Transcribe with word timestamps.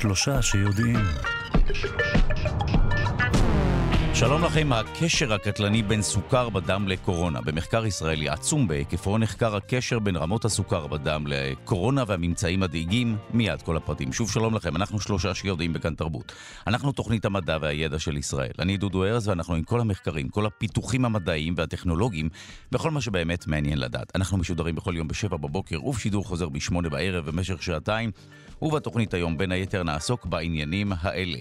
שלושה 0.00 0.42
שיודעים. 0.42 0.96
שלום 4.14 4.44
לכם, 4.44 4.72
הקשר 4.72 5.32
הקטלני 5.32 5.82
בין 5.82 6.02
סוכר 6.02 6.48
בדם 6.48 6.88
לקורונה. 6.88 7.40
במחקר 7.40 7.86
ישראלי 7.86 8.28
עצום 8.28 8.68
בהיקפו 8.68 9.18
נחקר 9.18 9.56
הקשר 9.56 9.98
בין 9.98 10.16
רמות 10.16 10.44
הסוכר 10.44 10.86
בדם 10.86 11.24
לקורונה 11.26 12.04
והממצאים 12.06 12.60
מדאיגים. 12.60 13.16
מיד 13.34 13.62
כל 13.62 13.76
הפרטים. 13.76 14.12
שוב 14.12 14.30
שלום 14.30 14.54
לכם, 14.54 14.76
אנחנו 14.76 15.00
שלושה 15.00 15.34
שיודעים 15.34 15.72
בכאן 15.72 15.94
תרבות. 15.94 16.32
אנחנו 16.66 16.92
תוכנית 16.92 17.24
המדע 17.24 17.58
והידע 17.60 17.98
של 17.98 18.16
ישראל. 18.16 18.52
אני 18.58 18.76
דודו 18.76 19.04
ארז 19.04 19.28
ואנחנו 19.28 19.54
עם 19.54 19.62
כל 19.62 19.80
המחקרים, 19.80 20.28
כל 20.28 20.46
הפיתוחים 20.46 21.04
המדעיים 21.04 21.54
והטכנולוגיים, 21.56 22.28
בכל 22.72 22.90
מה 22.90 23.00
שבאמת 23.00 23.46
מעניין 23.46 23.78
לדעת. 23.78 24.12
אנחנו 24.14 24.38
משודרים 24.38 24.74
בכל 24.74 24.96
יום 24.96 25.08
בשבע 25.08 25.36
בבוקר 25.36 25.84
ובשידור 25.84 26.24
חוזר 26.24 26.48
בשמונה 26.48 26.88
בערב 26.88 27.26
במשך 27.26 27.62
שעתיים. 27.62 28.10
ובתוכנית 28.62 29.14
היום 29.14 29.38
בין 29.38 29.52
היתר 29.52 29.82
נעסוק 29.82 30.26
בעניינים 30.26 30.92
האלה. 31.00 31.38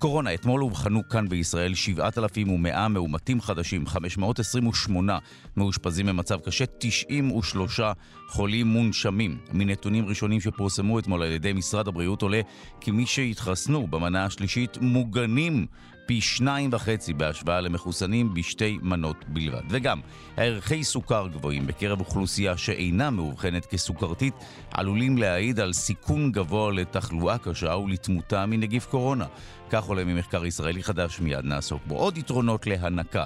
קורונה, 0.00 0.34
אתמול 0.34 0.62
אובחנו 0.62 1.08
כאן 1.08 1.28
בישראל 1.28 1.74
7,100 1.74 2.88
מאומתים 2.88 3.40
חדשים, 3.40 3.86
528 3.86 5.18
מאושפזים 5.56 6.06
במצב 6.06 6.40
קשה, 6.40 6.64
93 6.78 7.80
חולים 8.28 8.66
מונשמים. 8.66 9.38
מנתונים 9.52 10.06
ראשונים 10.06 10.40
שפורסמו 10.40 10.98
אתמול 10.98 11.22
על 11.22 11.32
ידי 11.32 11.52
משרד 11.52 11.88
הבריאות 11.88 12.22
עולה 12.22 12.40
כי 12.80 12.90
מי 12.90 13.06
שהתחסנו 13.06 13.86
במנה 13.86 14.24
השלישית 14.24 14.78
מוגנים 14.80 15.66
פי 16.10 16.20
שניים 16.20 16.70
וחצי 16.72 17.12
בהשוואה 17.14 17.60
למחוסנים 17.60 18.34
בשתי 18.34 18.78
מנות 18.82 19.24
בלבד. 19.28 19.62
וגם, 19.68 20.00
הערכי 20.36 20.84
סוכר 20.84 21.28
גבוהים 21.32 21.66
בקרב 21.66 22.00
אוכלוסייה 22.00 22.56
שאינה 22.56 23.10
מאובחנת 23.10 23.66
כסוכרתית 23.66 24.34
עלולים 24.70 25.18
להעיד 25.18 25.60
על 25.60 25.72
סיכון 25.72 26.32
גבוה 26.32 26.72
לתחלואה 26.72 27.38
קשה 27.38 27.76
ולתמותה 27.76 28.46
מנגיף 28.46 28.86
קורונה. 28.86 29.26
כך 29.70 29.84
עולה 29.84 30.04
ממחקר 30.04 30.46
ישראלי 30.46 30.82
חדש, 30.82 31.20
מיד 31.20 31.44
נעסוק 31.44 31.82
בו. 31.86 31.96
עוד 31.96 32.18
יתרונות 32.18 32.66
להנקה. 32.66 33.24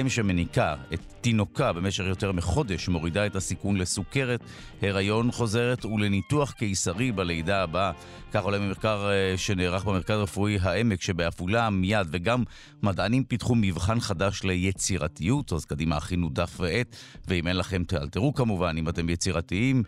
אם 0.00 0.08
שמניקה 0.08 0.74
את 0.94 1.00
תינוקה 1.20 1.72
במשך 1.72 2.04
יותר 2.04 2.32
מחודש 2.32 2.88
מורידה 2.88 3.26
את 3.26 3.36
הסיכון 3.36 3.76
לסוכרת, 3.76 4.40
הריון 4.82 5.32
חוזרת 5.32 5.84
ולניתוח 5.84 6.52
קיסרי 6.52 7.12
בלידה 7.12 7.62
הבאה. 7.62 7.92
כך 8.32 8.42
עולה 8.42 8.58
ממחקר 8.58 9.10
אה, 9.10 9.38
שנערך 9.38 9.84
במרכז 9.84 10.18
הרפואי 10.18 10.58
העמק 10.62 11.02
שבעפולה 11.02 11.70
מיד, 11.70 12.06
וגם 12.10 12.44
מדענים 12.82 13.24
פיתחו 13.24 13.54
מבחן 13.54 14.00
חדש 14.00 14.42
ליצירתיות, 14.42 15.52
אז 15.52 15.64
קדימה 15.64 15.96
הכינו 15.96 16.28
דף 16.32 16.56
ועט, 16.60 16.96
ואם 17.28 17.48
אין 17.48 17.56
לכם 17.56 17.84
תאלתרו 17.84 18.34
כמובן, 18.34 18.76
אם 18.78 18.88
אתם 18.88 19.08
יצירתיים. 19.08 19.82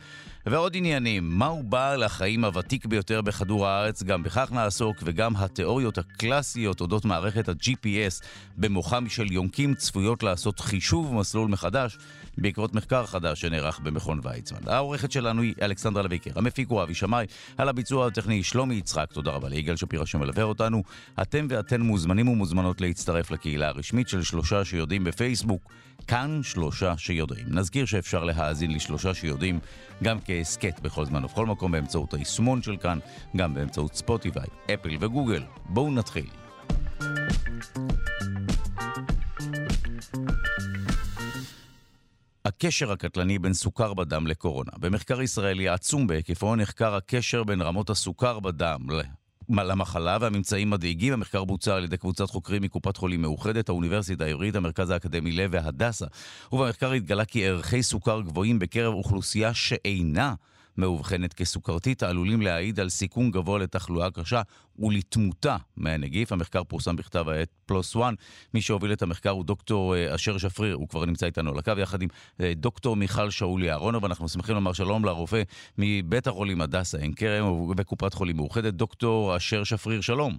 ועוד 0.47 0.77
עניינים, 0.77 1.39
מהו 1.39 1.63
בעל 1.63 2.03
החיים 2.03 2.45
הוותיק 2.45 2.87
ביותר 2.87 3.23
בכדור 3.23 3.67
הארץ, 3.67 4.03
גם 4.03 4.23
בכך 4.23 4.53
נעסוק, 4.53 4.97
וגם 5.05 5.37
התיאוריות 5.37 5.99
הקלאסיות 5.99 6.81
אודות 6.81 7.05
מערכת 7.05 7.49
ה-GPS 7.49 8.25
במוחם 8.57 9.09
של 9.09 9.33
יונקים 9.33 9.75
צפויות 9.75 10.23
לעשות 10.23 10.61
חישוב 10.61 11.15
מסלול 11.15 11.49
מחדש 11.49 11.99
בעקבות 12.39 12.75
מחקר 12.75 13.07
חדש 13.07 13.41
שנערך 13.41 13.81
במכון 13.81 14.21
ויצמן. 14.23 14.59
העורכת 14.67 15.13
שלנו 15.13 15.43
היא 15.43 15.55
אלכסנדרה 15.63 16.03
לויקר, 16.03 16.31
המפיק 16.35 16.69
הוא 16.69 16.83
אבי 16.83 16.95
שמאי, 16.95 17.27
על 17.59 17.69
הביצוע 17.69 18.07
הטכני 18.07 18.43
שלומי 18.43 18.75
יצחק, 18.75 19.13
תודה 19.13 19.31
רבה 19.31 19.49
ליגאל 19.49 19.77
שפירא 19.77 20.05
שמלווה 20.05 20.43
אותנו. 20.43 20.83
אתם 21.23 21.47
ואתן 21.51 21.81
מוזמנים 21.81 22.29
ומוזמנות 22.29 22.81
להצטרף 22.81 23.31
לקהילה 23.31 23.69
הרשמית 23.69 24.09
של 24.09 24.23
שלושה 24.23 24.65
שיודעים 24.65 25.05
בפייסבוק, 25.05 25.69
כאן 26.07 26.41
שלושה 26.43 26.95
שיודעים. 26.97 27.47
נזכיר 27.49 27.85
שאפשר 27.85 28.25
להאזין 28.25 28.75
לשלושה 28.75 29.15
שיודעים 29.15 29.59
גם 30.03 30.19
כהסכת 30.25 30.81
בכל 30.81 31.05
זמן 31.05 31.25
ובכל 31.25 31.47
מקום 31.47 31.73
באמצעות 31.73 32.15
היישומון 32.15 32.63
של 32.63 32.77
כאן, 32.77 32.99
גם 33.37 33.55
באמצעות 33.55 33.95
ספוטיפיי, 33.95 34.47
אפל 34.75 34.97
וגוגל. 35.01 35.43
בואו 35.65 35.91
נתחיל. 35.91 36.27
הקשר 42.45 42.93
הקטלני 42.93 43.39
בין 43.39 43.55
סוכר 43.55 43.95
בדם 43.95 44.27
לקורונה. 44.27 44.71
במחקר 44.79 45.23
ישראלי 45.23 45.69
עצום 45.69 46.07
בהיקפו 46.07 46.57
נחקר 46.57 46.95
הקשר 46.95 47.45
בין 47.45 47.63
רמות 47.63 47.91
הסוכר 47.91 48.41
בדם 48.41 48.81
למחלה 49.51 50.19
והממצאים 50.21 50.71
מדאיגים. 50.71 51.13
המחקר 51.13 51.45
בוצע 51.45 51.77
על 51.77 51.85
ידי 51.85 51.97
קבוצת 51.97 52.31
חוקרים 52.31 52.63
מקופת 52.63 52.97
חולים 52.97 53.23
מאוחדת, 53.23 53.69
האוניברסיטה 53.69 54.25
העברית, 54.25 54.57
המרכז 54.57 54.91
האקדמי 54.91 55.33
לב 55.33 55.51
והדסה. 55.53 56.07
ובמחקר 56.53 56.93
התגלה 56.93 57.25
כי 57.25 57.47
ערכי 57.47 57.83
סוכר 57.83 58.21
גבוהים 58.21 58.59
בקרב 58.59 58.95
אוכלוסייה 58.95 59.55
שאינה 59.55 60.35
מאובחנת 60.79 61.33
כסוכרתית 61.35 62.03
העלולים 62.03 62.43
להעיד 62.43 62.81
על 62.81 62.89
סיכון 62.89 63.31
גבוה 63.31 63.59
לתחלואה 63.59 64.11
קשה 64.11 64.43
ולתמותה 64.79 65.57
מהנגיף. 65.77 66.33
המחקר 66.33 66.65
פורסם 66.65 66.97
בכתב 66.97 67.29
העת 67.29 67.49
פלוס 67.67 67.97
וואן. 67.97 68.15
מי 68.55 68.61
שהוביל 68.63 68.93
את 68.93 69.03
המחקר 69.03 69.31
הוא 69.31 69.45
דוקטור 69.45 69.97
אה, 69.97 70.15
אשר 70.15 70.39
שפריר, 70.39 70.75
הוא 70.75 70.89
כבר 70.89 71.05
נמצא 71.05 71.27
איתנו 71.27 71.51
על 71.51 71.59
הקו, 71.59 71.73
יחד 71.79 72.03
עם 72.03 72.09
אה, 72.41 72.53
דוקטור 72.57 72.97
מיכל 72.97 73.31
שאולי 73.31 73.71
אהרונוב. 73.71 74.05
אנחנו 74.05 74.29
שמחים 74.29 74.55
לומר 74.55 74.73
שלום 74.73 75.05
לרופא 75.05 75.43
מבית 75.79 76.27
החולים 76.27 76.61
הדסה 76.61 76.99
עין 76.99 77.13
כרם 77.15 77.47
וקופת 77.77 78.15
חולים 78.15 78.37
מאוחדת, 78.37 78.75
דוקטור 78.75 79.37
אשר 79.37 79.65
שפריר, 79.65 80.01
שלום. 80.01 80.37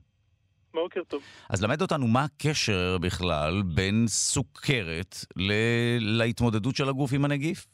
בוקר 0.74 1.01
טוב. 1.07 1.22
אז 1.50 1.62
למד 1.63 1.81
אותנו 1.81 2.07
מה 2.07 2.24
הקשר 2.24 2.97
בכלל 3.01 3.62
בין 3.62 4.06
סוכרת 4.07 5.25
ל- 5.35 6.18
להתמודדות 6.18 6.75
של 6.75 6.90
הגוף 6.90 7.13
עם 7.13 7.25
הנגיף. 7.25 7.68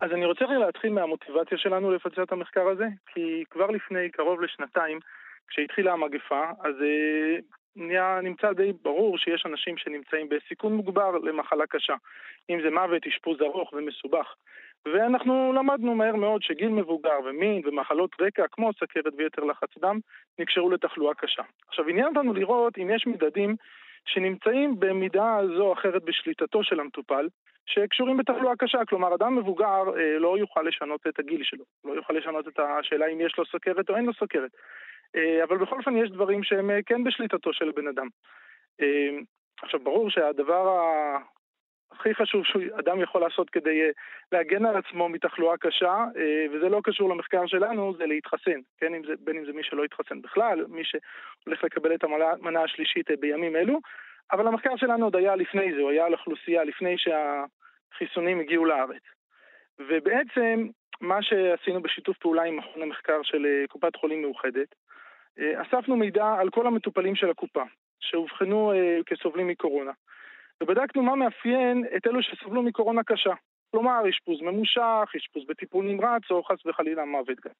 אז 0.00 0.12
אני 0.12 0.24
רוצה 0.24 0.44
להתחיל 0.44 0.92
מהמוטיבציה 0.92 1.58
שלנו 1.58 1.90
לבצע 1.90 2.22
את 2.22 2.32
המחקר 2.32 2.68
הזה, 2.68 2.86
כי 3.06 3.44
כבר 3.50 3.66
לפני 3.70 4.10
קרוב 4.10 4.40
לשנתיים, 4.40 4.98
כשהתחילה 5.48 5.92
המגפה, 5.92 6.44
אז 6.60 6.74
uh, 6.74 7.42
נהיה, 7.76 8.20
נמצא 8.22 8.52
די 8.52 8.72
ברור 8.82 9.18
שיש 9.18 9.46
אנשים 9.46 9.76
שנמצאים 9.76 10.28
בסיכון 10.28 10.72
מוגבר 10.72 11.10
למחלה 11.18 11.66
קשה. 11.66 11.94
אם 12.50 12.58
זה 12.62 12.70
מוות, 12.70 13.06
אשפוז 13.06 13.42
ארוך 13.42 13.72
ומסובך. 13.72 14.34
ואנחנו 14.94 15.52
למדנו 15.52 15.94
מהר 15.94 16.16
מאוד 16.16 16.42
שגיל 16.42 16.68
מבוגר 16.68 17.18
ומין 17.24 17.62
ומחלות 17.64 18.10
רקע 18.20 18.44
כמו 18.52 18.70
סכרת 18.72 19.12
ויתר 19.16 19.44
לחץ 19.44 19.78
דם 19.78 19.98
נקשרו 20.38 20.70
לתחלואה 20.70 21.14
קשה. 21.14 21.42
עכשיו 21.68 21.88
עניין 21.88 22.06
אותנו 22.06 22.34
לראות 22.34 22.78
אם 22.78 22.90
יש 22.90 23.06
מדדים 23.06 23.56
שנמצאים 24.06 24.80
במידה 24.80 25.38
זו 25.56 25.62
או 25.62 25.72
אחרת 25.72 26.02
בשליטתו 26.04 26.64
של 26.64 26.80
המטופל, 26.80 27.28
שקשורים 27.66 28.16
בתחלואה 28.16 28.56
קשה, 28.56 28.84
כלומר 28.84 29.14
אדם 29.14 29.36
מבוגר 29.36 29.82
אה, 29.96 30.18
לא 30.18 30.38
יוכל 30.38 30.62
לשנות 30.62 31.06
את 31.06 31.18
הגיל 31.18 31.42
שלו, 31.42 31.64
לא 31.84 31.92
יוכל 31.92 32.12
לשנות 32.12 32.48
את 32.48 32.58
השאלה 32.58 33.06
אם 33.06 33.20
יש 33.20 33.38
לו 33.38 33.46
סוכרת 33.46 33.90
או 33.90 33.96
אין 33.96 34.04
לו 34.04 34.14
סוכרת. 34.14 34.50
אה, 35.16 35.44
אבל 35.44 35.58
בכל 35.58 35.78
אופן 35.78 35.96
יש 35.96 36.10
דברים 36.10 36.42
שהם 36.42 36.70
אה, 36.70 36.78
כן 36.86 37.04
בשליטתו 37.04 37.52
של 37.52 37.70
בן 37.70 37.88
אדם. 37.88 38.08
אה, 38.80 39.18
עכשיו 39.62 39.80
ברור 39.80 40.10
שהדבר 40.10 40.78
הכי 41.92 42.14
חשוב 42.14 42.44
שאדם 42.44 43.00
יכול 43.00 43.20
לעשות 43.20 43.50
כדי 43.50 43.82
אה, 43.82 43.90
להגן 44.32 44.66
על 44.66 44.76
עצמו 44.76 45.08
מתחלואה 45.08 45.56
קשה, 45.56 46.04
אה, 46.16 46.46
וזה 46.52 46.68
לא 46.68 46.80
קשור 46.84 47.10
למחקר 47.10 47.46
שלנו, 47.46 47.94
זה 47.96 48.06
להתחסן, 48.06 48.60
כן? 48.78 48.94
אם 48.94 49.02
זה, 49.06 49.12
בין 49.20 49.36
אם 49.36 49.44
זה 49.44 49.52
מי 49.52 49.62
שלא 49.62 49.84
התחסן 49.84 50.22
בכלל, 50.22 50.64
מי 50.68 50.82
שהולך 50.84 51.64
לקבל 51.64 51.94
את 51.94 52.04
המנה 52.04 52.62
השלישית 52.62 53.10
אה, 53.10 53.16
בימים 53.20 53.56
אלו, 53.56 53.80
אבל 54.32 54.46
המחקר 54.46 54.76
שלנו 54.76 55.04
עוד 55.04 55.16
היה 55.16 55.36
לפני 55.36 55.74
זה, 55.74 55.80
הוא 55.80 55.90
היה 55.90 56.06
על 56.06 56.12
אוכלוסייה 56.12 56.64
לפני 56.64 56.98
שהחיסונים 57.92 58.40
הגיעו 58.40 58.64
לארץ. 58.64 59.02
ובעצם 59.78 60.66
מה 61.00 61.22
שעשינו 61.22 61.82
בשיתוף 61.82 62.18
פעולה 62.18 62.42
עם 62.42 62.56
מכון 62.56 62.82
המחקר 62.82 63.22
של 63.22 63.46
קופת 63.68 63.96
חולים 63.96 64.22
מאוחדת, 64.22 64.74
אספנו 65.38 65.96
מידע 65.96 66.34
על 66.40 66.50
כל 66.50 66.66
המטופלים 66.66 67.16
של 67.16 67.30
הקופה, 67.30 67.62
שאובחנו 68.00 68.72
כסובלים 69.06 69.48
מקורונה. 69.48 69.92
ובדקנו 70.62 71.02
מה 71.02 71.14
מאפיין 71.14 71.84
את 71.96 72.06
אלו 72.06 72.22
שסבלו 72.22 72.62
מקורונה 72.62 73.02
קשה. 73.02 73.34
כלומר, 73.70 74.08
אשפוז 74.08 74.42
ממושך, 74.42 75.12
אשפוז 75.16 75.44
בטיפול 75.48 75.84
נמרץ, 75.84 76.22
או 76.30 76.44
חס 76.44 76.66
וחלילה 76.66 77.04
מוות 77.04 77.40
גם. 77.44 77.52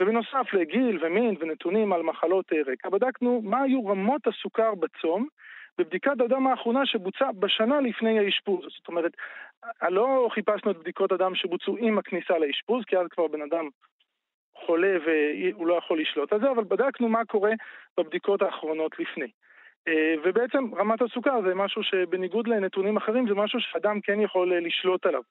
ובנוסף 0.00 0.52
לגיל 0.52 1.04
ומין 1.04 1.36
ונתונים 1.40 1.92
על 1.92 2.02
מחלות 2.02 2.52
רקע, 2.66 2.88
בדקנו 2.88 3.42
מה 3.44 3.62
היו 3.62 3.86
רמות 3.86 4.26
הסוכר 4.26 4.74
בצום 4.74 5.26
בבדיקת 5.78 6.20
הדם 6.20 6.46
האחרונה 6.46 6.86
שבוצעה 6.86 7.32
בשנה 7.32 7.80
לפני 7.80 8.18
האשפוז. 8.18 8.64
זאת 8.78 8.88
אומרת, 8.88 9.12
לא 9.88 10.28
חיפשנו 10.30 10.70
את 10.70 10.76
בדיקות 10.76 11.12
הדם 11.12 11.34
שבוצעו 11.34 11.76
עם 11.76 11.98
הכניסה 11.98 12.38
לאשפוז, 12.38 12.84
כי 12.84 12.96
אז 12.96 13.06
כבר 13.10 13.26
בן 13.26 13.42
אדם 13.42 13.68
חולה 14.54 14.96
והוא 15.06 15.66
לא 15.66 15.74
יכול 15.74 16.00
לשלוט 16.00 16.32
על 16.32 16.40
זה, 16.40 16.50
אבל 16.50 16.64
בדקנו 16.64 17.08
מה 17.08 17.24
קורה 17.24 17.52
בבדיקות 17.98 18.42
האחרונות 18.42 18.98
לפני. 18.98 19.28
אה, 19.88 20.14
ובעצם 20.24 20.74
רמת 20.74 21.02
הסוכר 21.02 21.42
זה 21.46 21.54
משהו 21.54 21.82
שבניגוד 21.82 22.48
לנתונים 22.48 22.96
אחרים 22.96 23.28
זה 23.28 23.34
משהו 23.34 23.60
שאדם 23.60 24.00
כן 24.00 24.20
יכול 24.20 24.52
אה, 24.52 24.60
לשלוט 24.60 25.06
עליו. 25.06 25.22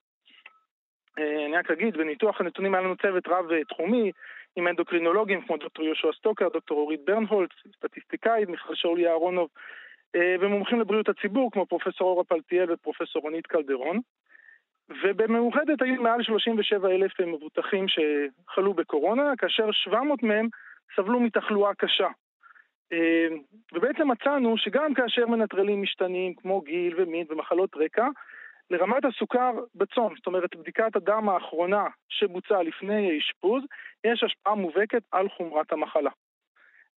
אה, 1.19 1.45
אני 1.45 1.57
רק 1.57 1.71
אגיד, 1.71 1.97
בניתוח 1.97 2.41
הנתונים 2.41 2.75
היה 2.75 2.83
לנו 2.83 2.95
צוות 2.95 3.27
רב-תחומי 3.27 4.11
עם 4.55 4.67
אנדוקרינולוגים 4.67 5.41
כמו 5.41 5.57
דוקטור 5.57 5.85
יהושע 5.85 6.11
סטוקר, 6.17 6.49
דוקטור 6.49 6.77
אורית 6.77 7.05
ברנהולץ, 7.05 7.49
סטטיסטיקאית, 7.77 8.49
מיכל 8.49 8.75
שאולי 8.75 9.07
אהרונוב, 9.07 9.49
ומומחים 10.15 10.79
לבריאות 10.79 11.09
הציבור 11.09 11.51
כמו 11.51 11.65
פרופסור 11.65 12.07
אורה 12.09 12.23
פלטיאל 12.23 12.71
ופרופסור 12.71 13.21
רונית 13.21 13.47
קלדרון. 13.47 13.99
ובמאוחדת 15.03 15.81
היו 15.81 16.01
מעל 16.01 16.23
37 16.23 16.89
אלף 16.89 17.19
מבוטחים 17.19 17.85
שחלו 17.87 18.73
בקורונה, 18.73 19.33
כאשר 19.37 19.71
700 19.71 20.23
מהם 20.23 20.47
סבלו 20.95 21.19
מתחלואה 21.19 21.73
קשה. 21.73 22.07
אה, 22.93 23.27
ובעצם 23.73 24.11
מצאנו 24.11 24.57
שגם 24.57 24.93
כאשר 24.93 25.25
מנטרלים 25.27 25.81
משתנים 25.81 26.33
כמו 26.33 26.61
גיל 26.61 26.95
ומין 26.97 27.25
ומחלות 27.29 27.75
רקע, 27.75 28.07
לרמת 28.69 29.05
הסוכר 29.05 29.51
בצום, 29.75 30.15
זאת 30.15 30.27
אומרת 30.27 30.55
בדיקת 30.55 30.95
הדם 30.95 31.29
האחרונה 31.29 31.87
שבוצעה 32.09 32.63
לפני 32.63 33.11
האשפוז, 33.11 33.63
יש 34.03 34.23
השפעה 34.23 34.55
מובהקת 34.55 35.03
על 35.11 35.29
חומרת 35.29 35.71
המחלה. 35.71 36.11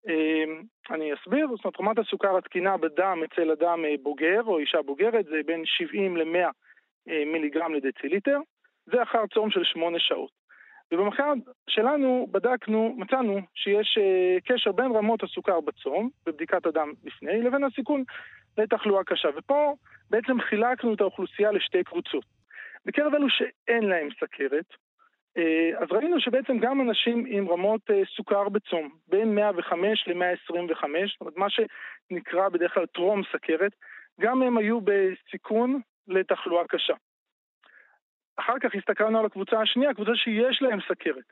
אמ, 0.08 0.62
אני 0.90 1.14
אסביר, 1.14 1.48
זאת 1.48 1.66
אומרת 1.66 1.80
רמת 1.82 2.00
הסוכר 2.00 2.38
התקינה 2.38 2.78
בדם 2.78 3.22
אצל 3.26 3.52
אדם 3.52 3.86
אה, 3.86 3.96
בוגר 4.04 4.42
או 4.44 4.60
אישה 4.60 4.82
בוגרת 4.82 5.26
זה 5.26 5.40
בין 5.46 5.62
70 5.66 6.18
ל-100 6.18 6.50
אה, 7.10 7.24
מיליגרם 7.26 7.74
לדציליטר, 7.74 8.40
זה 8.86 9.04
אחר 9.04 9.28
צום 9.34 9.52
של 9.52 9.64
8 9.64 10.00
שעות. 10.00 10.32
ובמחקר 10.92 11.34
שלנו 11.70 12.28
בדקנו, 12.32 12.96
מצאנו 12.98 13.40
שיש 13.56 13.98
אה, 13.98 14.38
קשר 14.46 14.72
בין 14.72 14.92
רמות 14.92 15.24
הסוכר 15.24 15.62
בצום, 15.62 16.10
בבדיקת 16.26 16.66
הדם 16.66 16.94
לפני, 17.04 17.42
לבין 17.42 17.64
הסיכון 17.64 18.04
לתחלואה 18.58 19.04
קשה. 19.04 19.30
ופה 19.36 19.74
בעצם 20.10 20.42
חילקנו 20.42 20.94
את 20.94 21.02
האוכלוסייה 21.02 21.52
לשתי 21.52 21.84
קבוצות. 21.84 22.26
בקרב 22.86 23.16
אלו 23.16 23.28
שאין 23.30 23.84
להם 23.84 24.10
סכרת, 24.20 24.66
אז 25.78 25.88
ראינו 25.92 26.20
שבעצם 26.20 26.58
גם 26.58 26.82
אנשים 26.82 27.26
עם 27.28 27.50
רמות 27.50 27.82
אה, 27.90 28.02
סוכר 28.16 28.50
בצום, 28.50 28.90
בין 29.08 29.36
105 29.36 30.08
ל-125, 30.08 30.88
זאת 31.12 31.22
אומרת 31.22 31.38
מה 31.38 31.48
שנקרא 31.50 32.50
בדרך 32.50 32.74
כלל 32.74 32.86
טרום 32.86 33.22
סכרת, 33.32 33.72
גם 34.22 34.42
הם 34.42 34.58
היו 34.58 34.80
בסיכון 34.82 35.82
לתחלואה 36.08 36.68
קשה. 36.68 36.94
אחר 38.36 38.54
כך 38.62 38.76
הסתכלנו 38.76 39.20
על 39.20 39.26
הקבוצה 39.26 39.62
השנייה, 39.62 39.94
קבוצה 39.94 40.16
שיש 40.16 40.62
להם 40.62 40.80
סכרת. 40.90 41.26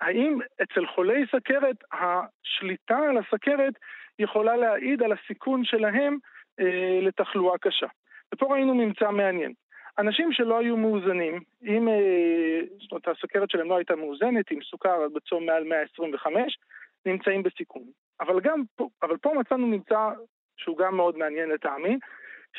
האם 0.00 0.38
אצל 0.62 0.86
חולי 0.86 1.24
סכרת 1.36 1.76
השליטה 1.92 2.98
על 2.98 3.18
הסכרת 3.18 3.74
יכולה 4.18 4.56
להעיד 4.56 5.02
על 5.02 5.12
הסיכון 5.12 5.64
שלהם 5.64 6.18
אה, 6.60 6.98
לתחלואה 7.02 7.58
קשה? 7.58 7.86
ופה 8.34 8.46
ראינו 8.54 8.74
ממצא 8.74 9.10
מעניין. 9.10 9.52
אנשים 9.98 10.32
שלא 10.32 10.58
היו 10.58 10.76
מאוזנים, 10.76 11.40
אם, 11.64 11.88
אה, 11.88 12.60
זאת 12.82 12.92
אומרת, 12.92 13.08
הסוכרת 13.08 13.50
שלהם 13.50 13.68
לא 13.68 13.76
הייתה 13.76 13.96
מאוזנת, 13.96 14.50
עם 14.50 14.62
סוכר 14.62 15.08
בצום 15.14 15.46
מעל 15.46 15.64
125, 15.64 16.58
נמצאים 17.06 17.42
בסיכון. 17.42 17.82
אבל 18.20 18.40
גם 18.40 18.62
פה, 18.76 18.88
אבל 19.02 19.16
פה 19.16 19.32
מצאנו 19.40 19.66
ממצא 19.66 20.08
שהוא 20.56 20.78
גם 20.78 20.96
מאוד 20.96 21.18
מעניין 21.18 21.48
לטעמי, 21.48 21.98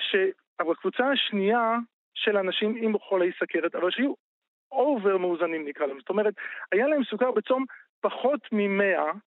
שבקבוצה 0.09 1.11
השנייה 1.11 1.77
של 2.13 2.37
אנשים 2.37 2.75
עם 2.81 2.99
חולי 2.99 3.31
סכרת, 3.39 3.75
אבל 3.75 3.91
שיהיו 3.91 4.13
אובר 4.71 5.17
מאוזנים 5.17 5.67
נקרא 5.67 5.85
להם, 5.85 5.99
זאת 5.99 6.09
אומרת, 6.09 6.33
היה 6.71 6.87
להם 6.87 7.03
סוכר 7.03 7.31
בצום 7.31 7.65
פחות 8.01 8.39
מ-100, 8.51 9.17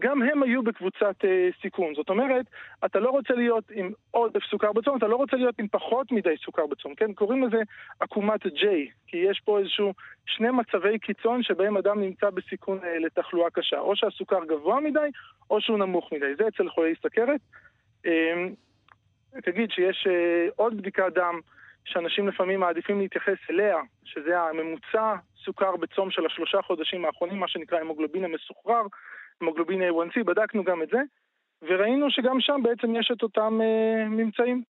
גם 0.00 0.22
הם 0.22 0.42
היו 0.42 0.62
בקבוצת 0.62 1.24
אה, 1.24 1.48
סיכון. 1.62 1.94
זאת 1.94 2.08
אומרת, 2.08 2.46
אתה 2.84 3.00
לא 3.00 3.10
רוצה 3.10 3.34
להיות 3.34 3.64
עם 3.70 3.92
עודף 4.10 4.42
סוכר 4.50 4.72
בצום, 4.72 4.98
אתה 4.98 5.06
לא 5.06 5.16
רוצה 5.16 5.36
להיות 5.36 5.58
עם 5.58 5.68
פחות 5.68 6.12
מדי 6.12 6.34
סוכר 6.44 6.66
בצום, 6.66 6.94
כן? 6.94 7.12
קוראים 7.12 7.44
לזה 7.44 7.62
עקומת 8.00 8.46
J, 8.46 8.64
כי 9.06 9.16
יש 9.16 9.40
פה 9.44 9.58
איזשהו 9.58 9.92
שני 10.26 10.50
מצבי 10.50 10.98
קיצון 10.98 11.42
שבהם 11.42 11.76
אדם 11.76 12.00
נמצא 12.00 12.30
בסיכון 12.30 12.78
אה, 12.84 12.98
לתחלואה 12.98 13.50
קשה. 13.50 13.78
או 13.78 13.96
שהסוכר 13.96 14.44
גבוה 14.44 14.80
מדי, 14.80 15.08
או 15.50 15.60
שהוא 15.60 15.78
נמוך 15.78 16.12
מדי. 16.12 16.34
זה 16.38 16.48
אצל 16.48 16.68
חולי 16.68 16.94
סכרת. 17.02 17.40
אה, 18.06 18.46
תגיד 19.42 19.70
שיש 19.70 20.06
אה, 20.10 20.48
עוד 20.56 20.76
בדיקת 20.76 21.12
דם 21.14 21.40
שאנשים 21.84 22.28
לפעמים 22.28 22.60
מעדיפים 22.60 23.00
להתייחס 23.00 23.38
אליה, 23.50 23.76
שזה 24.04 24.40
הממוצע 24.40 25.14
סוכר 25.44 25.76
בצום 25.76 26.10
של 26.10 26.26
השלושה 26.26 26.62
חודשים 26.62 27.04
האחרונים, 27.04 27.40
מה 27.40 27.48
שנקרא 27.48 27.78
המוגלובין 27.78 28.24
המסוחרר. 28.24 28.82
המוגלובין 29.42 29.80
A1C, 29.82 30.24
בדקנו 30.24 30.64
גם 30.64 30.82
את 30.82 30.88
זה, 30.92 30.98
וראינו 31.62 32.06
שגם 32.10 32.36
שם 32.40 32.60
בעצם 32.62 32.96
יש 32.96 33.10
את 33.12 33.22
אותם 33.22 33.58
אה, 33.62 34.08
ממצאים. 34.08 34.62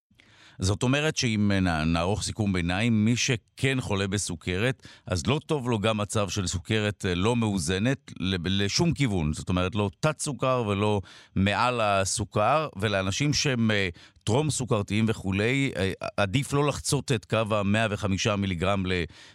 זאת 0.58 0.82
אומרת 0.82 1.16
שאם 1.16 1.50
נערוך 1.86 2.22
סיכום 2.22 2.52
ביניים, 2.52 3.04
מי 3.04 3.16
שכן 3.16 3.80
חולה 3.80 4.08
בסוכרת, 4.08 4.86
אז 5.06 5.26
לא 5.26 5.40
טוב 5.46 5.70
לו 5.70 5.78
גם 5.78 5.96
מצב 5.96 6.28
של 6.28 6.46
סוכרת 6.46 7.06
אה, 7.06 7.14
לא 7.14 7.36
מאוזנת 7.36 8.12
לשום 8.44 8.92
כיוון. 8.92 9.32
זאת 9.32 9.48
אומרת, 9.48 9.74
לא 9.74 9.90
תת-סוכר 10.00 10.64
ולא 10.66 11.00
מעל 11.36 11.80
הסוכר, 11.80 12.68
ולאנשים 12.76 13.32
שהם 13.32 13.70
אה, 13.70 13.88
טרום 14.24 14.50
סוכרתיים 14.50 15.04
וכולי, 15.08 15.72
אה, 15.76 15.92
עדיף 16.16 16.52
לא 16.52 16.68
לחצות 16.68 17.12
את 17.12 17.24
קו 17.24 17.36
ה-105 17.36 18.36
מיליגרם 18.36 18.82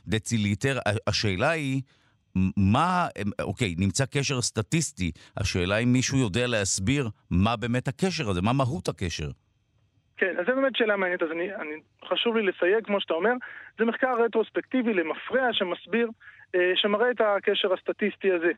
לדציליטר. 0.07 0.79
השאלה 1.07 1.49
היא... 1.49 1.81
מה, 2.57 3.07
אוקיי, 3.41 3.75
נמצא 3.77 4.05
קשר 4.05 4.41
סטטיסטי, 4.41 5.11
השאלה 5.37 5.77
אם 5.77 5.93
מישהו 5.93 6.17
יודע 6.17 6.47
להסביר 6.47 7.09
מה 7.31 7.55
באמת 7.55 7.87
הקשר 7.87 8.29
הזה, 8.29 8.41
מה 8.41 8.53
מהות 8.53 8.87
הקשר. 8.87 9.29
כן, 10.17 10.35
אז 10.39 10.45
זו 10.45 10.55
באמת 10.55 10.75
שאלה 10.75 10.97
מעניינת, 10.97 11.23
אז 11.23 11.31
אני, 11.31 11.55
אני, 11.55 11.73
חשוב 12.09 12.37
לי 12.37 12.43
לסייג, 12.43 12.85
כמו 12.85 13.01
שאתה 13.01 13.13
אומר, 13.13 13.33
זה 13.79 13.85
מחקר 13.85 14.15
רטרוספקטיבי 14.25 14.93
למפרע 14.93 15.47
שמסביר, 15.51 16.09
אה, 16.55 16.71
שמראה 16.75 17.11
את 17.11 17.21
הקשר 17.21 17.73
הסטטיסטי 17.73 18.31
הזה. 18.31 18.51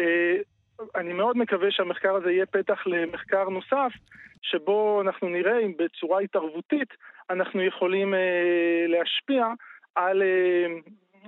אה, 0.00 0.36
אני 0.94 1.12
מאוד 1.12 1.36
מקווה 1.36 1.70
שהמחקר 1.70 2.14
הזה 2.14 2.32
יהיה 2.32 2.46
פתח 2.46 2.86
למחקר 2.86 3.48
נוסף, 3.48 3.92
שבו 4.42 5.00
אנחנו 5.00 5.28
נראה 5.28 5.58
אם 5.60 5.72
בצורה 5.78 6.20
התערבותית 6.20 6.88
אנחנו 7.30 7.62
יכולים 7.62 8.14
אה, 8.14 8.84
להשפיע 8.88 9.46
על 9.94 10.22
אה, 10.22 10.66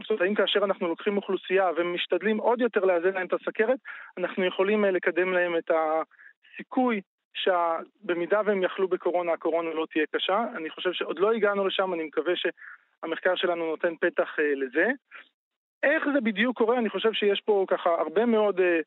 זאת 0.00 0.10
אומרת, 0.10 0.22
האם 0.22 0.34
כאשר 0.34 0.64
אנחנו 0.64 0.88
לוקחים 0.88 1.16
אוכלוסייה 1.16 1.70
ומשתדלים 1.76 2.38
עוד 2.38 2.60
יותר 2.60 2.84
לאזן 2.84 3.14
להם 3.14 3.26
את 3.26 3.32
הסכרת, 3.32 3.78
אנחנו 4.18 4.44
יכולים 4.44 4.84
אה, 4.84 4.90
לקדם 4.90 5.32
להם 5.32 5.56
את 5.56 5.70
הסיכוי 5.70 7.00
שבמידה 7.34 8.40
והם 8.44 8.62
יחלו 8.62 8.88
בקורונה, 8.88 9.32
הקורונה 9.32 9.70
לא 9.70 9.86
תהיה 9.90 10.04
קשה. 10.10 10.44
אני 10.56 10.70
חושב 10.70 10.92
שעוד 10.92 11.18
לא 11.18 11.32
הגענו 11.32 11.66
לשם, 11.66 11.94
אני 11.94 12.04
מקווה 12.04 12.32
שהמחקר 12.36 13.34
שלנו 13.36 13.66
נותן 13.66 13.96
פתח 13.96 14.36
אה, 14.38 14.54
לזה. 14.54 14.86
איך 15.82 16.04
זה 16.14 16.20
בדיוק 16.20 16.58
קורה? 16.58 16.78
אני 16.78 16.90
חושב 16.90 17.12
שיש 17.12 17.40
פה 17.40 17.64
ככה 17.68 17.90
הרבה 17.90 18.26
מאוד 18.26 18.60
אה, 18.60 18.80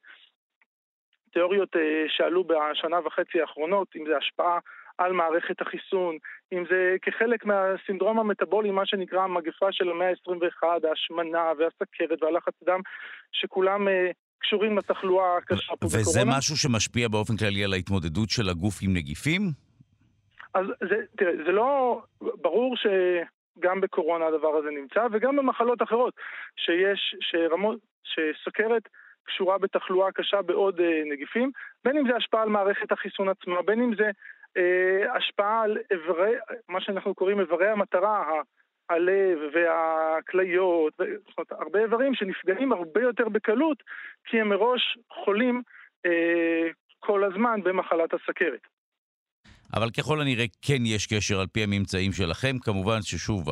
תיאוריות 1.33 1.75
שעלו 2.07 2.43
בשנה 2.43 2.99
וחצי 3.05 3.41
האחרונות, 3.41 3.87
אם 3.95 4.05
זה 4.07 4.17
השפעה 4.17 4.59
על 4.97 5.13
מערכת 5.13 5.61
החיסון, 5.61 6.17
אם 6.53 6.63
זה 6.69 6.95
כחלק 7.01 7.45
מהסינדרום 7.45 8.19
המטבולי, 8.19 8.71
מה 8.71 8.85
שנקרא 8.85 9.21
המגפה 9.21 9.71
של 9.71 9.89
המאה 9.89 10.09
ה-21, 10.09 10.87
ההשמנה 10.89 11.51
והסכרת 11.57 12.23
והלחץ 12.23 12.53
דם, 12.63 12.79
שכולם 13.31 13.87
uh, 13.87 13.91
קשורים 14.39 14.77
לתחלואה 14.77 15.37
הקשה 15.37 15.75
פה 15.75 15.87
בקורונה. 15.87 16.01
וזה 16.01 16.21
משהו 16.25 16.57
שמשפיע 16.57 17.07
באופן 17.07 17.37
כללי 17.37 17.63
על 17.63 17.73
ההתמודדות 17.73 18.29
של 18.29 18.49
הגוף 18.49 18.79
עם 18.81 18.93
נגיפים? 18.93 19.41
אז 20.53 20.65
זה, 20.89 20.95
תראה, 21.17 21.31
זה 21.45 21.51
לא... 21.51 22.01
ברור 22.21 22.77
ש... 22.77 22.87
גם 23.59 23.81
בקורונה 23.81 24.25
הדבר 24.25 24.55
הזה 24.55 24.69
נמצא, 24.81 25.07
וגם 25.11 25.35
במחלות 25.35 25.81
אחרות, 25.81 26.13
שיש, 26.57 27.15
שרמות, 27.21 27.79
שסוכרת 28.03 28.83
קשורה 29.23 29.57
בתחלואה 29.57 30.11
קשה 30.11 30.41
בעוד 30.41 30.79
אה, 30.79 31.01
נגיפים, 31.11 31.51
בין 31.85 31.97
אם 31.97 32.03
זה 32.09 32.15
השפעה 32.15 32.41
על 32.41 32.49
מערכת 32.49 32.91
החיסון 32.91 33.29
עצמה, 33.29 33.61
בין 33.61 33.81
אם 33.81 33.95
זה 33.95 34.03
אה, 34.05 34.11
השפעה 35.15 35.61
על 35.61 35.77
איברי, 35.91 36.33
מה 36.69 36.81
שאנחנו 36.81 37.15
קוראים 37.15 37.39
איברי 37.39 37.67
המטרה, 37.67 38.41
הלב 38.89 39.37
והכליות, 39.53 40.93
זאת 40.97 41.37
אומרת, 41.37 41.51
הרבה 41.51 41.79
איברים 41.79 42.13
שנפגעים 42.15 42.71
הרבה 42.71 43.01
יותר 43.01 43.29
בקלות, 43.29 43.83
כי 44.25 44.41
הם 44.41 44.49
מראש 44.49 44.97
חולים 45.25 45.61
אה, 46.05 46.67
כל 46.99 47.23
הזמן 47.23 47.63
במחלת 47.63 48.13
הסכרת. 48.13 48.67
אבל 49.73 49.89
ככל 49.89 50.21
הנראה 50.21 50.45
כן 50.61 50.85
יש 50.85 51.07
קשר 51.07 51.39
על 51.39 51.47
פי 51.47 51.63
הממצאים 51.63 52.11
שלכם. 52.11 52.59
כמובן 52.61 53.01
ששוב, 53.01 53.49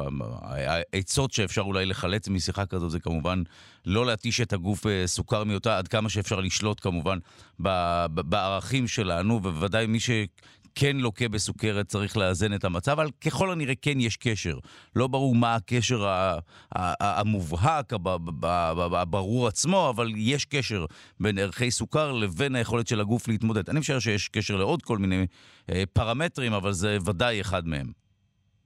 העצות 0.94 1.32
שאפשר 1.32 1.62
אולי 1.62 1.86
לחלץ 1.86 2.30
משיחה 2.30 2.66
כזאת 2.66 2.92
זה 2.92 3.00
כמובן 3.00 3.44
לא 3.86 4.06
להתיש 4.06 4.42
את 4.42 4.54
הגוף 4.54 4.88
אה, 4.88 5.08
סוכר 5.08 5.44
מיותר, 5.44 5.72
עד 5.72 5.88
כמה 5.88 6.10
שאפשר 6.10 6.40
לשלוט 6.40 6.80
כמובן 6.80 7.18
בערכים 8.10 8.88
שלנו, 8.88 9.34
ובוודאי 9.34 9.88
מי 9.88 10.00
ש... 10.00 10.10
כן 10.76 10.98
לוקה 10.98 11.28
בסוכרת, 11.28 11.86
צריך 11.86 12.18
לאזן 12.18 12.54
את 12.54 12.64
המצב, 12.64 12.92
אבל 12.92 13.08
ככל 13.26 13.52
הנראה 13.52 13.74
כן 13.82 14.00
יש 14.00 14.18
קשר. 14.18 14.58
לא 14.96 15.08
ברור 15.08 15.36
מה 15.36 15.56
הקשר 15.56 16.08
המובהק, 17.00 17.94
הברור 18.92 19.48
עצמו, 19.48 19.90
אבל 19.96 20.08
יש 20.16 20.46
קשר 20.46 20.86
בין 21.20 21.38
ערכי 21.38 21.72
סוכר 21.72 22.12
לבין 22.12 22.56
היכולת 22.56 22.88
של 22.88 23.00
הגוף 23.00 23.28
להתמודד. 23.28 23.70
אני 23.70 23.80
חושב 23.80 24.00
שיש 24.00 24.30
קשר 24.30 24.56
לעוד 24.56 24.82
כל 24.82 24.98
מיני 24.98 25.26
אה, 25.72 25.84
פרמטרים, 25.94 26.54
אבל 26.54 26.72
זה 26.72 26.98
ודאי 27.08 27.42
אחד 27.42 27.68
מהם. 27.68 28.06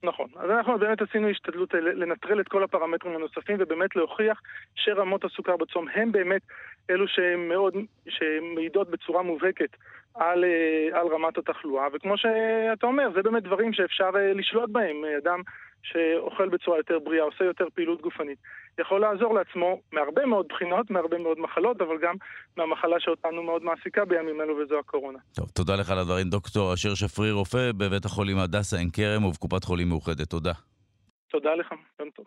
נכון. 0.04 0.28
אז 0.36 0.50
אנחנו 0.50 0.80
באמת 0.80 1.01
עשינו 1.01 1.30
השתדלות 1.30 1.74
לנטרל 1.74 2.42
את 2.42 2.48
כל 2.48 2.63
הפרמטרים 2.63 3.16
הנוספים 3.16 3.58
ובאמת 3.60 3.96
להוכיח 3.96 4.42
שרמות 4.75 5.25
הסוכר 5.25 5.58
בצום 5.58 5.86
הם 5.94 6.12
באמת 6.12 6.42
אלו 6.89 7.06
שמאוד, 7.08 7.74
שמעידות 8.10 8.89
בצורה 8.89 9.24
מובהקת 9.24 9.75
על, 10.16 10.44
על 10.94 11.08
רמת 11.08 11.38
התחלואה, 11.38 11.88
וכמו 11.94 12.18
שאתה 12.18 12.88
אומר, 12.88 13.10
זה 13.16 13.22
באמת 13.22 13.44
דברים 13.44 13.74
שאפשר 13.74 14.10
לשלוט 14.36 14.70
בהם. 14.70 14.96
אדם 15.24 15.42
שאוכל 15.84 16.50
בצורה 16.50 16.78
יותר 16.78 17.00
בריאה, 17.00 17.24
עושה 17.24 17.44
יותר 17.44 17.66
פעילות 17.75 18.01
גופנית, 18.01 18.38
יכול 18.80 19.01
לעזור 19.01 19.34
לעצמו 19.34 19.82
מהרבה 19.92 20.25
מאוד 20.25 20.46
בחינות, 20.50 20.92
מהרבה 20.92 21.18
מאוד 21.18 21.39
מחלות, 21.39 21.82
אבל 21.82 21.98
גם 22.01 22.16
מהמחלה 22.58 23.00
שאותנו 23.00 23.44
מאוד 23.44 23.63
מעסיקה 23.63 24.06
בימים 24.06 24.42
אלו, 24.42 24.58
וזו 24.58 24.80
הקורונה. 24.80 25.20
טוב, 25.36 25.50
תודה 25.50 25.75
לך 25.75 25.92
על 25.92 26.00
הדברים. 26.00 26.30
דוקטור 26.30 26.74
אשר 26.74 26.96
שפרי, 26.96 27.32
רופא 27.32 27.72
בבית 27.78 28.06
החולים 28.06 28.38
הדסה 28.38 28.78
עין 28.78 28.89
כרם 28.94 29.25
ובקופת 29.25 29.63
חולים 29.63 29.89
מאוחדת. 29.89 30.30
תודה. 30.30 30.54
תודה 31.30 31.56
לך, 31.56 31.74
יום 32.00 32.10
טוב. 32.10 32.25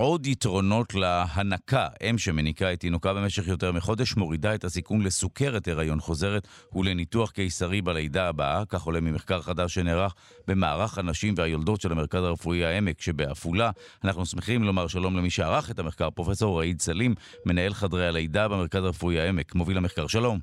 עוד 0.00 0.26
יתרונות 0.26 0.94
להנקה, 0.94 1.88
אם 2.10 2.18
שמניקה 2.18 2.72
את 2.72 2.80
תינוקה 2.80 3.14
במשך 3.14 3.48
יותר 3.48 3.72
מחודש, 3.72 4.16
מורידה 4.16 4.54
את 4.54 4.64
הסיכון 4.64 5.02
לסוכרת 5.02 5.68
הריון 5.68 6.00
חוזרת 6.00 6.48
ולניתוח 6.74 7.30
קיסרי 7.30 7.82
בלידה 7.82 8.28
הבאה, 8.28 8.64
כך 8.68 8.82
עולה 8.82 9.00
ממחקר 9.00 9.42
חדש 9.42 9.74
שנערך 9.74 10.14
במערך 10.48 10.98
הנשים 10.98 11.34
והיולדות 11.36 11.80
של 11.80 11.92
המרכז 11.92 12.22
הרפואי 12.22 12.64
העמק 12.64 13.00
שבעפולה. 13.00 13.70
אנחנו 14.04 14.26
שמחים 14.26 14.64
לומר 14.64 14.86
שלום 14.86 15.16
למי 15.16 15.30
שערך 15.30 15.70
את 15.70 15.78
המחקר, 15.78 16.10
פרופסור 16.10 16.58
ראיד 16.58 16.80
סלים, 16.80 17.14
מנהל 17.46 17.74
חדרי 17.74 18.08
הלידה 18.08 18.48
במרכז 18.48 18.84
הרפואי 18.84 19.20
העמק. 19.20 19.54
מוביל 19.54 19.76
המחקר, 19.76 20.06
שלום. 20.06 20.38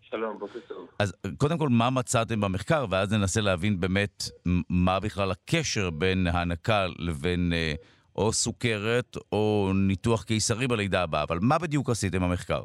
שלום, 0.00 0.38
בוקר 0.38 0.58
טוב. 0.68 0.86
אז 0.98 1.12
קודם 1.36 1.58
כל, 1.58 1.68
מה 1.68 1.90
מצאתם 1.90 2.40
במחקר, 2.40 2.86
ואז 2.90 3.12
ננסה 3.12 3.40
להבין 3.40 3.80
באמת 3.80 4.24
מה 4.70 5.00
בכלל 5.00 5.30
הקשר 5.30 5.90
בין 5.90 6.26
ההנקה 6.26 6.86
לבין... 6.98 7.52
או 8.16 8.32
סוכרת 8.32 9.16
או 9.32 9.70
ניתוח 9.88 10.22
קיסרי 10.24 10.66
בלידה 10.66 11.02
הבאה, 11.02 11.22
אבל 11.22 11.38
מה 11.40 11.58
בדיוק 11.58 11.90
עשיתם 11.90 12.18
במחקר? 12.18 12.62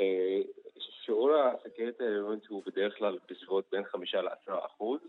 אה, 0.00 0.40
שיעור 1.04 1.30
הסכרת 1.34 2.00
ההריונית 2.00 2.46
הוא 2.46 2.62
בדרך 2.66 2.98
כלל 2.98 3.18
בסביבות 3.30 3.64
בין 3.72 3.84
חמישה 3.84 4.22
לעשרה 4.22 4.66
אחוז. 4.66 5.00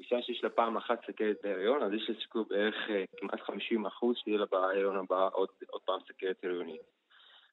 אישה 0.00 0.22
שיש 0.22 0.44
לה 0.44 0.50
פעם 0.50 0.76
אחת 0.76 1.00
סכרת 1.06 1.36
בהריון, 1.42 1.82
אז 1.82 1.92
יש 1.92 2.08
לה 2.08 2.14
סיכוי 2.20 2.44
בערך 2.48 2.74
אה, 2.90 3.04
כמעט 3.16 3.40
חמישים 3.40 3.86
אחוז 3.86 4.16
שיהיה 4.24 4.38
לה 4.38 4.46
בהריון 4.46 4.96
הבא 4.96 5.28
עוד, 5.32 5.48
עוד 5.70 5.82
פעם 5.82 6.00
סכרת 6.08 6.36
הריונית. 6.44 6.82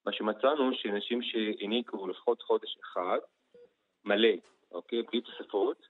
מה 0.06 0.14
שמצאנו, 0.14 0.74
שנשים 0.74 1.22
שהניקו 1.22 2.08
לפחות 2.08 2.42
חודש 2.42 2.78
אחד, 2.84 3.18
מלא, 4.06 4.30
אוקיי? 4.72 5.02
בלי 5.02 5.22
תוספות, 5.22 5.88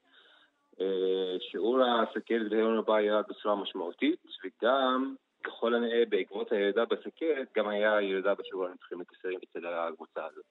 שיעור 1.50 1.78
הסכרת 1.82 2.50
בהיריון 2.50 2.78
הבא 2.78 3.00
ירד 3.00 3.24
בצורה 3.28 3.56
משמעותית, 3.56 4.18
וגם 4.44 5.14
ככל 5.44 5.74
הנראה 5.74 6.02
בעקבות 6.08 6.52
הירידה 6.52 6.84
בסכרת, 6.84 7.48
גם 7.56 7.68
היה 7.68 8.02
ירידה 8.02 8.34
בשיעור 8.34 8.66
הנצחים 8.66 9.00
לקסרים 9.00 9.38
אצל 9.50 9.66
הקבוצה 9.66 10.20
הזאת. 10.32 10.44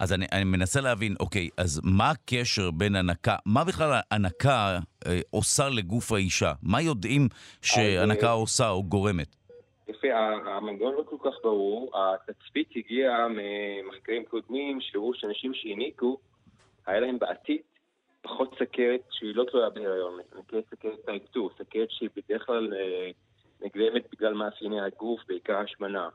אז 0.00 0.12
אני, 0.12 0.26
אני 0.32 0.44
מנסה 0.44 0.80
להבין, 0.80 1.14
אוקיי, 1.20 1.48
אז 1.58 1.80
מה 1.84 2.10
הקשר 2.10 2.70
בין 2.70 2.96
הנקה, 2.96 3.36
מה 3.46 3.64
בכלל 3.64 4.00
הנקה 4.10 4.78
אה, 5.06 5.20
עושה 5.30 5.68
לגוף 5.68 6.12
האישה? 6.12 6.52
מה 6.62 6.82
יודעים 6.82 7.28
שהנקה 7.62 8.32
אז, 8.32 8.38
עושה 8.38 8.70
או 8.70 8.82
גורמת? 8.82 9.36
יפה, 9.88 10.08
המנגנון 10.46 10.94
לא 10.94 11.02
כל 11.02 11.30
כך 11.30 11.36
ברור. 11.42 11.92
התצפית 11.98 12.68
הגיעה 12.76 13.26
ממחקרים 13.28 14.24
קודמים 14.24 14.80
שהראו 14.80 15.14
שאנשים 15.14 15.54
שהניקו, 15.54 16.18
היה 16.86 17.00
להם 17.00 17.18
בעתיד 17.18 17.60
פחות 18.26 18.54
סכרת 18.58 19.00
שהיא 19.10 19.36
לא 19.36 19.44
תלויה 19.44 19.70
בהיריון, 19.70 20.20
נקראת 20.38 20.64
סכרת 20.74 21.04
טייפ 21.04 21.22
2, 21.30 21.48
סכרת 21.58 21.90
שהיא 21.90 22.08
בדרך 22.16 22.46
כלל 22.46 22.74
אה, 22.74 23.10
נגרמת 23.60 24.02
בגלל 24.12 24.34
מאפייני 24.34 24.80
הגוף, 24.80 25.20
בעיקר 25.28 25.56
השמנה. 25.56 26.08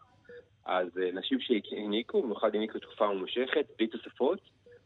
אז 0.65 0.97
אה, 0.97 1.11
נשים 1.13 1.39
שהניקו, 1.39 2.21
במיוחד 2.21 2.55
הניקו 2.55 2.79
תקופה 2.79 3.13
ממושכת, 3.13 3.65
בלי 3.77 3.87
תוספות, 3.87 4.39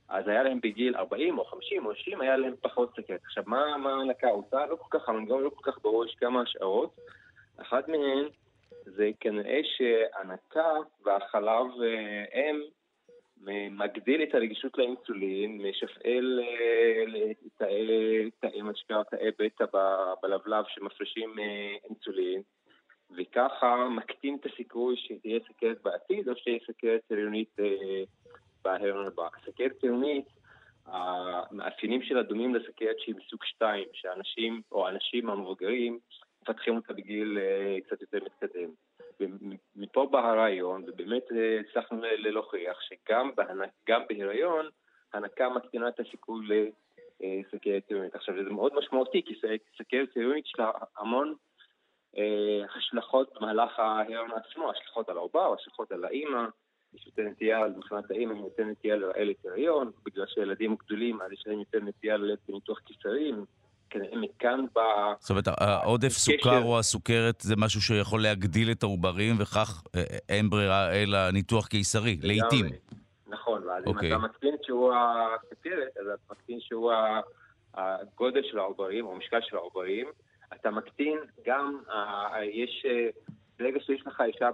אז 0.10 0.28
היה 0.28 0.44
להם 0.44 0.60
בגיל 0.62 0.96
40 0.96 1.38
או 1.38 1.46
50 1.46 1.86
או 1.86 1.96
60, 1.96 2.22
היה 2.22 2.38
להם 2.38 2.54
פחות 2.62 2.92
סכרת. 2.98 3.22
עכשיו, 3.24 3.44
מה 3.48 3.66
ההנקה 3.66 4.28
עושה? 4.28 4.66
לא 4.66 4.76
כל 4.76 5.00
כך, 5.00 5.10
המנגנון 5.10 5.44
לא 5.44 5.50
כל 5.50 5.72
כך 5.72 5.80
ברור, 5.82 6.06
יש 6.06 6.16
כמה 6.16 6.42
השערות. 6.42 7.00
אחת 7.58 7.88
מהן 7.88 8.26
זה 8.86 9.10
כנראה 9.20 9.60
שהנקה 9.64 10.72
והחלב 11.06 11.66
אם 12.34 12.62
אה, 12.62 12.68
מגדיל 13.72 14.24
את 14.24 14.36
הרגישות 14.36 14.78
לאינסולין, 14.78 15.62
משפעל 15.62 16.40
תאי 18.40 18.62
מה 18.62 18.72
שנקרא 18.76 19.04
תאי 19.04 19.30
בטא 19.40 19.66
בלבלב 20.22 20.66
שמפרישים 20.68 21.40
אה, 21.40 21.76
אינסולין, 21.90 22.42
וככה 23.18 23.90
מקטין 23.90 24.38
את 24.40 24.46
הסיכוי 24.46 24.96
שתהיה 24.98 25.40
סכרת 25.48 25.82
בעתיד 25.82 26.30
או 26.30 26.36
שתהיה 26.36 26.60
סכרת 26.68 27.02
הריונית 27.12 27.60
אה, 27.60 28.04
בהריון 28.64 29.08
הבא. 29.08 29.28
סכרת 29.46 29.84
הריונית, 29.84 30.26
המאפיינים 30.86 32.04
שלה 32.04 32.24
דומים 32.24 32.56
לסכרת 32.56 33.00
שהיא 33.00 33.16
מסוג 33.16 33.44
2, 33.44 33.88
שאנשים 33.94 34.62
או 34.72 34.88
האנשים 34.88 35.30
המבוגרים 35.30 36.00
מפתחים 36.42 36.76
אותה 36.76 36.94
בגיל 36.94 37.38
אה, 37.38 37.78
קצת 37.82 38.02
יותר 38.02 38.18
מתקדם. 38.26 38.70
ומפה 39.20 40.08
בא 40.12 40.20
הרעיון, 40.20 40.84
ובאמת 40.88 41.24
אה, 41.32 41.60
הצלחנו 41.60 42.02
להוכיח 42.18 42.78
שגם 42.82 43.32
בהיריון, 44.10 44.70
הנקה 45.14 45.50
מקטינה 45.50 45.88
את 45.88 46.00
הסיכוי 46.00 46.46
לסכרת 47.20 47.84
היריונית. 47.90 48.16
עכשיו, 48.16 48.36
זה 48.44 48.50
מאוד 48.50 48.74
משמעותי, 48.76 49.24
כי 49.26 49.34
סכרת 49.78 50.10
היריונית 50.16 50.46
יש 50.46 50.54
לה 50.60 50.72
המון 50.98 51.36
אה, 52.18 52.66
השלכות 52.76 53.34
במהלך 53.36 53.80
ההיריון 53.80 54.30
עצמו, 54.32 54.72
השלכות 54.72 55.10
על 55.10 55.18
העובר, 55.18 55.54
השלכות 55.54 55.92
על 55.92 56.06
האימא. 56.06 56.46
יש 56.94 57.06
יותר 57.08 57.22
נטייה, 57.22 57.68
מבחינת 57.68 58.12
האימא, 58.12 58.34
יותר 58.34 58.64
נטייה 58.64 58.96
לרעל 58.96 59.32
את 59.32 59.46
הריון, 59.46 59.92
בגלל 60.06 60.26
שילדים 60.28 60.76
גדולים, 60.76 61.22
אז 61.22 61.32
יש 61.32 61.44
להם 61.48 61.60
יותר 61.60 61.80
נטייה 61.80 62.18
ללכת 62.18 62.50
בניתוח 62.50 62.80
קיסרים. 62.80 63.46
מכאן 63.96 64.66
בא... 64.74 65.14
זאת 65.20 65.30
אומרת, 65.30 65.48
העודף 65.48 66.10
סוכר 66.10 66.64
או 66.64 66.80
הסוכרת 66.80 67.42
זה 67.42 67.56
משהו 67.58 67.82
שיכול 67.82 68.22
להגדיל 68.22 68.72
את 68.72 68.84
העוברים, 68.84 69.36
וכך 69.40 69.84
אה, 69.96 70.04
אין 70.30 70.50
ברירה 70.50 70.92
אלא 70.92 71.32
ניתוח 71.32 71.68
קיסרי, 71.68 72.18
לעיתים. 72.22 72.66
נכון, 73.28 73.64
ואז 73.64 73.84
אם 73.84 73.90
אוקיי. 73.90 74.10
אתה 74.10 74.18
מקטין 74.18 74.56
שהוא 74.64 74.94
הסוכרת, 74.94 75.98
אז 76.00 76.08
אתה 76.08 76.34
מקטין 76.34 76.60
שהוא 76.60 76.92
הגודל 77.74 78.42
של 78.44 78.60
העוברים, 78.60 79.06
או 79.06 79.14
המשקל 79.14 79.40
של 79.42 79.56
העוברים, 79.56 80.08
אתה 80.54 80.72
מקטין 80.72 81.18
גם, 81.46 81.78
יש... 82.54 82.86
אה, 82.90 83.10
ברגע 83.60 83.80
שיש 83.80 84.08
לך 84.08 84.22
אישה 84.26 84.50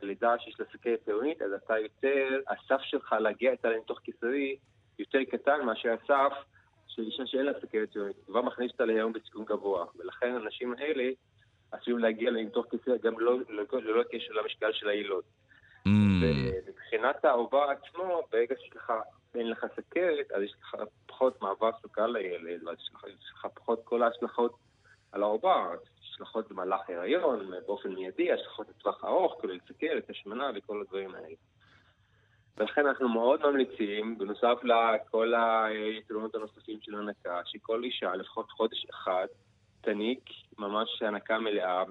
בלידה 0.00 0.34
שיש 0.38 0.60
לה 0.60 0.66
סוכרת 0.72 0.98
טעונית, 1.04 1.42
אז 1.42 1.52
אתה 1.52 1.78
יותר, 1.78 2.40
הסף 2.48 2.82
שלך 2.82 3.14
להגיע 3.20 3.50
איתה 3.50 3.70
לניתוח 3.70 3.98
קיסרי 3.98 4.56
יותר 4.98 5.18
קטן 5.30 5.60
מאשר 5.66 5.88
הסף 6.02 6.32
של 6.94 7.02
אישה 7.02 7.26
שאין 7.26 7.46
לה 7.46 7.52
סכרת 7.60 7.92
ציונית, 7.92 8.16
כבר 8.26 8.42
מכניס 8.42 8.72
אותה 8.72 8.84
להיום 8.84 9.12
בסיכון 9.12 9.44
גבוה, 9.44 9.84
ולכן 9.96 10.34
האנשים 10.34 10.74
האלה 10.78 11.10
עשויים 11.72 11.98
להגיע 11.98 12.30
לניתוח 12.30 12.66
כיסא 12.70 12.96
גם 13.02 13.20
לא, 13.20 13.38
ללא 13.48 13.64
לא, 13.72 13.96
לא 13.96 14.02
קשר 14.02 14.32
למשקל 14.32 14.72
של 14.72 14.88
היילוד. 14.88 15.24
Mm. 15.88 15.90
ומבחינת 16.22 17.24
העובר 17.24 17.66
עצמו, 17.70 18.22
ברגע 18.32 18.54
שאין 18.58 19.50
לך 19.50 19.66
סכרת, 19.76 20.32
אז 20.32 20.42
יש 20.42 20.54
לך 20.60 20.76
פחות 21.06 21.42
מעבר 21.42 21.70
סוכר 21.82 22.06
לילד, 22.06 22.64
ואז 22.64 22.76
יש 22.78 22.90
לך, 22.94 23.04
יש 23.04 23.32
לך 23.34 23.46
פחות 23.54 23.80
כל 23.84 24.02
ההשלכות 24.02 24.52
על 25.12 25.22
העובר, 25.22 25.74
השלכות 26.00 26.48
במהלך 26.48 26.80
הריון, 26.88 27.50
באופן 27.66 27.94
מיידי, 27.94 28.32
השלכות 28.32 28.68
לטווח 28.68 29.04
ארוך, 29.04 29.34
כולל 29.40 29.58
סכרת, 29.68 30.10
השמנה 30.10 30.50
וכל 30.54 30.80
הדברים 30.80 31.14
האלה. 31.14 31.34
ולכן 32.58 32.86
אנחנו 32.86 33.08
מאוד 33.08 33.40
ממליצים, 33.46 34.18
בנוסף 34.18 34.58
לכל 34.64 35.32
היתרונות 35.34 36.34
הנוספים 36.34 36.78
של 36.82 36.94
הנקה, 36.94 37.40
שכל 37.44 37.84
אישה, 37.84 38.14
לפחות 38.16 38.50
חודש 38.50 38.86
אחד, 38.90 39.26
תניק 39.80 40.20
ממש 40.58 41.02
הנקה 41.02 41.38
מלאה, 41.38 41.82
100% 41.82 41.86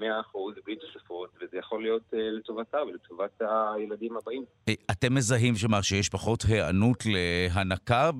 בלי 0.65 0.75
תוספות, 0.75 1.29
וזה 1.41 1.57
יכול 1.57 1.81
להיות 1.81 2.13
uh, 2.13 2.15
לטובתה 2.17 2.77
ולטובת 2.83 3.41
הילדים 3.41 4.17
הבאים. 4.17 4.43
אה, 4.67 4.73
אתם 4.91 5.15
מזהים 5.15 5.55
שמה, 5.55 5.83
שיש 5.83 6.09
פחות 6.09 6.43
היענות 6.47 7.03
להנקה 7.05 8.11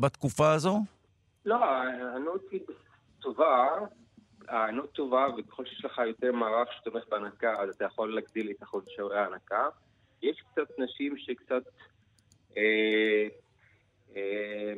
בתקופה 0.00 0.52
הזו? 0.52 0.78
לא, 1.44 1.64
ההיענות 1.64 2.42
היא 2.50 2.60
טובה, 3.20 3.68
ההיענות 4.48 4.92
טובה, 4.92 5.26
וככל 5.38 5.64
שיש 5.64 5.84
לך 5.84 6.00
יותר 6.06 6.32
מערך 6.32 6.68
שתומך 6.72 7.02
בהנקה, 7.08 7.54
אז 7.62 7.74
אתה 7.74 7.84
יכול 7.84 8.14
להגדיל 8.14 8.50
את 8.50 8.62
אחוז 8.62 8.84
שיעורי 8.88 9.18
ההנקה. 9.18 9.68
יש 10.22 10.42
קצת 10.52 10.78
נשים 10.78 11.16
שקצת 11.16 11.62
אה, 12.56 13.28
אה, 14.16 14.74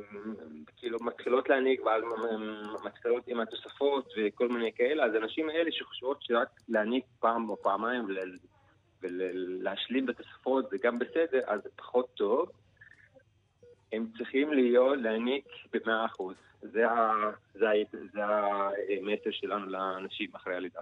כאילו 0.77 0.99
מתחילות 1.01 1.49
להנהיג 1.49 1.81
ואז 1.81 2.03
מתחילות 2.85 3.29
עם 3.29 3.41
התוספות 3.41 4.13
וכל 4.17 4.49
מיני 4.49 4.73
כאלה, 4.73 5.05
אז 5.05 5.15
הנשים 5.15 5.49
האלה 5.49 5.73
שחושבות 5.73 6.23
שרק 6.23 6.49
להנהיג 6.69 7.03
פעם 7.21 7.51
או 7.51 7.57
פעמיים 7.63 8.07
ולהשלים 9.03 10.07
בתוספות 10.07 10.71
זה 10.71 10.77
גם 10.83 10.99
בסדר, 10.99 11.41
אז 11.47 11.63
זה 11.63 11.69
פחות 11.77 12.07
טוב. 12.15 12.51
הם 13.93 14.07
צריכים 14.19 14.53
להיות, 14.53 14.99
להעניק 14.99 15.45
במאה 15.73 16.07
אחוז. 16.07 16.35
זה, 16.63 16.85
זה, 17.55 17.67
זה 18.13 18.25
המסר 18.89 19.31
שלנו 19.31 19.67
לאנשים 19.67 20.31
אחרי 20.35 20.57
הלידה. 20.57 20.81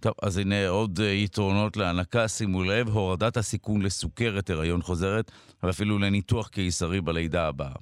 טוב, 0.00 0.12
אז 0.22 0.38
הנה 0.38 0.68
עוד 0.68 1.00
אה, 1.00 1.06
יתרונות 1.06 1.76
להנקה, 1.76 2.28
שימו 2.28 2.62
לב, 2.62 2.88
הורדת 2.88 3.36
הסיכון 3.36 3.82
לסוכרת, 3.82 4.50
הריון 4.50 4.82
חוזרת, 4.82 5.30
ואפילו 5.62 5.98
לניתוח 5.98 6.48
קיסרי 6.48 7.00
בלידה 7.00 7.48
הבאה. 7.48 7.72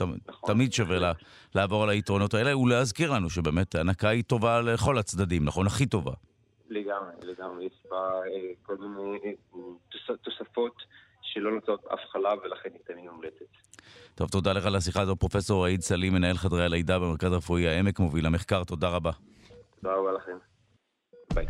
נכון. 0.00 0.18
תמיד 0.46 0.72
שווה 0.72 0.98
לה, 0.98 1.12
לעבור 1.54 1.82
על 1.82 1.90
היתרונות 1.90 2.34
האלה, 2.34 2.58
ולהזכיר 2.58 3.10
לנו 3.12 3.30
שבאמת 3.30 3.74
הנקה 3.74 4.08
היא 4.08 4.24
טובה 4.24 4.60
לכל 4.60 4.98
הצדדים, 4.98 5.44
נכון? 5.44 5.66
הכי 5.66 5.86
טובה. 5.86 6.12
לגמרי, 6.68 7.12
לגמרי. 7.22 7.64
יש 7.64 7.72
בה 7.90 7.96
אה, 7.96 8.52
כל 8.62 8.76
מיני 8.76 9.34
אה, 9.54 10.14
תוספות 10.22 10.82
שלא 11.22 11.50
נותנות 11.50 11.84
אף 11.94 12.00
חלב, 12.12 12.38
ולכן 12.44 12.70
היא 12.72 12.80
תמיד 12.86 13.10
מומלצת. 13.10 13.46
טוב, 14.14 14.28
תודה 14.28 14.52
לך 14.52 14.66
על 14.66 14.76
השיחה 14.76 15.00
הזו, 15.00 15.16
פרופסור 15.16 15.66
עיד 15.66 15.80
סלים, 15.80 16.12
מנהל 16.12 16.36
חדרי 16.36 16.64
הלידה 16.64 16.98
במרכז 16.98 17.32
הרפואי 17.32 17.68
העמק, 17.68 17.98
מוביל 17.98 18.26
המחקר, 18.26 18.64
תודה 18.64 18.88
רבה. 18.88 19.10
תודה 19.80 19.94
רבה 19.94 20.12
לכם. 20.12 20.38
ביי. 21.38 21.46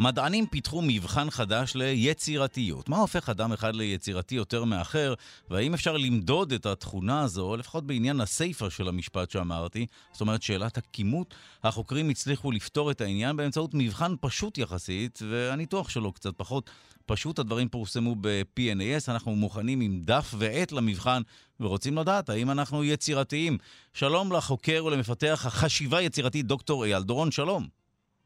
מדענים 0.00 0.46
פיתחו 0.46 0.82
מבחן 0.82 1.30
חדש 1.30 1.76
ליצירתיות. 1.76 2.88
מה 2.88 2.96
הופך 2.96 3.28
אדם 3.28 3.52
אחד 3.52 3.74
ליצירתי 3.74 4.34
יותר 4.34 4.64
מאחר, 4.64 5.14
והאם 5.50 5.74
אפשר 5.74 5.96
למדוד 5.96 6.52
את 6.52 6.66
התכונה 6.66 7.22
הזו, 7.22 7.56
לפחות 7.56 7.86
בעניין 7.86 8.20
הסיפה 8.20 8.70
של 8.70 8.88
המשפט 8.88 9.30
שאמרתי, 9.30 9.86
זאת 10.12 10.20
אומרת 10.20 10.42
שאלת 10.42 10.78
הכימות, 10.78 11.34
החוקרים 11.64 12.08
הצליחו 12.08 12.52
לפתור 12.52 12.90
את 12.90 13.00
העניין 13.00 13.36
באמצעות 13.36 13.70
מבחן 13.74 14.14
פשוט 14.20 14.58
יחסית, 14.58 15.18
והניתוח 15.30 15.88
שלו 15.88 16.12
קצת 16.12 16.34
פחות 16.36 16.70
פשוט. 17.06 17.38
הדברים 17.38 17.68
פורסמו 17.68 18.14
ב-PNAS, 18.20 19.04
אנחנו 19.08 19.36
מוכנים 19.36 19.80
עם 19.80 20.00
דף 20.04 20.34
ועט 20.38 20.72
למבחן, 20.72 21.22
ורוצים 21.60 21.98
לדעת 21.98 22.28
האם 22.28 22.50
אנחנו 22.50 22.84
יצירתיים. 22.84 23.58
שלום 23.92 24.32
לחוקר 24.32 24.84
ולמפתח 24.84 25.42
החשיבה 25.46 26.00
יצירתית 26.02 26.46
דוקטור 26.46 26.84
אייל 26.84 27.02
דורון, 27.02 27.30
שלום. 27.30 27.66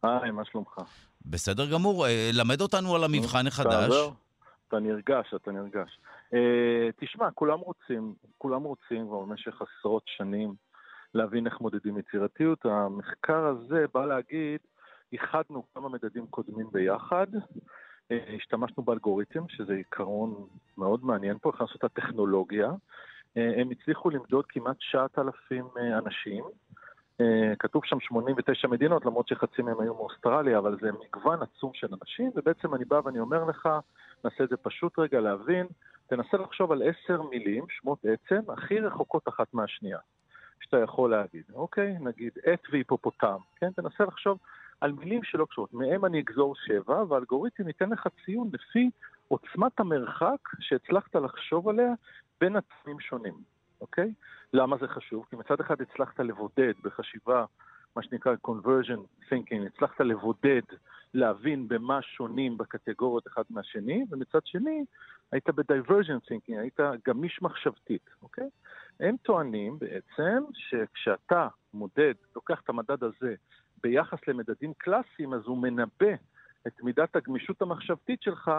היי, 0.02 0.30
מה 0.30 0.42
שלומך? 0.44 0.78
בסדר 1.26 1.72
גמור, 1.72 2.06
אה, 2.06 2.30
למד 2.32 2.60
אותנו 2.60 2.94
על 2.94 3.04
המבחן 3.04 3.46
החדש. 3.46 3.92
אתה 4.68 4.78
נרגש, 4.78 5.34
אתה 5.34 5.52
נרגש. 5.52 5.98
אה, 6.34 6.88
תשמע, 6.96 7.30
כולם 7.30 7.58
רוצים, 7.58 8.14
כולם 8.38 8.62
רוצים 8.62 9.06
כבר 9.06 9.20
במשך 9.20 9.62
עשרות 9.62 10.02
שנים 10.06 10.54
להבין 11.14 11.46
איך 11.46 11.60
מודדים 11.60 11.98
יצירתיות. 11.98 12.64
המחקר 12.64 13.44
הזה 13.44 13.84
בא 13.94 14.06
להגיד, 14.06 14.60
איחדנו 15.12 15.62
כמה 15.74 15.88
מדדים 15.88 16.26
קודמים 16.26 16.66
ביחד, 16.72 17.26
אה, 18.10 18.34
השתמשנו 18.36 18.82
באלגוריתם, 18.82 19.48
שזה 19.48 19.72
עיקרון 19.72 20.46
מאוד 20.78 21.04
מעניין 21.04 21.38
פה, 21.42 21.48
הכנסנו 21.48 21.74
את 21.78 21.84
הטכנולוגיה. 21.84 22.70
הם 23.36 23.70
הצליחו 23.70 24.10
למדוד 24.10 24.44
כמעט 24.48 24.76
9,000 24.78 25.66
אנשים, 25.98 26.44
כתוב 27.59 27.85
שם 27.85 28.00
89 28.00 28.68
מדינות, 28.68 29.04
למרות 29.04 29.28
שחצי 29.28 29.62
מהם 29.62 29.80
היו 29.80 29.94
מאוסטרליה, 29.94 30.59
אבל 30.59 30.76
זה 30.80 30.90
מגוון 30.92 31.42
עצום 31.42 31.71
של 31.75 31.87
אנשים, 32.00 32.30
ובעצם 32.35 32.75
אני 32.75 32.85
בא 32.85 33.00
ואני 33.04 33.21
אומר 33.21 33.44
לך, 33.44 33.68
נעשה 34.25 34.44
את 34.44 34.49
זה 34.49 34.56
פשוט 34.56 34.99
רגע 34.99 35.21
להבין, 35.21 35.66
תנסה 36.06 36.37
לחשוב 36.37 36.73
על 36.73 36.83
עשר 36.83 37.23
מילים, 37.23 37.64
שמות 37.68 37.99
עצם, 38.04 38.50
הכי 38.50 38.80
רחוקות 38.80 39.28
אחת 39.28 39.54
מהשנייה, 39.54 39.99
שאתה 40.61 40.78
יכול 40.78 41.11
להגיד, 41.11 41.44
אוקיי? 41.54 41.97
נגיד 42.00 42.33
עט 42.44 42.61
והיפופוטם, 42.73 43.37
כן? 43.56 43.71
תנסה 43.71 44.04
לחשוב 44.04 44.38
על 44.80 44.92
מילים 44.92 45.25
שלא 45.25 45.44
קשורות. 45.44 45.75
מהם 45.75 46.04
אני 46.04 46.21
אגזור 46.21 46.54
שבע, 46.56 47.02
והאלגוריתם 47.09 47.68
ייתן 47.68 47.90
לך 47.90 48.09
ציון 48.25 48.50
לפי 48.52 48.90
עוצמת 49.28 49.80
המרחק 49.80 50.49
שהצלחת 50.61 51.16
לחשוב 51.16 51.68
עליה 51.68 51.92
בין 52.40 52.56
עצמים 52.56 53.00
שונים. 53.00 53.53
אוקיי? 53.84 54.12
למה 54.52 54.76
זה 54.76 54.88
חשוב? 54.88 55.26
כי 55.30 55.36
מצד 55.36 55.60
אחד 55.60 55.80
הצלחת 55.80 56.20
לבודד 56.20 56.72
בחשיבה, 56.82 57.44
מה 57.96 58.02
שנקרא 58.02 58.34
conversion 58.46 59.30
thinking, 59.30 59.66
הצלחת 59.66 60.00
לבודד, 60.00 60.62
להבין 61.14 61.68
במה 61.68 62.02
שונים 62.02 62.58
בקטגוריות 62.58 63.26
אחד 63.26 63.42
מהשני, 63.50 64.04
ומצד 64.10 64.38
שני, 64.44 64.84
היית 65.32 65.48
ב-diversion 65.48 66.30
thinking, 66.30 66.61
היית 66.61 66.80
גמיש 67.06 67.42
מחשבתית, 67.42 68.11
אוקיי? 68.22 68.48
הם 69.00 69.16
טוענים 69.22 69.78
בעצם 69.78 70.44
שכשאתה 70.54 71.48
מודד, 71.74 72.14
לוקח 72.37 72.61
את 72.64 72.68
המדד 72.68 73.04
הזה 73.04 73.35
ביחס 73.82 74.18
למדדים 74.28 74.72
קלאסיים, 74.78 75.35
אז 75.35 75.42
הוא 75.44 75.59
מנבא 75.59 76.14
את 76.66 76.82
מידת 76.82 77.16
הגמישות 77.16 77.62
המחשבתית 77.62 78.22
שלך 78.22 78.50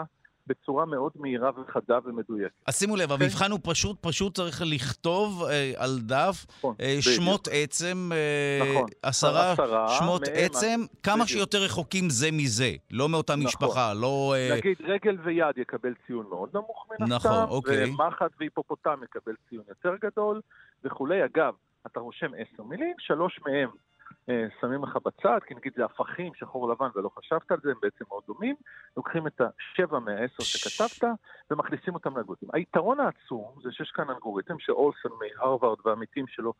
בצורה 0.46 0.86
מאוד 0.86 1.12
מהירה 1.16 1.50
וחדה 1.60 1.98
ומדויקת. 2.04 2.54
אז 2.66 2.78
שימו 2.78 2.96
לב, 2.96 3.08
okay. 3.08 3.12
אוקיי? 3.12 3.26
המבחן 3.26 3.50
הוא 3.50 3.60
פשוט, 3.62 3.96
פשוט 4.00 4.34
צריך 4.34 4.62
לכתוב 4.64 5.42
אה, 5.42 5.72
על 5.76 5.98
דף 6.00 6.46
נכון, 6.48 6.74
אה, 6.80 6.96
שמות 7.00 7.48
עצם, 7.52 8.10
אה, 8.12 8.70
נכון, 8.70 8.86
עשרה, 9.02 9.52
עשרה 9.52 9.88
שמות 9.88 10.22
מהם, 10.22 10.32
עצם, 10.36 10.80
כמה 11.02 11.14
בדיוק. 11.14 11.28
שיותר 11.28 11.58
רחוקים 11.58 12.10
זה 12.10 12.28
מזה, 12.32 12.70
לא 12.90 13.08
מאותה 13.08 13.32
נכון. 13.36 13.46
משפחה, 13.46 13.94
לא... 13.94 14.34
אה... 14.36 14.56
נגיד 14.56 14.76
רגל 14.80 15.18
ויד 15.24 15.58
יקבל 15.58 15.94
ציון 16.06 16.26
מאוד 16.30 16.48
נמוך 16.54 16.86
מן 16.90 17.12
הסתם, 17.12 17.28
נכון, 17.28 17.48
אוקיי. 17.48 17.90
ומחט 17.90 18.30
והיפופוטם 18.40 19.00
יקבל 19.04 19.32
ציון 19.48 19.64
יותר 19.68 19.94
גדול 20.04 20.40
וכולי. 20.84 21.24
אגב, 21.24 21.54
אתה 21.86 22.00
רושם 22.00 22.30
עשר 22.38 22.62
מילים, 22.62 22.94
שלוש 22.98 23.40
מהם 23.46 23.68
שמים 24.60 24.84
לך 24.84 24.98
בצד, 25.04 25.38
כי 25.46 25.54
נגיד 25.54 25.72
זה 25.76 25.84
הפכים, 25.84 26.34
שחור 26.34 26.70
לבן, 26.70 26.88
ולא 26.94 27.10
חשבת 27.18 27.50
על 27.50 27.58
זה, 27.62 27.70
הם 27.70 27.76
בעצם 27.82 28.04
מאוד 28.08 28.22
דומים, 28.26 28.56
לוקחים 28.96 29.26
את 29.26 29.40
השבע 29.40 29.98
מהעשר 29.98 30.42
שכתבת 30.42 31.10
ומכניסים 31.50 31.94
אותם 31.94 32.16
לאלגוריתם. 32.16 32.46
היתרון 32.52 33.00
העצום 33.00 33.54
זה 33.62 33.72
שיש 33.72 33.90
כאן 33.90 34.10
אלגוריתם 34.10 34.58
שאולסון 34.58 35.12
מהרווארד 35.20 35.78
והעמיתים 35.84 36.26
שלו 36.26 36.52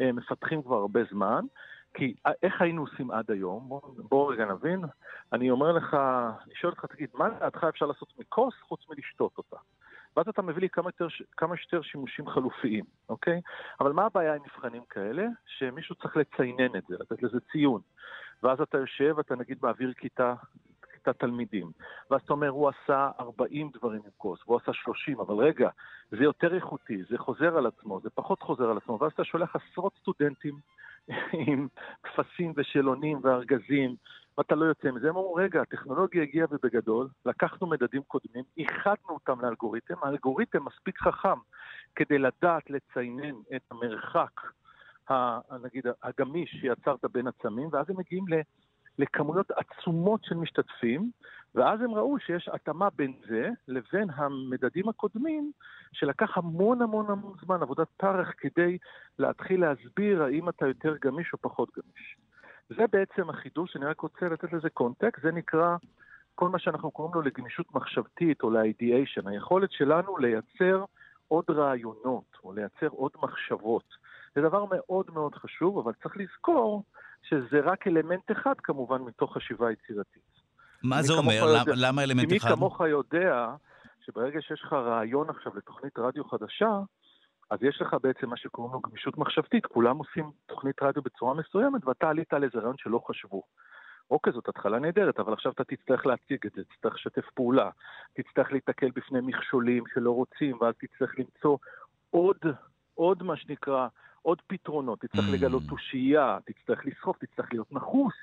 אה, 0.00 0.12
מפתחים 0.12 0.62
כבר 0.62 0.76
הרבה 0.76 1.00
זמן, 1.10 1.44
כי 1.94 2.14
אה, 2.26 2.32
איך 2.42 2.62
היינו 2.62 2.82
עושים 2.82 3.10
עד 3.10 3.30
היום? 3.30 3.68
בוא, 3.68 3.80
בוא 3.96 4.32
רגע 4.32 4.44
נבין. 4.44 4.84
אני 5.32 5.50
אומר 5.50 5.72
לך, 5.72 5.94
אני 6.44 6.54
שואל 6.54 6.72
אותך, 6.72 6.84
תגיד, 6.84 7.08
מה 7.14 7.28
לדעתך 7.28 7.64
אפשר 7.64 7.86
לעשות 7.86 8.12
מכוס 8.18 8.54
חוץ 8.68 8.80
מלשתות 8.88 9.32
אותה? 9.38 9.56
ואז 10.16 10.28
אתה 10.28 10.42
מביא 10.42 10.60
לי 10.60 10.68
כמה, 10.68 10.88
יותר, 10.88 11.06
כמה 11.36 11.56
שיותר 11.56 11.82
שימושים 11.82 12.28
חלופיים, 12.28 12.84
אוקיי? 13.08 13.40
אבל 13.80 13.92
מה 13.92 14.06
הבעיה 14.06 14.34
עם 14.34 14.42
מבחנים 14.42 14.82
כאלה? 14.90 15.26
שמישהו 15.46 15.94
צריך 15.94 16.16
לציינן 16.16 16.76
את 16.76 16.82
זה, 16.88 16.96
לתת 17.00 17.22
לזה 17.22 17.38
ציון. 17.52 17.80
ואז 18.42 18.60
אתה 18.60 18.78
יושב, 18.78 19.18
אתה 19.18 19.36
נגיד 19.36 19.58
מעביר 19.62 19.92
כיתה, 19.92 20.34
כיתה 20.92 21.12
תלמידים, 21.12 21.70
ואז 22.10 22.20
אתה 22.20 22.32
אומר, 22.32 22.48
הוא 22.48 22.68
עשה 22.68 23.10
40 23.20 23.70
דברים 23.74 24.00
עם 24.04 24.10
כוס, 24.16 24.40
והוא 24.46 24.60
עשה 24.62 24.72
30, 24.72 25.20
אבל 25.20 25.34
רגע, 25.34 25.68
זה 26.10 26.24
יותר 26.24 26.54
איכותי, 26.54 27.02
זה 27.10 27.18
חוזר 27.18 27.56
על 27.56 27.66
עצמו, 27.66 28.00
זה 28.02 28.10
פחות 28.10 28.42
חוזר 28.42 28.70
על 28.70 28.76
עצמו, 28.76 28.98
ואז 29.00 29.12
אתה 29.12 29.24
שולח 29.24 29.56
עשרות 29.56 29.92
סטודנטים 30.00 30.54
עם 31.46 31.68
טפסים 32.02 32.52
ושאלונים 32.56 33.18
וארגזים, 33.22 33.96
ואתה 34.38 34.54
לא 34.54 34.64
יוצא 34.64 34.90
מזה. 34.90 35.08
הם 35.08 35.16
אמרו, 35.16 35.34
רגע, 35.34 35.62
הטכנולוגיה 35.62 36.22
הגיעה 36.22 36.46
ובגדול, 36.50 37.08
לקחנו 37.26 37.66
מדדים 37.66 38.02
קודמים, 38.02 38.44
איחדנו 38.58 39.08
אותם 39.08 39.40
לאלגוריתם, 39.40 39.94
האלגוריתם 40.02 40.64
מספיק 40.64 40.98
חכם 40.98 41.38
כדי 41.96 42.18
לדעת 42.18 42.70
לציינן 42.70 43.34
את 43.56 43.62
המרחק, 43.70 44.40
נגיד, 45.62 45.86
הגמיש 46.02 46.50
שיצרת 46.50 47.04
בין 47.12 47.26
עצמים, 47.26 47.68
ואז 47.72 47.90
הם 47.90 47.96
מגיעים 47.98 48.24
ל... 48.28 48.40
לכמויות 48.98 49.50
עצומות 49.50 50.24
של 50.24 50.34
משתתפים, 50.34 51.10
ואז 51.54 51.80
הם 51.80 51.94
ראו 51.94 52.18
שיש 52.18 52.48
התאמה 52.48 52.88
בין 52.96 53.12
זה 53.28 53.48
לבין 53.68 54.10
המדדים 54.14 54.88
הקודמים, 54.88 55.52
שלקח 55.92 56.38
המון 56.38 56.82
המון 56.82 57.10
המון 57.10 57.34
זמן, 57.44 57.62
עבודת 57.62 57.88
פרך, 57.96 58.34
כדי 58.38 58.78
להתחיל 59.18 59.60
להסביר 59.60 60.22
האם 60.22 60.48
אתה 60.48 60.66
יותר 60.66 60.96
גמיש 61.04 61.32
או 61.32 61.38
פחות 61.38 61.68
גמיש. 61.76 62.16
זה 62.68 62.84
בעצם 62.92 63.30
החידוש, 63.30 63.76
אני 63.76 63.84
רק 63.84 64.00
רוצה 64.00 64.28
לתת 64.28 64.52
לזה 64.52 64.70
קונטקסט, 64.70 65.22
זה 65.22 65.32
נקרא 65.32 65.76
כל 66.34 66.48
מה 66.48 66.58
שאנחנו 66.58 66.90
קוראים 66.90 67.14
לו 67.14 67.22
לגמישות 67.22 67.74
מחשבתית 67.74 68.42
או 68.42 68.50
ל-ideation, 68.50 69.30
היכולת 69.30 69.72
שלנו 69.72 70.18
לייצר 70.18 70.84
עוד 71.28 71.44
רעיונות 71.50 72.36
או 72.44 72.52
לייצר 72.52 72.88
עוד 72.88 73.10
מחשבות. 73.22 73.84
זה 74.34 74.40
דבר 74.40 74.64
מאוד 74.70 75.06
מאוד 75.12 75.34
חשוב, 75.34 75.78
אבל 75.78 75.92
צריך 76.02 76.16
לזכור 76.16 76.84
שזה 77.22 77.60
רק 77.60 77.86
אלמנט 77.86 78.32
אחד 78.32 78.54
כמובן 78.62 79.02
מתוך 79.02 79.36
חשיבה 79.36 79.72
יצירתית. 79.72 80.22
מה 80.82 81.02
זה 81.02 81.12
אומר? 81.12 81.32
יודע, 81.32 81.72
למה 81.76 82.02
אלמנט 82.02 82.32
אחד? 82.36 82.50
מי 82.50 82.56
כמוך 82.56 82.80
יודע 82.80 83.54
שברגע 84.06 84.42
שיש 84.42 84.62
לך 84.62 84.72
רעיון 84.72 85.30
עכשיו 85.30 85.52
לתוכנית 85.56 85.98
רדיו 85.98 86.24
חדשה, 86.24 86.80
אז 87.52 87.58
יש 87.62 87.80
לך 87.82 87.96
בעצם 88.02 88.28
מה 88.28 88.36
שקוראים 88.36 88.72
לו 88.72 88.80
גמישות 88.80 89.18
מחשבתית, 89.18 89.66
כולם 89.66 89.98
עושים 89.98 90.30
תוכנית 90.46 90.82
רדיו 90.82 91.02
בצורה 91.02 91.34
מסוימת 91.34 91.84
ואתה 91.86 92.08
עלית 92.08 92.32
על 92.32 92.44
איזה 92.44 92.58
רעיון 92.58 92.76
שלא 92.78 93.00
חשבו. 93.06 93.42
אוקיי, 94.10 94.32
זאת 94.32 94.48
התחלה 94.48 94.78
נהדרת, 94.78 95.20
אבל 95.20 95.32
עכשיו 95.32 95.52
אתה 95.52 95.64
תצטרך 95.64 96.06
להציג 96.06 96.46
את 96.46 96.52
זה, 96.56 96.62
תצטרך 96.64 96.94
לשתף 96.94 97.30
פעולה, 97.34 97.70
תצטרך 98.12 98.52
להתקל 98.52 98.90
בפני 98.90 99.18
מכשולים 99.22 99.84
שלא 99.94 100.10
רוצים, 100.10 100.56
ואז 100.60 100.74
תצטרך 100.78 101.14
למצוא 101.18 101.58
עוד, 102.10 102.36
עוד 102.94 103.22
מה 103.22 103.36
שנקרא, 103.36 103.88
עוד 104.22 104.42
פתרונות, 104.46 105.00
תצטרך 105.00 105.28
mm. 105.28 105.32
לגלות 105.32 105.62
תושייה, 105.68 106.38
תצטרך 106.44 106.86
לסחוף, 106.86 107.18
תצטרך 107.18 107.52
להיות 107.52 107.72
נחוס. 107.72 108.14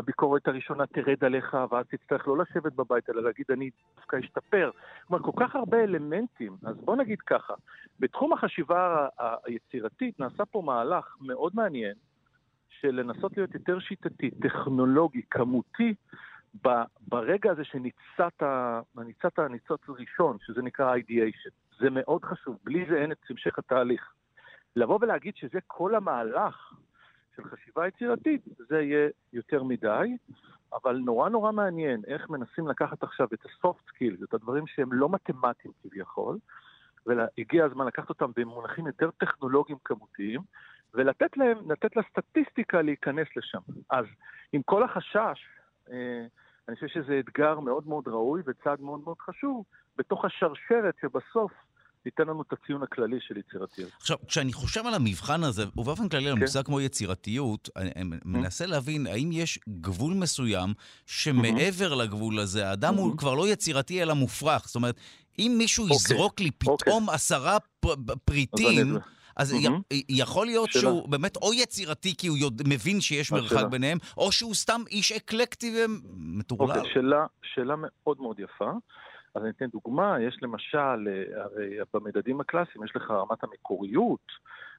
הביקורת 0.00 0.48
הראשונה 0.48 0.86
תרד 0.86 1.24
עליך, 1.24 1.56
ואז 1.70 1.86
תצטרך 1.86 2.28
לא 2.28 2.38
לשבת 2.38 2.72
בבית, 2.72 3.10
אלא 3.10 3.22
להגיד, 3.22 3.46
אני 3.50 3.70
דווקא 3.96 4.16
אשתפר. 4.18 4.70
כלומר, 5.06 5.22
כל 5.24 5.32
כך 5.40 5.56
הרבה 5.56 5.84
אלמנטים. 5.84 6.56
אז 6.64 6.76
בוא 6.76 6.96
נגיד 6.96 7.20
ככה, 7.20 7.54
בתחום 8.00 8.32
החשיבה 8.32 9.08
היצירתית 9.44 10.20
נעשה 10.20 10.44
פה 10.44 10.62
מהלך 10.62 11.16
מאוד 11.20 11.52
מעניין, 11.54 11.94
של 12.68 12.90
לנסות 12.90 13.36
להיות 13.36 13.54
יותר 13.54 13.78
שיטתי, 13.78 14.30
טכנולוגי, 14.30 15.22
כמותי, 15.30 15.94
ברגע 17.08 17.50
הזה 17.50 17.64
שניצת, 17.64 18.42
ניצת 18.96 19.38
הניצוץ 19.38 19.80
הראשון, 19.88 20.36
שזה 20.40 20.62
נקרא 20.62 20.96
ideation. 20.96 21.50
זה 21.80 21.88
מאוד 21.90 22.24
חשוב, 22.24 22.58
בלי 22.64 22.86
זה 22.90 22.96
אין 22.96 23.12
את 23.12 23.18
המשך 23.30 23.58
התהליך. 23.58 24.12
לבוא 24.76 24.98
ולהגיד 25.00 25.36
שזה 25.36 25.58
כל 25.66 25.94
המהלך 25.94 26.72
של 27.36 27.44
חשיבה 27.44 27.88
יצירתית, 27.88 28.42
זה 28.68 28.80
יהיה 28.80 29.08
יותר 29.32 29.62
מדי, 29.62 30.16
אבל 30.72 30.96
נורא 30.96 31.28
נורא 31.28 31.52
מעניין 31.52 32.02
איך 32.06 32.30
מנסים 32.30 32.68
לקחת 32.68 33.02
עכשיו 33.02 33.28
את 33.34 33.46
ה-soft 33.46 33.90
skills, 33.90 34.24
את 34.24 34.34
הדברים 34.34 34.66
שהם 34.66 34.92
לא 34.92 35.08
מתמטיים 35.08 35.74
כביכול, 35.82 36.38
והגיע 37.06 37.64
הזמן 37.64 37.86
לקחת 37.86 38.08
אותם 38.08 38.30
במונחים 38.36 38.86
יותר 38.86 39.10
טכנולוגיים 39.10 39.78
כמותיים, 39.84 40.40
ולתת 40.94 41.36
להם, 41.36 41.70
לתת 41.70 41.96
לסטטיסטיקה 41.96 42.82
להיכנס 42.82 43.28
לשם. 43.36 43.60
אז 43.90 44.04
עם 44.52 44.62
כל 44.62 44.82
החשש, 44.82 45.46
אה, 45.90 46.26
אני 46.68 46.76
חושב 46.76 46.88
שזה 46.88 47.18
אתגר 47.18 47.60
מאוד 47.60 47.88
מאוד 47.88 48.08
ראוי 48.08 48.42
וצעד 48.46 48.80
מאוד 48.80 49.00
מאוד 49.04 49.18
חשוב 49.20 49.64
בתוך 49.96 50.24
השרשרת 50.24 50.94
שבסוף 51.00 51.52
ייתן 52.06 52.22
לנו 52.22 52.42
את 52.42 52.52
הציון 52.52 52.82
הכללי 52.82 53.16
של 53.20 53.36
יצירתיות. 53.36 53.90
עכשיו, 54.00 54.16
כשאני 54.26 54.52
חושב 54.52 54.86
על 54.86 54.94
המבחן 54.94 55.44
הזה, 55.44 55.64
ובאופן 55.76 56.08
כללי 56.08 56.28
על 56.28 56.34
כן. 56.36 56.40
מושג 56.40 56.62
כמו 56.62 56.80
יצירתיות, 56.80 57.68
אני 57.76 57.90
mm-hmm. 57.90 58.16
מנסה 58.24 58.66
להבין 58.66 59.06
האם 59.06 59.32
יש 59.32 59.58
גבול 59.68 60.14
מסוים 60.14 60.74
שמעבר 61.06 61.92
mm-hmm. 61.92 62.02
לגבול 62.02 62.38
הזה, 62.38 62.68
האדם 62.68 62.94
mm-hmm. 62.94 63.00
הוא 63.00 63.18
כבר 63.18 63.34
לא 63.34 63.48
יצירתי 63.48 64.02
אלא 64.02 64.14
מופרך. 64.14 64.66
זאת 64.66 64.74
אומרת, 64.74 64.96
אם 65.38 65.54
מישהו 65.58 65.84
okay. 65.84 65.92
אוקיי. 65.92 66.16
יזרוק 66.16 66.40
לי 66.40 66.50
פתאום 66.50 66.78
okay. 66.78 67.00
אוקיי. 67.00 67.14
עשרה 67.14 67.56
פריטים... 68.24 68.98
אז 69.36 69.52
mm-hmm. 69.52 69.94
יכול 70.08 70.46
להיות 70.46 70.72
שאלה. 70.72 70.82
שהוא 70.82 71.08
באמת 71.08 71.36
או 71.36 71.54
יצירתי 71.54 72.14
כי 72.18 72.26
הוא 72.26 72.36
יודע, 72.38 72.64
מבין 72.68 73.00
שיש 73.00 73.32
מרחק 73.32 73.56
שאלה. 73.56 73.68
ביניהם, 73.68 73.98
או 74.16 74.32
שהוא 74.32 74.54
סתם 74.54 74.82
איש 74.90 75.12
אקלקטי 75.12 75.74
ומטורלל. 75.76 76.78
אוקיי, 76.78 76.92
שאלה, 76.94 77.26
שאלה 77.54 77.74
מאוד 77.76 78.20
מאוד 78.20 78.40
יפה. 78.40 78.70
אז 79.34 79.42
אני 79.42 79.50
אתן 79.50 79.66
דוגמה, 79.66 80.20
יש 80.20 80.38
למשל, 80.42 81.08
אה, 81.08 81.42
הרי 81.42 81.78
במדדים 81.94 82.40
הקלאסיים 82.40 82.84
יש 82.84 82.96
לך 82.96 83.10
רמת 83.10 83.44
המקוריות 83.44 84.26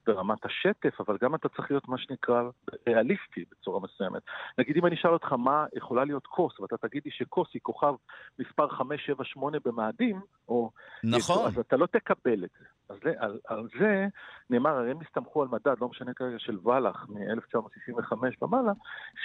ורמת 0.07 0.45
השטף, 0.45 1.01
אבל 1.01 1.17
גם 1.21 1.35
אתה 1.35 1.49
צריך 1.49 1.71
להיות 1.71 1.87
מה 1.87 1.97
שנקרא 1.97 2.43
ריאליסטי 2.87 3.45
בצורה 3.51 3.79
מסוימת. 3.79 4.21
נגיד 4.57 4.77
אם 4.77 4.85
אני 4.85 4.95
אשאל 4.95 5.13
אותך 5.13 5.33
מה 5.33 5.65
יכולה 5.73 6.05
להיות 6.05 6.27
כוס, 6.27 6.59
ואתה 6.59 6.77
תגיד 6.77 7.01
לי 7.05 7.11
שכוס 7.11 7.49
היא 7.53 7.61
כוכב 7.63 7.93
מספר 8.39 8.69
5, 8.69 9.05
7, 9.05 9.23
8 9.25 9.57
במאדים, 9.65 10.21
או... 10.47 10.71
נכון. 11.03 11.47
אז 11.47 11.59
אתה 11.59 11.77
לא 11.77 11.85
תקבל 11.85 12.43
את 12.43 12.49
זה. 12.59 12.65
אז 12.89 12.97
על, 13.17 13.39
על 13.47 13.67
זה 13.79 14.07
נאמר, 14.49 14.69
הרי 14.69 14.91
הם 14.91 15.01
הסתמכו 15.01 15.41
על 15.41 15.47
מדד, 15.47 15.75
לא 15.81 15.89
משנה 15.89 16.13
כרגע, 16.13 16.39
של 16.39 16.57
ואלאך 16.63 17.05
מ-1965 17.09 18.13
ומעלה, 18.41 18.71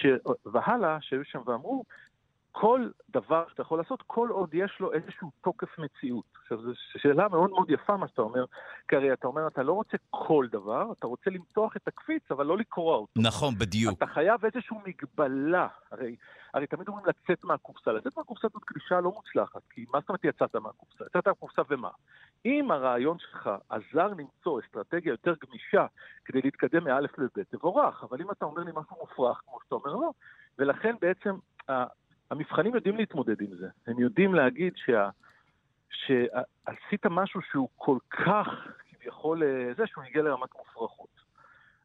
ש... 0.00 0.06
והלאה, 0.46 0.98
שהיו 1.00 1.24
שם 1.24 1.40
ואמרו 1.46 1.84
כל 2.60 2.88
דבר 3.10 3.44
שאתה 3.48 3.62
יכול 3.62 3.78
לעשות, 3.78 4.02
כל 4.06 4.28
עוד 4.30 4.54
יש 4.54 4.76
לו 4.80 4.92
איזשהו 4.92 5.30
תוקף 5.40 5.78
מציאות. 5.78 6.24
עכשיו, 6.42 6.62
זו 6.62 6.72
שאלה 6.74 7.28
מאוד 7.28 7.50
מאוד 7.50 7.70
יפה 7.70 7.96
מה 7.96 8.08
שאתה 8.08 8.22
אומר, 8.22 8.44
כי 8.88 8.96
הרי 8.96 9.12
אתה 9.12 9.26
אומר, 9.26 9.46
אתה 9.46 9.62
לא 9.62 9.72
רוצה 9.72 9.96
כל 10.10 10.46
דבר, 10.52 10.92
אתה 10.98 11.06
רוצה 11.06 11.30
למתוח 11.30 11.76
את 11.76 11.88
הקפיץ, 11.88 12.22
אבל 12.30 12.46
לא 12.46 12.58
לקרוע 12.58 12.96
אותו. 12.96 13.12
נכון, 13.16 13.54
בדיוק. 13.58 13.98
אתה 13.98 14.06
חייב 14.06 14.44
איזושהי 14.44 14.76
מגבלה. 14.86 15.68
הרי, 15.90 16.16
הרי 16.54 16.66
תמיד 16.66 16.88
אומרים 16.88 17.06
לצאת 17.06 17.44
מהקופסה. 17.44 17.92
לצאת 17.92 18.16
מהקופסה 18.16 18.48
זאת 18.52 18.64
קלישה 18.64 19.00
לא 19.00 19.12
מוצלחת, 19.12 19.62
כי 19.70 19.84
מה 19.92 20.00
זאת 20.00 20.08
אומרת 20.08 20.24
יצאת 20.24 20.56
מהקופסה? 20.56 21.04
יצאת 21.04 21.26
מהקופסה 21.28 21.62
ומה? 21.70 21.90
אם 22.44 22.70
הרעיון 22.70 23.18
שלך 23.18 23.50
עזר 23.68 24.08
למצוא 24.08 24.60
אסטרטגיה 24.60 25.10
יותר 25.10 25.34
גמישה 25.46 25.86
כדי 26.24 26.40
להתקדם 26.44 26.84
מאלף 26.84 27.18
לב', 27.18 27.42
תבורך, 27.50 28.04
אבל 28.04 28.20
אם 28.20 28.30
אתה 28.30 28.44
אומר 28.44 28.62
לי 28.62 28.70
משהו 28.74 28.96
מופרך, 29.00 29.40
כמו 29.46 29.58
שאתה 29.64 29.74
אומר, 29.74 29.94
לא. 29.94 30.10
ולכן 30.58 30.94
בעצם 31.00 31.36
המבחנים 32.30 32.74
יודעים 32.74 32.96
להתמודד 32.96 33.40
עם 33.40 33.54
זה. 33.58 33.68
הם 33.86 33.98
יודעים 33.98 34.34
להגיד 34.34 34.72
שה, 34.76 35.08
שעשית 35.90 37.06
משהו 37.10 37.40
שהוא 37.50 37.68
כל 37.76 37.98
כך 38.10 38.48
כביכול 38.90 39.42
אה, 39.42 39.74
זה 39.76 39.86
שהוא 39.86 40.04
הגיע 40.04 40.22
לרמת 40.22 40.54
מופרכות. 40.58 41.16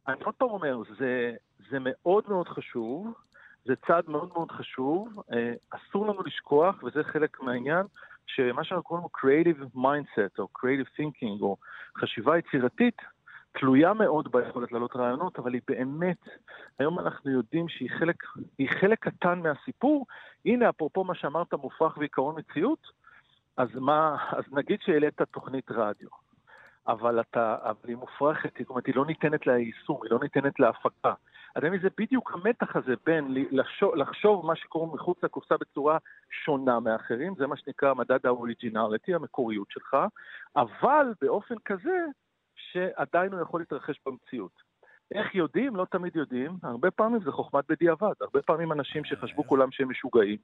אני 0.08 0.24
עוד 0.24 0.34
פעם 0.34 0.48
אומר, 0.48 0.82
זה, 0.98 1.34
זה 1.70 1.78
מאוד 1.80 2.24
מאוד 2.28 2.48
חשוב, 2.48 3.14
זה 3.64 3.74
צעד 3.86 4.08
מאוד 4.08 4.28
מאוד 4.34 4.50
חשוב, 4.50 5.22
אה, 5.32 5.52
אסור 5.70 6.06
לנו 6.06 6.22
לשכוח, 6.22 6.82
וזה 6.82 7.04
חלק 7.04 7.40
מהעניין, 7.40 7.86
שמה 8.26 8.64
שאנחנו 8.64 8.82
קוראים 8.82 9.04
לו 9.04 9.10
Creative 9.18 9.76
Mindset, 9.76 10.38
או 10.38 10.48
Creative 10.58 11.00
Thinking, 11.00 11.42
או 11.42 11.56
חשיבה 11.98 12.38
יצירתית, 12.38 12.96
תלויה 13.52 13.94
מאוד 13.94 14.32
ביכולת 14.32 14.72
להעלות 14.72 14.96
רעיונות, 14.96 15.38
אבל 15.38 15.54
היא 15.54 15.62
באמת, 15.68 16.28
היום 16.78 16.98
אנחנו 16.98 17.30
יודעים 17.30 17.68
שהיא 17.68 17.90
חלק, 17.98 18.16
חלק 18.80 18.98
קטן 18.98 19.38
מהסיפור. 19.38 20.06
הנה, 20.44 20.68
אפרופו 20.68 21.04
מה 21.04 21.14
שאמרת, 21.14 21.54
מופרך 21.54 21.96
ועיקרון 21.96 22.34
מציאות, 22.38 22.86
אז, 23.56 23.68
מה, 23.74 24.16
אז 24.30 24.44
נגיד 24.52 24.80
שהעלית 24.80 25.22
תוכנית 25.22 25.70
רדיו, 25.70 26.08
אבל, 26.88 27.20
אתה, 27.20 27.56
אבל 27.62 27.88
היא 27.88 27.96
מופרכת, 27.96 28.50
זאת 28.60 28.70
אומרת, 28.70 28.86
היא 28.86 28.94
לא 28.96 29.06
ניתנת 29.06 29.46
ליישום, 29.46 30.02
היא 30.02 30.10
לא 30.10 30.18
ניתנת 30.22 30.60
להפקה. 30.60 31.14
אז 31.54 31.62
זה 31.82 31.88
בדיוק 31.98 32.32
המתח 32.34 32.76
הזה 32.76 32.94
בין 33.06 33.26
לחשוב, 33.50 33.94
לחשוב 33.94 34.46
מה 34.46 34.56
שקוראים 34.56 34.94
מחוץ 34.94 35.18
לקופסה 35.22 35.54
בצורה 35.56 35.98
שונה 36.44 36.80
מאחרים, 36.80 37.34
זה 37.34 37.46
מה 37.46 37.56
שנקרא 37.56 37.94
מדד 37.94 38.26
האוריג'ינליטי, 38.26 39.14
המקוריות 39.14 39.70
שלך, 39.70 39.96
אבל 40.56 41.06
באופן 41.20 41.54
כזה 41.64 42.04
שעדיין 42.72 43.32
הוא 43.32 43.42
יכול 43.42 43.60
להתרחש 43.60 44.00
במציאות. 44.06 44.72
איך 45.14 45.34
יודעים? 45.34 45.76
לא 45.76 45.86
תמיד 45.90 46.16
יודעים. 46.16 46.56
הרבה 46.62 46.90
פעמים 46.90 47.20
זה 47.24 47.32
חוכמת 47.32 47.64
בדיעבד. 47.68 48.12
הרבה 48.20 48.42
פעמים 48.42 48.72
אנשים 48.72 49.04
שחשבו 49.04 49.46
כולם 49.46 49.68
שהם 49.70 49.90
משוגעים, 49.90 50.36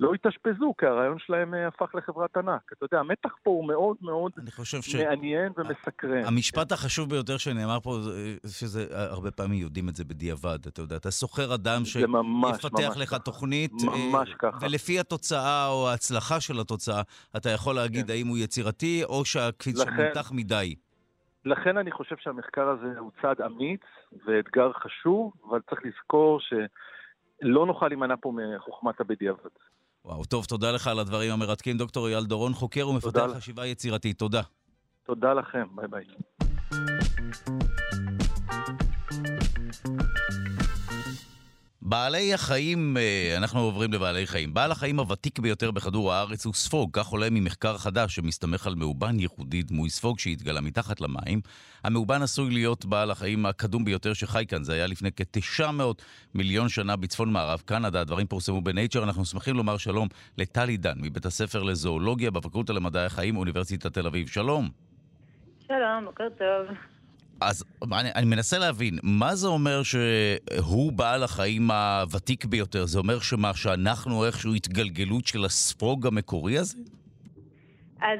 לא 0.00 0.14
התאשפזו, 0.14 0.74
כי 0.78 0.86
הרעיון 0.86 1.18
שלהם 1.18 1.54
אה, 1.54 1.68
הפך 1.68 1.94
לחברת 1.94 2.36
ענק. 2.36 2.72
אתה 2.72 2.84
יודע, 2.84 3.00
המתח 3.00 3.30
פה 3.42 3.50
הוא 3.50 3.66
מאוד 3.66 3.96
מאוד 4.00 4.32
ש... 4.64 4.94
מעניין 4.94 5.52
ומסקרן. 5.56 6.24
המשפט 6.24 6.72
החשוב 6.72 7.10
ביותר 7.10 7.36
שנאמר 7.36 7.80
פה, 7.80 7.98
שזה 8.46 8.86
הרבה 8.90 9.30
פעמים 9.30 9.60
יודעים 9.62 9.88
את 9.88 9.96
זה 9.96 10.04
בדיעבד. 10.04 10.58
אתה 10.66 10.82
יודע, 10.82 10.96
אתה 10.96 11.10
שוכר 11.10 11.54
אדם 11.54 11.84
שיפתח 11.84 12.96
לך 12.96 13.14
תוכנית, 13.14 13.72
ממש 13.82 14.28
אה, 14.28 14.34
ככה. 14.38 14.66
ולפי 14.66 15.00
התוצאה 15.00 15.68
או 15.68 15.88
ההצלחה 15.88 16.40
של 16.40 16.60
התוצאה, 16.60 17.02
אתה 17.36 17.50
יכול 17.50 17.74
להגיד 17.74 18.06
כן. 18.06 18.12
האם 18.12 18.26
הוא 18.26 18.38
יצירתי, 18.38 19.04
או 19.04 19.24
שהקפיץ 19.24 19.78
לכן... 19.78 19.90
שמותח 19.96 20.32
מדי. 20.32 20.74
לכן 21.44 21.78
אני 21.78 21.92
חושב 21.92 22.16
שהמחקר 22.18 22.68
הזה 22.68 22.98
הוא 22.98 23.10
צעד 23.22 23.40
אמיץ 23.40 23.80
ואתגר 24.26 24.72
חשוב, 24.72 25.32
אבל 25.48 25.60
צריך 25.70 25.80
לזכור 25.84 26.40
שלא 26.40 27.66
נוכל 27.66 27.88
להימנע 27.88 28.14
פה 28.20 28.32
מחוכמת 28.32 29.00
הבדיעבד. 29.00 29.50
וואו, 30.04 30.24
טוב, 30.24 30.44
תודה 30.44 30.72
לך 30.72 30.86
על 30.86 30.98
הדברים 30.98 31.32
המרתקים. 31.32 31.76
דוקטור 31.76 32.08
אייל 32.08 32.24
דורון, 32.24 32.52
חוקר 32.52 32.88
ומפתח 32.88 33.26
חשיבה 33.36 33.66
יצירתית. 33.66 34.18
תודה. 34.18 34.42
תודה 35.06 35.34
לכם, 35.34 35.66
ביי 35.76 35.88
ביי. 35.88 36.04
בעלי 41.86 42.34
החיים, 42.34 42.96
אה, 42.96 43.34
אנחנו 43.36 43.60
עוברים 43.60 43.92
לבעלי 43.92 44.26
חיים. 44.26 44.54
בעל 44.54 44.72
החיים 44.72 44.98
הוותיק 45.00 45.38
ביותר 45.38 45.70
בכדור 45.70 46.12
הארץ 46.12 46.44
הוא 46.44 46.54
ספוג, 46.54 46.90
כך 46.92 47.06
עולה 47.06 47.30
ממחקר 47.30 47.78
חדש 47.78 48.14
שמסתמך 48.14 48.66
על 48.66 48.74
מאובן 48.74 49.20
ייחודי 49.20 49.62
דמוי 49.62 49.90
ספוג 49.90 50.18
שהתגלה 50.18 50.60
מתחת 50.60 51.00
למים. 51.00 51.40
המאובן 51.84 52.22
עשוי 52.22 52.50
להיות 52.50 52.84
בעל 52.84 53.10
החיים 53.10 53.46
הקדום 53.46 53.84
ביותר 53.84 54.12
שחי 54.12 54.44
כאן, 54.48 54.64
זה 54.64 54.72
היה 54.72 54.86
לפני 54.86 55.10
כ-900 55.16 55.82
מיליון 56.34 56.68
שנה 56.68 56.96
בצפון 56.96 57.32
מערב 57.32 57.62
קנדה, 57.64 58.00
הדברים 58.00 58.26
פורסמו 58.26 58.60
בנייצ'ר, 58.60 59.04
אנחנו 59.04 59.24
שמחים 59.24 59.56
לומר 59.56 59.76
שלום 59.76 60.08
לטלי 60.38 60.76
דן 60.76 60.98
מבית 61.00 61.26
הספר 61.26 61.62
לזואולוגיה 61.62 62.30
בפקולטה 62.30 62.72
למדעי 62.72 63.04
החיים, 63.04 63.36
אוניברסיטת 63.36 63.94
תל 63.94 64.06
אביב. 64.06 64.28
שלום. 64.28 64.70
שלום, 65.66 66.04
בוקר 66.04 66.28
טוב. 66.38 66.93
אז 67.40 67.64
אני, 67.92 68.08
אני 68.14 68.26
מנסה 68.26 68.58
להבין, 68.58 68.94
מה 69.02 69.34
זה 69.34 69.46
אומר 69.48 69.82
שהוא 69.82 70.92
בעל 70.92 71.22
החיים 71.22 71.70
הוותיק 71.70 72.44
ביותר? 72.44 72.86
זה 72.86 72.98
אומר 72.98 73.18
שמה, 73.18 73.54
שאנחנו 73.54 74.26
איכשהו 74.26 74.54
התגלגלות 74.54 75.26
של 75.26 75.44
הספוג 75.44 76.06
המקורי 76.06 76.58
הזה? 76.58 76.78
אז 78.00 78.18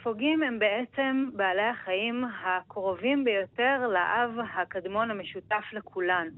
ספוגים 0.00 0.42
הם 0.42 0.58
בעצם 0.58 1.28
בעלי 1.36 1.62
החיים 1.62 2.24
הקרובים 2.44 3.24
ביותר 3.24 3.88
לאב 3.88 4.30
הקדמון 4.54 5.10
המשותף 5.10 5.64
לכולנו. 5.72 6.30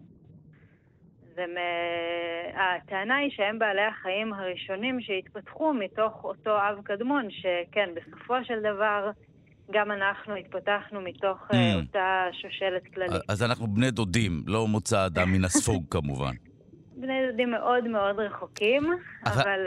הטענה 2.55 3.16
היא 3.16 3.31
שהם 3.31 3.59
בעלי 3.59 3.83
החיים 3.83 4.33
הראשונים 4.33 5.01
שהתפתחו 5.01 5.75
מתוך 5.75 6.25
אותו 6.25 6.57
אב 6.57 6.81
קדמון, 6.85 7.29
שכן, 7.31 7.90
בסופו 7.94 8.35
של 8.44 8.61
דבר 8.61 9.11
גם 9.72 9.92
אנחנו 9.92 10.35
התפתחנו 10.35 11.00
מתוך 11.00 11.38
mm. 11.50 11.56
אותה 11.76 12.26
שושלת 12.42 12.94
כללית. 12.94 13.22
אז 13.28 13.42
אנחנו 13.42 13.66
בני 13.66 13.90
דודים, 13.90 14.42
לא 14.46 14.68
מוצא 14.68 15.06
אדם 15.06 15.32
מן 15.32 15.44
הספוג 15.44 15.85
כמובן. 15.94 16.35
בני 16.96 17.30
דודים 17.30 17.50
מאוד 17.50 17.88
מאוד 17.88 18.18
רחוקים, 18.18 18.82
אבל... 19.26 19.40
אבל, 19.40 19.58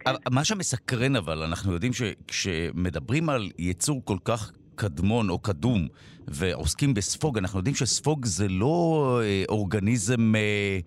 כן. 0.00 0.34
מה 0.34 0.44
שמסקרן 0.44 1.16
אבל, 1.16 1.42
אנחנו 1.42 1.72
יודעים 1.72 1.92
שכשמדברים 1.92 3.28
על 3.28 3.50
יצור 3.58 4.02
כל 4.04 4.16
כך 4.24 4.52
קדמון 4.74 5.30
או 5.30 5.38
קדום 5.38 5.88
ועוסקים 6.28 6.94
בספוג, 6.94 7.38
אנחנו 7.38 7.58
יודעים 7.58 7.74
שספוג 7.74 8.26
זה 8.26 8.48
לא 8.48 9.20
אה, 9.22 9.42
אורגניזם 9.48 10.34
אה, 10.36 10.78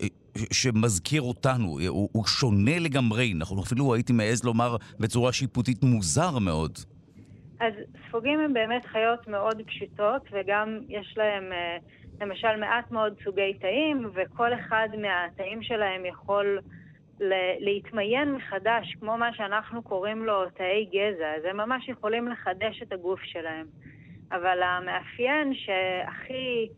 אה, 0.00 0.06
שמזכיר 0.52 1.22
אותנו, 1.22 1.78
הוא, 1.88 2.08
הוא 2.12 2.26
שונה 2.26 2.78
לגמרי, 2.78 3.32
אנחנו 3.36 3.62
אפילו 3.62 3.94
הייתי 3.94 4.12
מעז 4.12 4.44
לומר 4.44 4.76
בצורה 5.00 5.32
שיפוטית 5.32 5.82
מוזר 5.82 6.38
מאוד. 6.38 6.78
אז 7.60 7.74
ספוגים 8.08 8.40
הם 8.40 8.54
באמת 8.54 8.84
חיות 8.84 9.28
מאוד 9.28 9.62
פשוטות, 9.66 10.22
וגם 10.32 10.78
יש 10.88 11.14
להם 11.16 11.52
למשל 12.20 12.56
מעט 12.56 12.90
מאוד 12.90 13.14
סוגי 13.24 13.54
תאים, 13.54 14.10
וכל 14.14 14.54
אחד 14.54 14.88
מהתאים 14.98 15.62
שלהם 15.62 16.06
יכול 16.06 16.58
להתמיין 17.60 18.32
מחדש, 18.32 18.94
כמו 19.00 19.16
מה 19.16 19.34
שאנחנו 19.34 19.82
קוראים 19.82 20.24
לו 20.24 20.50
תאי 20.50 20.84
גזע, 20.84 21.36
אז 21.36 21.44
הם 21.44 21.56
ממש 21.56 21.88
יכולים 21.88 22.28
לחדש 22.28 22.82
את 22.82 22.92
הגוף 22.92 23.20
שלהם. 23.22 23.66
אבל 24.32 24.62
המאפיין 24.62 25.54
שהכי 25.54 26.68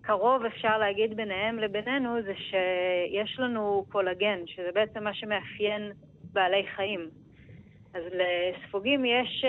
קרוב 0.00 0.44
אפשר 0.44 0.78
להגיד 0.78 1.16
ביניהם 1.16 1.58
לבינינו 1.58 2.22
זה 2.22 2.34
שיש 2.36 3.38
לנו 3.38 3.84
קולגן, 3.88 4.38
שזה 4.46 4.70
בעצם 4.74 5.04
מה 5.04 5.14
שמאפיין 5.14 5.92
בעלי 6.32 6.66
חיים. 6.76 7.21
אז 7.94 8.02
לספוגים 8.12 9.04
יש, 9.04 9.44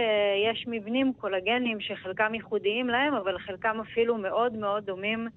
יש 0.52 0.66
מבנים 0.68 1.14
קולגניים 1.14 1.78
שחלקם 1.82 2.34
ייחודיים 2.36 2.88
להם, 2.88 3.14
אבל 3.14 3.40
חלקם 3.40 3.78
אפילו 3.92 4.18
מאוד 4.18 4.54
מאוד 4.54 4.86
דומים 4.86 5.28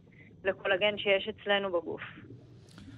לקולגן 0.45 0.99
שיש 0.99 1.29
אצלנו 1.29 1.69
בגוף. 1.73 2.03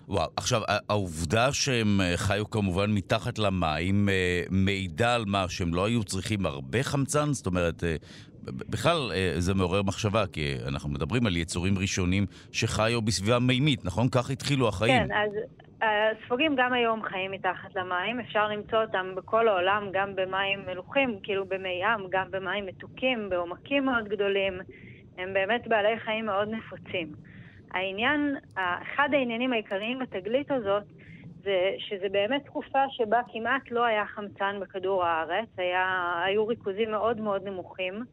וואו, 0.08 0.30
עכשיו, 0.36 0.62
העובדה 0.88 1.52
שהם 1.52 2.00
אה, 2.00 2.16
חיו 2.16 2.50
כמובן 2.50 2.90
מתחת 2.90 3.38
למים 3.38 4.08
אה, 4.08 4.42
מעידה 4.50 5.14
על 5.14 5.24
מה, 5.26 5.48
שהם 5.48 5.74
לא 5.74 5.84
היו 5.84 6.04
צריכים 6.04 6.46
הרבה 6.46 6.82
חמצן? 6.82 7.32
זאת 7.32 7.46
אומרת, 7.46 7.84
אה, 7.84 7.96
בכלל 8.52 9.10
זה 9.38 9.54
מעורר 9.54 9.82
מחשבה, 9.82 10.26
כי 10.26 10.54
אנחנו 10.68 10.88
מדברים 10.90 11.26
על 11.26 11.36
יצורים 11.36 11.78
ראשונים 11.78 12.26
שחיו 12.52 13.02
בסביבה 13.02 13.38
מימית, 13.38 13.84
נכון? 13.84 14.08
כך 14.08 14.30
התחילו 14.30 14.68
החיים. 14.68 15.08
כן, 15.08 15.14
אז 15.14 15.30
הספוגים 15.82 16.54
גם 16.56 16.72
היום 16.72 17.02
חיים 17.02 17.30
מתחת 17.30 17.76
למים, 17.76 18.20
אפשר 18.20 18.48
למצוא 18.48 18.82
אותם 18.82 19.12
בכל 19.14 19.48
העולם, 19.48 19.88
גם 19.92 20.16
במים 20.16 20.60
מלוכים, 20.66 21.18
כאילו 21.22 21.44
במי 21.44 21.80
ים, 21.82 22.06
גם 22.10 22.26
במים 22.30 22.66
מתוקים, 22.66 23.28
בעומקים 23.28 23.84
מאוד 23.84 24.08
גדולים. 24.08 24.52
הם 25.18 25.34
באמת 25.34 25.68
בעלי 25.68 25.98
חיים 25.98 26.26
מאוד 26.26 26.48
נפוצים. 26.48 27.12
העניין, 27.70 28.36
אחד 28.54 29.08
העניינים 29.12 29.52
העיקריים 29.52 29.98
בתגלית 29.98 30.50
הזאת 30.50 30.82
זה 31.42 31.70
שזה 31.78 32.06
באמת 32.12 32.44
תקופה 32.44 32.78
שבה 32.90 33.20
כמעט 33.32 33.70
לא 33.70 33.84
היה 33.84 34.06
חמצן 34.06 34.56
בכדור 34.60 35.04
הארץ, 35.04 35.48
היה, 35.56 36.12
היו 36.24 36.46
ריכוזים 36.46 36.90
מאוד 36.90 37.20
מאוד 37.20 37.44
נמוכים, 37.44 38.04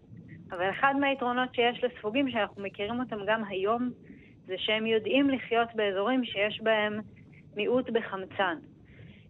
אבל 0.52 0.70
אחד 0.70 0.94
מהיתרונות 1.00 1.56
שיש 1.56 1.84
לספוגים, 1.84 2.32
שאנחנו 2.32 2.64
מכירים 2.64 3.00
אותם 3.00 3.18
גם 3.28 3.44
היום, 3.48 3.90
זה 4.46 4.54
שהם 4.58 4.86
יודעים 4.86 5.30
לחיות 5.30 5.68
באזורים 5.76 6.26
שיש 6.26 6.62
בהם 6.64 7.00
מיעוט 7.56 7.90
בחמצן. 7.90 8.58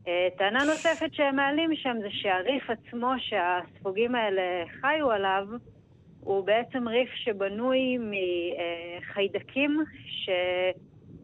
אה, 0.08 0.28
טענה 0.38 0.64
נוספת 0.64 1.14
שהם 1.14 1.36
מעלים 1.36 1.76
שם 1.76 1.98
זה 2.02 2.08
שהריף 2.10 2.70
עצמו 2.70 3.12
שהספוגים 3.18 4.16
האלה 4.16 4.42
חיו 4.82 5.12
עליו, 5.12 5.48
הוא 6.20 6.46
בעצם 6.46 6.88
ריף 6.88 7.10
שבנוי 7.16 7.98
מחיידקים 9.02 9.84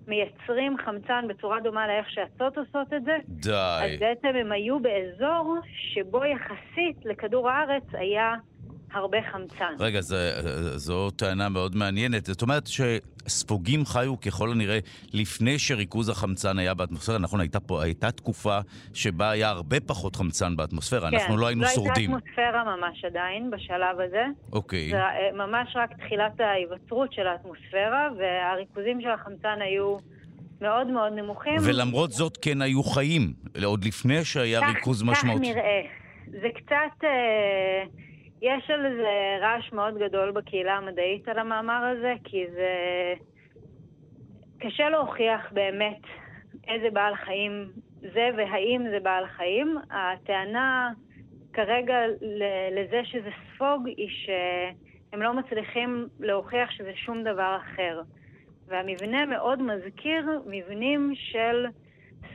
שמייצרים 0.08 0.78
חמצן 0.78 1.26
בצורה 1.30 1.60
דומה 1.60 1.88
לאיך 1.88 2.10
שהצות 2.10 2.58
עושות 2.58 2.94
את 2.94 3.04
זה. 3.04 3.18
די. 3.28 3.52
אז 3.84 4.00
בעצם 4.00 4.28
הם 4.28 4.52
היו 4.52 4.80
באזור 4.80 5.56
שבו 5.66 6.26
יחסית 6.26 7.06
לכדור 7.06 7.50
הארץ 7.50 7.84
היה 7.94 8.36
הרבה 8.94 9.18
חמצן. 9.32 9.74
רגע, 9.80 10.02
זו, 10.02 10.16
זו 10.76 11.12
טענה 11.12 11.50
מאוד 11.50 11.76
מעניינת. 11.76 12.26
זאת 12.26 12.42
אומרת 12.42 12.68
שספוגים 12.68 13.86
חיו 13.86 14.20
ככל 14.20 14.52
הנראה 14.52 14.80
לפני 15.14 15.60
שריכוז 15.60 16.10
החמצן 16.10 16.60
היה 16.60 16.74
באטמוספירה. 16.74 17.18
נכון, 17.18 17.40
הייתה, 17.40 17.60
פה, 17.60 17.84
הייתה 17.84 18.12
תקופה 18.12 18.60
שבה 18.94 19.30
היה 19.30 19.50
הרבה 19.50 19.80
פחות 19.80 20.16
חמצן 20.16 20.56
באטמוספירה. 20.56 21.12
כן, 21.12 21.18
אנחנו 21.18 21.38
לא 21.38 21.48
היינו 21.48 21.62
לא 21.62 21.68
שורדים. 21.68 22.12
לא 22.12 22.16
הייתה 22.16 22.32
אטמוספירה 22.32 22.76
ממש 22.78 23.06
עדיין 23.06 23.52
בשלב 23.52 24.00
הזה. 24.00 24.26
אוקיי. 24.52 24.90
זה 24.90 24.98
אה, 24.98 25.48
ממש 25.48 25.76
רק 25.76 25.90
תחילת 26.06 26.40
ההיווצרות 26.40 27.14
של 27.14 27.28
האטמוספירה, 27.28 28.10
והריכוזים 28.18 29.02
של 29.02 29.10
החמצן 29.10 29.58
היו... 29.62 29.98
מאוד 30.62 30.88
מאוד 30.88 31.14
נמוכים. 31.14 31.56
ולמרות 31.62 32.12
זאת 32.12 32.38
כן 32.42 32.62
היו 32.62 32.84
חיים, 32.84 33.34
עוד 33.64 33.86
לפני 33.86 34.26
שהיה 34.26 34.62
כך, 34.62 34.68
ריכוז 34.68 35.04
משמעותי. 35.04 35.52
כך 35.52 35.58
נראה. 35.58 35.82
זה 36.28 36.48
קצת... 36.56 37.04
אה, 37.04 37.84
יש 38.42 38.70
על 38.70 38.96
זה 38.96 39.38
רעש 39.42 39.74
מאוד 39.74 39.98
גדול 39.98 40.32
בקהילה 40.32 40.78
המדעית 40.78 41.28
על 41.28 41.40
המאמר 41.40 41.84
הזה, 41.86 42.14
כי 42.24 42.46
זה... 42.52 42.70
קשה 44.60 44.90
להוכיח 44.90 45.52
באמת 45.52 46.02
איזה 46.68 46.90
בעל 46.90 47.16
חיים 47.16 47.72
זה 48.02 48.30
והאם 48.38 48.86
זה 48.92 49.00
בעל 49.00 49.28
חיים. 49.28 49.78
הטענה 49.92 50.92
כרגע 51.54 51.96
לזה 52.72 53.02
שזה 53.04 53.30
ספוג 53.54 53.88
היא 53.88 54.10
שהם 54.10 55.22
לא 55.22 55.34
מצליחים 55.34 56.08
להוכיח 56.20 56.72
שזה 56.72 56.92
שום 56.96 57.24
דבר 57.24 57.58
אחר. 57.58 58.02
והמבנה 58.68 59.26
מאוד 59.26 59.62
מזכיר 59.62 60.30
מבנים 60.46 61.12
של 61.16 61.66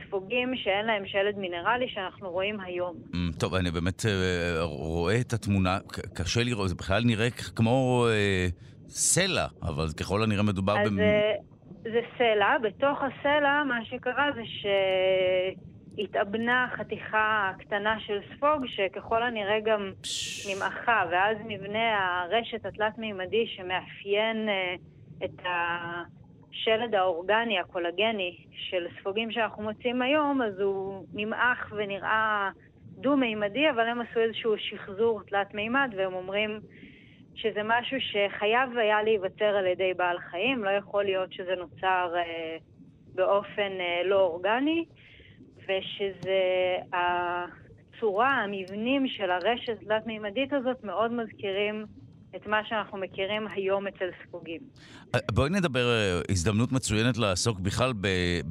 ספוגים 0.07 0.55
שאין 0.55 0.85
להם 0.85 1.05
שלד 1.05 1.37
מינרלי 1.37 1.89
שאנחנו 1.89 2.29
רואים 2.31 2.59
היום. 2.59 2.95
Mm, 3.11 3.39
טוב, 3.39 3.53
אני 3.53 3.71
באמת 3.71 4.05
אה, 4.05 4.63
רואה 4.63 5.21
את 5.21 5.33
התמונה, 5.33 5.77
קשה 6.13 6.43
לראות, 6.43 6.69
זה 6.69 6.75
בכלל 6.75 7.03
נראה 7.05 7.29
כמו 7.55 8.05
אה, 8.09 8.47
סלע, 8.89 9.45
אבל 9.63 9.87
ככל 9.99 10.23
הנראה 10.23 10.43
מדובר 10.43 10.77
אז 10.79 10.91
ב... 10.91 10.99
אה, 10.99 11.33
זה 11.83 12.01
סלע, 12.17 12.57
בתוך 12.63 12.99
הסלע 13.01 13.63
מה 13.63 13.85
שקרה 13.85 14.29
זה 14.35 14.41
שהתאבנה 15.97 16.67
חתיכה 16.77 17.51
קטנה 17.59 17.99
של 17.99 18.19
ספוג, 18.35 18.65
שככל 18.67 19.23
הנראה 19.23 19.59
גם 19.65 19.91
נמעכה, 20.49 21.03
ואז 21.11 21.37
מבנה 21.45 22.21
הרשת 22.21 22.65
התלת-מימדי 22.65 23.47
שמאפיין 23.47 24.49
אה, 24.49 24.75
את 25.25 25.45
ה... 25.45 25.47
השלד 26.57 26.95
האורגני, 26.95 27.59
הקולגני, 27.59 28.37
של 28.51 28.87
ספוגים 28.99 29.31
שאנחנו 29.31 29.63
מוצאים 29.63 30.01
היום, 30.01 30.41
אז 30.41 30.59
הוא 30.59 31.05
נמעך 31.13 31.73
ונראה 31.75 32.49
דו-מימדי, 32.97 33.69
אבל 33.69 33.87
הם 33.87 34.01
עשו 34.01 34.19
איזשהו 34.19 34.57
שחזור 34.57 35.21
תלת-מימד, 35.23 35.93
והם 35.97 36.13
אומרים 36.13 36.59
שזה 37.35 37.61
משהו 37.63 37.97
שחייב 38.01 38.77
היה 38.77 39.03
להיווצר 39.03 39.45
על 39.45 39.65
ידי 39.65 39.93
בעל 39.93 40.19
חיים, 40.19 40.63
לא 40.63 40.69
יכול 40.69 41.03
להיות 41.03 41.33
שזה 41.33 41.55
נוצר 41.55 42.13
אה, 42.15 42.57
באופן 43.15 43.71
אה, 43.79 44.01
לא 44.05 44.19
אורגני, 44.19 44.85
ושזה 45.63 46.75
הצורה, 46.93 48.29
המבנים 48.29 49.07
של 49.07 49.31
הרשת 49.31 49.79
תלת-מימדית 49.83 50.53
הזאת 50.53 50.83
מאוד 50.83 51.11
מזכירים 51.11 51.85
את 52.35 52.47
מה 52.47 52.57
שאנחנו 52.65 52.97
מכירים 52.97 53.47
היום 53.55 53.87
אצל 53.87 54.09
ספוגים. 54.23 54.61
אה, 55.15 55.19
בואי 55.31 55.49
נדבר, 55.49 55.89
אה, 55.89 56.21
הזדמנות 56.29 56.71
מצוינת 56.71 57.17
לעסוק 57.17 57.59
בכלל 57.59 57.93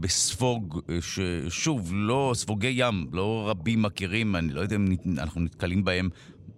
בספוג, 0.01 0.81
אה, 0.91 0.97
ששוב, 1.01 1.91
לא, 1.95 2.31
ספוגי 2.35 2.73
ים, 2.77 3.07
לא 3.13 3.45
רבים 3.49 3.83
מכירים, 3.83 4.37
אני 4.37 4.53
לא 4.53 4.61
יודע 4.61 4.77
אם 4.77 4.87
אנחנו 5.19 5.41
נתקלים 5.41 5.85
בהם 5.85 6.09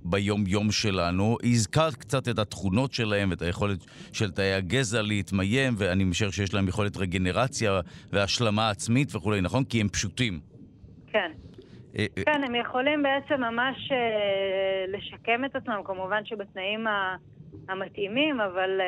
ביום-יום 0.05 0.73
שלנו. 0.73 1.37
הזכרת 1.45 1.95
קצת 1.95 2.29
את 2.29 2.39
התכונות 2.39 2.93
שלהם 2.93 3.31
ואת 3.31 3.43
היכולת 3.43 3.79
של 4.13 4.31
תאי 4.31 4.53
הגזע 4.53 5.03
להתמיין, 5.03 5.75
ואני 5.79 6.05
משער 6.05 6.31
שיש 6.31 6.55
להם 6.55 6.69
יכולת 6.69 6.97
רגנרציה 6.97 7.81
והשלמה 8.13 8.71
עצמית 8.71 9.15
וכולי, 9.15 9.41
נכון? 9.41 9.65
כי 9.65 9.81
הם 9.81 9.89
פשוטים. 9.89 10.41
כן. 11.07 11.33
אה, 11.99 12.07
אה, 12.19 12.25
כן, 12.25 12.45
הם 12.45 12.55
יכולים 12.55 13.03
בעצם 13.03 13.41
ממש 13.41 13.93
אה, 13.93 14.85
לשקם 14.89 15.45
את 15.45 15.57
עצמם, 15.57 15.81
כמובן 15.85 16.25
שבתנאים 16.25 16.87
המתאימים, 17.69 18.41
אבל 18.41 18.81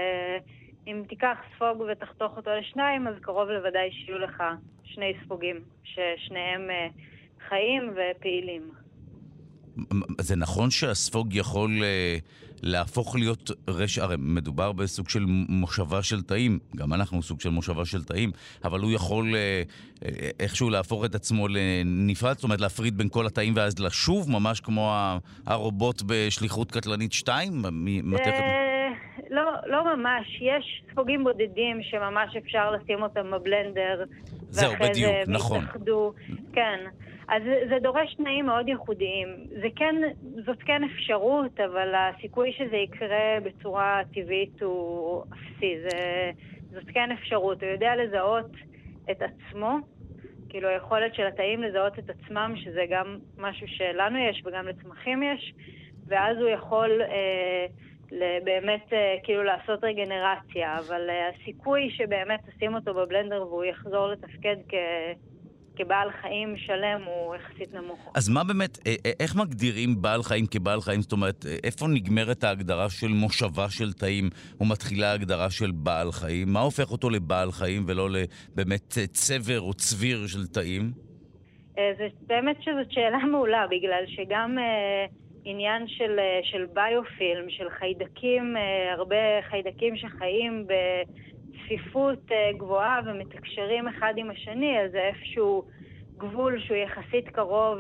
אם 0.87 1.03
תיקח 1.09 1.37
ספוג 1.55 1.81
ותחתוך 1.93 2.37
אותו 2.37 2.51
לשניים, 2.61 3.09
אז 3.09 3.15
קרוב 3.21 3.49
לוודאי 3.49 3.91
שיהיו 3.93 4.19
לך 4.19 4.43
שני 4.85 5.13
ספוגים, 5.25 5.61
ששניהם 5.85 6.71
חיים 7.49 7.91
ופעילים. 7.91 8.71
זה 10.19 10.37
נכון 10.37 10.71
שהספוג 10.71 11.35
יכול 11.35 11.71
להפוך 12.63 13.17
להיות 13.17 13.51
רש... 13.69 13.99
הרי 13.99 14.17
מדובר 14.19 14.73
בסוג 14.73 15.09
של 15.09 15.25
מושבה 15.49 16.03
של 16.03 16.23
תאים, 16.23 16.59
גם 16.77 16.93
אנחנו 16.93 17.23
סוג 17.23 17.41
של 17.41 17.51
מושבה 17.51 17.85
של 17.85 18.05
תאים, 18.05 18.31
אבל 18.65 18.81
הוא 18.81 18.93
יכול 18.93 19.35
אה, 19.35 19.63
אה, 20.05 20.31
איכשהו 20.41 20.71
להפוך 20.71 21.05
את 21.05 21.15
עצמו 21.15 21.49
לנפרד, 21.49 22.35
זאת 22.35 22.45
אומרת 22.45 22.61
להפריד 22.61 22.99
בין 22.99 23.09
כל 23.09 23.27
התאים 23.27 23.53
ואז 23.57 23.79
לשוב, 23.79 24.31
ממש 24.31 24.61
כמו 24.61 24.93
הרובוט 25.47 26.03
בשליחות 26.07 26.73
קטלנית 26.73 27.13
2? 27.13 27.63
מתכת... 27.83 28.43
לא, 29.31 29.43
לא 29.67 29.97
ממש. 29.97 30.41
יש 30.41 30.83
ספוגים 30.93 31.25
בודדים 31.25 31.83
שממש 31.83 32.37
אפשר 32.37 32.71
לשים 32.71 33.03
אותם 33.03 33.31
בבלנדר. 33.31 34.05
זהו, 34.51 34.73
בדיוק, 34.81 35.13
נכון. 35.27 35.59
ויתאחדו. 35.59 36.13
כן. 36.53 36.79
אז 37.31 37.43
זה 37.69 37.79
דורש 37.83 38.15
תנאים 38.15 38.47
מאוד 38.47 38.69
ייחודיים. 38.69 39.29
זה 39.49 39.69
כן, 39.77 39.95
זאת 40.47 40.59
כן 40.67 40.85
אפשרות, 40.85 41.61
אבל 41.61 41.95
הסיכוי 41.95 42.53
שזה 42.53 42.77
יקרה 42.77 43.39
בצורה 43.43 44.03
טבעית 44.15 44.63
הוא 44.63 45.23
אפסי. 45.23 45.81
זה, 45.81 46.31
זאת 46.71 46.91
כן 46.95 47.11
אפשרות. 47.13 47.63
הוא 47.63 47.71
יודע 47.71 47.97
לזהות 47.97 48.51
את 49.11 49.23
עצמו, 49.23 49.77
כאילו 50.49 50.69
היכולת 50.69 51.15
של 51.15 51.27
התאים 51.27 51.63
לזהות 51.63 51.99
את 51.99 52.11
עצמם, 52.11 52.55
שזה 52.57 52.85
גם 52.91 53.19
משהו 53.39 53.69
שלנו 53.69 54.19
יש 54.19 54.43
וגם 54.47 54.69
לצמחים 54.69 55.23
יש, 55.23 55.55
ואז 56.07 56.37
הוא 56.37 56.49
יכול 56.49 57.03
אה, 57.03 57.67
באמת 58.45 58.93
אה, 58.93 59.17
כאילו 59.23 59.43
לעשות 59.43 59.85
רגנרציה, 59.85 60.79
אבל 60.79 61.11
אה, 61.11 61.29
הסיכוי 61.29 61.91
שבאמת 61.91 62.41
תשים 62.49 62.75
אותו 62.75 62.95
בבלנדר 62.95 63.43
והוא 63.43 63.65
יחזור 63.65 64.09
לתפקד 64.09 64.57
כ... 64.69 64.75
כבעל 65.85 66.11
חיים 66.11 66.57
שלם 66.57 67.03
הוא 67.05 67.35
יחסית 67.35 67.75
נמוך. 67.75 68.13
אז 68.15 68.29
מה 68.29 68.45
באמת, 68.45 68.79
אה, 68.87 68.95
אה, 69.07 69.13
איך 69.21 69.37
מגדירים 69.37 70.03
בעל 70.03 70.23
חיים 70.23 70.47
כבעל 70.47 70.81
חיים? 70.81 71.01
זאת 71.01 71.13
אומרת, 71.13 71.47
אה, 71.47 71.57
איפה 71.65 71.87
נגמרת 71.89 72.45
ההגדרה 72.45 72.91
של 72.91 73.09
מושבה 73.09 73.71
של 73.71 73.93
תאים 73.93 74.31
ומתחילה 74.61 75.11
ההגדרה 75.11 75.51
של 75.51 75.71
בעל 75.71 76.13
חיים? 76.13 76.53
מה 76.53 76.61
הופך 76.61 76.91
אותו 76.93 77.11
לבעל 77.11 77.53
חיים 77.53 77.85
ולא 77.87 78.09
לבאמת 78.11 78.99
צבר 79.13 79.61
או 79.61 79.75
צביר 79.75 80.27
של 80.27 80.47
תאים? 80.47 80.93
זה 81.75 82.09
באמת 82.27 82.57
שזאת 82.61 82.93
שאלה 82.93 83.19
מעולה, 83.33 83.67
בגלל 83.71 84.05
שגם 84.07 84.59
עניין 85.45 85.89
של, 85.89 86.19
של 86.43 86.67
ביופילם, 86.75 87.51
של 87.51 87.71
חיידקים, 87.71 88.57
הרבה 88.97 89.17
חיידקים 89.51 89.97
שחיים 89.97 90.67
ב... 90.67 90.73
צפיפות 91.71 92.33
אה, 92.33 92.53
גבוהה 92.57 93.01
ומתקשרים 93.07 93.89
אחד 93.89 94.15
עם 94.17 94.31
השני, 94.31 94.81
אז 94.81 94.91
זה 94.91 94.99
איפשהו 94.99 95.65
גבול 96.19 96.61
שהוא 96.61 96.77
יחסית 96.77 97.29
קרוב 97.29 97.79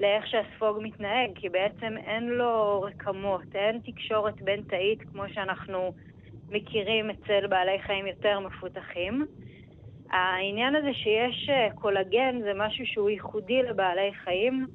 לאיך 0.00 0.26
שהספוג 0.26 0.78
מתנהג, 0.82 1.30
כי 1.34 1.48
בעצם 1.48 1.94
אין 2.06 2.28
לו 2.28 2.80
רקמות, 2.82 3.42
אין 3.54 3.78
תקשורת 3.78 4.42
בין 4.42 4.62
תאית 4.62 5.02
כמו 5.02 5.22
שאנחנו 5.34 5.92
מכירים 6.48 7.10
אצל 7.10 7.46
בעלי 7.46 7.78
חיים 7.78 8.06
יותר 8.06 8.40
מפותחים. 8.40 9.26
העניין 10.10 10.76
הזה 10.76 10.94
שיש 10.94 11.48
אה, 11.48 11.68
קולגן 11.74 12.40
זה 12.42 12.52
משהו 12.56 12.86
שהוא 12.86 13.10
ייחודי 13.10 13.62
לבעלי 13.62 14.10
חיים, 14.24 14.66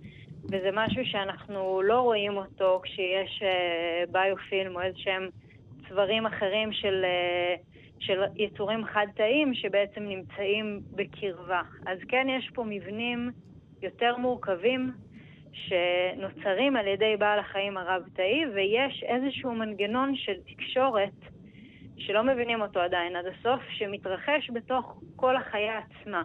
וזה 0.45 0.69
משהו 0.73 1.05
שאנחנו 1.05 1.81
לא 1.81 2.01
רואים 2.01 2.37
אותו 2.37 2.79
כשיש 2.83 3.43
אה, 3.43 4.03
ביופילם 4.11 4.75
או 4.75 4.81
איזה 4.81 4.97
שהם 4.99 5.29
צברים 5.89 6.25
אחרים 6.25 6.73
של 6.73 7.05
של 8.01 8.23
יצורים 8.35 8.85
חד-תאיים 8.85 9.53
שבעצם 9.53 10.03
נמצאים 10.03 10.81
בקרבה. 10.95 11.61
אז 11.85 11.99
כן 12.07 12.27
יש 12.29 12.49
פה 12.53 12.63
מבנים 12.67 13.31
יותר 13.81 14.17
מורכבים 14.17 14.91
שנוצרים 15.53 16.75
על 16.75 16.87
ידי 16.87 17.15
בעל 17.19 17.39
החיים 17.39 17.77
הרב-תאי, 17.77 18.45
ויש 18.55 19.03
איזשהו 19.03 19.51
מנגנון 19.51 20.15
של 20.15 20.33
תקשורת 20.47 21.31
שלא 21.97 22.23
מבינים 22.23 22.61
אותו 22.61 22.79
עדיין 22.79 23.15
עד 23.15 23.25
הסוף, 23.25 23.61
שמתרחש 23.69 24.49
בתוך 24.53 25.01
כל 25.15 25.35
החיה 25.35 25.79
עצמה. 25.79 26.23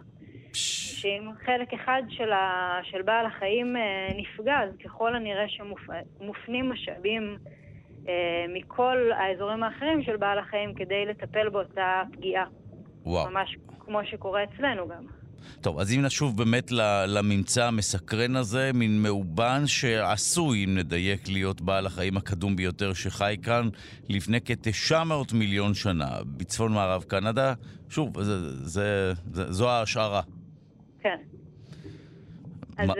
שאם 0.53 1.31
חלק 1.45 1.75
אחד 1.75 2.03
של, 2.09 2.33
ה... 2.33 2.79
של 2.83 3.03
בעל 3.03 3.27
החיים 3.27 3.77
אה, 3.77 4.09
נפגע, 4.17 4.61
אז 4.63 4.77
ככל 4.85 5.17
הנראה 5.17 5.49
שמופנים 5.49 6.71
משאבים 6.71 7.37
אה, 7.47 7.66
מכל 8.55 9.11
האזורים 9.13 9.63
האחרים 9.63 10.03
של 10.03 10.17
בעל 10.17 10.39
החיים 10.39 10.75
כדי 10.75 11.07
לטפל 11.07 11.49
באותה 11.49 12.03
פגיעה. 12.13 12.45
וואו. 13.05 13.31
ממש 13.31 13.57
כמו 13.81 14.01
שקורה 14.05 14.45
אצלנו 14.45 14.89
גם. 14.89 15.07
טוב, 15.61 15.79
אז 15.79 15.93
אם 15.93 16.03
נשוב 16.03 16.37
באמת 16.37 16.71
לממצא 17.07 17.65
המסקרן 17.65 18.37
הזה, 18.37 18.71
מין 18.75 19.03
מאובן 19.03 19.67
שעשוי, 19.67 20.65
אם 20.65 20.79
נדייק, 20.79 21.29
להיות 21.29 21.61
בעל 21.61 21.87
החיים 21.87 22.17
הקדום 22.17 22.57
ביותר 22.57 22.93
שחי 22.93 23.37
כאן 23.43 23.69
לפני 24.09 24.39
כ-900 24.45 25.35
מיליון 25.35 25.75
שנה, 25.75 26.19
בצפון 26.37 26.73
מערב 26.73 27.03
קנדה. 27.03 27.55
שוב, 27.89 28.23
זה, 28.23 28.39
זה, 28.65 29.13
זה, 29.33 29.53
זו 29.53 29.71
ההשערה. 29.71 30.23
כן. 31.01 31.17
אז... 32.79 32.91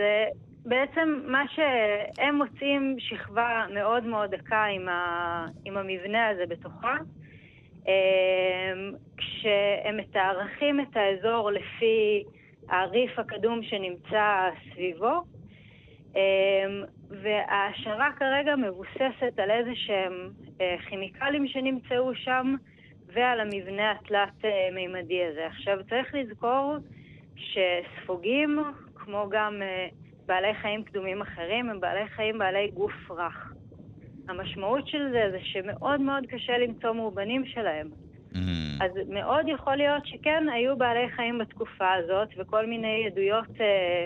אה, 0.67 0.85
בעצם 0.85 1.21
מה 1.25 1.43
שהם 1.47 2.35
מוצאים 2.35 2.95
שכבה 2.99 3.65
מאוד 3.73 4.03
מאוד 4.03 4.35
דקה 4.35 4.65
עם, 4.65 4.89
ה, 4.89 5.45
עם 5.65 5.77
המבנה 5.77 6.27
הזה 6.27 6.43
בתוכה, 6.49 6.95
אמ, 7.87 8.91
כשהם 9.17 9.97
מתארחים 9.97 10.79
את 10.79 10.97
האזור 10.97 11.51
לפי 11.51 12.23
הריף 12.69 13.19
הקדום 13.19 13.63
שנמצא 13.63 14.49
סביבו, 14.73 15.23
אמ, 16.15 16.83
וההשערה 17.09 18.09
כרגע 18.19 18.55
מבוססת 18.55 19.39
על 19.39 19.51
איזה 19.51 19.71
שהם 19.75 20.29
אה, 20.61 20.75
כימיקלים 20.89 21.47
שנמצאו 21.47 22.15
שם 22.15 22.55
ועל 23.13 23.39
המבנה 23.39 23.91
התלת-מימדי 23.91 25.25
הזה. 25.25 25.45
עכשיו, 25.47 25.79
צריך 25.89 26.15
לזכור 26.15 26.75
שספוגים, 27.35 28.59
כמו 28.95 29.27
גם 29.31 29.61
אה, 29.61 29.87
בעלי 30.27 30.53
חיים 30.61 30.83
קדומים 30.83 31.21
אחרים 31.21 31.69
הם 31.69 31.79
בעלי 31.79 32.07
חיים 32.07 32.37
בעלי 32.37 32.71
גוף 32.73 33.11
רך. 33.11 33.53
המשמעות 34.29 34.87
של 34.87 35.09
זה 35.11 35.27
זה 35.31 35.37
שמאוד 35.41 36.01
מאוד 36.01 36.25
קשה 36.29 36.57
למצוא 36.57 36.91
מאובנים 36.91 37.45
שלהם. 37.45 37.89
Mm. 38.33 38.37
אז 38.81 38.91
מאוד 39.09 39.47
יכול 39.47 39.75
להיות 39.75 40.05
שכן 40.05 40.49
היו 40.53 40.77
בעלי 40.77 41.09
חיים 41.15 41.37
בתקופה 41.37 41.93
הזאת, 41.93 42.29
וכל 42.37 42.65
מיני 42.65 43.07
עדויות 43.07 43.61
אה, 43.61 44.05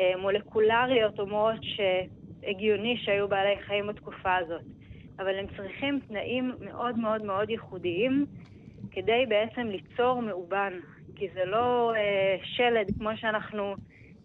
אה, 0.00 0.12
מולקולריות 0.20 1.20
אומרות 1.20 1.60
שהגיוני 1.62 2.96
שהיו 2.96 3.28
בעלי 3.28 3.56
חיים 3.66 3.86
בתקופה 3.86 4.36
הזאת. 4.36 4.62
אבל 5.18 5.38
הם 5.38 5.46
צריכים 5.56 6.00
תנאים 6.08 6.52
מאוד 6.60 6.98
מאוד 6.98 7.24
מאוד 7.24 7.50
ייחודיים 7.50 8.26
כדי 8.90 9.26
בעצם 9.28 9.66
ליצור 9.66 10.22
מאובן. 10.22 10.72
כי 11.16 11.28
זה 11.34 11.44
לא 11.44 11.92
אה, 11.96 12.36
שלד 12.42 12.86
כמו 12.98 13.10
שאנחנו 13.16 13.74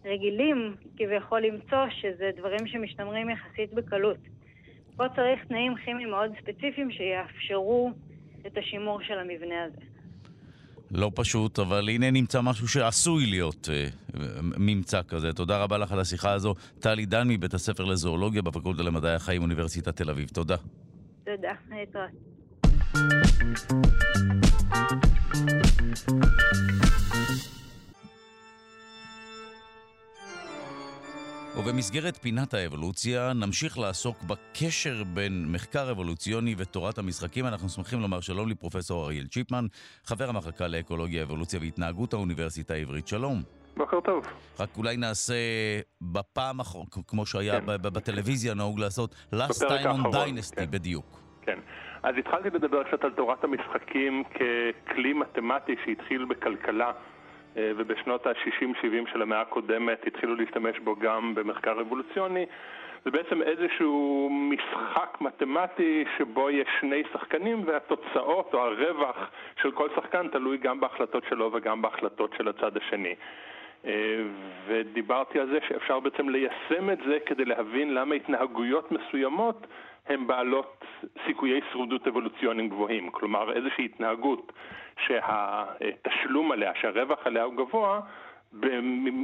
רגילים 0.04 0.76
כביכול 0.96 1.40
למצוא 1.40 1.84
שזה 2.00 2.30
דברים 2.36 2.66
שמשתמרים 2.66 3.30
יחסית 3.30 3.74
בקלות. 3.74 4.16
פה 4.96 5.04
צריך 5.08 5.44
תנאים 5.48 5.74
כימיים 5.84 6.10
מאוד 6.10 6.30
ספציפיים 6.42 6.90
שיאפשרו 6.90 7.92
את 8.46 8.58
השימור 8.58 9.00
של 9.02 9.18
המבנה 9.18 9.64
הזה. 9.64 9.80
לא 10.90 11.10
פשוט, 11.14 11.58
אבל 11.58 11.88
הנה 11.88 12.10
נמצא 12.10 12.40
משהו 12.40 12.68
שעשוי 12.68 13.26
להיות 13.26 13.68
אה, 13.72 13.86
ממצא 14.58 15.00
כזה. 15.08 15.32
תודה 15.32 15.62
רבה 15.62 15.78
לך 15.78 15.92
על 15.92 16.00
השיחה 16.00 16.32
הזו. 16.32 16.54
טלי 16.80 17.06
דן 17.06 17.28
מבית 17.28 17.54
הספר 17.54 17.84
לזואולוגיה 17.84 18.42
בפקולטה 18.42 18.82
למדעי 18.82 19.14
החיים, 19.14 19.42
אוניברסיטת 19.42 19.96
תל 19.96 20.10
אביב. 20.10 20.28
תודה. 20.28 20.56
תודה, 21.24 21.52
להתראות. 21.70 22.10
ובמסגרת 31.56 32.16
פינת 32.16 32.54
האבולוציה 32.54 33.32
נמשיך 33.32 33.78
לעסוק 33.78 34.16
בקשר 34.22 35.04
בין 35.04 35.46
מחקר 35.52 35.90
אבולוציוני 35.90 36.54
ותורת 36.58 36.98
המשחקים. 36.98 37.46
אנחנו 37.46 37.68
שמחים 37.68 38.00
לומר 38.00 38.20
שלום 38.20 38.48
לפרופסור 38.48 39.04
אריאל 39.04 39.26
צ'יפמן, 39.26 39.66
חבר 40.04 40.28
המחלקה 40.28 40.68
לאקולוגיה, 40.68 41.22
אבולוציה 41.22 41.60
והתנהגות 41.60 42.12
האוניברסיטה 42.12 42.74
העברית. 42.74 43.08
שלום. 43.08 43.42
בוקר 43.76 44.00
טוב. 44.00 44.26
רק 44.60 44.68
אולי 44.76 44.96
נעשה 44.96 45.34
בפעם 46.02 46.60
האחרונה, 46.60 46.86
כמו 47.06 47.26
שהיה 47.26 47.60
כן. 47.60 47.66
בטלוויזיה 47.66 48.54
נהוג 48.54 48.80
לעשות, 48.80 49.14
last 49.34 49.62
time 49.62 49.84
on 49.84 50.14
dynasty, 50.14 50.56
כן. 50.56 50.70
בדיוק. 50.70 51.20
כן. 51.42 51.58
אז 52.02 52.14
התחלתי 52.18 52.50
לדבר 52.50 52.82
קצת 52.82 53.04
על 53.04 53.10
תורת 53.10 53.44
המשחקים 53.44 54.24
ככלי 54.24 55.12
מתמטי 55.12 55.72
שהתחיל 55.84 56.24
בכלכלה. 56.24 56.92
אה, 57.56 57.72
ובשנות 57.76 58.26
ה-60-70 58.26 59.12
של 59.12 59.22
המאה 59.22 59.40
הקודמת 59.40 60.06
התחילו 60.06 60.34
להשתמש 60.34 60.78
בו 60.78 60.96
גם 60.96 61.34
במחקר 61.34 61.80
אבולוציוני. 61.80 62.46
זה 63.04 63.10
בעצם 63.10 63.42
איזשהו 63.42 64.28
משחק 64.32 65.18
מתמטי 65.20 66.04
שבו 66.18 66.50
יש 66.50 66.68
שני 66.80 67.02
שחקנים 67.12 67.62
והתוצאות 67.66 68.54
או 68.54 68.58
הרווח 68.58 69.30
של 69.62 69.70
כל 69.70 69.88
שחקן 69.96 70.28
תלוי 70.28 70.56
גם 70.56 70.80
בהחלטות 70.80 71.24
שלו 71.28 71.50
וגם 71.52 71.82
בהחלטות 71.82 72.34
של 72.38 72.48
הצד 72.48 72.76
השני. 72.76 73.14
אה, 73.86 74.22
ודיברתי 74.66 75.40
על 75.40 75.46
זה 75.46 75.58
שאפשר 75.68 76.00
בעצם 76.00 76.28
ליישם 76.28 76.90
את 76.92 76.98
זה 77.06 77.18
כדי 77.26 77.44
להבין 77.44 77.94
למה 77.94 78.14
התנהגויות 78.14 78.92
מסוימות 78.92 79.66
הן 80.08 80.26
בעלות 80.26 80.84
סיכויי 81.26 81.60
שרודות 81.72 82.06
אבולוציוניים 82.06 82.68
גבוהים. 82.68 83.10
כלומר, 83.10 83.52
איזושהי 83.52 83.84
התנהגות 83.84 84.52
שהתשלום 85.06 86.52
עליה, 86.52 86.72
שהרווח 86.74 87.26
עליה 87.26 87.42
הוא 87.42 87.54
גבוה, 87.54 88.00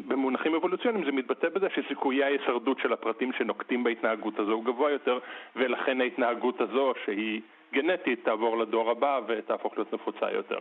במונחים 0.08 0.54
אבולוציוניים 0.54 1.04
זה 1.04 1.12
מתבטא 1.12 1.48
בזה 1.48 1.66
שסיכויי 1.74 2.24
ההישרדות 2.24 2.78
של 2.78 2.92
הפרטים 2.92 3.32
שנוקטים 3.32 3.84
בהתנהגות 3.84 4.38
הזו 4.38 4.52
הוא 4.52 4.64
גבוה 4.64 4.90
יותר, 4.90 5.18
ולכן 5.56 6.00
ההתנהגות 6.00 6.60
הזו, 6.60 6.92
שהיא 7.04 7.40
גנטית 7.72 8.24
תעבור 8.24 8.58
לדור 8.58 8.90
הבא 8.90 9.20
ותהפוך 9.26 9.76
להיות 9.76 9.94
נפוצה 9.94 10.30
יותר. 10.30 10.58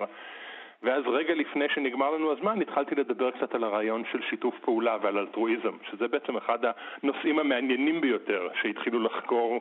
ואז 0.85 1.03
רגע 1.07 1.33
לפני 1.35 1.65
שנגמר 1.73 2.11
לנו 2.11 2.31
הזמן 2.31 2.61
התחלתי 2.61 2.95
לדבר 2.95 3.31
קצת 3.31 3.55
על 3.55 3.63
הרעיון 3.63 4.03
של 4.11 4.21
שיתוף 4.29 4.55
פעולה 4.61 4.97
ועל 5.01 5.17
אלטרואיזם, 5.17 5.77
שזה 5.91 6.07
בעצם 6.07 6.37
אחד 6.37 6.59
הנושאים 7.03 7.39
המעניינים 7.39 8.01
ביותר 8.01 8.47
שהתחילו 8.61 8.99
לחקור 8.99 9.59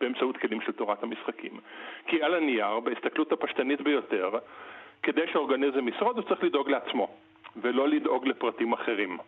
באמצעות 0.00 0.36
כלים 0.36 0.60
של 0.60 0.72
תורת 0.72 1.02
המשחקים. 1.02 1.60
כי 2.06 2.22
על 2.22 2.34
הנייר, 2.34 2.80
בהסתכלות 2.80 3.32
הפשטנית 3.32 3.80
ביותר, 3.80 4.30
כדי 5.02 5.26
שהאורגניזם 5.32 5.88
ישרוד 5.88 6.16
הוא 6.16 6.24
צריך 6.28 6.44
לדאוג 6.44 6.70
לעצמו, 6.70 7.08
ולא 7.56 7.88
לדאוג 7.88 8.26
לפרטים 8.26 8.72
אחרים. 8.72 9.18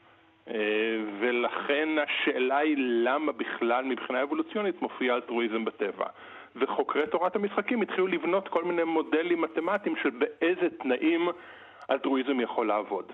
אה, 0.49 0.55
ולכן 1.21 1.89
השאלה 1.99 2.57
היא 2.57 2.77
למה 2.79 3.33
בכלל 3.33 3.85
מבחינה 3.85 4.23
אבולוציונית 4.23 4.83
מופיע 4.83 5.15
אלטרואיזם 5.15 5.65
בטבע. 5.65 6.07
וחוקרי 6.57 7.07
תורת 7.07 7.37
המשחקים 7.37 7.83
התחילו 7.83 8.07
לבנות 8.07 8.49
כל 8.49 8.65
מיני 8.65 8.85
מודלים 8.85 9.41
מתמטיים 9.41 9.97
של 10.03 10.11
באיזה 10.11 10.69
תנאים 10.79 11.29
אלטרואיזם 11.91 12.41
יכול 12.41 12.67
לעבוד. 12.67 13.13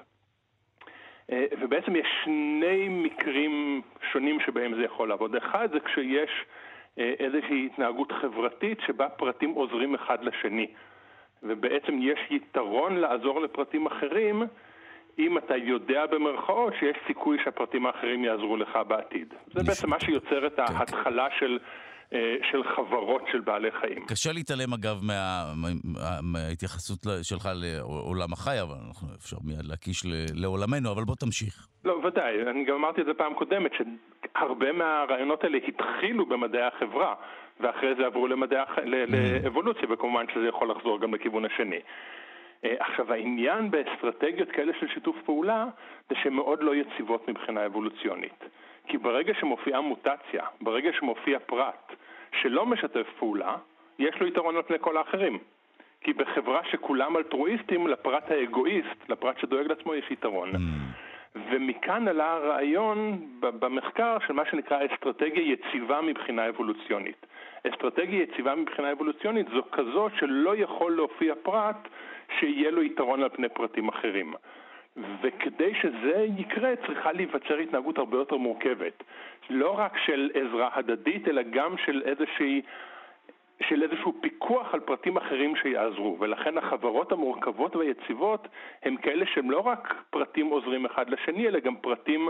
אה, 1.33 1.45
ובעצם 1.61 1.97
יש 1.97 2.07
שני 2.25 2.89
מקרים 2.89 3.83
שונים 4.13 4.41
שבהם 4.41 4.75
זה 4.75 4.83
יכול 4.83 5.09
לעבוד. 5.09 5.37
אחד 5.37 5.69
זה 5.73 5.81
כשיש 5.81 6.31
אה, 6.99 7.15
איזושהי 7.19 7.67
התנהגות 7.67 8.13
חברתית 8.13 8.79
שבה 8.87 9.09
פרטים 9.09 9.51
עוזרים 9.51 9.95
אחד 9.95 10.25
לשני. 10.25 10.67
ובעצם 11.43 11.99
יש 12.01 12.19
יתרון 12.31 12.97
לעזור 12.97 13.41
לפרטים 13.41 13.87
אחרים 13.87 14.43
אם 15.19 15.39
אתה 15.39 15.57
יודע 15.57 16.07
במרכאות 16.07 16.75
שיש 16.81 16.97
סיכוי 17.07 17.39
שהפרטים 17.45 17.87
האחרים 17.87 18.25
יעזרו 18.25 18.57
לך 18.57 18.79
בעתיד. 18.89 19.35
זה 19.47 19.63
בעצם 19.67 19.91
מה 19.91 20.01
שיוצר 20.01 20.47
את 20.47 20.57
כן. 20.57 20.63
ההתחלה 20.63 21.29
של 21.39 21.59
של 22.51 22.65
חברות 22.77 23.23
של 23.33 23.41
בעלי 23.41 23.71
חיים. 23.71 24.07
קשה 24.07 24.33
להתעלם 24.33 24.73
אגב 24.73 24.97
מה, 25.03 25.53
מה, 25.57 25.69
מההתייחסות 26.23 26.99
שלך 27.23 27.49
לעולם 27.55 28.33
החי, 28.33 28.61
אבל 28.63 28.75
אנחנו 28.89 29.09
אפשר 29.19 29.37
מיד 29.45 29.65
להקיש 29.65 30.03
לעולמנו, 30.35 30.93
אבל 30.93 31.05
בוא 31.05 31.15
תמשיך. 31.15 31.69
לא, 31.85 31.93
ודאי, 31.93 32.43
אני 32.51 32.65
גם 32.65 32.75
אמרתי 32.75 33.01
את 33.01 33.07
זה 33.07 33.15
פעם 33.15 33.35
קודמת, 33.35 33.71
שהרבה 33.75 34.73
מהרעיונות 34.73 35.45
האלה 35.45 35.59
התחילו 35.69 36.27
במדעי 36.27 36.63
החברה, 36.63 37.15
ואחרי 37.61 37.95
זה 37.99 38.07
עברו 38.07 38.29
למדעי, 38.29 38.59
הח... 38.59 38.79
mm. 38.79 38.83
לאבולוציה, 38.85 39.83
וכמובן 39.91 40.25
שזה 40.35 40.47
יכול 40.47 40.71
לחזור 40.71 41.01
גם 41.01 41.15
לכיוון 41.15 41.45
השני. 41.45 41.81
אה, 42.65 42.75
עכשיו 42.81 43.13
העניין 43.13 43.71
באסטרטגיות 43.71 44.51
כאלה 44.51 44.73
של 44.81 44.87
שיתוף 44.95 45.17
פעולה 45.25 45.67
זה 46.09 46.15
שהן 46.23 46.33
מאוד 46.33 46.63
לא 46.63 46.75
יציבות 46.75 47.29
מבחינה 47.29 47.67
אבולוציונית. 47.67 48.45
כי 48.89 48.99
ברגע 48.99 49.35
שמופיעה 49.35 49.81
מוטציה, 49.81 50.43
ברגע 50.61 50.91
שמופיע 50.93 51.39
פרט 51.47 51.93
שלא 52.41 52.67
משתף 52.67 53.07
פעולה, 53.19 53.57
יש 53.99 54.21
לו 54.21 54.27
יתרון 54.27 54.57
על 54.57 54.63
פני 54.63 54.77
כל 54.81 54.97
האחרים. 54.97 55.39
כי 56.01 56.13
בחברה 56.13 56.61
שכולם 56.71 57.17
אלטרואיסטים, 57.17 57.87
לפרט 57.87 58.31
האגואיסט, 58.31 59.09
לפרט 59.09 59.39
שדואג 59.39 59.67
לעצמו, 59.67 59.95
יש 59.95 60.11
יתרון. 60.11 60.55
Mm. 60.55 60.59
ומכאן 61.51 62.09
עלה 62.09 62.33
הרעיון 62.33 63.19
במחקר 63.41 64.17
של 64.27 64.33
מה 64.33 64.43
שנקרא 64.51 64.79
אסטרטגיה 64.87 65.53
יציבה 65.53 66.01
מבחינה 66.01 66.49
אבולוציונית. 66.49 67.27
אסטרטגיה 67.69 68.23
יציבה 68.23 68.55
מבחינה 68.55 68.93
אבולוציונית 68.93 69.47
זו 69.49 69.63
כזאת 69.73 70.13
שלא 70.19 70.57
יכול 70.57 70.93
להופיע 70.93 71.35
פרט 71.43 71.89
שיהיה 72.39 72.71
לו 72.71 72.83
יתרון 72.83 73.23
על 73.23 73.29
פני 73.29 73.49
פרטים 73.49 73.89
אחרים. 73.89 74.35
וכדי 75.23 75.75
שזה 75.75 76.27
יקרה 76.39 76.77
צריכה 76.87 77.13
להיווצר 77.13 77.55
התנהגות 77.55 77.99
הרבה 77.99 78.19
יותר 78.19 78.37
מורכבת. 78.37 79.03
לא 79.51 79.79
רק 79.79 79.99
של 80.07 80.31
עזרה 80.35 80.69
הדדית, 80.73 81.29
אלא 81.29 81.43
גם 81.43 81.75
של 81.85 82.03
איזושהי... 82.05 82.63
של 83.69 83.83
איזשהו 83.83 84.15
פיקוח 84.21 84.75
על 84.75 84.81
פרטים 84.81 85.17
אחרים 85.17 85.57
שיעזרו, 85.57 86.17
ולכן 86.21 86.59
החברות 86.59 87.13
המורכבות 87.13 87.77
והיציבות 87.77 88.49
הם 88.83 88.97
כאלה 88.97 89.27
שהם 89.27 89.51
לא 89.51 89.61
רק 89.61 89.95
פרטים 90.11 90.47
עוזרים 90.47 90.87
אחד 90.87 91.11
לשני, 91.11 91.49
אלא 91.49 91.59
גם 91.59 91.77
פרטים 91.77 92.29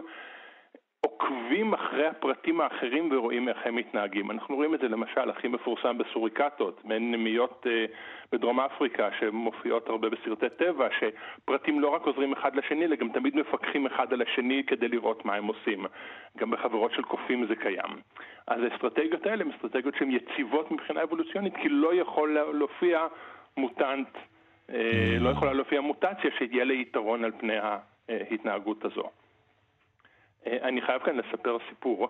עוקבים 1.01 1.75
אחרי 1.75 2.07
הפרטים 2.07 2.61
האחרים 2.61 3.09
ורואים 3.13 3.49
איך 3.49 3.59
הם 3.65 3.77
מתנהגים. 3.77 4.31
אנחנו 4.31 4.55
רואים 4.55 4.75
את 4.75 4.81
זה 4.81 4.89
למשל 4.89 5.31
הכי 5.31 5.49
מפורסם 5.49 5.99
בסוריקטות, 5.99 6.85
מעין 6.85 7.13
נמיות 7.13 7.67
אה, 7.67 7.85
בדרום 8.33 8.61
אפריקה 8.61 9.09
שמופיעות 9.21 9.89
הרבה 9.89 10.09
בסרטי 10.09 10.47
טבע, 10.57 10.89
שפרטים 10.99 11.81
לא 11.81 11.89
רק 11.89 12.03
עוזרים 12.03 12.33
אחד 12.33 12.57
לשני, 12.57 12.85
אלא 12.85 12.97
גם 12.97 13.09
תמיד 13.09 13.37
מפקחים 13.37 13.87
אחד 13.87 14.13
על 14.13 14.23
השני 14.23 14.63
כדי 14.67 14.89
לראות 14.89 15.25
מה 15.25 15.35
הם 15.35 15.47
עושים. 15.47 15.87
גם 16.39 16.51
בחברות 16.51 16.93
של 16.93 17.03
קופים 17.03 17.47
זה 17.47 17.57
קיים. 17.57 17.91
אז 18.47 18.63
האסטרטגיות 18.63 19.27
האלה 19.27 19.45
הן 19.45 19.51
אסטרטגיות 19.51 19.95
שהן 19.95 20.11
יציבות 20.11 20.71
מבחינה 20.71 21.03
אבולוציונית, 21.03 21.57
כי 21.57 21.69
לא 21.69 21.95
יכול 21.95 22.39
להופיע 22.53 23.07
מוטנט, 23.57 24.09
אה, 24.71 25.17
לא 25.21 25.29
יכולה 25.29 25.53
להופיע 25.53 25.81
מוטציה 25.81 26.31
שיהיה 26.39 26.65
לה 26.65 26.75
יתרון 26.75 27.25
על 27.25 27.33
פני 27.39 27.57
ההתנהגות 28.09 28.85
הזו. 28.85 29.11
אה, 30.47 30.59
אני 30.63 30.83
חייב 30.83 31.03
כאן 31.03 31.17
לספר 31.17 31.57
סיפור. 31.69 32.09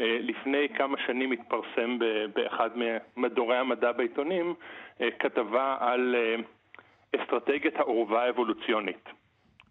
אה, 0.00 0.18
לפני 0.20 0.68
כמה 0.68 0.98
שנים 1.06 1.32
התפרסם 1.32 1.98
באחד 2.34 2.70
ממדורי 3.16 3.56
המדע 3.56 3.92
בעיתונים 3.92 4.54
אה, 5.00 5.10
כתבה 5.10 5.76
על 5.80 6.16
אסטרטגיית 7.16 7.76
העורבה 7.76 8.22
האבולוציונית. 8.24 9.08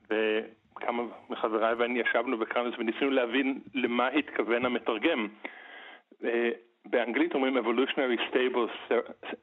וכמה 0.09 1.03
מחבריי 1.29 1.73
ואני 1.73 1.99
ישבנו 1.99 2.39
וקראנו 2.39 2.67
את 2.67 2.73
זה 2.73 2.77
וניסינו 2.79 3.11
להבין 3.11 3.59
למה 3.73 4.07
התכוון 4.07 4.65
המתרגם. 4.65 5.27
באנגלית 6.85 7.33
אומרים 7.33 7.57
evolutionary 7.57 8.19
stable, 8.31 8.93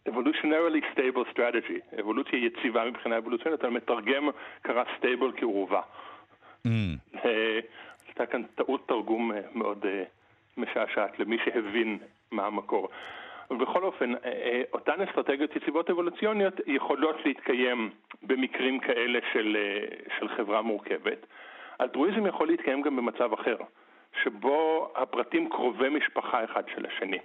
evolutionarily 0.08 0.82
stable 0.94 1.36
strategy, 1.36 2.00
אבולוציה 2.00 2.38
יציבה 2.38 2.84
מבחינה 2.84 3.18
אבולוציונית, 3.18 3.64
המתרגם 3.64 4.28
קרא 4.62 4.82
stable 5.00 5.40
כעורבה. 5.40 5.80
Mm. 6.66 6.70
הייתה 8.22 8.32
כאן 8.32 8.42
טעות 8.54 8.88
תרגום 8.88 9.32
אה, 9.32 9.40
מאוד 9.54 9.86
אה, 9.86 10.04
משעשעת 10.56 11.18
למי 11.18 11.36
שהבין 11.44 11.98
מה 12.30 12.46
המקור. 12.46 12.88
ובכל 13.50 13.84
אופן, 13.84 14.14
אה, 14.24 14.62
אותן 14.72 15.00
אסטרטגיות 15.00 15.56
יציבות 15.56 15.90
אבולוציוניות 15.90 16.54
יכולות 16.66 17.16
להתקיים 17.24 17.90
במקרים 18.22 18.80
כאלה 18.80 19.18
של, 19.32 19.56
של 20.18 20.28
חברה 20.28 20.62
מורכבת. 20.62 21.26
אלטרואיזם 21.80 22.26
יכול 22.26 22.46
להתקיים 22.48 22.82
גם 22.82 22.96
במצב 22.96 23.32
אחר, 23.32 23.56
שבו 24.22 24.92
הפרטים 24.96 25.48
קרובי 25.48 25.88
משפחה 25.88 26.44
אחד 26.44 26.62
של 26.74 26.86
השני. 26.86 27.18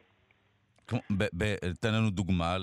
תן 1.82 1.94
לנו 1.94 2.10
דוגמה 2.10 2.58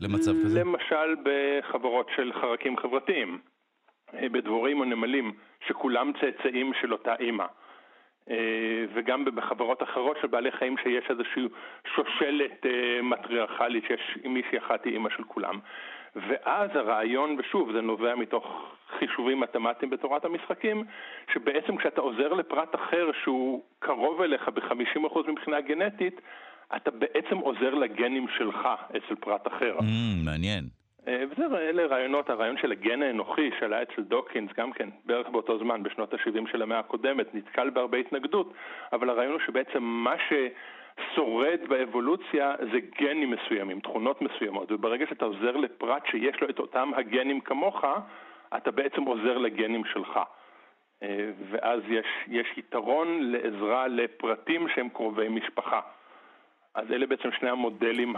למצב 0.00 0.32
כזה. 0.44 0.60
למשל 0.60 1.16
בחברות 1.24 2.10
של 2.16 2.32
חרקים 2.32 2.76
חברתיים, 2.76 3.38
בדבורים 4.12 4.80
או 4.80 4.84
נמלים, 4.84 5.32
שכולם 5.68 6.12
צאצאים 6.20 6.72
של 6.80 6.92
אותה 6.92 7.14
אימא. 7.20 7.46
אה, 8.30 8.84
וגם 8.94 9.24
בחברות 9.24 9.82
אחרות 9.82 10.16
של 10.20 10.26
בעלי 10.26 10.52
חיים 10.52 10.76
שיש 10.82 11.04
איזושהי 11.10 11.48
שושלת 11.94 12.66
אה, 12.66 13.02
מטריארכלית, 13.02 13.84
שיש 13.86 14.18
מישהי 14.24 14.58
אחת 14.58 14.84
היא 14.84 14.92
אימא 14.92 15.10
של 15.16 15.22
כולם. 15.24 15.58
ואז 16.16 16.70
הרעיון, 16.74 17.36
ושוב, 17.38 17.72
זה 17.72 17.80
נובע 17.80 18.14
מתוך 18.14 18.74
חישובים 18.98 19.40
מתמטיים 19.40 19.90
בתורת 19.90 20.24
המשחקים, 20.24 20.84
שבעצם 21.34 21.76
כשאתה 21.76 22.00
עוזר 22.00 22.32
לפרט 22.32 22.74
אחר 22.74 23.10
שהוא 23.24 23.62
קרוב 23.78 24.22
אליך 24.22 24.48
ב-50% 24.48 25.30
מבחינה 25.30 25.60
גנטית, 25.60 26.20
אתה 26.76 26.90
בעצם 26.90 27.36
עוזר 27.36 27.74
לגנים 27.74 28.26
שלך 28.38 28.68
אצל 28.90 29.14
פרט 29.14 29.46
אחר. 29.46 29.78
Mm, 29.78 30.24
מעניין. 30.24 30.64
אה, 31.08 31.24
וזה, 31.30 31.58
אלה 31.58 31.86
רעיונות, 31.86 32.30
הרעיון 32.30 32.58
של 32.58 32.72
הגן 32.72 33.02
האנוכי 33.02 33.50
שהיה 33.58 33.82
אצל 33.82 34.02
דוקינס 34.02 34.52
גם 34.56 34.72
כן, 34.72 34.88
בערך 35.04 35.28
באותו 35.28 35.58
זמן, 35.58 35.82
בשנות 35.82 36.14
ה-70 36.14 36.50
של 36.52 36.62
המאה 36.62 36.78
הקודמת, 36.78 37.34
נתקל 37.34 37.70
בהרבה 37.70 37.98
התנגדות, 37.98 38.52
אבל 38.92 39.10
הרעיון 39.10 39.32
הוא 39.32 39.40
שבעצם 39.46 39.82
מה 39.82 40.14
ששורד 40.28 41.58
באבולוציה 41.68 42.54
זה 42.72 42.78
גנים 43.00 43.30
מסוימים, 43.30 43.80
תכונות 43.80 44.22
מסוימות, 44.22 44.72
וברגע 44.72 45.06
שאתה 45.06 45.24
עוזר 45.24 45.56
לפרט 45.56 46.06
שיש 46.06 46.40
לו 46.40 46.50
את 46.50 46.58
אותם 46.58 46.90
הגנים 46.96 47.40
כמוך, 47.40 47.84
אתה 48.56 48.70
בעצם 48.70 49.02
עוזר 49.02 49.38
לגנים 49.38 49.84
שלך. 49.84 50.20
אה, 51.02 51.30
ואז 51.50 51.80
יש, 51.88 52.06
יש 52.28 52.46
יתרון 52.56 53.18
לעזרה 53.20 53.88
לפרטים 53.88 54.68
שהם 54.74 54.88
קרובי 54.88 55.28
משפחה. 55.28 55.80
אז 56.76 56.84
אלה 56.90 57.06
בעצם 57.06 57.28
שני 57.38 57.50
המודלים 57.50 58.14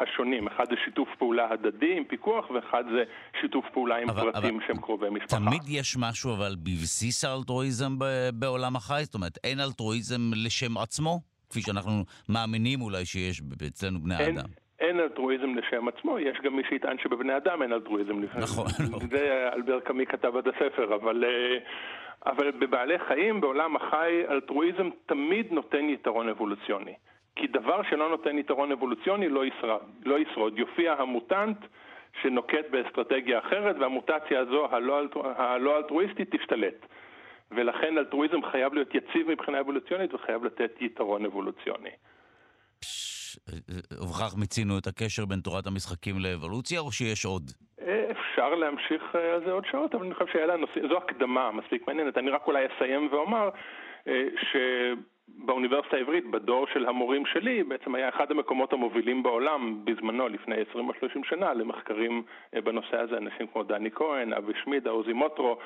השונים, 0.00 0.46
אחד 0.46 0.64
זה 0.70 0.76
שיתוף 0.84 1.08
פעולה 1.18 1.50
הדדי 1.50 1.96
עם 1.96 2.04
פיקוח, 2.04 2.50
ואחד 2.50 2.84
זה 2.92 3.04
שיתוף 3.40 3.64
פעולה 3.72 3.96
עם 3.96 4.10
אבל, 4.10 4.32
פרטים 4.32 4.56
אבל 4.56 4.66
שהם 4.66 4.80
קרובי 4.80 5.10
משפחה. 5.10 5.36
תמיד 5.36 5.62
יש 5.68 5.96
משהו 6.00 6.34
אבל 6.34 6.56
בבסיס 6.62 7.24
האלטרואיזם 7.24 7.92
בעולם 8.34 8.76
החי? 8.76 9.00
זאת 9.04 9.14
אומרת, 9.14 9.38
אין 9.44 9.60
אלטרואיזם 9.60 10.30
לשם 10.34 10.78
עצמו? 10.78 11.20
כפי 11.50 11.60
שאנחנו 11.60 12.04
מאמינים 12.28 12.80
אולי 12.80 13.04
שיש 13.04 13.42
אצלנו 13.66 13.98
בני 14.00 14.18
אין, 14.18 14.36
האדם. 14.36 14.48
אין 14.80 15.00
אלטרואיזם 15.00 15.54
לשם 15.54 15.88
עצמו, 15.88 16.18
יש 16.18 16.38
גם 16.44 16.56
מי 16.56 16.62
שיטען 16.68 16.96
שבבני 17.02 17.36
אדם 17.36 17.62
אין 17.62 17.72
אלטרואיזם 17.72 18.22
לשם. 18.22 18.38
נכון. 18.38 18.66
זה 19.10 19.48
אלבר 19.54 19.80
קאמי 19.80 20.06
כתב 20.06 20.36
את 20.36 20.46
הספר, 20.46 20.94
אבל... 20.94 21.24
אה, 21.24 21.58
אבל 22.26 22.50
בבעלי 22.50 22.98
חיים, 23.08 23.40
בעולם 23.40 23.76
החי, 23.76 24.22
אלטרואיזם 24.30 24.88
תמיד 25.06 25.52
נותן 25.52 25.84
יתרון 25.84 26.28
אבולוציוני. 26.28 26.94
כי 27.38 27.46
דבר 27.46 27.82
שלא 27.90 28.08
נותן 28.08 28.38
יתרון 28.38 28.72
אבולוציוני 28.72 29.28
לא 29.28 29.44
ישרד. 29.46 29.80
לא 30.04 30.18
ישרוד. 30.18 30.58
יופיע 30.58 30.92
המוטנט 30.92 31.56
שנוקט 32.22 32.70
באסטרטגיה 32.70 33.38
אחרת, 33.38 33.76
והמוטציה 33.80 34.40
הזו, 34.40 34.66
הלא, 34.70 35.02
הלא 35.36 35.76
אלטרואיסטית, 35.76 36.36
תשתלט. 36.36 36.86
ולכן 37.50 37.98
אלטרואיזם 37.98 38.42
חייב 38.52 38.74
להיות 38.74 38.94
יציב 38.94 39.30
מבחינה 39.30 39.60
אבולוציונית 39.60 40.14
וחייב 40.14 40.44
לתת 40.44 40.72
יתרון 40.80 41.24
אבולוציוני. 41.24 41.90
ובכך 43.92 44.34
מיצינו 44.40 44.78
את 44.78 44.86
הקשר 44.86 45.24
בין 45.26 45.40
תורת 45.40 45.66
המשחקים 45.66 46.14
לאבולוציה, 46.18 46.80
או 46.80 46.92
שיש 46.92 47.24
עוד? 47.24 47.42
אפשר 48.10 48.54
להמשיך 48.54 49.02
אה, 49.14 49.34
על 49.34 49.44
זה 49.44 49.52
עוד 49.52 49.64
שעות, 49.70 49.94
אבל 49.94 50.04
אני 50.04 50.14
חושב 50.14 50.32
שהיה 50.32 50.46
לנו, 50.46 50.66
זו 50.88 50.96
הקדמה 50.96 51.50
מספיק 51.52 51.86
מעניינת. 51.86 52.18
אני 52.18 52.30
רק 52.30 52.46
אולי 52.46 52.66
אסיים 52.66 53.08
ואומר 53.12 53.48
אה, 54.08 54.24
שבאוניברסיטה 55.42 55.96
העברית, 55.96 56.30
בדור 56.30 56.66
של 56.72 56.86
המורים 56.86 57.26
שלי, 57.26 57.64
בעצם 57.64 57.94
היה 57.94 58.08
אחד 58.08 58.30
המקומות 58.30 58.72
המובילים 58.72 59.22
בעולם 59.22 59.84
בזמנו, 59.84 60.28
לפני 60.28 60.54
20 60.70 60.88
או 60.88 60.94
30 61.00 61.24
שנה, 61.24 61.54
למחקרים 61.54 62.22
אה, 62.54 62.60
בנושא 62.60 62.96
הזה, 62.96 63.16
אנשים 63.16 63.46
כמו 63.46 63.62
דני 63.62 63.90
כהן, 63.90 64.32
אבי 64.32 64.52
שמידה, 64.64 64.90
עוזי 64.90 65.12
מוטרו, 65.12 65.58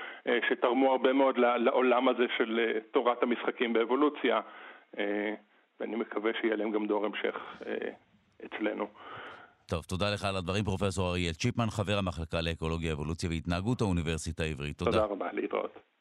שתרמו 0.48 0.90
הרבה 0.90 1.12
מאוד 1.12 1.38
לעולם 1.38 2.08
הזה 2.08 2.24
של 2.38 2.78
תורת 2.90 3.22
המשחקים 3.22 3.72
באבולוציה. 3.72 4.40
ואני 5.82 5.96
מקווה 5.96 6.30
שיהיה 6.40 6.56
להם 6.56 6.70
גם 6.70 6.86
דור 6.86 7.04
המשך 7.04 7.36
אה, 7.66 7.90
אצלנו. 8.46 8.86
טוב, 9.66 9.84
תודה 9.84 10.06
לך 10.14 10.24
על 10.24 10.36
הדברים, 10.36 10.64
פרופסור 10.64 11.10
אריאל 11.10 11.32
צ'יפמן, 11.32 11.70
חבר 11.70 11.98
המחלקה 11.98 12.40
לאקולוגיה, 12.40 12.92
אבולוציה 12.92 13.30
והתנהגות 13.30 13.80
האוניברסיטה 13.80 14.42
העברית. 14.42 14.78
תודה. 14.78 14.90
תודה 14.90 15.04
רבה, 15.04 15.32
להתראות. 15.32 15.91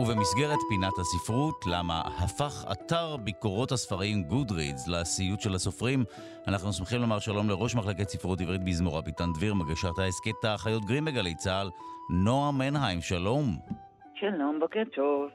ובמסגרת 0.00 0.58
פינת 0.68 0.98
הספרות, 0.98 1.64
למה 1.66 2.00
הפך 2.00 2.64
אתר 2.72 3.16
ביקורות 3.16 3.72
הספרים 3.72 4.22
גודרידס 4.22 4.88
לסיוט 4.88 5.40
של 5.40 5.54
הסופרים, 5.54 6.04
אנחנו 6.48 6.72
שמחים 6.72 7.00
לומר 7.00 7.18
שלום 7.18 7.48
לראש 7.48 7.74
מחלקת 7.74 8.08
ספרות 8.08 8.40
עברית 8.40 8.64
בזמורה 8.64 9.00
ביטן 9.00 9.32
דביר, 9.32 9.54
מגשת 9.54 9.98
ההסכת 9.98 10.44
האחיות 10.44 10.84
גרים 10.84 11.04
בגלי 11.04 11.34
צה"ל, 11.34 11.70
נועה 12.24 12.52
מנהיים, 12.52 13.00
שלום. 13.00 13.44
שלום, 14.14 14.60
בוקר 14.60 14.82
טוב. 14.94 15.30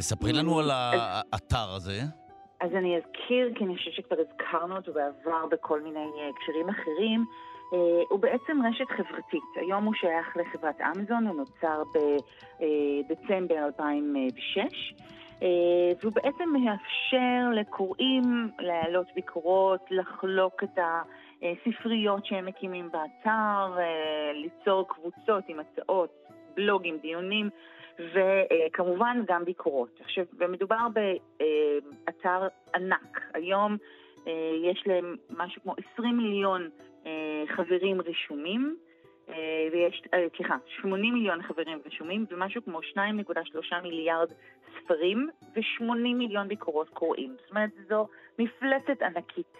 ספרי 0.00 0.32
לנו 0.32 0.58
על 0.58 0.70
האתר 0.72 1.74
הזה. 1.76 2.00
אז 2.60 2.70
אני 2.78 2.96
אזכיר, 2.96 3.52
כי 3.54 3.64
אני 3.64 3.76
חושבת 3.76 3.94
שכבר 3.94 4.16
הזכרנו 4.20 4.76
אותו 4.76 4.92
בעבר 4.92 5.46
בכל 5.50 5.80
מיני 5.82 6.06
הקשרים 6.30 6.68
אחרים. 6.68 7.24
אה, 7.72 8.02
הוא 8.08 8.20
בעצם 8.20 8.58
רשת 8.66 8.88
חברתית. 8.88 9.42
היום 9.56 9.84
הוא 9.84 9.94
שייך 9.94 10.36
לחברת 10.36 10.80
אמזון, 10.80 11.26
הוא 11.26 11.36
נוצר 11.36 11.82
בדצמבר 13.08 13.64
2006. 13.66 14.94
אה, 15.42 15.48
והוא 16.00 16.12
בעצם 16.12 16.48
מאפשר 16.52 17.60
לקוראים 17.60 18.50
להעלות 18.58 19.06
ביקורות, 19.14 19.80
לחלוק 19.90 20.64
את 20.64 20.78
הספריות 21.42 22.26
שהם 22.26 22.46
מקימים 22.46 22.90
באתר, 22.92 23.78
אה, 23.78 24.32
ליצור 24.34 24.88
קבוצות 24.88 25.44
עם 25.48 25.56
הצעות, 25.60 26.10
בלוגים, 26.56 26.98
דיונים, 27.02 27.50
וכמובן 27.98 29.22
גם 29.26 29.44
ביקורות. 29.44 30.00
עכשיו, 30.00 30.24
ומדובר 30.38 30.86
באתר 30.94 32.48
ענק. 32.74 33.20
היום 33.34 33.76
יש 34.62 34.84
להם 34.86 35.16
משהו 35.30 35.62
כמו 35.62 35.74
20 35.94 36.16
מיליון 36.16 36.62
אה, 36.62 36.93
חברים 37.56 38.00
רשומים, 38.00 38.76
אה, 39.28 39.68
ויש, 39.72 40.02
אה, 40.14 40.26
סליחה, 40.36 40.56
80 40.66 41.14
מיליון 41.14 41.42
חברים 41.42 41.78
רשומים 41.86 42.26
ומשהו 42.30 42.64
כמו 42.64 42.82
2.3 42.82 43.82
מיליארד 43.82 44.28
ספרים 44.78 45.28
ו-80 45.56 46.14
מיליון 46.14 46.48
ביקורות 46.48 46.88
קוראים. 46.88 47.36
זאת 47.40 47.50
אומרת, 47.50 47.70
זו 47.88 48.08
מפלצת 48.38 49.02
ענקית. 49.02 49.54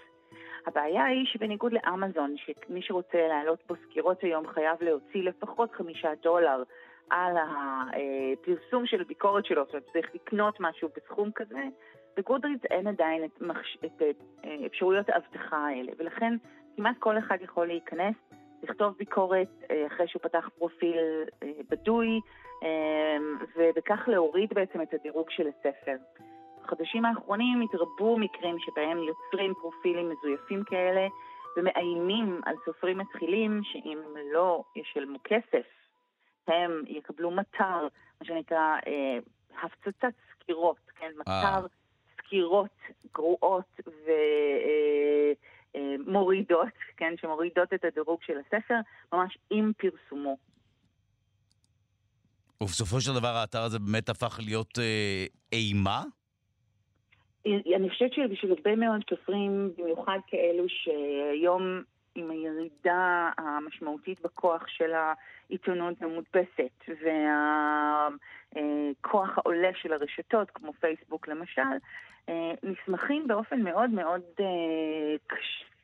הבעיה 0.66 1.04
היא 1.04 1.26
שבניגוד 1.26 1.72
לאמזון, 1.72 2.34
שמי 2.36 2.82
שרוצה 2.82 3.28
להעלות 3.28 3.62
בו 3.68 3.74
סקירות 3.84 4.22
היום 4.22 4.46
חייב 4.46 4.76
להוציא 4.80 5.22
לפחות 5.22 5.72
חמישה 5.72 6.08
דולר 6.22 6.62
על 7.10 7.36
הפרסום 7.36 8.86
של 8.86 9.00
הביקורת 9.00 9.46
שלו, 9.46 9.64
זאת 9.64 9.74
אומרת 9.74 9.88
צריך 9.92 10.14
לקנות 10.14 10.60
משהו 10.60 10.88
בסכום 10.96 11.30
כזה, 11.34 11.62
בגודרידס 12.16 12.64
אין 12.64 12.86
עדיין 12.86 13.24
את, 13.24 13.40
מחש... 13.40 13.78
את 13.84 14.02
אפשרויות 14.66 15.08
האבטחה 15.08 15.56
האלה, 15.56 15.92
ולכן 15.98 16.36
כמעט 16.76 16.96
כל 16.98 17.18
אחד 17.18 17.36
יכול 17.40 17.66
להיכנס, 17.66 18.14
לכתוב 18.62 18.94
ביקורת 18.98 19.48
אה, 19.70 19.86
אחרי 19.86 20.08
שהוא 20.08 20.22
פתח 20.22 20.48
פרופיל 20.58 20.98
אה, 21.42 21.48
בדוי, 21.70 22.20
אה, 22.62 23.16
ובכך 23.56 24.00
להוריד 24.06 24.54
בעצם 24.54 24.82
את 24.82 24.94
הדירוג 24.94 25.30
של 25.30 25.46
הספר. 25.48 25.96
בחודשים 26.64 27.04
האחרונים 27.04 27.60
התרבו 27.60 28.18
מקרים 28.18 28.56
שבהם 28.58 28.98
יוצרים 28.98 29.54
פרופילים 29.54 30.10
מזויפים 30.10 30.64
כאלה 30.64 31.08
ומאיימים 31.56 32.40
על 32.46 32.54
סופרים 32.64 32.98
מתחילים 32.98 33.60
שאם 33.64 33.98
לא 34.32 34.64
ישלמו 34.76 35.18
כסף, 35.24 35.66
הם 36.48 36.82
יקבלו 36.86 37.30
מטר, 37.30 37.88
מה 38.20 38.26
שנקרא 38.26 38.76
אה, 38.86 39.18
הפצצת 39.62 40.14
סקירות, 40.32 40.76
כן? 40.94 41.10
מטר 41.18 41.66
סקירות 42.16 42.76
גרועות 43.12 43.80
ו... 43.86 44.08
אה, 44.08 44.12
אה, 44.64 45.32
מורידות, 46.06 46.68
כן, 46.96 47.14
שמורידות 47.20 47.72
את 47.74 47.84
הדירוג 47.84 48.18
של 48.26 48.34
הספר, 48.38 48.74
ממש 49.12 49.38
עם 49.50 49.72
פרסומו. 49.76 50.36
ובסופו 52.60 53.00
של 53.00 53.14
דבר 53.14 53.28
האתר 53.28 53.62
הזה 53.62 53.78
באמת 53.78 54.08
הפך 54.08 54.40
להיות 54.42 54.78
אה, 54.78 55.26
אימה? 55.52 56.02
אני 57.46 57.90
חושבת 57.90 58.12
שבשביל 58.12 58.52
הרבה 58.52 58.76
מאוד 58.76 59.00
סופרים, 59.10 59.72
במיוחד 59.78 60.18
כאלו 60.26 60.64
שהיום 60.68 61.82
עם 62.14 62.30
הירידה 62.30 63.30
המשמעותית 63.38 64.20
בכוח 64.20 64.66
של 64.66 64.92
העיתונות 64.92 66.02
המודפסת 66.02 66.84
והכוח 68.52 69.38
העולה 69.38 69.70
של 69.74 69.92
הרשתות, 69.92 70.50
כמו 70.50 70.72
פייסבוק 70.72 71.28
למשל, 71.28 71.62
אה, 72.28 72.52
נסמכים 72.62 73.26
באופן 73.26 73.62
מאוד 73.62 73.90
מאוד 73.90 74.22
אה, 74.40 74.46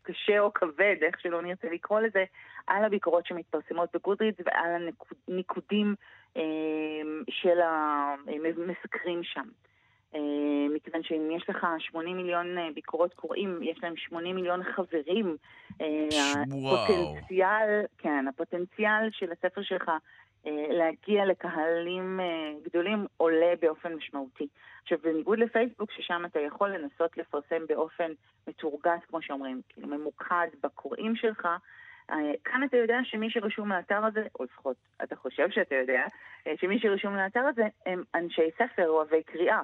קשה 0.02 0.40
או 0.40 0.54
כבד, 0.54 0.96
איך 1.02 1.20
שלא 1.20 1.42
נרצה 1.42 1.68
לקרוא 1.70 2.00
לזה, 2.00 2.24
על 2.66 2.84
הביקורות 2.84 3.26
שמתפרסמות 3.26 3.88
בגודרידס 3.94 4.40
ועל 4.44 4.88
הניקודים 5.28 5.94
אה, 6.36 6.42
של 7.30 7.60
המסקרים 7.60 9.22
שם. 9.22 9.48
מכיוון 10.74 11.02
שאם 11.02 11.30
יש 11.36 11.50
לך 11.50 11.66
80 11.78 12.16
מיליון 12.16 12.46
ביקורות 12.74 13.14
קוראים, 13.14 13.58
יש 13.62 13.78
להם 13.82 13.96
80 13.96 14.36
מיליון 14.36 14.62
חברים. 14.64 15.36
וואו. 16.50 16.74
הפוטנציאל, 16.74 17.82
כן, 17.98 18.24
הפוטנציאל 18.28 19.08
של 19.12 19.32
הספר 19.32 19.62
שלך 19.62 19.90
אה, 20.46 20.66
להגיע 20.68 21.24
לקהלים 21.24 22.20
אה, 22.20 22.52
גדולים 22.64 23.06
עולה 23.16 23.52
באופן 23.60 23.94
משמעותי. 23.94 24.46
עכשיו, 24.82 24.98
בניגוד 25.02 25.38
לפייסבוק, 25.38 25.90
ששם 25.92 26.22
אתה 26.24 26.40
יכול 26.40 26.70
לנסות 26.70 27.16
לפרסם 27.16 27.66
באופן 27.68 28.12
מתורגת, 28.48 29.04
כמו 29.08 29.22
שאומרים, 29.22 29.60
כאילו 29.68 29.88
ממוקד 29.88 30.48
בקוראים 30.62 31.16
שלך, 31.16 31.48
אה, 32.10 32.16
כאן 32.44 32.64
אתה 32.64 32.76
יודע 32.76 32.98
שמי 33.04 33.30
שרשום 33.30 33.72
לאתר 33.72 34.04
הזה, 34.04 34.22
או 34.38 34.44
לפחות 34.44 34.76
אתה 35.02 35.16
חושב 35.16 35.50
שאתה 35.50 35.74
יודע, 35.74 36.02
שמי 36.56 36.78
שרשום 36.80 37.16
לאתר 37.16 37.40
הזה 37.40 37.64
הם 37.86 38.02
אנשי 38.14 38.50
ספר, 38.58 38.88
אוהבי 38.88 39.22
קריאה. 39.22 39.60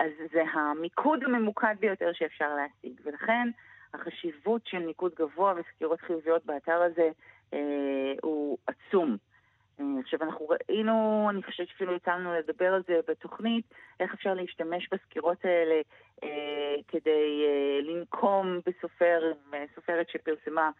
אז 0.00 0.10
זה 0.32 0.42
המיקוד 0.52 1.24
הממוקד 1.24 1.74
ביותר 1.80 2.12
שאפשר 2.12 2.54
להשיג, 2.54 3.00
ולכן 3.04 3.48
החשיבות 3.94 4.66
של 4.66 4.78
ניקוד 4.78 5.12
גבוה 5.14 5.54
וסקירות 5.56 6.00
חיוביות 6.00 6.46
באתר 6.46 6.82
הזה 6.82 7.10
הוא 8.22 8.58
עצום. 8.66 9.16
עכשיו, 10.00 10.22
אנחנו 10.22 10.48
ראינו, 10.48 11.26
אני 11.30 11.42
חושבת 11.42 11.68
שאפילו 11.68 11.94
יצא 11.94 12.16
לדבר 12.16 12.74
על 12.74 12.82
זה 12.88 13.00
בתוכנית, 13.08 13.64
איך 14.00 14.14
אפשר 14.14 14.34
להשתמש 14.34 14.88
בסקירות 14.92 15.44
האלה 15.44 15.80
אה, 16.22 16.74
כדי 16.88 17.44
אה, 17.46 17.80
לנקום 17.82 18.60
בסופר, 18.66 19.32
סופרת 19.74 20.08
שפרסמה 20.08 20.62
אה, 20.66 20.70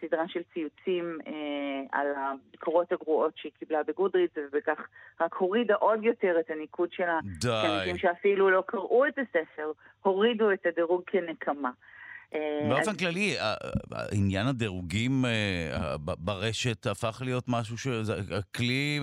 סדרה 0.00 0.28
של 0.28 0.40
ציוצים 0.54 1.18
אה, 1.26 1.32
על 1.92 2.06
הביקורות 2.16 2.92
הגרועות 2.92 3.32
שהיא 3.36 3.52
קיבלה 3.58 3.82
בגודרידס, 3.82 4.32
ובכך 4.36 4.78
רק 5.20 5.34
הורידה 5.34 5.74
עוד 5.74 6.04
יותר 6.04 6.36
את 6.40 6.50
הניקוד 6.50 6.92
שלה. 6.92 7.18
די. 7.40 7.48
אנשים 7.48 7.98
שאפילו 7.98 8.50
לא 8.50 8.62
קראו 8.66 9.06
את 9.06 9.18
הספר, 9.18 9.72
הורידו 10.02 10.52
את 10.52 10.66
הדירוג 10.66 11.02
כנקמה. 11.06 11.70
אה, 12.34 12.66
באופן 12.68 12.90
אז... 12.90 12.96
כללי, 12.96 13.36
עניין 14.12 14.46
הדירוגים 14.46 15.24
אה, 15.24 15.96
ברשת 15.98 16.86
הפך 16.86 17.22
להיות 17.24 17.44
משהו 17.48 17.78
שזה 17.78 18.14
כלי 18.56 19.00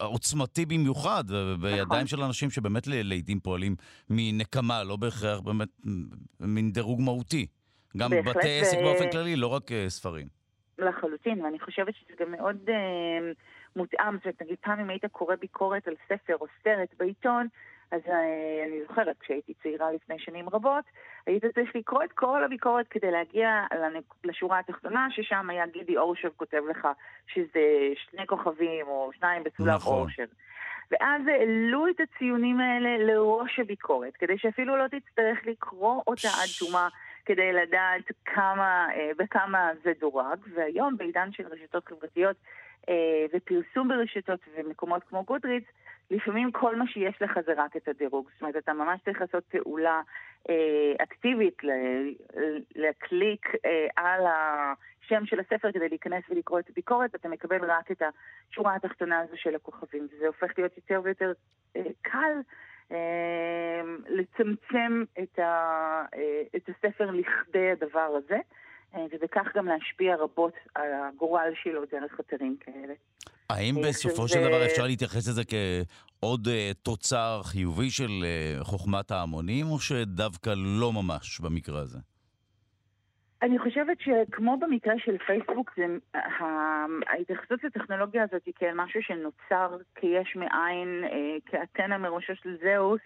עוצמתי 0.00 0.66
במיוחד, 0.66 1.24
בידיים 1.60 1.82
נכון. 1.82 2.06
של 2.06 2.22
אנשים 2.22 2.50
שבאמת 2.50 2.86
לעיתים 2.86 3.40
פועלים 3.40 3.76
מנקמה, 4.10 4.84
לא 4.84 4.96
בהכרח 4.96 5.40
באמת 5.40 5.68
מין 6.40 6.72
דירוג 6.72 7.00
מהותי. 7.00 7.46
גם 7.96 8.10
בתי 8.10 8.60
עסק 8.60 8.78
באופן 8.78 9.10
כללי, 9.10 9.36
לא 9.36 9.46
רק 9.46 9.72
אה, 9.72 9.84
ספרים. 9.88 10.26
לחלוטין, 10.78 11.44
ואני 11.44 11.60
חושבת 11.60 11.94
שזה 11.94 12.12
גם 12.20 12.32
מאוד... 12.32 12.70
מותאם, 13.76 14.16
זאת 14.16 14.24
אומרת, 14.24 14.42
נגיד 14.42 14.56
פעם 14.60 14.80
אם 14.80 14.90
היית 14.90 15.04
קורא 15.12 15.34
ביקורת 15.36 15.88
על 15.88 15.94
ספר 16.08 16.36
או 16.40 16.46
סרט 16.64 16.88
בעיתון, 16.98 17.46
אז 17.90 18.00
אה, 18.08 18.64
אני 18.66 18.82
זוכרת, 18.88 19.16
כשהייתי 19.20 19.54
צעירה 19.62 19.92
לפני 19.92 20.18
שנים 20.18 20.48
רבות, 20.48 20.84
היית 21.26 21.44
צריך 21.44 21.76
לקרוא 21.76 22.04
את 22.04 22.12
כל 22.12 22.44
הביקורת 22.44 22.88
כדי 22.88 23.10
להגיע 23.10 23.48
לשורה 24.24 24.58
התחתונה, 24.58 25.06
ששם 25.10 25.50
היה 25.50 25.66
גידי 25.66 25.96
אורשר 25.96 26.28
כותב 26.36 26.60
לך 26.70 26.88
שזה 27.26 27.60
שני 27.94 28.26
כוכבים 28.26 28.86
או 28.86 29.10
שניים 29.18 29.44
בסולם 29.44 29.74
נכון. 29.74 29.98
אורשר. 29.98 30.24
ואז 30.90 31.22
העלו 31.26 31.88
את 31.88 32.00
הציונים 32.00 32.60
האלה 32.60 32.98
לראש 32.98 33.58
הביקורת, 33.58 34.16
כדי 34.16 34.38
שאפילו 34.38 34.76
לא 34.76 34.84
תצטרך 34.88 35.38
לקרוא 35.46 36.02
אותה 36.06 36.28
עד 36.28 36.48
תומה. 36.58 36.88
כדי 37.26 37.52
לדעת 37.52 38.04
כמה, 38.24 38.88
אה, 38.94 39.10
בכמה 39.18 39.70
זה 39.82 39.92
דורג, 40.00 40.38
והיום 40.54 40.96
בעידן 40.96 41.32
של 41.32 41.46
רשתות 41.46 41.88
חברתיות 41.88 42.36
אה, 42.88 43.26
ופרסום 43.34 43.88
ברשתות 43.88 44.40
ומקומות 44.56 45.04
כמו 45.04 45.24
גודריץ, 45.24 45.64
לפעמים 46.10 46.52
כל 46.52 46.76
מה 46.76 46.86
שיש 46.86 47.22
לך 47.22 47.38
זה 47.46 47.52
רק 47.56 47.76
את 47.76 47.88
הדירוג. 47.88 48.28
זאת 48.32 48.42
אומרת, 48.42 48.56
אתה 48.56 48.72
ממש 48.72 49.00
צריך 49.04 49.20
לעשות 49.20 49.44
פעולה 49.44 50.00
אה, 50.50 50.92
אקטיבית, 51.02 51.62
להקליק 52.74 53.46
אה, 53.64 53.86
על 53.96 54.24
השם 54.26 55.26
של 55.26 55.40
הספר 55.40 55.72
כדי 55.72 55.88
להיכנס 55.88 56.24
ולקרוא 56.30 56.58
את 56.58 56.70
הביקורת, 56.70 57.14
אתה 57.14 57.28
מקבל 57.28 57.70
רק 57.70 57.90
את 57.90 58.02
השורה 58.02 58.74
התחתונה 58.74 59.20
הזו 59.20 59.36
של 59.36 59.54
הכוכבים. 59.54 60.08
וזה 60.12 60.26
הופך 60.26 60.58
להיות 60.58 60.76
יותר 60.76 61.00
ויותר 61.04 61.32
אה, 61.76 61.82
קל. 62.02 62.40
אה, 62.92 63.82
לצמצם 64.08 65.04
את, 65.22 65.38
ה, 65.38 65.42
אה, 66.14 66.42
את 66.56 66.68
הספר 66.68 67.10
לכדי 67.10 67.70
הדבר 67.70 68.10
הזה. 68.24 68.38
אה, 68.94 69.04
ובכך 69.12 69.46
גם 69.54 69.66
להשפיע 69.66 70.16
רבות 70.16 70.52
על 70.74 70.88
הגורל 71.08 71.52
שלו 71.62 71.82
דרך 71.90 72.20
אתרים 72.20 72.56
כאלה. 72.60 72.94
האם 73.50 73.76
אה, 73.76 73.82
בסופו 73.88 74.28
של 74.28 74.40
דבר 74.40 74.66
אפשר 74.66 74.86
להתייחס 74.86 75.28
לזה 75.28 75.42
כעוד 75.44 76.48
תוצר 76.82 77.40
חיובי 77.44 77.90
של 77.90 78.24
חוכמת 78.60 79.10
ההמונים, 79.10 79.66
או 79.70 79.78
שדווקא 79.78 80.54
לא 80.56 80.92
ממש 80.92 81.40
במקרה 81.40 81.80
הזה? 81.80 81.98
אני 83.42 83.58
חושבת 83.58 84.00
שכמו 84.00 84.56
במקרה 84.56 84.94
של 84.98 85.18
פייסבוק, 85.18 85.72
זה, 85.76 85.86
ההתייחסות 87.06 87.64
לטכנולוגיה 87.64 88.22
הזאת 88.22 88.46
היא 88.46 88.54
כאל 88.56 88.74
משהו 88.74 89.02
שנוצר 89.02 89.76
כיש 89.94 90.36
מאין, 90.36 91.04
כאתנה 91.46 91.98
מראשו 91.98 92.36
של 92.36 92.56
זהוס, 92.62 93.00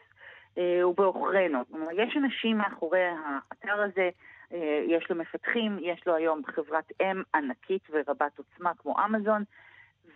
הוא 0.83 0.97
בעוכרינו. 0.97 1.59
יש 1.93 2.17
אנשים 2.17 2.59
מאחורי 2.59 3.05
האתר 3.05 3.83
הזה, 3.83 4.11
אה, 4.53 4.85
יש 4.89 5.11
לו 5.11 5.17
מפתחים, 5.17 5.79
יש 5.81 6.07
לו 6.07 6.15
היום 6.15 6.43
חברת 6.47 6.93
אם 7.01 7.23
ענקית 7.35 7.83
ורבת 7.91 8.39
עוצמה 8.39 8.73
כמו 8.79 8.95
אמזון, 9.05 9.45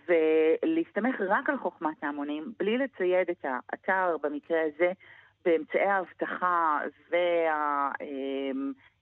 ולהסתמך 0.09 1.21
רק 1.21 1.51
על 1.51 1.59
חוכמת 1.59 2.05
ההמונים, 2.05 2.53
בלי 2.59 2.79
לצייד 2.79 3.31
את 3.31 3.45
האתר 3.45 4.17
במקרה 4.23 4.59
הזה 4.63 4.93
באמצעי 5.45 5.89
האבטחה 5.89 6.81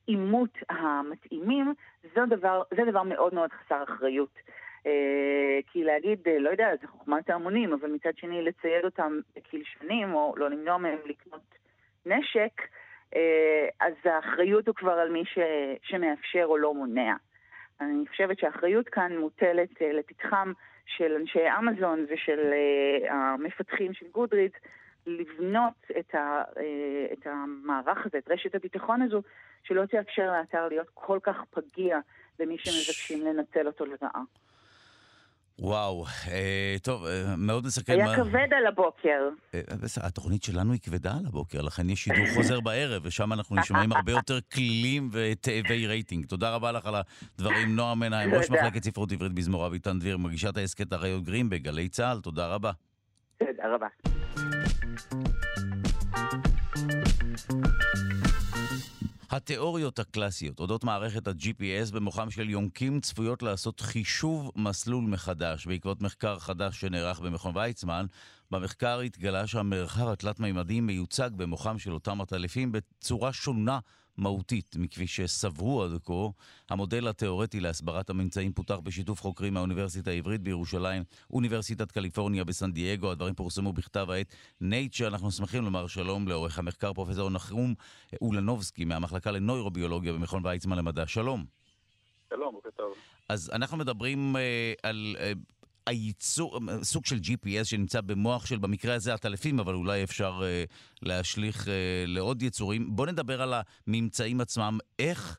והאימות 0.08 0.58
המתאימים, 0.68 1.74
זה 2.14 2.20
דבר, 2.28 2.62
זה 2.76 2.82
דבר 2.90 3.02
מאוד 3.02 3.34
מאוד 3.34 3.50
חסר 3.52 3.82
אחריות. 3.82 4.38
אה, 4.86 5.58
כי 5.66 5.84
להגיד, 5.84 6.18
לא 6.40 6.50
יודע, 6.50 6.68
זה 6.80 6.86
חוכמת 6.86 7.30
ההמונים, 7.30 7.72
אבל 7.72 7.90
מצד 7.90 8.16
שני 8.16 8.42
לצייד 8.42 8.84
אותם 8.84 9.20
בקלשנים, 9.36 10.14
או 10.14 10.34
לא 10.36 10.50
למנוע 10.50 10.78
מהם 10.78 10.98
לקנות 11.06 11.54
נשק, 12.06 12.60
אה, 13.16 13.68
אז 13.80 13.94
האחריות 14.04 14.68
הוא 14.68 14.74
כבר 14.74 14.92
על 14.92 15.10
מי 15.10 15.24
ש, 15.24 15.38
שמאפשר 15.82 16.44
או 16.44 16.58
לא 16.58 16.74
מונע. 16.74 17.14
אני 17.80 18.06
חושבת 18.08 18.38
שהאחריות 18.38 18.88
כאן 18.88 19.16
מוטלת 19.16 19.82
אה, 19.82 19.92
לפתחם 19.92 20.52
של 20.86 21.16
אנשי 21.20 21.50
אמזון 21.58 22.06
ושל 22.08 22.52
אה, 22.52 23.14
המפתחים 23.14 23.94
של 23.94 24.06
גודרידס 24.12 24.54
לבנות 25.06 25.90
את, 25.98 26.14
ה, 26.14 26.42
את 27.12 27.26
המערך 27.26 28.06
הזה, 28.06 28.18
את 28.18 28.30
רשת 28.30 28.54
הביטחון 28.54 29.02
הזו, 29.02 29.22
שלא 29.62 29.86
תאפשר 29.86 30.30
לאתר 30.30 30.68
להיות 30.68 30.86
כל 30.94 31.18
כך 31.22 31.36
פגיע 31.50 31.98
למי 32.40 32.58
שמבקשים 32.58 33.26
לנצל 33.26 33.66
אותו 33.66 33.84
לרעה. 33.84 34.22
וואו, 35.58 36.04
אה, 36.30 36.76
טוב, 36.82 37.06
אה, 37.06 37.36
מאוד 37.36 37.64
מסכן. 37.66 37.92
היה 37.92 38.04
מה... 38.06 38.16
כבד 38.16 38.48
על 38.58 38.66
הבוקר. 38.66 39.28
אה, 39.54 39.60
בסדר, 39.82 40.06
התוכנית 40.06 40.42
שלנו 40.42 40.72
היא 40.72 40.80
כבדה 40.80 41.10
על 41.10 41.26
הבוקר, 41.26 41.62
לכן 41.62 41.90
יש 41.90 42.04
שידור 42.04 42.26
חוזר 42.34 42.60
בערב, 42.66 43.02
ושם 43.04 43.32
אנחנו 43.32 43.56
נשמעים 43.56 43.92
הרבה 43.92 44.12
יותר 44.12 44.38
כלילים 44.40 45.08
ותאבי 45.12 45.86
רייטינג. 45.86 46.26
תודה 46.26 46.54
רבה 46.54 46.72
לך 46.72 46.86
על 46.86 46.94
הדברים, 47.34 47.76
נועה 47.76 47.94
מנהיים, 47.94 48.34
ראש 48.34 48.50
מחלקת 48.50 48.82
ספרות 48.84 49.12
עברית 49.12 49.32
בזמורה, 49.32 49.66
אביטן 49.66 49.98
דביר, 49.98 50.16
מגישת 50.16 50.56
ההסכת 50.56 50.92
אריות 50.92 51.22
גרים 51.22 51.50
בגלי 51.50 51.88
צה"ל, 51.88 52.20
תודה 52.20 52.46
רבה. 52.46 52.70
תודה 53.38 53.74
רבה. 53.74 53.86
התיאוריות 59.32 59.98
הקלאסיות 59.98 60.60
אודות 60.60 60.84
מערכת 60.84 61.28
ה-GPS 61.28 61.92
במוחם 61.92 62.30
של 62.30 62.50
יונקים 62.50 63.00
צפויות 63.00 63.42
לעשות 63.42 63.80
חישוב 63.80 64.50
מסלול 64.56 65.04
מחדש. 65.04 65.66
בעקבות 65.66 66.02
מחקר 66.02 66.38
חדש 66.38 66.80
שנערך 66.80 67.20
במכון 67.20 67.56
ויצמן, 67.56 68.06
במחקר 68.50 69.00
התגלה 69.00 69.46
שהמרחב 69.46 70.08
התלת-מימדי 70.08 70.80
מיוצג 70.80 71.30
במוחם 71.36 71.78
של 71.78 71.92
אותם 71.92 72.20
עטלפים 72.20 72.72
בצורה 72.72 73.32
שונה 73.32 73.78
מהותית 74.16 74.76
מכפי 74.78 75.06
שסברו 75.06 75.82
עד 75.82 75.90
כה. 76.04 76.12
המודל 76.70 77.08
התיאורטי 77.08 77.60
להסברת 77.60 78.10
הממצאים 78.10 78.52
פותח 78.52 78.78
בשיתוף 78.82 79.20
חוקרים 79.20 79.54
מהאוניברסיטה 79.54 80.10
העברית 80.10 80.40
בירושלים, 80.40 81.04
אוניברסיטת 81.30 81.92
קליפורניה 81.92 82.44
בסן 82.44 82.72
דייגו. 82.72 83.10
הדברים 83.10 83.34
פורסמו 83.34 83.72
בכתב 83.72 84.10
העת 84.10 84.34
נייצ'ר. 84.60 85.08
אנחנו 85.08 85.30
שמחים 85.30 85.64
לומר 85.64 85.86
שלום 85.86 86.28
לעורך 86.28 86.58
המחקר 86.58 86.92
פרופסור 86.92 87.30
נחום 87.30 87.74
אולנובסקי 88.20 88.84
מהמחלקה 88.84 89.30
לנוירוביולוגיה 89.30 90.12
במכון 90.12 90.46
ויצמן 90.46 90.78
למדע. 90.78 91.06
שלום. 91.06 91.44
שלום, 92.30 92.54
בוקר 92.54 92.70
טוב. 92.76 92.94
אז 93.28 93.50
אנחנו 93.54 93.76
מדברים 93.76 94.36
uh, 94.36 94.38
על 94.82 95.16
uh, 95.18 95.61
הייצור, 95.86 96.58
סוג 96.82 97.06
של 97.06 97.16
GPS 97.16 97.64
שנמצא 97.64 98.00
במוח 98.00 98.46
של, 98.46 98.58
במקרה 98.58 98.94
הזה 98.94 99.14
עטלפים, 99.14 99.60
אבל 99.60 99.74
אולי 99.74 100.04
אפשר 100.04 100.40
אה, 100.42 100.64
להשליך 101.02 101.68
אה, 101.68 102.04
לעוד 102.06 102.42
יצורים. 102.42 102.96
בואו 102.96 103.10
נדבר 103.10 103.42
על 103.42 103.54
הממצאים 103.86 104.40
עצמם. 104.40 104.78
איך 104.98 105.38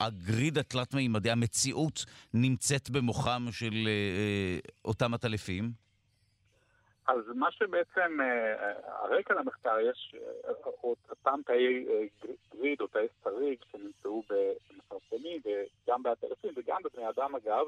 הגריד 0.00 0.58
התלת-מימדי, 0.58 1.30
המציאות, 1.30 2.04
נמצאת 2.34 2.90
במוחם 2.90 3.46
של 3.50 3.74
אה, 3.86 3.90
אה, 3.90 4.58
אותם 4.84 5.14
עטלפים? 5.14 5.72
אז 7.06 7.18
מה 7.34 7.50
שבעצם, 7.50 8.20
אה, 8.20 8.72
הרקע 8.86 9.34
למחקר, 9.34 9.80
יש 9.80 10.14
אה, 10.46 10.52
אותם 11.10 11.40
תאי 11.46 11.86
אה, 11.88 12.28
גריד 12.54 12.80
או 12.80 12.86
תאי 12.86 13.06
שריג 13.24 13.58
שנמצאו 13.70 14.22
במפרסמים 14.30 15.40
וגם 15.44 16.02
בעטלפים 16.02 16.50
וגם 16.56 16.82
בבני 16.84 17.08
אדם 17.08 17.34
אגב, 17.34 17.66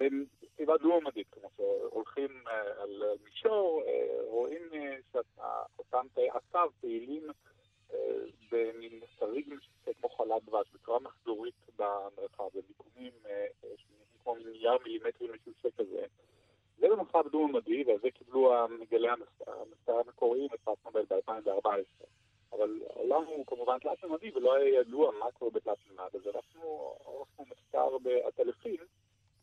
בסביבה 0.00 0.76
דו-ממדית, 0.76 1.26
כמו 1.30 1.50
שהולכים 1.56 2.30
אה, 2.46 2.82
על 2.82 3.02
מישור, 3.24 3.82
אה, 3.86 4.18
רואים 4.22 4.62
אה, 4.74 4.96
שאותם 5.12 6.06
תאי 6.14 6.28
עשב 6.30 6.68
פעילים 6.80 7.22
במין 8.52 9.00
שריג 9.18 9.54
כמו 10.00 10.08
חלת 10.08 10.44
דבש, 10.44 10.66
בצורה 10.74 11.00
מחזורית 11.00 11.54
במרחב, 11.76 12.48
במיקומים 12.54 13.12
כמו 14.22 14.36
נייר 14.36 14.78
מילימטרי 14.84 15.28
משושה 15.28 15.68
כזה. 15.78 16.06
זה 16.78 16.88
במרחב 16.88 17.28
דו-ממדי, 17.28 17.84
ועל 17.86 17.98
זה 18.02 18.10
קיבלו 18.10 18.68
מגלי 18.80 19.08
המחקר 19.08 19.98
המקוריים 20.06 20.48
את 20.54 20.60
פרס 20.60 20.78
נובל 20.84 21.04
ב-2014. 21.10 22.04
אבל 22.52 22.80
העולם 22.90 23.24
הוא 23.24 23.46
כמובן 23.46 23.78
תלת-ממדי 23.78 24.30
ולא 24.34 24.54
היה 24.54 24.80
ידוע 24.80 25.12
מה 25.18 25.26
קורה 25.32 25.50
בתלת-ממד, 25.50 26.08
אז 26.14 26.34
אנחנו 26.34 26.94
ערכנו 27.06 27.44
מחקר 27.50 27.98
בעטלפים 27.98 28.80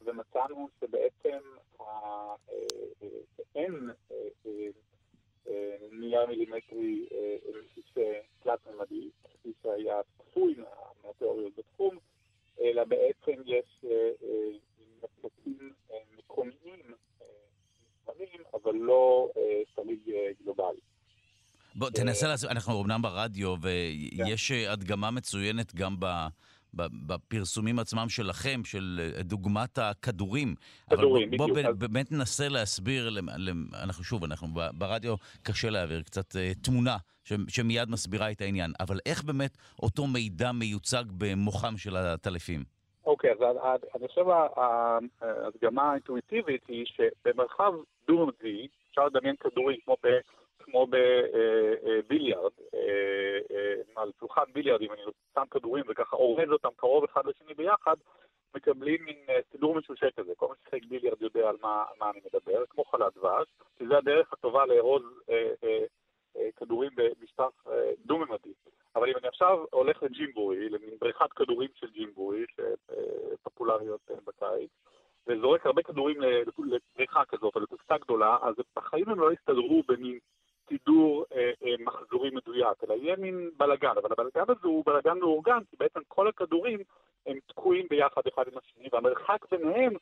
ומצאנו 0.05 0.69
שבעצם 0.81 1.37
אין 3.55 3.89
נייר 5.91 6.25
מילימטרי 6.27 7.05
תלת-ממדי, 8.43 9.09
כפי 9.23 9.51
שהיה 9.63 9.95
צפוי 10.17 10.55
מהתיאוריות 11.03 11.53
בתחום, 11.57 11.97
אלא 12.61 12.83
בעצם 12.83 13.41
יש 13.45 13.85
מצבים 14.99 15.73
מקומיים 16.17 16.81
נשמרים, 18.01 18.41
אבל 18.53 18.75
לא 18.75 19.29
סליג 19.75 19.99
גלובלי. 20.43 20.79
בוא, 21.75 21.89
תנסה 21.89 22.27
לעשות, 22.27 22.51
אנחנו 22.51 22.81
אמנם 22.81 23.01
ברדיו, 23.01 23.55
ויש. 23.61 24.51
הדגמה 24.51 25.11
מצוינת 25.11 25.75
גם 25.75 25.95
ב... 25.99 26.05
בפרסומים 26.75 27.79
עצמם 27.79 28.09
שלכם, 28.09 28.61
של 28.63 29.11
אה, 29.17 29.23
דוגמת 29.23 29.77
הכדורים. 29.77 30.55
כדורים, 30.89 31.27
אבל 31.27 31.37
בוא, 31.37 31.47
בוא 31.47 31.71
באמת 31.71 32.11
ננסה 32.11 32.49
להסביר, 32.49 33.09
אנחנו 33.83 34.03
שוב, 34.03 34.23
אנחנו 34.23 34.47
ברדיו 34.77 35.15
קשה 35.43 35.69
להעביר 35.69 36.01
קצת 36.01 36.31
uh, 36.31 36.63
תמונה 36.63 36.97
ש, 37.23 37.33
שמיד 37.47 37.89
מסבירה 37.89 38.31
את 38.31 38.41
העניין, 38.41 38.71
אבל 38.79 38.99
איך 39.05 39.23
באמת 39.23 39.57
אותו 39.83 40.07
מידע 40.07 40.51
מיוצג 40.51 41.03
במוחם 41.17 41.77
של 41.77 41.95
הטלפים? 41.95 42.63
אוקיי, 43.05 43.31
אז 43.31 43.79
אני 43.95 44.07
חושב 44.07 44.25
ההדגמה 44.57 45.91
האינטואיטיבית 45.91 46.61
היא 46.67 46.85
שבמרחב 46.85 47.73
דו-ממדי, 48.07 48.67
אפשר 48.89 49.05
לדמיין 49.05 49.35
כדורים 49.35 49.77
כמו 49.85 49.95
ב... 50.03 50.07
כמו 50.65 50.87
בביליארד, 50.89 52.51
על 53.95 54.11
שולחן 54.19 54.43
ביליארד, 54.53 54.81
אם 54.81 54.91
אני 54.91 55.01
שם 55.35 55.43
כדורים 55.51 55.83
וככה 55.87 56.15
אורז 56.15 56.49
אותם 56.51 56.69
קרוב 56.77 57.03
אחד 57.03 57.25
לשני 57.25 57.53
ביחד, 57.53 57.95
מקבלים 58.55 59.05
מין 59.05 59.17
סידור 59.51 59.75
משושק 59.75 60.15
כזה. 60.19 60.33
כל 60.35 60.47
מי 60.47 60.55
ששיחק 60.61 60.85
ביליארד 60.89 61.21
יודע 61.21 61.49
על 61.49 61.57
מה, 61.61 61.83
מה 61.99 62.09
אני 62.09 62.19
מדבר, 62.25 62.63
כמו 62.69 62.83
חלת 62.83 63.13
דבש, 63.17 63.47
שזה 63.79 63.97
הדרך 63.97 64.33
הטובה 64.33 64.65
לארוז 64.65 65.03
אה, 65.29 65.51
אה, 65.63 65.85
אה, 66.37 66.49
כדורים 66.55 66.91
במשטח 66.95 67.67
אה, 67.67 67.91
דו-ממדי. 68.05 68.53
אבל 68.95 69.09
אם 69.09 69.17
אני 69.17 69.27
עכשיו 69.27 69.65
הולך 69.71 70.03
לג'ימבורי, 70.03 70.69
למין 70.69 70.93
בריכת 70.99 71.33
כדורים 71.35 71.69
של 71.75 71.87
ג'ימבורי, 71.91 72.45
שפופולריות 72.55 74.01
אה, 74.11 74.15
בקיץ, 74.25 74.69
וזורק 75.27 75.65
הרבה 75.65 75.83
כדורים 75.83 76.21
לבריכה 76.57 77.25
כזאת, 77.25 77.55
או 77.55 77.59
לקופסה 77.59 77.97
גדולה, 77.97 78.37
אז 78.41 78.55
בחיים 78.75 79.09
הם 79.09 79.19
לא 79.19 79.33
יסתדרו 79.33 79.83
במין 79.87 80.19
סידור 80.85 81.25
אה, 81.35 81.51
אה, 81.63 81.75
מחזורי 81.79 82.29
מדויק, 82.29 82.83
אלא 82.83 82.93
יהיה 82.93 83.15
מין 83.15 83.49
בלאגן, 83.57 83.93
אבל 84.01 84.11
הבלאגן 84.11 84.43
הזה 84.51 84.67
הוא 84.67 84.85
בלאגן 84.85 85.19
מאורגן, 85.19 85.59
כי 85.69 85.75
בעצם 85.79 85.99
כל 86.07 86.27
הכדורים 86.27 86.79
הם 87.25 87.37
תקועים 87.47 87.85
ביחד 87.89 88.21
אחד 88.33 88.43
עם 88.51 88.57
השני, 88.57 88.89
והמרחק 88.91 89.45
ביניהם 89.51 89.93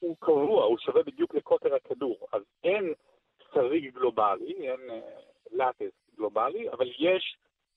הוא 0.00 0.16
קבוע, 0.20 0.64
הוא 0.64 0.78
שווה 0.78 1.02
בדיוק 1.02 1.34
לקוטר 1.34 1.74
הכדור. 1.74 2.26
אז 2.32 2.42
אין 2.64 2.92
שריג 3.54 3.94
גלובלי, 3.94 4.70
אין 4.70 4.90
אה, 4.90 5.00
לטס 5.52 5.92
גלובלי, 6.16 6.70
אבל 6.70 6.86
יש 6.98 7.36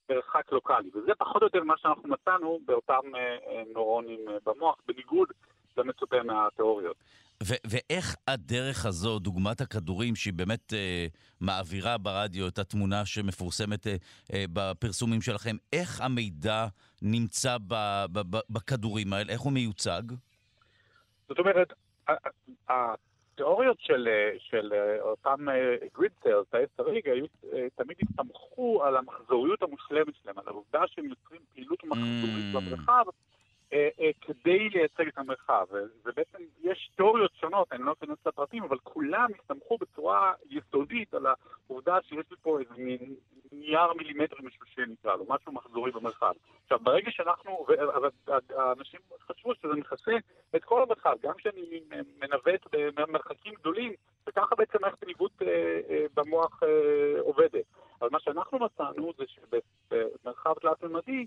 מרחק 0.09 0.51
לוקאלי, 0.51 0.89
וזה 0.93 1.11
פחות 1.17 1.41
או 1.41 1.47
יותר 1.47 1.63
מה 1.63 1.77
שאנחנו 1.77 2.09
מצאנו 2.09 2.59
באותם 2.65 3.15
אה, 3.15 3.37
אה, 3.47 3.63
נוירונים 3.73 4.29
אה, 4.29 4.37
במוח, 4.45 4.75
בניגוד 4.87 5.27
למצופה 5.77 6.23
מהתיאוריות. 6.23 6.97
ו- 7.47 7.61
ואיך 7.71 8.15
הדרך 8.27 8.85
הזו, 8.85 9.19
דוגמת 9.19 9.61
הכדורים, 9.61 10.15
שהיא 10.15 10.33
באמת 10.33 10.73
אה, 10.73 11.07
מעבירה 11.41 11.97
ברדיו 11.97 12.47
את 12.47 12.59
התמונה 12.59 13.05
שמפורסמת 13.05 13.87
אה, 13.87 13.95
אה, 14.33 14.45
בפרסומים 14.53 15.21
שלכם, 15.21 15.55
איך 15.73 16.01
המידע 16.01 16.65
נמצא 17.01 17.57
ב- 17.67 18.05
ב- 18.11 18.35
ב- 18.35 18.45
בכדורים 18.49 19.13
האלה? 19.13 19.33
איך 19.33 19.41
הוא 19.41 19.53
מיוצג? 19.53 20.01
זאת 21.29 21.39
אומרת, 21.39 21.73
התיאוריות 22.69 23.77
של, 23.79 24.07
של 24.39 24.73
אותם 25.01 25.45
גריד 25.97 26.11
סיילס, 26.23 26.69
היו 27.05 27.25
תמיד 27.75 27.97
הסתמכו 28.09 28.83
על 28.83 28.97
המחזוריות 28.97 29.63
המושלמת 29.63 30.13
שלהם, 30.23 30.39
על 30.39 30.43
העובדה 30.47 30.81
שהם 30.87 31.05
יוצרים 31.05 31.41
פעילות 31.53 31.83
מחזורית 31.83 32.45
mm. 32.53 32.57
במרחב. 32.57 32.91
אה, 32.91 32.97
אה, 32.97 33.26
כדי 34.21 34.69
לייצג 34.69 35.07
את 35.07 35.17
המרחב. 35.17 35.65
ובעצם 36.05 36.43
יש 36.63 36.91
תיאוריות 36.95 37.31
שונות, 37.35 37.67
אני 37.73 37.83
לא 37.83 37.91
אכנס 37.91 38.17
לפרטים, 38.25 38.63
אבל 38.63 38.77
כולם 38.83 39.27
הסתמכו 39.39 39.77
בצורה 39.77 40.33
יסודית 40.49 41.13
על 41.13 41.25
העובדה 41.25 41.97
שיש 42.01 42.25
לי 42.31 42.37
פה 42.41 42.59
איזה 42.59 42.73
מין 42.77 43.15
נייר 43.51 43.93
מילימטרי 43.93 44.39
משושה 44.43 44.81
נקרא 44.87 45.15
לו, 45.15 45.25
משהו 45.29 45.51
מחזורי 45.51 45.91
במרחב. 45.91 46.31
עכשיו, 46.63 46.79
ברגע 46.79 47.11
שאנחנו, 47.11 47.65
האנשים 48.49 48.99
חשבו 49.19 49.55
שזה 49.55 49.73
מכסה 49.73 50.11
את 50.55 50.63
כל 50.63 50.83
המרחב, 50.83 51.15
גם 51.21 51.33
כשאני 51.33 51.81
מנווט 52.19 52.67
במרחקים 52.73 53.53
גדולים, 53.53 53.93
וככה 54.27 54.55
בעצם 54.55 54.77
מערכת 54.81 55.03
הניווט 55.03 55.41
אה, 55.41 56.05
במוח 56.13 56.63
עובדת. 57.19 57.65
אבל 58.01 58.09
מה 58.11 58.19
שאנחנו 58.19 58.59
מצאנו 58.59 59.11
זה 59.17 59.23
שבמרחב 59.27 60.53
תלת-ממדי, 60.53 61.25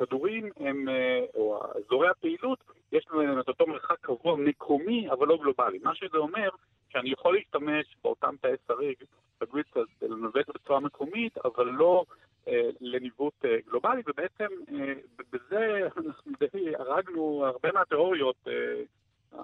הכדורים 0.00 0.50
הם, 0.56 0.88
אה, 0.88 1.24
או 1.34 1.60
אזורי 1.76 2.08
הפעילות, 2.08 2.58
יש 2.92 3.06
להם 3.12 3.40
את 3.40 3.48
אותו 3.48 3.66
מרחק 3.66 3.96
קבוע 4.00 4.36
מקומי, 4.36 5.10
אבל 5.10 5.26
לא 5.26 5.36
גלובלי. 5.36 5.78
מה 5.82 5.94
שזה 5.94 6.18
אומר, 6.18 6.48
שאני 6.88 7.10
יכול 7.10 7.34
להשתמש 7.34 7.96
באותם 8.04 8.34
תאי 8.40 8.54
שריג, 8.68 8.96
ב 9.40 9.44
grid 9.44 9.61
cells, 9.61 9.86
לנווט 10.02 10.48
בצורה 10.54 10.80
מקומית, 10.80 11.38
אבל 11.38 11.66
לא 11.66 12.04
אה, 12.48 12.70
לניווט 12.80 13.44
אה, 13.44 13.56
גלובלי, 13.66 14.02
ובעצם 14.06 14.48
אה, 14.72 14.92
בזה 15.32 15.78
אנחנו 15.96 16.32
די 16.40 16.76
הרגנו 16.76 17.46
הרבה 17.46 17.72
מהתיאוריות 17.72 18.48
אה, 18.48 18.82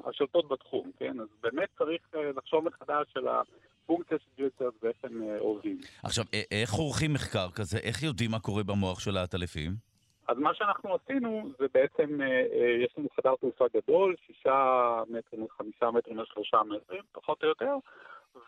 השולטות 0.04 0.48
בתחום, 0.48 0.90
כן? 0.98 1.20
אז 1.20 1.28
באמת 1.40 1.68
צריך 1.78 2.02
אה, 2.14 2.30
לחשוב 2.36 2.64
מחדש 2.64 3.16
על 3.16 3.28
הפונקציה 3.87 4.18
של 4.18 4.68
ואיך 4.82 4.97
הם 5.05 5.22
אה, 5.22 5.39
עובדים. 5.39 5.78
עכשיו, 6.05 6.24
איך 6.51 6.72
עורכים 6.72 7.12
מחקר 7.12 7.51
כזה? 7.55 7.78
איך 7.78 8.03
יודעים 8.03 8.30
מה 8.30 8.41
קורה 8.41 8.62
במוח 8.62 9.01
של 9.01 9.16
העטלפים? 9.16 9.70
אז 10.28 10.39
מה 10.39 10.55
שאנחנו 10.55 10.95
עשינו 10.95 11.51
זה 11.59 11.66
בעצם, 11.74 12.20
אה, 12.22 12.84
יש 12.84 12.95
לנו 12.99 13.09
חדר 13.16 13.34
תעופה 13.41 13.64
גדול, 13.74 14.14
שישה 14.26 15.03
מטרים, 15.09 15.47
חמישה 15.59 15.91
מטרים, 15.91 16.16
שלושה 16.24 16.62
מטרים, 16.62 17.03
פחות 17.12 17.43
או 17.43 17.49
יותר, 17.49 17.74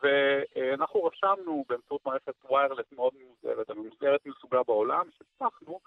ואנחנו 0.02 1.04
רשמנו 1.04 1.64
באמצעות 1.68 2.06
מערכת 2.06 2.34
ויירלס 2.50 2.86
מאוד 2.92 3.12
ממוסגרת, 3.20 3.70
הממוסגרת 3.70 4.26
מסוגה 4.26 4.62
בעולם, 4.66 5.06
שפתחנו, 5.18 5.80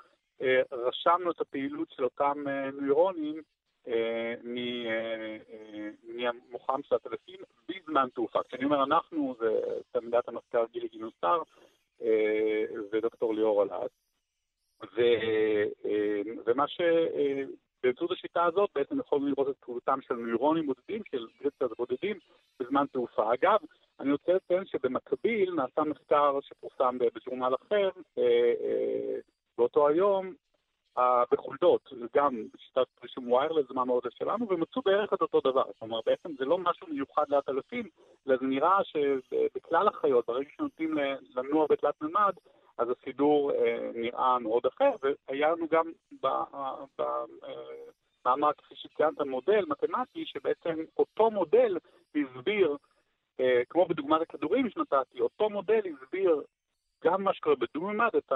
רשמנו 0.71 1.31
את 1.31 1.41
הפעילות 1.41 1.87
של 1.95 2.03
אותם 2.03 2.43
נוירונים 2.73 3.41
אה, 3.87 4.33
ממוחם 6.03 6.79
של 6.83 6.95
הטלפים 6.95 7.39
בזמן 7.91 8.09
תעופה. 8.13 8.39
כשאני 8.47 8.65
אומר 8.65 8.83
אנחנו, 8.83 9.35
זה 9.39 9.59
תלמידת 9.91 10.27
המחקר 10.27 10.65
גילי 10.71 10.87
גינוסר 10.87 11.41
אה, 12.01 12.63
ודוקטור 12.91 13.33
ליאור 13.33 13.63
אלעד. 13.63 13.89
אה, 14.99 15.63
ומה 16.45 16.67
ש... 16.67 16.81
באמצעות 17.83 18.11
השיטה 18.11 18.45
הזאת 18.45 18.69
בעצם 18.75 18.99
יכולנו 18.99 19.27
לראות 19.27 19.49
את 19.49 19.55
פעולתם 19.59 19.99
של 20.01 20.13
נוירונים 20.13 20.65
בודדים, 20.65 21.01
של 21.11 21.25
גריצה 21.41 21.65
בודדים, 21.77 22.17
בזמן 22.59 22.85
תעופה. 22.91 23.33
אגב, 23.33 23.57
אני 23.99 24.11
רוצה 24.11 24.33
לציין 24.33 24.65
שבמקביל 24.65 25.53
נעשה 25.53 25.81
מחקר 25.81 26.39
שפורסם 26.41 26.97
בז'ורנל 26.97 27.55
אחר 27.61 27.89
באותו 29.57 29.87
היום, 29.87 30.33
בחולדות, 31.31 31.93
גם 32.15 32.43
בשיטת 32.53 32.87
רישום 33.03 33.31
ויירלס, 33.31 33.67
זה 33.67 33.73
מהמודל 33.73 34.09
שלנו, 34.09 34.47
ומצאו 34.49 34.81
בערך 34.81 35.13
את 35.13 35.21
אותו 35.21 35.41
דבר. 35.41 35.63
כלומר, 35.79 35.99
בעצם 36.05 36.29
זה 36.39 36.45
לא 36.45 36.57
משהו 36.57 36.87
מיוחד 36.87 37.25
לאט 37.29 37.49
אלפים, 37.49 37.87
אלא 38.27 38.37
זה 38.37 38.45
נראה 38.45 38.79
שבכלל 38.83 39.87
החיות, 39.87 40.25
ברגע 40.27 40.49
שנותנים 40.57 40.97
לנוע 41.35 41.65
בתלת 41.69 42.01
מימד, 42.01 42.33
אז 42.77 42.87
הסידור 42.89 43.51
אה, 43.51 43.91
נראה 43.95 44.39
מאוד 44.39 44.65
אחר, 44.65 44.91
והיה 45.01 45.51
לנו 45.51 45.67
גם 45.71 45.91
במאמר, 46.21 48.47
אה, 48.47 48.53
כפי 48.53 48.75
שציינת, 48.75 49.21
מודל 49.21 49.65
מתמטי, 49.67 50.25
שבעצם 50.25 50.75
אותו 50.99 51.31
מודל 51.31 51.77
הסביר, 52.15 52.77
אה, 53.39 53.61
כמו 53.69 53.85
בדוגמת 53.85 54.21
הכדורים 54.21 54.69
שנתתי, 54.69 55.21
אותו 55.21 55.49
מודל 55.49 55.81
הסביר 55.85 56.41
גם 57.03 57.23
מה 57.23 57.33
שקורה 57.33 57.55
בדו-ממד, 57.55 58.09
את 58.17 58.31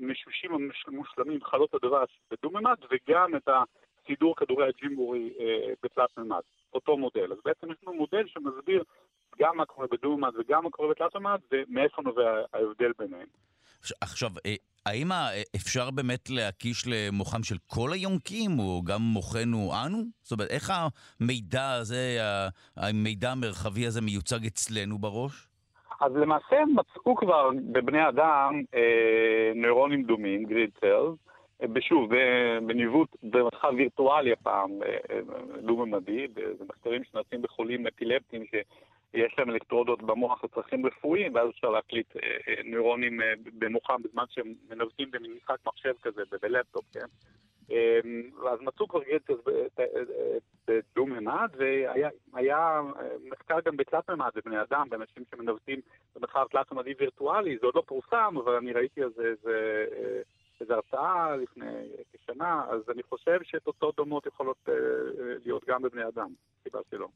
המשושים 0.00 0.50
המושלמים, 0.86 1.44
חלות 1.44 1.74
הדבש 1.74 2.20
בדו-ממד, 2.30 2.76
וגם 2.90 3.36
את 3.36 3.48
הסידור 3.48 4.36
כדורי 4.36 4.68
הג'ימבורי 4.68 5.32
אה, 5.40 5.72
בתלת-ממד, 5.82 6.40
אותו 6.74 6.96
מודל. 6.96 7.32
אז 7.32 7.38
בעצם 7.44 7.70
יש 7.70 7.76
לנו 7.86 7.96
מודל 7.96 8.26
שמסביר 8.26 8.84
גם 9.38 9.56
מה 9.56 9.66
קורה 9.66 9.86
בדו-ממד 9.86 10.32
וגם 10.38 10.64
מה 10.64 10.70
קורה 10.70 10.88
בתלת-ממד, 10.88 11.38
ומאיפה 11.52 12.02
נובע 12.02 12.42
ההבדל 12.52 12.92
ביניהם. 12.98 13.26
עכשיו, 14.00 14.30
אה, 14.46 14.54
האם 14.86 15.08
אפשר 15.56 15.90
באמת 15.90 16.30
להקיש 16.30 16.84
למוחם 16.86 17.42
של 17.42 17.56
כל 17.66 17.92
היונקים, 17.92 18.58
או 18.58 18.82
גם 18.84 19.02
מוחנו 19.02 19.72
אנו? 19.86 20.02
זאת 20.22 20.32
אומרת, 20.32 20.50
איך 20.50 20.72
המידע 21.20 21.72
הזה, 21.72 22.18
המידע 22.76 23.32
המרחבי 23.32 23.86
הזה 23.86 24.00
מיוצג 24.00 24.46
אצלנו 24.46 24.98
בראש? 24.98 25.48
אז 26.00 26.16
למעשה 26.16 26.60
הם 26.60 26.68
מצאו 26.76 27.16
כבר 27.16 27.50
בבני 27.72 28.08
אדם 28.08 28.62
אה, 28.74 29.52
נוירונים 29.54 30.02
דומים, 30.02 30.44
grid 30.44 30.70
cells, 30.80 31.18
אה, 31.62 31.80
שוב, 31.80 32.10
בניווט, 32.66 33.16
במרחב 33.22 33.72
וירטואלי 33.76 34.32
הפעם, 34.32 34.70
אה, 34.82 34.96
אה, 35.10 35.20
דו-ממדי, 35.62 36.26
במחקרים 36.58 37.04
שנעשים 37.04 37.42
בחולים 37.42 37.86
אפילפטיים 37.86 38.44
שיש 39.12 39.34
להם 39.38 39.50
אלקטרודות 39.50 40.02
במוח 40.02 40.44
לצרכים 40.44 40.86
רפואיים, 40.86 41.34
ואז 41.34 41.50
אפשר 41.50 41.70
להקליט 41.70 42.16
נוירונים 42.64 43.20
במוחם 43.58 44.02
בזמן 44.02 44.24
שהם 44.30 44.54
מנווטים 44.70 45.10
במין 45.10 45.32
משחק 45.32 45.56
מחשב 45.66 45.94
כזה, 46.02 46.22
בלפטופ, 46.42 46.84
כן? 46.92 47.06
אמ, 47.70 48.30
אז 48.52 48.58
מצאו 48.60 48.88
כבר 48.88 49.00
גטס 49.02 49.34
בדו-ממד, 50.68 51.48
והיה 51.56 52.10
אה, 52.58 52.82
מחקר 53.24 53.58
גם 53.64 53.76
בתלת-ממד 53.76 54.30
בבני 54.34 54.62
אדם, 54.62 54.88
באנשים 54.88 55.24
שמנווטים 55.30 55.80
במרחב 56.16 56.46
תלת-ממדי 56.50 56.94
וירטואלי, 56.98 57.58
זה 57.60 57.66
עוד 57.66 57.74
לא 57.74 57.82
פורסם, 57.86 58.34
אבל 58.44 58.54
אני 58.54 58.72
ראיתי 58.72 59.02
על 59.02 59.10
זה. 59.16 59.34
איזו 60.60 60.74
הרצאה 60.74 61.36
לפני 61.36 61.88
כשנה, 62.12 62.64
אז 62.68 62.90
אני 62.90 63.02
חושב 63.02 63.38
שתוצאות 63.42 63.96
דומות 63.96 64.26
יכולות 64.26 64.56
אה, 64.68 64.74
להיות 65.44 65.64
גם 65.66 65.82
בבני 65.82 66.08
אדם, 66.08 66.28
סיבה 66.62 66.80
שלא. 66.90 67.08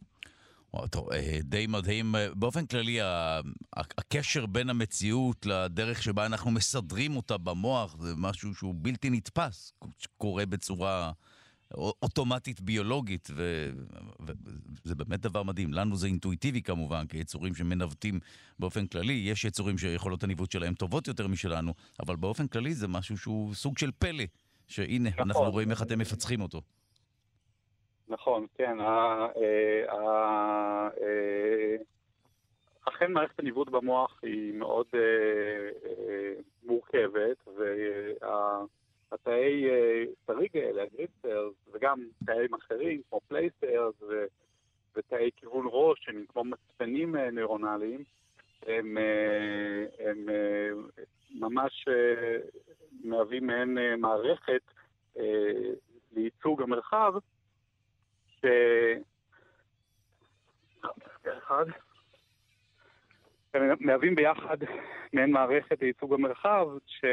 טוב, 0.90 1.12
אה, 1.12 1.38
די 1.42 1.66
מדהים. 1.66 2.14
באופן 2.34 2.66
כללי, 2.66 2.98
הקשר 3.98 4.46
בין 4.46 4.70
המציאות 4.70 5.46
לדרך 5.46 6.02
שבה 6.02 6.26
אנחנו 6.26 6.50
מסדרים 6.50 7.16
אותה 7.16 7.38
במוח 7.38 7.96
זה 8.00 8.14
משהו 8.16 8.54
שהוא 8.54 8.74
בלתי 8.78 9.10
נתפס. 9.10 9.72
קורה 10.18 10.46
בצורה 10.46 11.12
אוטומטית 11.74 12.60
ביולוגית, 12.60 13.30
וזה 13.30 14.94
באמת 14.94 15.20
דבר 15.20 15.42
מדהים. 15.42 15.72
לנו 15.72 15.96
זה 15.96 16.06
אינטואיטיבי 16.06 16.62
כמובן, 16.62 17.06
כיצורים 17.06 17.54
שמנווטים 17.54 18.20
באופן 18.58 18.86
כללי. 18.86 19.12
יש 19.12 19.44
יצורים 19.44 19.78
שיכולות 19.78 20.24
הניווט 20.24 20.50
שלהם 20.50 20.74
טובות 20.74 21.08
יותר 21.08 21.26
משלנו, 21.26 21.74
אבל 22.00 22.16
באופן 22.16 22.46
כללי 22.46 22.74
זה 22.74 22.88
משהו 22.88 23.18
שהוא 23.18 23.54
סוג 23.54 23.78
של 23.78 23.90
פלא, 23.98 24.24
שהנה, 24.68 25.10
נכון. 25.10 25.30
אנחנו 25.30 25.50
רואים 25.50 25.70
איך 25.70 25.82
אתם 25.82 25.98
מפצחים 25.98 26.40
אותו. 26.40 26.62
נכון, 28.10 28.46
כן. 28.54 28.80
אה, 28.80 29.26
אה, 29.88 30.88
אכן 32.88 33.12
מערכת 33.12 33.38
הניווט 33.38 33.68
במוח 33.68 34.20
היא 34.22 34.54
מאוד 34.54 34.86
מורכבת, 36.64 37.48
וה... 37.56 38.64
התאי 39.12 39.64
שריג 40.26 40.56
אה, 40.56 40.66
האלה, 40.66 40.82
ה 40.82 40.89
grid 40.89 41.15
cells, 41.15 41.54
וגם 41.72 41.98
תאים 42.26 42.54
אחרים 42.54 43.00
כמו 43.08 43.20
place 43.28 43.61
cells 43.61 43.94
ותאי 44.96 45.30
כיוון 45.36 45.66
ראש, 45.70 45.98
שהם 46.04 46.24
כמו 46.28 46.44
מצפנים 46.44 47.16
אה, 47.16 47.30
נוירונליים, 47.30 48.04
הם, 48.66 48.98
אה, 48.98 50.10
הם 50.10 50.26
ממש 51.34 51.88
מהווים 53.04 53.46
מעין 53.46 53.78
מערכת 53.98 54.62
לייצוג 56.12 56.62
המרחב, 56.62 57.14
ש... 58.42 58.46
אחד. 61.38 61.64
מהווים 63.80 64.14
ביחד 64.14 64.56
מעין 65.12 65.30
מערכת 65.30 65.82
לייצוג 65.82 66.14
המרחב, 66.14 66.66
ש... 66.86 67.04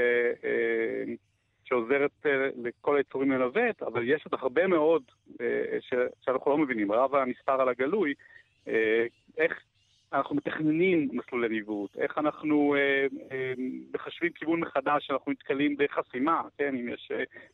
שעוזרת 1.64 2.12
uh, 2.26 2.30
לכל 2.64 2.98
היצורים 2.98 3.32
לנווט, 3.32 3.84
אבל 3.84 4.10
יש 4.10 4.26
עוד 4.26 4.40
הרבה 4.42 4.68
מאוד 4.68 5.04
uh, 5.32 5.36
ש, 5.80 5.94
שאנחנו 6.22 6.52
לא 6.52 6.58
מבינים. 6.58 6.92
רב 6.92 7.16
הנסתר 7.16 7.62
על 7.62 7.70
הגלוי, 7.70 8.14
איך 9.38 9.62
אנחנו 10.14 10.36
מתכננים 10.36 11.08
מסלולי 11.12 11.50
ניווט, 11.50 11.98
איך 11.98 12.18
אנחנו 12.18 12.76
uh, 12.76 13.14
uh, 13.14 13.62
מחשבים 13.94 14.32
כיוון 14.32 14.60
מחדש 14.60 15.08
שאנחנו 15.08 15.32
נתקלים 15.32 15.76
בחסימה, 15.78 16.42
כן, 16.58 16.76
אם 16.76 16.90
יש 16.90 17.12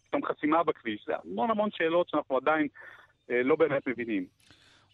פתאום 0.08 0.24
uh, 0.24 0.28
חסימה 0.28 0.64
בכביש. 0.64 1.06
זה 1.08 1.14
המון 1.24 1.52
המון 1.52 1.70
שאלות 1.72 2.10
שאנחנו 2.10 2.38
עדיין 2.38 2.68
לא 3.30 3.56
באמת 3.56 3.88
מבינים. 3.88 4.26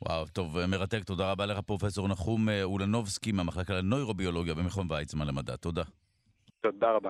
וואו, 0.02 0.26
טוב, 0.26 0.66
מרתק. 0.66 1.04
תודה 1.04 1.32
רבה 1.32 1.46
לך, 1.46 1.60
פרופ' 1.60 1.84
נחום 2.10 2.48
אולנובסקי 2.64 3.32
מהמחלקה 3.32 3.74
לנוירוביולוגיה 3.74 4.54
במכון 4.56 4.88
ויצמן 4.90 5.28
למדע. 5.28 5.56
תודה. 5.56 5.84
תודה 6.62 6.92
רבה. 6.92 7.10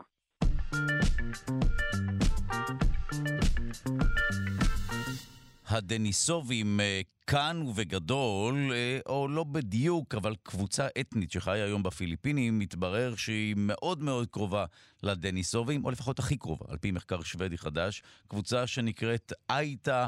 הדניסובים 5.70 6.80
אה, 6.80 7.02
כאן 7.28 7.62
ובגדול, 7.68 8.72
אה, 8.74 9.00
או 9.06 9.28
לא 9.28 9.44
בדיוק, 9.44 10.16
אבל 10.16 10.36
קבוצה 10.44 10.88
אתנית 11.00 11.32
שחיה 11.32 11.66
היום 11.66 11.84
בפיליפינים, 11.84 12.60
מתברר 12.60 13.16
שהיא 13.16 13.56
מאוד 13.58 14.04
מאוד 14.04 14.28
קרובה 14.32 14.66
לדניסובים, 15.04 15.86
או 15.86 15.92
לפחות 15.92 16.20
הכי 16.20 16.38
קרובה, 16.38 16.66
על 16.70 16.78
פי 16.78 16.92
מחקר 16.92 17.22
שוודי 17.22 17.58
חדש, 17.58 18.04
קבוצה 18.28 18.68
שנקראת 18.68 19.34
אייטה 19.50 20.08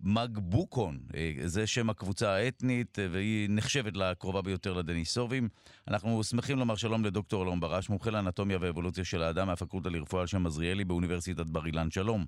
מגבוקון, 0.00 0.98
אה, 1.14 1.32
זה 1.44 1.66
שם 1.66 1.90
הקבוצה 1.90 2.30
האתנית, 2.30 2.98
והיא 3.10 3.48
נחשבת 3.50 3.96
לקרובה 3.96 4.42
ביותר 4.42 4.72
לדניסובים. 4.72 5.48
אנחנו 5.88 6.24
שמחים 6.24 6.58
לומר 6.58 6.76
שלום 6.76 7.04
לדוקטור 7.04 7.42
אלון 7.42 7.60
ברש, 7.60 7.88
מומחה 7.88 8.10
לאנטומיה 8.10 8.58
ואבולוציה 8.60 9.04
של 9.04 9.22
האדם 9.22 9.46
מהפקולטה 9.46 9.88
לרפואה 9.88 10.20
על 10.20 10.26
שם 10.26 10.46
עזריאלי 10.46 10.84
באוניברסיטת 10.84 11.46
בר 11.46 11.66
אילן. 11.66 11.90
שלום. 11.90 12.24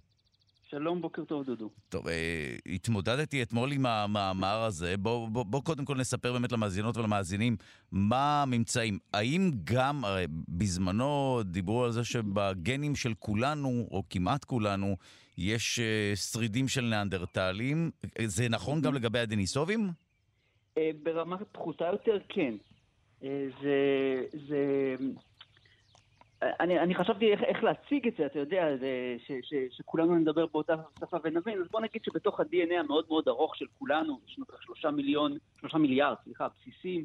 שלום, 0.72 1.00
בוקר 1.00 1.24
טוב, 1.24 1.44
דודו. 1.44 1.70
טוב, 1.88 2.08
אה, 2.08 2.56
התמודדתי 2.66 3.42
אתמול 3.42 3.72
עם 3.72 3.86
המאמר 3.86 4.62
הזה. 4.62 4.96
בוא, 4.96 5.28
בוא, 5.28 5.44
בוא 5.44 5.62
קודם 5.62 5.84
כל 5.84 5.96
נספר 5.96 6.32
באמת 6.32 6.52
למאזינות 6.52 6.96
ולמאזינים 6.96 7.56
מה 7.92 8.42
הממצאים. 8.42 8.98
האם 9.14 9.50
גם, 9.64 10.04
הרי 10.04 10.26
בזמנו 10.48 11.40
דיברו 11.44 11.84
על 11.84 11.92
זה 11.92 12.04
שבגנים 12.04 12.96
של 12.96 13.14
כולנו, 13.18 13.88
או 13.90 14.02
כמעט 14.10 14.44
כולנו, 14.44 14.96
יש 15.38 15.78
אה, 15.78 16.16
שרידים 16.16 16.68
של 16.68 16.80
ניאנדרטלים. 16.80 17.90
זה 18.24 18.48
נכון 18.48 18.80
גם 18.80 18.94
לגבי 18.94 19.18
הדניסובים? 19.18 19.90
אה, 20.78 20.90
ברמה 21.02 21.36
פחותה 21.52 21.86
יותר, 21.86 22.18
כן. 22.28 22.54
אה, 23.24 23.46
זה... 23.62 24.38
זה... 24.48 24.96
אני, 26.60 26.80
אני 26.80 26.94
חשבתי 26.94 27.32
איך, 27.32 27.40
איך 27.42 27.64
להציג 27.64 28.08
את 28.08 28.14
זה, 28.18 28.26
אתה 28.26 28.38
יודע, 28.38 28.76
זה, 28.80 29.16
ש, 29.26 29.32
ש, 29.42 29.54
שכולנו 29.76 30.14
נדבר 30.18 30.46
באותה 30.46 30.74
שפה 31.00 31.16
ונבין, 31.24 31.60
אז 31.60 31.66
בוא 31.70 31.80
נגיד 31.80 32.04
שבתוך 32.04 32.40
ה-DNA 32.40 32.74
המאוד 32.80 33.04
מאוד 33.08 33.28
ארוך 33.28 33.56
של 33.56 33.66
כולנו, 33.78 34.20
יש 34.28 34.38
לנו 34.38 34.46
שלושה 34.60 34.90
מיליון, 34.90 35.38
שלושה 35.60 35.78
מיליארד, 35.78 36.16
סליחה, 36.24 36.46
בסיסים, 36.48 37.04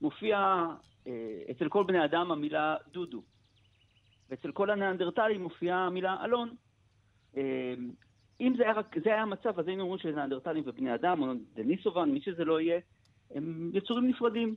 מופיע 0.00 0.64
אה, 1.06 1.12
אצל 1.50 1.68
כל 1.68 1.84
בני 1.84 2.04
אדם 2.04 2.32
המילה 2.32 2.76
דודו, 2.92 3.22
ואצל 4.30 4.52
כל 4.52 4.70
הניאנדרטלים 4.70 5.42
מופיעה 5.42 5.86
המילה 5.86 6.24
אלון. 6.24 6.54
אה, 7.36 7.74
אם 8.40 8.54
זה 8.56 8.62
היה, 8.62 8.72
רק, 8.72 8.96
זה 9.04 9.10
היה 9.10 9.22
המצב, 9.22 9.58
אז 9.58 9.68
היינו 9.68 9.82
אומרים 9.82 9.98
שניאנדרטלים 9.98 10.62
ובני 10.66 10.94
אדם, 10.94 11.22
או 11.22 11.32
דניסובן, 11.54 12.10
מי 12.10 12.20
שזה 12.20 12.44
לא 12.44 12.60
יהיה, 12.60 12.80
הם 13.34 13.70
יצורים 13.74 14.08
נפרדים. 14.08 14.54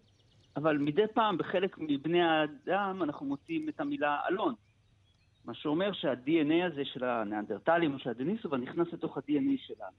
אבל 0.56 0.78
מדי 0.78 1.08
פעם 1.14 1.38
בחלק 1.38 1.78
מבני 1.78 2.22
האדם 2.22 3.04
אנחנו 3.04 3.26
מוצאים 3.26 3.70
את 3.70 3.80
המילה 3.80 4.20
אלון. 4.30 4.54
מה 5.46 5.54
שאומר 5.54 5.94
שה-DNA 5.94 6.66
הזה 6.72 6.86
של 6.86 7.04
הניאנדרטלים 7.04 7.94
או 7.94 8.00
של 8.00 8.10
הדניסובה 8.10 8.58
נכנס 8.58 8.88
לתוך 8.94 9.18
ה-DNA 9.18 9.58
שלנו. 9.58 9.98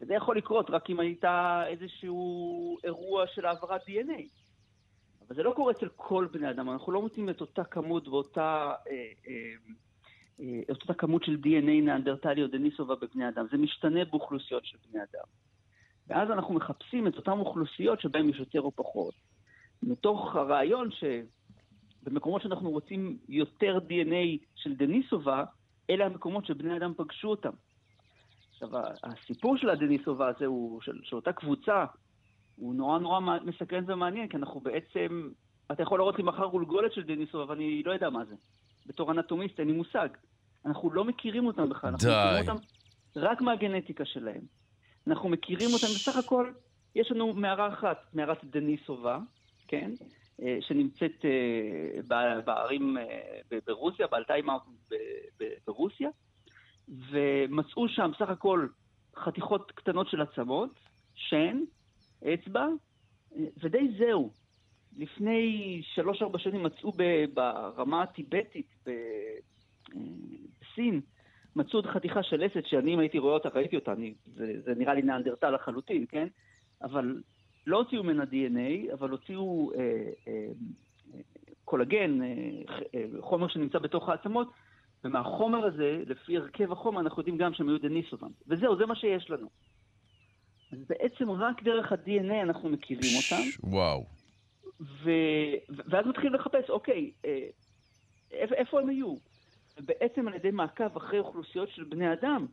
וזה 0.00 0.14
יכול 0.14 0.36
לקרות 0.36 0.70
רק 0.70 0.90
אם 0.90 1.00
הייתה 1.00 1.64
איזשהו 1.66 2.78
אירוע 2.84 3.26
של 3.26 3.46
העברת 3.46 3.80
DNA. 3.82 4.22
אבל 5.26 5.36
זה 5.36 5.42
לא 5.42 5.52
קורה 5.56 5.72
אצל 5.72 5.88
כל 5.96 6.28
בני 6.32 6.50
אדם, 6.50 6.70
אנחנו 6.70 6.92
לא 6.92 7.02
מוצאים 7.02 7.28
את 7.28 7.40
אותה 7.40 7.64
כמות 7.64 8.08
ואותה 8.08 8.74
אה, 8.88 8.92
אה, 9.28 9.54
אה, 10.40 10.60
אותה 10.68 10.94
כמות 10.94 11.24
של 11.24 11.34
DNA 11.34 11.82
ניאנדרטלי 11.82 12.42
או 12.42 12.46
דניסובה 12.46 12.94
בבני 12.94 13.28
אדם. 13.28 13.46
זה 13.50 13.58
משתנה 13.58 14.04
באוכלוסיות 14.04 14.64
של 14.64 14.78
בני 14.90 15.00
אדם. 15.00 15.24
ואז 16.08 16.30
אנחנו 16.30 16.54
מחפשים 16.54 17.06
את 17.06 17.16
אותן 17.16 17.30
אוכלוסיות 17.30 18.00
שבהן 18.00 18.28
יש 18.28 18.38
יותר 18.38 18.60
או 18.60 18.72
פחות. 18.72 19.14
מתוך 19.82 20.36
הרעיון 20.36 20.88
שבמקומות 20.90 22.42
שאנחנו 22.42 22.70
רוצים 22.70 23.18
יותר 23.28 23.78
DNA 23.88 24.44
של 24.54 24.74
דניסובה, 24.74 25.44
אלה 25.90 26.06
המקומות 26.06 26.46
שבני 26.46 26.76
אדם 26.76 26.92
פגשו 26.96 27.28
אותם. 27.28 27.50
עכשיו, 28.50 28.68
הסיפור 29.02 29.56
של 29.56 29.70
הדניסובה 29.70 30.28
הזה, 30.28 30.46
הוא, 30.46 30.80
של, 30.80 31.00
של 31.02 31.16
אותה 31.16 31.32
קבוצה, 31.32 31.84
הוא 32.56 32.74
נורא 32.74 32.98
נורא 32.98 33.20
מסקרן 33.20 33.90
ומעניין, 33.90 34.28
כי 34.28 34.36
אנחנו 34.36 34.60
בעצם, 34.60 35.30
אתה 35.72 35.82
יכול 35.82 35.98
לראות 35.98 36.16
לי 36.18 36.22
מחר 36.24 36.46
גולגולת 36.46 36.92
של 36.92 37.02
דניסובה, 37.02 37.44
אבל 37.44 37.54
אני 37.54 37.82
לא 37.82 37.92
יודע 37.92 38.10
מה 38.10 38.24
זה. 38.24 38.34
בתור 38.86 39.10
אנטומיסט 39.10 39.60
אין 39.60 39.68
לי 39.68 39.74
מושג. 39.74 40.08
אנחנו 40.66 40.92
לא 40.92 41.04
מכירים 41.04 41.46
אותם 41.46 41.68
בכלל, 41.68 41.90
אנחנו 41.90 42.08
מכירים 42.08 42.48
אותם 42.48 42.64
רק 43.16 43.40
מהגנטיקה 43.40 44.04
שלהם. 44.04 44.42
אנחנו 45.06 45.28
מכירים 45.28 45.68
אותם, 45.72 45.86
בסך 45.86 46.16
הכל, 46.16 46.52
יש 46.94 47.10
לנו 47.10 47.32
מערה 47.32 47.68
אחת, 47.68 48.14
מערת 48.14 48.44
דניסובה, 48.44 49.18
כן? 49.68 49.90
אה, 50.42 50.58
שנמצאת 50.60 51.24
אה, 51.24 52.40
בערים 52.44 52.98
אה, 52.98 53.58
ברוסיה, 53.66 54.06
באלטיימארק 54.06 54.62
ברוסיה, 55.66 56.08
ומצאו 56.88 57.88
שם 57.88 58.10
סך 58.18 58.28
הכל 58.28 58.66
חתיכות 59.16 59.72
קטנות 59.72 60.08
של 60.08 60.20
עצמות, 60.20 60.70
שן, 61.14 61.60
אצבע, 62.24 62.66
ודי 63.62 63.88
זהו. 63.98 64.41
לפני 64.96 65.80
שלוש-ארבע 65.94 66.38
שנים 66.38 66.62
מצאו 66.62 66.92
ברמה 67.34 68.02
הטיבטית 68.02 68.84
בסין, 70.60 71.00
מצאו 71.56 71.78
עוד 71.78 71.86
חתיכה 71.86 72.22
של 72.22 72.42
עסק 72.42 72.66
שאני 72.66 72.94
אם 72.94 72.98
הייתי 72.98 73.18
רואה 73.18 73.34
אותה, 73.34 73.48
ראיתי 73.48 73.76
אותה, 73.76 73.92
אני, 73.92 74.14
זה, 74.26 74.54
זה 74.64 74.74
נראה 74.74 74.94
לי 74.94 75.02
נאנדרטל 75.02 75.50
לחלוטין, 75.50 76.04
כן? 76.08 76.28
אבל 76.82 77.22
לא 77.66 77.78
הוציאו 77.78 78.04
ממנה 78.04 78.22
DNA, 78.22 78.92
אבל 78.92 79.10
הוציאו 79.10 79.72
אה, 79.74 79.78
אה, 80.28 80.46
קולגן, 81.64 82.22
אה, 82.22 82.28
אה, 82.94 83.04
חומר 83.20 83.48
שנמצא 83.48 83.78
בתוך 83.78 84.08
העצמות, 84.08 84.48
ומהחומר 85.04 85.66
הזה, 85.66 86.02
לפי 86.06 86.36
הרכב 86.36 86.72
החומר, 86.72 87.00
אנחנו 87.00 87.20
יודעים 87.20 87.36
גם 87.36 87.54
שהם 87.54 87.68
היו 87.68 87.78
דניסובן. 87.78 88.28
וזהו, 88.48 88.76
זה 88.76 88.86
מה 88.86 88.96
שיש 88.96 89.30
לנו. 89.30 89.48
אז 90.72 90.78
בעצם 90.88 91.30
רק 91.30 91.62
דרך 91.62 91.92
ה-DNA 91.92 92.42
אנחנו 92.42 92.68
מכירים 92.68 93.12
אותם. 93.16 93.70
וואו. 93.70 94.04
ו... 94.82 95.10
ואז 95.68 96.06
מתחילים 96.06 96.34
לחפש, 96.34 96.70
אוקיי, 96.70 97.10
אה, 97.24 97.48
איפה 98.32 98.80
הם 98.80 98.88
היו? 98.88 99.16
בעצם 99.80 100.28
על 100.28 100.34
ידי 100.34 100.50
מעקב 100.50 100.96
אחרי 100.96 101.18
אוכלוסיות 101.18 101.68
של 101.68 101.84
בני 101.84 102.12
אדם, 102.12 102.46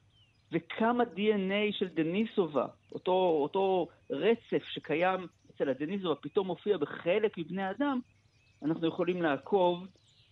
וכמה 0.51 1.03
DNA 1.03 1.71
של 1.71 1.87
דניסובה, 1.87 2.65
אותו, 2.91 3.39
אותו 3.41 3.87
רצף 4.09 4.63
שקיים 4.63 5.27
אצל 5.55 5.69
הדניסובה, 5.69 6.15
פתאום 6.15 6.47
מופיע 6.47 6.77
בחלק 6.77 7.37
מבני 7.37 7.69
אדם, 7.69 7.99
אנחנו 8.63 8.87
יכולים 8.87 9.21
לעקוב 9.21 9.87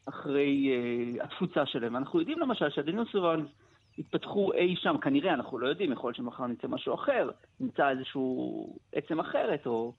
אחרי 0.05 0.71
uh, 1.19 1.23
התפוצה 1.23 1.65
שלהם. 1.65 1.95
אנחנו 1.95 2.19
יודעים 2.19 2.39
למשל 2.39 2.69
שהדניסובה 2.69 3.35
התפתחו 3.97 4.53
אי 4.53 4.75
שם, 4.75 4.97
כנראה, 5.01 5.33
אנחנו 5.33 5.59
לא 5.59 5.67
יודעים, 5.67 5.91
יכול 5.91 6.07
להיות 6.07 6.17
שמחר 6.17 6.47
נמצא 6.47 6.67
משהו 6.67 6.93
אחר, 6.93 7.29
נמצא 7.59 7.89
איזשהו 7.89 8.77
עצם 8.93 9.19
אחרת, 9.19 9.67
או... 9.67 9.93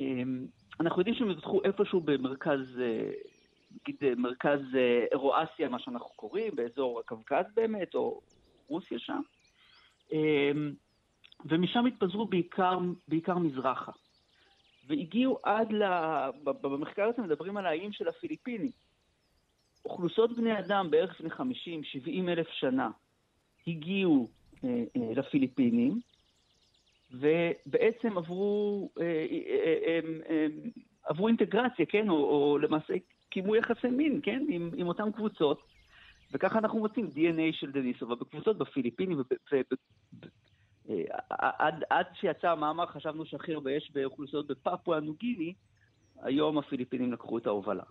אמ, 0.00 0.46
אנחנו 0.80 1.00
יודעים 1.00 1.16
שהם 1.16 1.30
התפתחו 1.30 1.60
איפשהו 1.64 2.00
במרכז, 2.00 2.80
אה, 2.80 3.10
נגיד 3.72 4.14
מרכז 4.16 4.60
אירואסיה, 5.12 5.68
מה 5.68 5.78
שאנחנו 5.78 6.10
קוראים, 6.16 6.56
באזור 6.56 7.00
הקווקז 7.00 7.44
באמת, 7.54 7.94
או 7.94 8.20
רוסיה 8.68 8.98
שם. 8.98 9.20
אמ, 10.12 10.72
ומשם 11.44 11.86
התפזרו 11.86 12.26
בעיקר, 12.26 12.78
בעיקר 13.08 13.38
מזרחה. 13.38 13.92
והגיעו 14.86 15.38
עד 15.42 15.72
ל... 15.72 15.82
במחקר 16.44 17.04
הזה 17.04 17.22
מדברים 17.22 17.56
על 17.56 17.66
האיים 17.66 17.92
של 17.92 18.08
הפיליפינים. 18.08 18.70
אוכלוסיות 19.84 20.36
בני 20.36 20.58
אדם 20.58 20.90
בערך 20.90 21.20
לפני 21.20 21.30
50-70 22.26 22.28
אלף 22.28 22.48
שנה 22.48 22.90
הגיעו 23.66 24.28
אה, 24.64 24.84
אה, 24.96 25.12
לפיליפינים, 25.14 26.00
ובעצם 27.10 28.18
עברו, 28.18 28.90
אה, 29.00 29.04
אה, 29.04 29.74
אה, 29.86 30.00
אה, 30.30 30.46
עברו 31.04 31.28
אינטגרציה, 31.28 31.86
כן? 31.86 32.08
או, 32.08 32.14
או 32.14 32.58
למעשה 32.58 32.94
קיימו 33.30 33.56
יחסי 33.56 33.88
מין, 33.88 34.20
כן? 34.22 34.46
עם, 34.48 34.70
עם 34.76 34.88
אותן 34.88 35.12
קבוצות. 35.12 35.62
וככה 36.32 36.58
אנחנו 36.58 36.78
מוצאים 36.78 37.10
DNA 37.14 37.52
של 37.60 37.72
דניסובה 37.72 38.14
בקבוצות 38.14 38.58
בפיליפינים 38.58 39.22
עד, 41.30 41.84
עד 41.90 42.06
שיצא 42.20 42.50
המאמר 42.50 42.86
חשבנו 42.86 43.26
שהכי 43.26 43.54
הרבה 43.54 43.72
יש 43.72 43.90
באוכלוסיות 43.94 44.46
בפפואה 44.46 45.00
נוגיני, 45.00 45.54
היום 46.22 46.58
הפיליפינים 46.58 47.12
לקחו 47.12 47.38
את 47.38 47.46
ההובלה. 47.46 47.82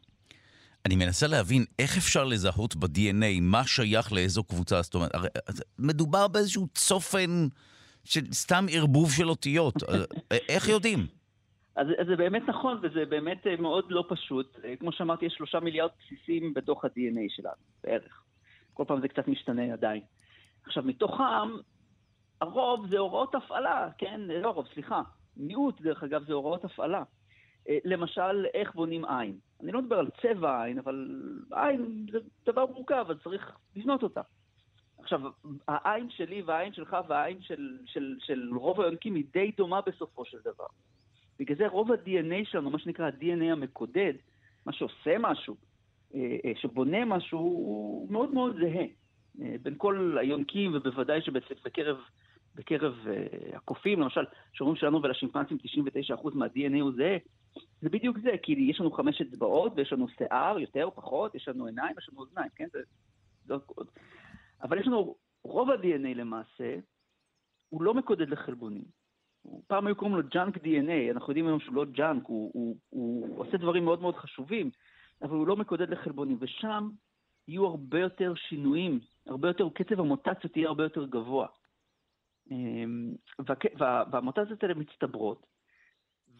אני 0.85 0.95
מנסה 0.95 1.27
להבין 1.27 1.65
איך 1.79 1.97
אפשר 1.97 2.23
לזהות 2.23 2.75
ב-DNA 2.75 3.41
מה 3.41 3.67
שייך 3.67 4.13
לאיזו 4.13 4.43
קבוצה. 4.43 4.81
זאת 4.81 4.95
אומרת, 4.95 5.11
מדובר 5.79 6.27
באיזשהו 6.27 6.67
צופן 6.73 7.29
של 7.29 7.47
סתם 8.31 8.65
ערבוב 8.71 9.11
של 9.11 9.29
אותיות. 9.29 9.75
איך 10.49 10.67
יודעים? 10.67 10.99
אז, 11.75 11.87
אז 11.97 12.07
זה 12.07 12.15
באמת 12.15 12.41
נכון, 12.47 12.79
וזה 12.81 13.05
באמת 13.05 13.47
מאוד 13.59 13.85
לא 13.89 14.05
פשוט. 14.09 14.59
כמו 14.79 14.91
שאמרתי, 14.91 15.25
יש 15.25 15.33
שלושה 15.33 15.59
מיליארד 15.59 15.89
בסיסים 15.99 16.53
בתוך 16.53 16.85
ה-DNA 16.85 17.35
שלנו, 17.35 17.55
בערך. 17.83 18.23
כל 18.73 18.83
פעם 18.87 19.01
זה 19.01 19.07
קצת 19.07 19.27
משתנה 19.27 19.73
עדיין. 19.73 20.01
עכשיו, 20.65 20.83
מתוכם 20.83 21.49
הרוב 22.41 22.87
זה 22.89 22.97
הוראות 22.97 23.35
הפעלה, 23.35 23.89
כן? 23.97 24.21
לא 24.21 24.47
הרוב, 24.47 24.67
סליחה. 24.73 25.01
מיעוט, 25.37 25.81
דרך 25.81 26.03
אגב, 26.03 26.23
זה 26.27 26.33
הוראות 26.33 26.65
הפעלה. 26.65 27.03
אה, 27.69 27.77
למשל, 27.85 28.45
איך 28.53 28.75
בונים 28.75 29.05
עין. 29.05 29.37
אני 29.63 29.71
לא 29.71 29.81
מדבר 29.81 29.99
על 29.99 30.09
צבע 30.21 30.51
העין, 30.51 30.79
אבל 30.79 31.21
עין 31.51 32.05
זה 32.11 32.19
דבר 32.45 32.65
מורכב, 32.65 33.05
אז 33.09 33.17
צריך 33.23 33.51
לבנות 33.75 34.03
אותה. 34.03 34.21
עכשיו, 34.99 35.21
העין 35.67 36.09
שלי 36.09 36.41
והעין 36.41 36.73
שלך 36.73 36.97
והעין 37.07 37.41
של, 37.41 37.77
של, 37.85 38.15
של 38.19 38.49
רוב 38.53 38.81
היונקים 38.81 39.15
היא 39.15 39.23
די 39.33 39.51
דומה 39.57 39.81
בסופו 39.81 40.25
של 40.25 40.37
דבר. 40.45 40.67
בגלל 41.39 41.57
זה 41.57 41.67
רוב 41.67 41.91
ה-DNA 41.91 42.45
שלנו, 42.51 42.69
מה 42.69 42.79
שנקרא 42.79 43.05
ה-DNA 43.05 43.51
המקודד, 43.51 44.13
מה 44.65 44.73
שעושה 44.73 45.15
משהו, 45.19 45.55
אה, 46.15 46.37
אה, 46.45 46.51
שבונה 46.55 47.05
משהו, 47.05 47.39
הוא 47.39 48.11
מאוד 48.11 48.33
מאוד 48.33 48.55
זהה. 48.59 48.85
בין 49.61 49.73
כל 49.77 50.17
היונקים, 50.21 50.71
ובוודאי 50.75 51.21
שבקרב 51.21 51.97
בקרב 52.55 52.93
הקופים, 53.53 53.99
למשל, 53.99 54.25
שאומרים 54.53 54.75
שלנו 54.75 55.03
ולשימפנסים 55.03 55.57
99% 56.15 56.29
מה-DNA 56.33 56.81
הוא 56.81 56.91
זהה, 56.95 57.17
זה 57.81 57.89
בדיוק 57.89 58.17
זה, 58.19 58.31
כי 58.43 58.51
יש 58.51 58.79
לנו 58.79 58.91
חמש 58.91 59.21
אצבעות 59.21 59.73
ויש 59.75 59.93
לנו 59.93 60.07
שיער, 60.17 60.59
יותר 60.59 60.85
או 60.85 60.95
פחות, 60.95 61.35
יש 61.35 61.47
לנו 61.47 61.65
עיניים, 61.65 61.95
יש 61.97 62.09
לנו 62.11 62.21
אוזניים, 62.21 62.49
כן? 62.55 62.67
זה. 62.73 62.79
אבל 64.61 64.79
יש 64.79 64.87
לנו, 64.87 65.15
רוב 65.43 65.69
ה-DNA 65.69 66.15
למעשה, 66.15 66.75
הוא 67.69 67.83
לא 67.83 67.93
מקודד 67.93 68.29
לחלבונים. 68.29 68.83
פעם 69.67 69.87
היו 69.87 69.95
קוראים 69.95 70.15
לו 70.17 70.23
junk 70.31 70.57
DNA, 70.57 71.11
אנחנו 71.11 71.31
יודעים 71.31 71.47
היום 71.47 71.59
שהוא 71.59 71.75
לא 71.75 71.85
junk, 71.85 72.23
הוא, 72.25 72.51
הוא, 72.53 72.77
הוא, 72.89 73.39
עושה 73.39 73.57
דברים 73.57 73.85
מאוד 73.85 74.01
מאוד 74.01 74.15
חשובים, 74.15 74.71
אבל 75.21 75.35
הוא 75.35 75.47
לא 75.47 75.55
מקודד 75.55 75.89
לחלבונים, 75.89 76.37
ושם 76.39 76.89
יהיו 77.47 77.65
הרבה 77.65 77.99
יותר 77.99 78.35
שינויים, 78.35 78.99
הרבה 79.25 79.47
יותר, 79.47 79.69
קצב 79.73 79.99
המוטציות 79.99 80.57
יהיה 80.57 80.67
הרבה 80.67 80.83
יותר 80.83 81.05
גבוה. 81.05 81.47
אמ, 82.51 83.13
והמוטציות 84.11 84.63
האלה 84.63 84.73
מצטברות, 84.73 85.45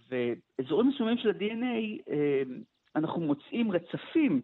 ואזורים 0.10 0.88
מסוימים 0.88 1.18
של 1.18 1.30
ה-DNA, 1.30 2.12
אמ, 2.12 2.62
אנחנו 2.96 3.22
מוצאים 3.22 3.72
רצפים 3.72 4.42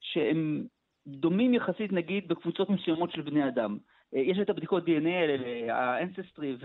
שהם 0.00 0.66
דומים 1.06 1.54
יחסית, 1.54 1.92
נגיד, 1.92 2.28
בקבוצות 2.28 2.70
מסוימות 2.70 3.10
של 3.10 3.20
בני 3.20 3.48
אדם. 3.48 3.78
אה, 4.14 4.20
יש 4.20 4.38
את 4.38 4.50
הבדיקות 4.50 4.84
DNA 4.88 5.08
האלה, 5.08 5.74
ה-ancestry 5.74 6.64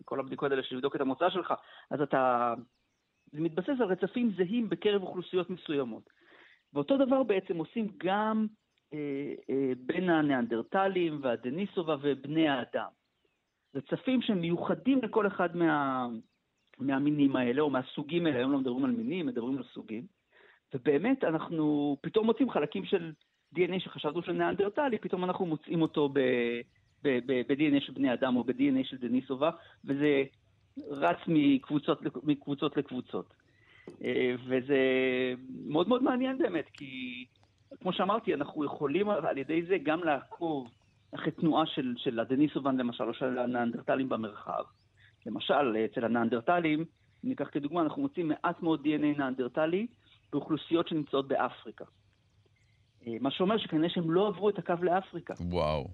וכל 0.00 0.20
הבדיקות 0.20 0.50
האלה 0.50 0.62
של 0.62 0.76
לבדוק 0.76 0.96
את 0.96 1.00
המוצא 1.00 1.30
שלך, 1.30 1.54
אז 1.90 2.00
אתה... 2.00 2.54
זה 3.32 3.40
מתבסס 3.40 3.80
על 3.80 3.86
רצפים 3.86 4.32
זהים 4.36 4.68
בקרב 4.68 5.02
אוכלוסיות 5.02 5.50
מסוימות. 5.50 6.10
ואותו 6.72 6.96
דבר 6.96 7.22
בעצם 7.22 7.56
עושים 7.56 7.88
גם 7.96 8.46
אה, 8.92 9.34
אה, 9.50 9.72
בין 9.78 10.10
הניאנדרטלים 10.10 11.20
והדניסובה 11.22 11.96
ובני 12.02 12.48
האדם. 12.48 12.88
רצפים 13.74 14.22
שהם 14.22 14.40
מיוחדים 14.40 15.00
לכל 15.02 15.26
אחד 15.26 15.56
מה, 15.56 16.06
מהמינים 16.78 17.36
האלה, 17.36 17.62
או 17.62 17.70
מהסוגים 17.70 18.26
האלה, 18.26 18.38
היום 18.38 18.52
לא 18.52 18.58
מדברים 18.58 18.84
על 18.84 18.90
מינים, 18.90 19.26
מדברים 19.26 19.58
על 19.58 19.64
סוגים, 19.64 20.06
ובאמת 20.74 21.24
אנחנו 21.24 21.96
פתאום 22.00 22.26
מוצאים 22.26 22.50
חלקים 22.50 22.84
של 22.84 23.12
DNA 23.56 23.80
שחשבנו 23.80 24.22
של 24.22 24.32
ניאנדרטלי, 24.32 24.98
פתאום 24.98 25.24
אנחנו 25.24 25.46
מוצאים 25.46 25.82
אותו 25.82 26.08
ב-DNA 26.08 27.80
של 27.80 27.92
בני 27.92 28.12
אדם 28.12 28.36
או 28.36 28.44
ב-DNA 28.44 28.84
של 28.84 28.96
דניסובה, 28.96 29.50
וזה 29.84 30.24
רץ 30.88 31.18
מקבוצות, 31.26 32.02
מקבוצות 32.22 32.76
לקבוצות. 32.76 33.34
אה, 34.04 34.34
וזה 34.46 34.78
מאוד 35.66 35.88
מאוד 35.88 36.02
מעניין 36.02 36.38
באמת, 36.38 36.68
כי 36.72 37.24
כמו 37.80 37.92
שאמרתי, 37.92 38.34
אנחנו 38.34 38.64
יכולים 38.64 39.10
על 39.10 39.38
ידי 39.38 39.62
זה 39.62 39.78
גם 39.82 40.04
לעקוב 40.04 40.70
אחרי 41.14 41.30
תנועה 41.30 41.66
של, 41.66 41.94
של 41.96 42.20
הדניסובן 42.20 42.76
למשל, 42.76 43.04
או 43.04 43.14
של 43.14 43.38
הנאנדרטלים 43.38 44.08
במרחב. 44.08 44.62
למשל, 45.26 45.76
אצל 45.84 46.04
הנאנדרטלים, 46.04 46.84
ניקח 47.24 47.48
כדוגמה, 47.52 47.82
אנחנו 47.82 48.02
מוצאים 48.02 48.28
מעט 48.28 48.62
מאוד 48.62 48.86
DNA 48.86 49.18
נאנדרטלי 49.18 49.86
באוכלוסיות 50.32 50.88
שנמצאות 50.88 51.28
באפריקה. 51.28 51.84
אה, 53.06 53.12
מה 53.20 53.30
שאומר 53.30 53.58
שכנראה 53.58 53.88
שהם 53.88 54.10
לא 54.10 54.28
עברו 54.28 54.48
את 54.48 54.58
הקו 54.58 54.74
לאפריקה. 54.82 55.34
וואו. 55.40 55.88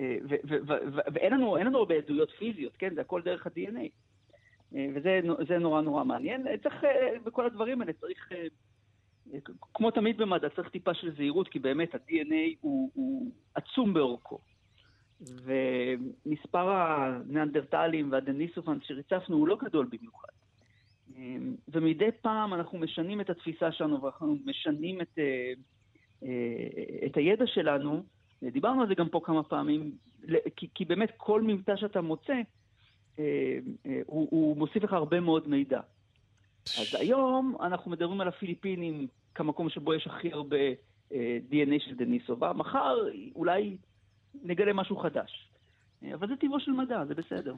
אה, 0.00 0.16
ואין 1.14 1.32
לנו, 1.32 1.56
לנו 1.56 1.78
הרבה 1.78 1.94
עדויות 1.94 2.30
פיזיות, 2.30 2.76
כן? 2.76 2.94
זה 2.94 3.00
הכל 3.00 3.22
דרך 3.22 3.46
ה-DNA. 3.46 3.88
אה, 4.76 4.86
וזה 4.94 5.58
נורא 5.58 5.80
נורא 5.80 6.04
מעניין. 6.04 6.46
צריך, 6.62 6.74
בכל 7.24 7.46
הדברים 7.46 7.80
האלה 7.80 7.92
צריך 7.92 8.32
כמו 9.74 9.90
תמיד 9.90 10.16
במדע, 10.16 10.48
צריך 10.48 10.68
טיפה 10.68 10.94
של 10.94 11.14
זהירות, 11.16 11.48
כי 11.48 11.58
באמת 11.58 11.94
ה-DNA 11.94 12.56
הוא, 12.60 12.90
הוא 12.94 13.30
עצום 13.54 13.94
באורכו. 13.94 14.38
ומספר 15.20 16.70
הניאנדרטלים 16.70 18.12
והדניסופן 18.12 18.78
שריצפנו 18.82 19.36
הוא 19.36 19.48
לא 19.48 19.56
גדול 19.62 19.88
במיוחד. 19.90 20.28
ומדי 21.68 22.08
פעם 22.22 22.54
אנחנו 22.54 22.78
משנים 22.78 23.20
את 23.20 23.30
התפיסה 23.30 23.72
שלנו 23.72 24.02
ואנחנו 24.02 24.36
משנים 24.44 25.00
את, 25.00 25.18
את 27.06 27.16
הידע 27.16 27.46
שלנו. 27.46 28.02
דיברנו 28.42 28.82
על 28.82 28.88
זה 28.88 28.94
גם 28.94 29.08
פה 29.08 29.20
כמה 29.24 29.42
פעמים, 29.42 29.92
כי, 30.56 30.68
כי 30.74 30.84
באמת 30.84 31.10
כל 31.16 31.42
מבטא 31.42 31.76
שאתה 31.76 32.00
מוצא, 32.00 32.40
אה, 33.18 33.58
הוא, 34.06 34.28
הוא 34.30 34.56
מוסיף 34.56 34.82
לך 34.82 34.92
הרבה 34.92 35.20
מאוד 35.20 35.48
מידע. 35.48 35.80
אז 36.78 36.94
היום 36.94 37.56
אנחנו 37.60 37.90
מדברים 37.90 38.20
על 38.20 38.28
הפיליפינים 38.28 39.06
כמקום 39.34 39.68
שבו 39.68 39.94
יש 39.94 40.06
הכי 40.06 40.32
הרבה 40.32 40.56
אה, 41.12 41.38
DNA 41.50 41.84
של 41.84 41.94
דניסובה. 41.94 42.52
מחר 42.52 42.96
אולי 43.34 43.76
נגלה 44.42 44.72
משהו 44.72 44.96
חדש. 44.96 45.48
אה, 46.04 46.14
אבל 46.14 46.28
זה 46.28 46.36
טבעו 46.36 46.60
של 46.60 46.70
מדע, 46.70 47.04
זה 47.04 47.14
בסדר. 47.14 47.54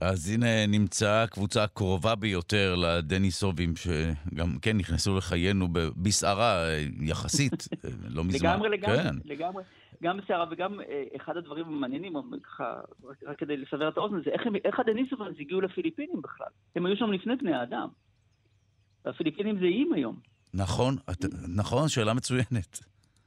אז 0.00 0.30
הנה 0.34 0.66
נמצאה 0.66 1.22
הקבוצה 1.22 1.64
הקרובה 1.64 2.14
ביותר 2.14 2.74
לדניסובים, 2.74 3.74
שגם 3.76 4.58
כן 4.62 4.76
נכנסו 4.76 5.16
לחיינו 5.16 5.68
בסערה 5.96 6.68
אה, 6.68 6.84
יחסית, 7.00 7.68
לא 8.14 8.24
מזמן. 8.24 8.50
לגמרי, 8.50 8.68
לגמרי, 8.68 9.02
כן. 9.02 9.14
לגמרי. 9.24 9.62
גם 10.02 10.16
בסערה 10.16 10.44
וגם 10.50 10.80
אחד 11.16 11.36
הדברים 11.36 11.66
המעניינים, 11.66 12.12
ככה, 12.42 12.80
רק 13.26 13.38
כדי 13.38 13.56
לסבר 13.56 13.88
את 13.88 13.96
האוזן, 13.96 14.22
זה 14.24 14.30
איך, 14.30 14.42
איך 14.64 14.80
הדניסובים 14.80 15.26
הגיעו 15.40 15.60
לפיליפינים 15.60 16.22
בכלל. 16.22 16.46
הם 16.76 16.86
היו 16.86 16.96
שם 16.96 17.12
לפני 17.12 17.36
בני 17.36 17.54
האדם. 17.54 17.88
והפיליפינים 19.04 19.58
זה 19.58 19.64
איים 19.64 19.92
היום. 19.92 20.16
נכון, 20.54 20.96
את, 21.10 21.24
נכון, 21.56 21.88
שאלה 21.88 22.14
מצוינת. 22.14 22.78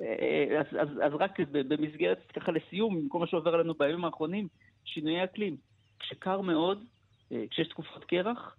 אה, 0.02 0.60
אז, 0.60 0.66
אז, 0.80 0.88
אז 1.04 1.14
רק 1.20 1.40
במסגרת, 1.52 2.32
ככה 2.36 2.52
לסיום, 2.52 2.98
עם 2.98 3.10
כל 3.10 3.20
מה 3.20 3.28
שעובר 3.28 3.54
עלינו 3.54 3.74
בימים 3.74 4.06
האחרונים, 4.06 4.48
שינויי 4.86 5.24
אקלים. 5.24 5.71
כשקר 6.02 6.42
מאוד, 6.42 6.84
אה, 7.32 7.44
כשיש 7.52 7.68
תקופות 7.68 8.06
קרח, 8.06 8.56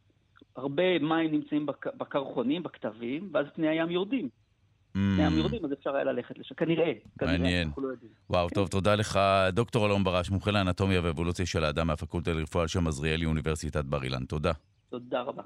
הרבה 0.57 0.99
מים 0.99 1.33
נמצאים 1.33 1.67
בקרחונים, 1.97 2.63
בכתבים, 2.63 3.31
ואז 3.33 3.47
פני 3.55 3.69
הים 3.69 3.91
יורדים. 3.91 4.29
מהים 4.95 5.39
יורדים, 5.39 5.65
אז 5.65 5.73
אפשר 5.73 5.95
היה 5.95 6.05
ללכת 6.05 6.39
לשם, 6.39 6.55
כנראה. 6.55 6.93
מעניין. 7.23 7.71
לא 7.79 7.89
וואו, 8.31 8.49
טוב, 8.49 8.69
תודה 8.69 8.95
לך, 8.95 9.19
דוקטור 9.53 9.87
אלון 9.87 10.05
ברש, 10.05 10.31
מומחה 10.31 10.51
לאנטומיה 10.51 11.01
ואבולוציה 11.05 11.47
של 11.47 11.65
האדם 11.65 11.87
מהפקולטה 11.87 12.33
לרפואה 12.33 12.63
על 12.63 12.69
שם 12.69 12.87
עזריאלי, 12.87 13.25
אוניברסיטת 13.25 13.85
בר 13.85 14.03
אילן. 14.03 14.25
תודה. 14.25 14.53
תודה 14.91 15.23
רבה. 15.23 15.43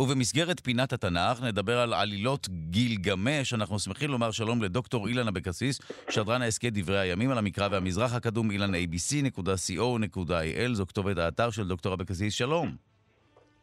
ובמסגרת 0.00 0.60
פינת 0.60 0.92
התנ"ך 0.92 1.42
נדבר 1.42 1.78
על 1.78 1.94
עלילות 1.94 2.48
גילגמש. 2.48 3.54
אנחנו 3.54 3.78
שמחים 3.78 4.10
לומר 4.10 4.30
שלום 4.30 4.62
לדוקטור 4.62 5.08
אילן 5.08 5.28
אבקסיס, 5.28 5.80
שדרן 6.10 6.42
ההסכת 6.42 6.72
דברי 6.72 6.98
הימים 6.98 7.30
על 7.30 7.38
המקרא 7.38 7.68
והמזרח 7.70 8.14
הקדום, 8.14 8.50
אילן 8.50 8.74
abc.co.il, 8.74 10.72
זו 10.72 10.86
כתובת 10.86 11.18
האתר 11.18 11.50
של 11.50 11.68
דוקטור 11.68 11.94
אבקסיס, 11.94 12.34
שלום. 12.34 12.68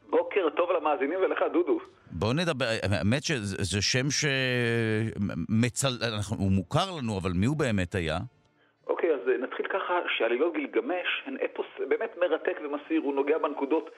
בוקר 0.09 0.49
טוב 0.55 0.69
למאזינים 0.71 1.19
ולך, 1.19 1.39
דודו. 1.53 1.79
בואו 2.11 2.34
נדבר, 2.34 2.65
האמת 2.91 3.23
שזה 3.23 3.82
שם 3.82 4.07
שמצל... 4.11 5.89
הוא 6.38 6.51
מוכר 6.51 6.91
לנו, 6.97 7.17
אבל 7.17 7.32
מי 7.36 7.45
הוא 7.45 7.57
באמת 7.57 7.95
היה? 7.95 8.17
אוקיי, 8.88 9.09
אז 9.13 9.19
נתחיל 9.43 9.65
ככה 9.67 9.93
שעלילות 10.17 10.53
גילגמש 10.53 11.07
הן 11.25 11.38
אפוס 11.45 11.65
באמת 11.89 12.11
מרתק 12.21 12.57
ומסעיר, 12.65 13.01
הוא 13.03 13.13
נוגע 13.13 13.38
בנקודות 13.38 13.89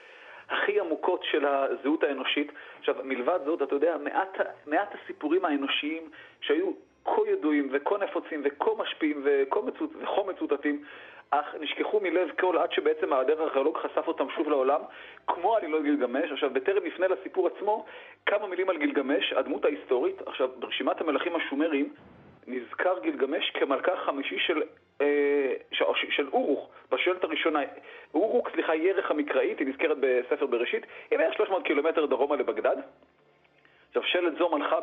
הכי 0.53 0.79
עמוקות 0.79 1.23
של 1.23 1.45
הזהות 1.45 2.03
האנושית. 2.03 2.51
עכשיו, 2.79 2.95
מלבד 3.03 3.39
זאת, 3.45 3.61
אתה 3.61 3.75
יודע, 3.75 3.97
מעט, 3.97 4.37
מעט 4.67 4.95
הסיפורים 4.95 5.45
האנושיים 5.45 6.09
שהיו 6.41 6.71
כה 7.05 7.21
ידועים 7.27 7.69
וכה 7.71 7.97
נפוצים 7.97 8.41
וכה 8.43 8.71
משפיעים 8.77 9.23
וכה 9.25 9.59
מצוט, 9.61 9.91
מצוטטים, 10.27 10.83
אך 11.29 11.55
נשכחו 11.59 11.99
מלב 11.99 12.29
כל 12.39 12.57
עד 12.57 12.71
שבעצם 12.71 13.13
הדרך 13.13 13.39
הארכיאולוג 13.39 13.77
חשף 13.77 14.07
אותם 14.07 14.29
שוב 14.35 14.49
לעולם, 14.49 14.81
כמו 15.27 15.55
עלילות 15.55 15.83
גילגמש. 15.83 16.31
עכשיו, 16.31 16.49
בטרם 16.49 16.83
נפנה 16.83 17.07
לסיפור 17.07 17.47
עצמו, 17.47 17.85
כמה 18.25 18.47
מילים 18.47 18.69
על 18.69 18.77
גילגמש, 18.77 19.33
הדמות 19.33 19.65
ההיסטורית. 19.65 20.21
עכשיו, 20.25 20.49
ברשימת 20.59 21.01
המלכים 21.01 21.35
השומרים 21.35 21.93
נזכר 22.47 22.99
גילגמש 22.99 23.49
כמלכה 23.49 23.95
חמישי 23.95 24.39
של, 24.39 24.61
של, 25.71 25.85
של 26.09 26.27
אורוך, 26.27 26.69
בשואלת 26.91 27.23
הראשונה. 27.23 27.59
אורוך, 28.13 28.49
סליחה, 28.53 28.75
ירך 28.75 29.11
המקראית, 29.11 29.59
היא 29.59 29.67
נזכרת 29.67 29.97
בספר 29.99 30.45
בראשית, 30.45 30.85
היא 31.11 31.19
בערך 31.19 31.33
300 31.33 31.65
קילומטר 31.65 32.05
דרומה 32.05 32.35
לבגדד. 32.35 32.75
שלט 34.01 34.37
זו 34.37 34.49
מלכה 34.49 34.77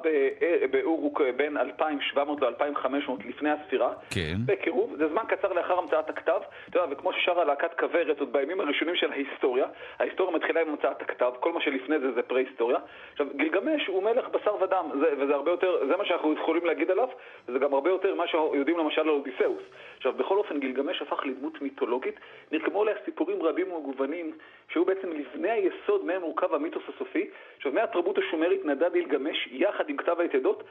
באורוק 0.71 1.21
בין 1.37 1.57
2,700 1.57 2.41
ל-2,500 2.43 3.29
לפני 3.29 3.51
הספירה. 3.51 3.93
כן. 4.11 4.37
בקירוב, 4.47 4.97
זה 4.97 5.09
זמן 5.09 5.23
קצר 5.29 5.53
לאחר 5.53 5.79
המצאת 5.79 6.11
הכתב. 6.11 6.41
אתה 6.71 6.79
יודע, 6.79 6.93
וכמו 6.93 7.13
ששרה 7.13 7.45
להקת 7.45 7.79
כוורת, 7.79 8.21
עוד 8.21 8.33
בימים 8.33 8.61
הראשונים 8.61 8.97
של 8.97 9.13
ההיסטוריה, 9.13 9.67
ההיסטוריה 9.99 10.37
מתחילה 10.37 10.61
עם 10.61 10.69
המצאת 10.69 11.03
הכתב, 11.03 11.33
כל 11.41 11.53
מה 11.53 11.61
שלפני 11.61 11.99
זה 11.99 12.13
זה 12.13 12.23
פרה-היסטוריה. 12.23 12.79
עכשיו, 13.13 13.27
גילגמש 13.37 13.87
הוא 13.87 14.03
מלך 14.03 14.29
בשר 14.29 14.63
ודם, 14.63 14.91
זה, 15.01 15.15
וזה 15.19 15.35
הרבה 15.35 15.51
יותר, 15.51 15.87
זה 15.87 15.97
מה 15.97 16.05
שאנחנו 16.05 16.33
יכולים 16.33 16.65
להגיד 16.65 16.91
עליו, 16.91 17.09
וזה 17.49 17.59
גם 17.59 17.75
הרבה 17.75 17.91
יותר 17.91 18.15
מה 18.15 18.27
שיודעים 18.27 18.79
למשל 18.79 19.01
על 19.01 19.09
אודיסאוס. 19.09 19.63
עכשיו, 19.97 20.13
בכל 20.13 20.39
אופן, 20.39 20.61
גילגמש 20.61 21.03
הפך 21.03 21.27
לדמות 21.27 21.63
מיתולוגית. 21.63 22.15
נרקמו 22.53 22.83
עליה 22.83 22.95
סיפורים 23.05 23.43
רבים 23.43 23.73
ומגוונים, 23.73 24.33
שהיו 24.69 24.85
בעצם 24.85 25.09
לבני 25.13 25.51
היסוד 25.51 26.05
מהם 26.05 26.21
מורכב 26.21 26.55
המיתוס 26.55 26.83
הסופי. 26.95 27.31
עכשיו, 27.57 27.73
מהתרבות 27.73 28.19
השומרית 28.19 28.65
נדד 28.65 28.97
גילגמש 29.01 29.49
יחד 29.53 29.89
עם 29.89 29.97
כתב 29.97 30.21
היתדות 30.21 30.63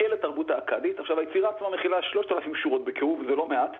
אל 0.00 0.12
התרבות 0.12 0.50
האכדית. 0.50 1.00
עכשיו, 1.00 1.18
היצירה 1.18 1.50
עצמה 1.50 1.70
מכילה 1.70 2.02
3,000 2.02 2.54
שורות 2.54 2.84
בקירוב, 2.84 3.22
זה 3.26 3.36
לא 3.36 3.46
מעט, 3.46 3.76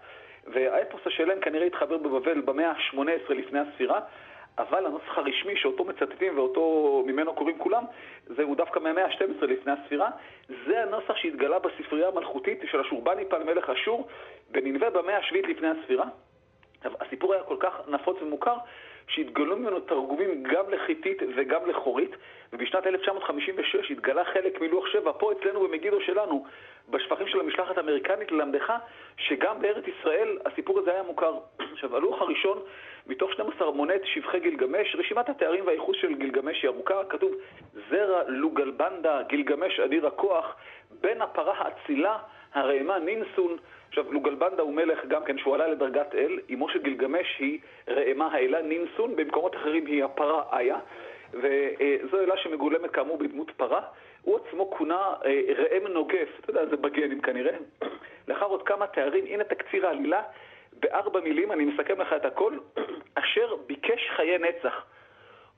והאפוס 0.46 1.00
השלם 1.06 1.40
כנראה 1.40 1.66
התחבר 1.66 1.96
בבבל 1.96 2.40
במאה 2.40 2.70
ה-18 2.70 3.34
לפני 3.34 3.58
הספירה. 3.58 4.00
אבל 4.58 4.86
הנוסח 4.86 5.18
הרשמי 5.18 5.56
שאותו 5.56 5.84
מצטטים 5.84 6.38
ואותו 6.38 7.04
ממנו 7.06 7.34
קוראים 7.34 7.58
כולם, 7.58 7.84
זהו 8.26 8.54
דווקא 8.54 8.78
מהמאה 8.78 9.04
ה-12 9.04 9.46
לפני 9.46 9.72
הספירה. 9.72 10.10
זה 10.66 10.82
הנוסח 10.82 11.16
שהתגלה 11.16 11.58
בספרייה 11.58 12.08
המלכותית 12.08 12.60
של 12.70 12.80
השורבניפל 12.80 13.44
מלך 13.44 13.70
אשור 13.70 14.08
בננבה 14.50 14.90
במאה 14.90 15.18
השביעית 15.18 15.48
לפני 15.48 15.68
הספירה. 15.68 16.04
הסיפור 16.84 17.34
היה 17.34 17.42
כל 17.42 17.56
כך 17.60 17.72
נפוץ 17.88 18.22
ומוכר, 18.22 18.56
שהתגלו 19.08 19.56
ממנו 19.56 19.80
תרגומים 19.80 20.42
גם 20.42 20.64
לחיתית 20.70 21.22
וגם 21.36 21.60
לחורית, 21.66 22.10
ובשנת 22.52 22.86
1956 22.86 23.90
התגלה 23.90 24.24
חלק 24.24 24.60
מלוח 24.60 24.86
שבע, 24.86 25.12
פה 25.18 25.32
אצלנו 25.32 25.60
במגידו 25.60 26.00
שלנו, 26.00 26.44
בשפכים 26.88 27.28
של 27.28 27.40
המשלחת 27.40 27.78
האמריקנית 27.78 28.32
ללמדך, 28.32 28.72
שגם 29.16 29.60
בארץ 29.60 29.84
ישראל 29.86 30.38
הסיפור 30.46 30.78
הזה 30.78 30.92
היה 30.92 31.02
מוכר. 31.02 31.34
עכשיו, 31.72 31.96
הלוח 31.96 32.22
הראשון, 32.22 32.58
מתוך 33.06 33.32
12 33.32 33.70
מונה 33.70 33.94
את 33.94 34.04
שבחי 34.04 34.40
גילגמש, 34.40 34.96
רשימת 34.98 35.28
התארים 35.28 35.66
והייחוס 35.66 35.96
של 36.00 36.14
גילגמש 36.14 36.62
היא 36.62 36.70
ארוכה, 36.70 37.04
כתוב 37.08 37.34
זרע 37.90 38.22
לוגלבנדה, 38.28 39.22
גילגמש 39.22 39.80
אדיר 39.80 40.06
הכוח, 40.06 40.56
בן 41.00 41.22
הפרה 41.22 41.54
האצילה, 41.58 42.18
הרעמה 42.56 42.98
נינסון, 42.98 43.56
עכשיו, 43.88 44.12
לוגלבנדה 44.12 44.62
הוא 44.62 44.74
מלך 44.74 45.06
גם 45.06 45.24
כן 45.24 45.38
שהוא 45.38 45.54
עלה 45.54 45.66
לדרגת 45.66 46.14
אל, 46.14 46.38
אמו 46.54 46.68
של 46.68 46.82
גילגמש 46.82 47.36
היא 47.38 47.58
ראמה 47.88 48.26
האלה 48.32 48.62
נינסון, 48.62 49.16
במקומות 49.16 49.56
אחרים 49.56 49.86
היא 49.86 50.04
הפרה 50.04 50.42
איה, 50.52 50.78
וזו 51.32 52.20
אלה 52.20 52.36
שמגולמת 52.36 52.90
כאמור 52.90 53.18
בדמות 53.18 53.50
פרה. 53.50 53.80
הוא 54.22 54.38
עצמו 54.38 54.70
כונה 54.70 55.14
אה, 55.24 55.40
ראם 55.58 55.86
נוגף, 55.86 56.28
אתה 56.40 56.50
יודע, 56.50 56.66
זה 56.66 56.76
בגנים 56.76 57.20
כנראה. 57.20 57.56
לאחר 58.28 58.46
עוד 58.46 58.62
כמה 58.62 58.86
תארים, 58.86 59.24
הנה 59.26 59.44
תקציר 59.44 59.86
העלילה, 59.86 60.22
בארבע 60.72 61.20
מילים, 61.20 61.52
אני 61.52 61.64
מסכם 61.64 62.00
לך 62.00 62.12
את 62.12 62.24
הכל, 62.24 62.52
אשר 63.14 63.56
ביקש 63.66 64.10
חיי 64.16 64.38
נצח. 64.38 64.84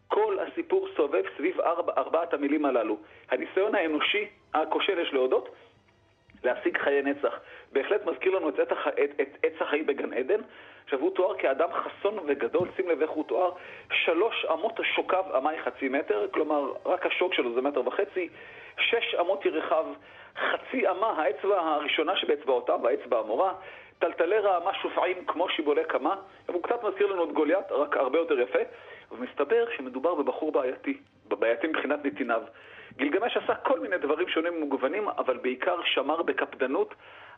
כל 0.09 0.39
הסיפור 0.39 0.89
סובב 0.97 1.23
סביב 1.37 1.61
ארבע, 1.61 1.93
ארבעת 1.99 2.35
המילים 2.35 2.65
הללו. 2.65 2.97
הניסיון 3.31 3.75
האנושי 3.75 4.27
הכושל, 4.55 4.99
יש 4.99 5.13
להודות, 5.13 5.49
להשיג 6.45 6.79
חיי 6.79 7.03
נצח. 7.03 7.41
בהחלט 7.73 8.07
מזכיר 8.07 8.37
לנו 8.37 8.49
את 8.49 8.59
עץ 9.43 9.55
החיים 9.61 9.87
בגן 9.87 10.13
עדן. 10.13 10.41
עכשיו, 10.85 11.01
הוא 11.01 11.15
תואר 11.15 11.39
כאדם 11.39 11.69
חסון 11.73 12.19
וגדול, 12.27 12.69
שים 12.77 12.89
לב 12.89 13.03
איך 13.03 13.11
הוא 13.11 13.25
תואר, 13.25 13.53
שלוש 13.93 14.47
אמות 14.53 14.81
השוקיו 14.81 15.25
אמי 15.39 15.63
חצי 15.65 15.89
מטר, 15.89 16.27
כלומר, 16.31 16.73
רק 16.87 17.07
השוק 17.07 17.35
שלו 17.35 17.55
זה 17.55 17.61
מטר 17.61 17.87
וחצי, 17.87 18.29
שש 18.79 19.15
אמות 19.21 19.45
ירחיו, 19.45 19.87
חצי 20.37 20.89
אמה, 20.89 21.07
האצבע 21.07 21.61
הראשונה 21.61 22.17
שבאצבעותיו, 22.17 22.89
האצבע 22.89 23.19
המורה, 23.19 23.53
טלטלי 23.99 24.39
רעמה 24.39 24.75
שופעים 24.75 25.25
כמו 25.27 25.49
שיבולי 25.49 25.85
קמה, 25.85 26.17
הוא 26.47 26.63
קצת 26.63 26.85
מזכיר 26.85 27.07
לנו 27.07 27.25
את 27.25 27.33
גוליית, 27.33 27.73
רק 27.73 27.97
הרבה 27.97 28.19
יותר 28.19 28.41
יפה, 28.41 28.59
ומסתבר 29.13 29.67
שמדובר 29.77 30.15
בבחור 30.15 30.53
בעייתי, 30.53 30.99
בעייתי 31.29 31.67
מבחינת 31.67 32.05
נתיניו. 32.05 32.43
גילגמש 32.99 33.37
עשה 33.37 33.55
כל 33.55 33.81
מיני 33.81 33.99
דברים 33.99 34.29
שונים 34.29 34.53
ומגוונים, 34.63 35.09
אבל 35.09 35.37
בעיקר 35.37 35.77
שמר 35.85 36.23
בקפדנות 36.23 36.95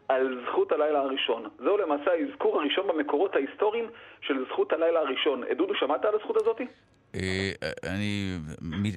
על 0.08 0.44
זכות 0.46 0.72
הלילה 0.72 0.98
הראשון. 0.98 1.48
זהו 1.58 1.76
למעשה 1.76 2.10
האזכור 2.10 2.60
הראשון 2.60 2.86
במקורות 2.88 3.36
ההיסטוריים 3.36 3.86
של 4.20 4.44
זכות 4.48 4.72
הלילה 4.72 5.00
הראשון. 5.00 5.42
דודו, 5.56 5.74
שמעת 5.74 6.04
על 6.04 6.14
הזכות 6.14 6.36
הזאתי? 6.36 6.66
אה, 7.14 7.50
אני 7.94 8.36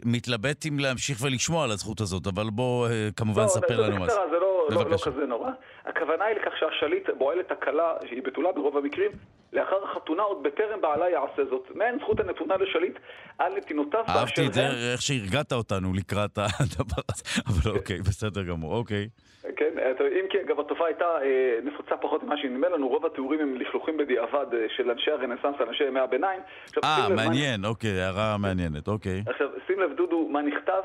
מתלבט 0.05 0.66
אם 0.66 0.80
להמשיך 0.80 1.18
ולשמוע 1.22 1.64
על 1.64 1.72
הזכות 1.72 2.01
הזאת, 2.01 2.28
אבל 2.28 2.43
בוא 2.51 2.88
אה, 2.88 3.09
כמובן 3.18 3.41
לא, 3.41 3.47
ספר 3.47 3.82
לנו 3.82 3.99
מה 3.99 4.07
זה. 4.07 4.16
זה 4.32 4.39
לא, 4.39 4.68
לא, 4.70 4.89
לא 4.89 4.97
כזה 5.05 5.26
נורא. 5.26 5.49
הכוונה 5.86 6.26
היא 6.26 6.36
לכך 6.36 6.51
שהשליט 6.59 7.09
בועל 7.18 7.39
את 7.39 7.51
הכלה, 7.51 7.93
שהיא 8.09 8.22
בתולה 8.24 8.51
ברוב 8.51 8.78
המקרים, 8.78 9.11
לאחר 9.54 9.84
החתונה 9.84 10.24
עוד 10.24 10.43
בטרם 10.43 10.82
בעלה 10.82 11.10
יעשה 11.10 11.45
זאת. 11.49 11.68
מעין 11.76 11.99
זכות 11.99 12.19
הנתונה 12.19 12.57
לשליט 12.57 12.99
על 13.38 13.53
נתינותיו. 13.57 14.03
אהבתי 14.10 14.48
את 14.48 14.53
זה, 14.53 14.61
איך 14.94 15.02
שהרגעת 15.02 15.53
אותנו 15.53 15.94
לקראת 15.94 16.38
הדבר 16.38 17.02
הזה, 17.11 17.23
אבל 17.48 17.72
אוקיי, 17.72 17.98
בסדר 17.98 18.44
גמור, 18.44 18.77
אוקיי. 18.77 19.07
כן, 19.56 19.73
אם 20.02 20.26
כי 20.30 20.41
אגב 20.41 20.60
התופעה 20.60 20.88
הייתה 20.88 21.06
אה, 21.06 21.60
נפוצה 21.64 21.98
פחות 21.98 22.23
ממה 22.23 22.38
שנדמה 22.38 22.69
לנו, 22.69 22.88
רוב 22.88 23.06
התיאורים 23.06 23.40
הם 23.40 23.56
לכלוכים 23.56 23.98
בדיעבד 23.98 24.45
אה, 24.53 24.65
של 24.77 24.91
אנשי 24.91 25.11
הרנסאנס, 25.11 25.56
אנשי 25.68 25.84
ימי 25.84 25.99
הביניים. 25.99 26.41
אה, 26.84 27.10
מעניין, 27.15 27.65
אוקיי, 27.65 28.02
הערה 28.02 28.38
מעניינת, 28.38 28.88
אוקיי. 28.88 29.23
עכשיו, 29.27 29.48
שים 29.68 29.80
לב 29.80 29.94
דודו, 29.98 30.30
מה 30.30 30.41
נכתב? 30.41 30.82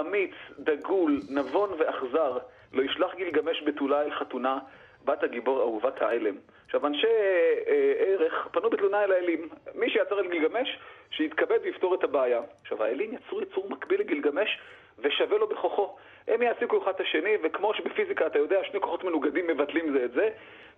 אמיץ, 0.00 0.34
דגול, 0.58 1.20
נבון 1.28 1.70
ואכזר, 1.78 2.38
לא 2.72 2.82
ישלח 2.82 3.14
גילגמש 3.16 3.62
בתולה 3.66 4.02
אל 4.02 4.10
חתונה, 4.10 4.58
בת 5.04 5.22
הגיבור 5.22 5.60
אהובת 5.60 6.02
העלם. 6.02 6.34
עכשיו, 6.70 6.86
אנשי 6.86 7.06
אה, 7.06 7.92
ערך 7.98 8.48
פנו 8.52 8.70
בתלונה 8.70 9.04
אל 9.04 9.12
האלים. 9.12 9.48
מי 9.74 9.90
שיצר 9.90 10.20
את 10.20 10.30
גילגמש, 10.30 10.78
שיתכבד 11.10 11.58
ויפתור 11.62 11.94
את 11.94 12.04
הבעיה. 12.04 12.40
עכשיו, 12.62 12.82
האלים 12.82 13.14
יצרו 13.14 13.42
יצור 13.42 13.70
מקביל 13.70 14.00
לגילגמש 14.00 14.58
ושווה 14.98 15.38
לו 15.38 15.46
בכוחו. 15.48 15.96
הם 16.28 16.42
יעסיקו 16.42 16.82
אחד 16.82 16.90
את 16.94 17.00
השני, 17.00 17.36
וכמו 17.42 17.74
שבפיזיקה 17.74 18.26
אתה 18.26 18.38
יודע, 18.38 18.64
שני 18.64 18.80
כוחות 18.80 19.04
מנוגדים 19.04 19.46
מבטלים 19.46 19.92
זה 19.92 20.04
את 20.04 20.12
זה, 20.12 20.28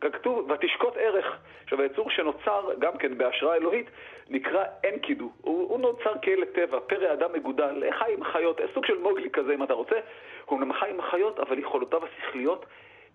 כתוב, 0.00 0.50
ותשקוט 0.50 0.96
ערך. 0.96 1.38
עכשיו, 1.64 1.80
היצור 1.80 2.10
שנוצר, 2.10 2.68
גם 2.78 2.98
כן 2.98 3.18
בהשראה 3.18 3.54
אלוהית, 3.56 3.86
נקרא 4.30 4.64
אנקידו. 4.92 5.30
הוא, 5.40 5.68
הוא 5.68 5.80
נוצר 5.80 6.12
כאלה 6.22 6.46
טבע, 6.46 6.78
פרא 6.80 7.12
אדם 7.12 7.32
מגודל, 7.32 7.90
חי 7.98 8.12
עם 8.12 8.24
חיות, 8.24 8.60
סוג 8.74 8.86
של 8.86 8.98
מוגלי 8.98 9.30
כזה 9.30 9.54
אם 9.54 9.62
אתה 9.62 9.74
רוצה. 9.74 9.96
הוא 10.44 10.58
אומנם 10.58 10.72
חי 10.72 10.90
עם 10.90 11.02
חיות, 11.02 11.38
אבל 11.38 11.58
יכולותיו 11.58 12.00
השכליות 12.04 12.66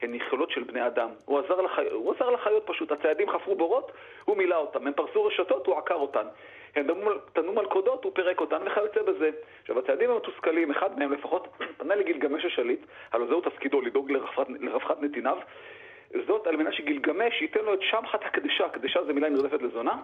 הן 0.01 0.13
יכולות 0.13 0.51
של 0.51 0.63
בני 0.63 0.87
אדם. 0.87 1.09
הוא 1.25 1.39
עזר, 1.39 1.61
לחי... 1.61 1.85
הוא 1.91 2.13
עזר 2.13 2.29
לחיות 2.29 2.63
פשוט, 2.65 2.91
הציידים 2.91 3.29
חפרו 3.29 3.55
בורות, 3.55 3.91
הוא 4.25 4.37
מילא 4.37 4.55
אותם, 4.55 4.87
הם 4.87 4.93
פרסו 4.93 5.25
רשתות, 5.25 5.67
הוא 5.67 5.77
עקר 5.77 5.95
אותן. 5.95 6.27
הם 6.75 6.87
תנו 7.33 7.53
מלכודות, 7.53 8.03
הוא 8.03 8.11
פירק 8.15 8.41
אותן 8.41 8.57
וכיוצא 8.65 9.01
בזה. 9.01 9.29
עכשיו, 9.61 9.79
הציידים 9.79 10.09
המתוסכלים, 10.09 10.71
אחד 10.71 10.99
מהם 10.99 11.13
לפחות 11.13 11.47
פנה 11.77 11.95
לגילגמש 11.95 12.45
השליט, 12.45 12.85
הלוא 13.11 13.27
זהו 13.27 13.41
תפקידו 13.41 13.81
לדאוג 13.81 14.11
לרווחת, 14.11 14.47
לרווחת 14.59 15.01
נתיניו, 15.01 15.37
זאת 16.27 16.47
על 16.47 16.55
מנת 16.55 16.73
שגילגמש 16.73 17.41
ייתן 17.41 17.65
לו 17.65 17.73
את 17.73 17.81
שמחת 17.81 18.25
הקדשה, 18.25 18.65
הקדשה 18.65 19.03
זה 19.03 19.13
מילה 19.13 19.29
נרדפת 19.29 19.61
לזונה, 19.61 20.01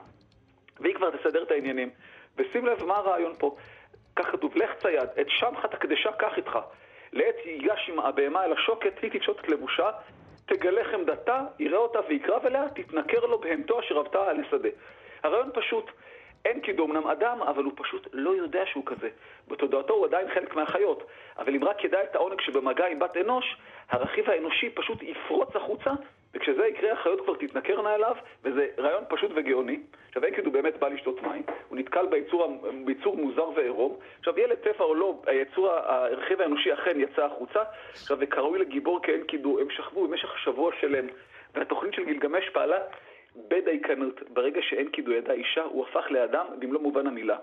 והיא 0.80 0.95
כבר 0.95 1.10
תסדר 1.10 1.44
את 1.44 1.52
העניינים. 1.52 1.90
ושים 2.38 2.65
לב 2.65 2.86
מה 2.86 2.95
הרעיון 2.95 3.34
פה. 3.40 3.56
כך 4.15 4.32
כתוב, 4.32 4.56
לך 4.56 4.74
צייד, 4.74 5.10
את 5.22 5.28
שמחת 5.30 5.74
הקדשה 5.74 6.11
קח 6.11 6.38
איתך. 6.38 6.60
לעת 7.14 7.35
ייגש 7.45 7.90
עם 7.90 7.99
הבהמה 7.99 8.45
אל 8.45 8.53
השוקת, 8.53 8.94
היא 9.02 9.11
תפשוט 9.11 9.40
את 9.40 9.49
לבושה, 9.49 9.90
תגלה 10.45 10.84
חמדתה, 10.91 11.41
יראה 11.60 11.77
אותה 11.77 11.99
ויקרב 12.10 12.45
אליה, 12.45 12.69
תתנכר 12.69 13.26
לו 13.26 13.40
בהמתו 13.40 13.80
אשר 13.80 13.99
אבתה 13.99 14.30
על 14.30 14.40
השדה. 14.40 14.69
הרעיון 15.23 15.49
פשוט, 15.53 15.91
אין 16.45 16.60
קידום 16.60 16.91
אמנם 16.91 17.07
אדם, 17.07 17.41
אבל 17.41 17.64
הוא 17.64 17.73
פשוט 17.76 18.07
לא 18.14 18.30
יודע 18.30 18.65
שהוא 18.65 18.84
כזה. 18.85 19.10
בתודעתו 19.48 19.94
הוא 19.94 20.06
עדיין 20.06 20.27
חלק 20.34 20.56
מהחיות. 20.56 21.03
אבל 21.38 21.56
אם 21.56 21.64
רק 21.64 21.84
ידע 21.84 22.03
את 22.03 22.15
העונג 22.15 22.41
שבמגע 22.41 22.88
עם 22.88 22.99
בת 22.99 23.18
אנוש, 23.18 23.57
הרכיב 23.90 24.30
האנושי 24.30 24.69
פשוט 24.69 25.03
יפרוץ 25.03 25.56
החוצה, 25.56 25.91
וכשזה 26.36 26.68
יקרה 26.68 26.92
החיות 26.92 27.22
כבר 27.22 27.36
תתנכרנה 27.36 27.96
אליו, 27.96 28.16
וזה 28.44 28.68
רעיון 28.78 29.04
פשוט 29.10 29.32
וגאוני. 29.36 29.80
עכשיו 30.08 30.24
אין 30.24 30.34
הוא 30.46 30.54
באמת 30.54 30.80
בא 30.80 30.88
לשתות 30.88 31.24
מים, 31.24 31.44
הוא 31.70 31.78
נתקל 31.78 32.06
ביצור, 32.06 32.62
ביצור 32.86 33.18
מוזר 33.18 33.50
ועירום. 33.56 33.98
עכשיו 34.20 34.40
ילד 34.40 34.56
טפע 34.58 34.84
או 34.84 34.96
לא, 34.96 35.22
היצור, 35.28 35.70
הרכיב 35.70 36.42
האנושי 36.42 36.74
אכן 36.74 37.00
יצא 37.00 37.26
החוצה. 37.26 37.64
עכשיו 37.92 38.18
וכראוי 38.20 38.60
לגיבור 38.60 39.00
כאין 39.04 39.24
קידו, 39.24 39.60
הם 39.60 39.70
שכבו 39.70 40.08
במשך 40.08 40.40
שבוע 40.40 40.72
שלם, 40.80 41.08
והתוכנית 41.56 41.94
של 41.94 42.06
גילגמש 42.06 42.50
פעלה 42.50 42.78
בדייקנות. 43.36 44.22
ברגע 44.30 44.62
שאין 44.62 44.90
קידו 44.90 45.12
ידע 45.12 45.34
אישה, 45.34 45.64
הוא 45.64 45.86
הפך 45.86 46.12
לאדם 46.12 46.46
במלוא 46.60 46.82
מובן 46.82 47.08
המילה. 47.08 47.38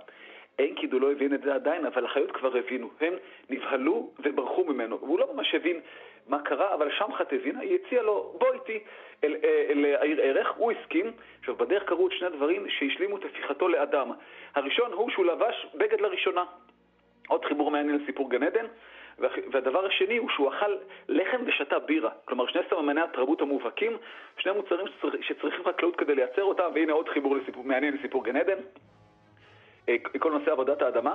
אין 0.59 0.75
קידו 0.75 0.99
לא 0.99 1.13
הבין 1.13 1.35
את 1.35 1.43
זה 1.43 1.55
עדיין, 1.55 1.87
אבל 1.87 2.05
החיות 2.05 2.31
כבר 2.33 2.57
הבינו. 2.57 2.91
הם 3.01 3.15
נבהלו 3.51 4.11
וברחו 4.19 4.65
ממנו. 4.65 4.99
והוא 5.01 5.19
לא 5.19 5.35
ממש 5.35 5.55
הבין 5.55 5.81
מה 6.29 6.43
קרה, 6.43 6.75
אבל 6.75 6.91
שמחת 6.99 7.33
הבינה, 7.33 7.61
היא 7.61 7.79
הציעה 7.85 8.03
לו, 8.03 8.35
בוא 8.39 8.53
איתי 8.53 8.81
אל, 9.25 9.37
אל 9.71 9.85
העיר 10.01 10.21
ערך, 10.21 10.53
הוא 10.57 10.73
הסכים. 10.73 11.13
עכשיו, 11.41 11.55
בדרך 11.57 11.85
קרו 11.85 12.03
עוד 12.03 12.13
שני 12.13 12.29
דברים 12.29 12.69
שהשלימו 12.69 13.17
את 13.17 13.25
הפיכתו 13.25 13.69
לאדם. 13.69 14.11
הראשון 14.55 14.93
הוא 14.93 15.11
שהוא 15.11 15.27
לבש 15.27 15.67
בגד 15.75 16.01
לראשונה. 16.01 16.45
עוד 17.29 17.45
חיבור 17.45 17.71
מעניין 17.71 18.03
לסיפור 18.03 18.31
גן 18.31 18.43
עדן. 18.43 18.67
והדבר 19.53 19.87
השני 19.87 20.17
הוא 20.17 20.29
שהוא 20.31 20.49
אכל 20.49 20.77
לחם 21.09 21.41
ושתה 21.47 21.79
בירה. 21.79 22.11
כלומר, 22.25 22.47
שני 22.47 22.61
סממני 22.71 23.01
התרבות 23.01 23.41
המובהקים, 23.41 23.97
שני 24.39 24.53
מוצרים 24.53 24.87
שצריכים 25.21 25.65
חקלאות 25.65 25.97
כדי 25.97 26.15
לייצר 26.15 26.43
אותם, 26.43 26.71
והנה 26.75 26.93
עוד 26.93 27.09
חיבור 27.09 27.37
לסיפור, 27.37 27.65
מעניין 27.65 27.95
לסיפור 27.97 28.25
גן 28.25 28.37
עדן. 28.37 28.59
אה, 29.91 30.19
כל 30.19 30.33
נושא 30.33 30.53
עבודת 30.53 30.83
האדמה. 30.83 31.15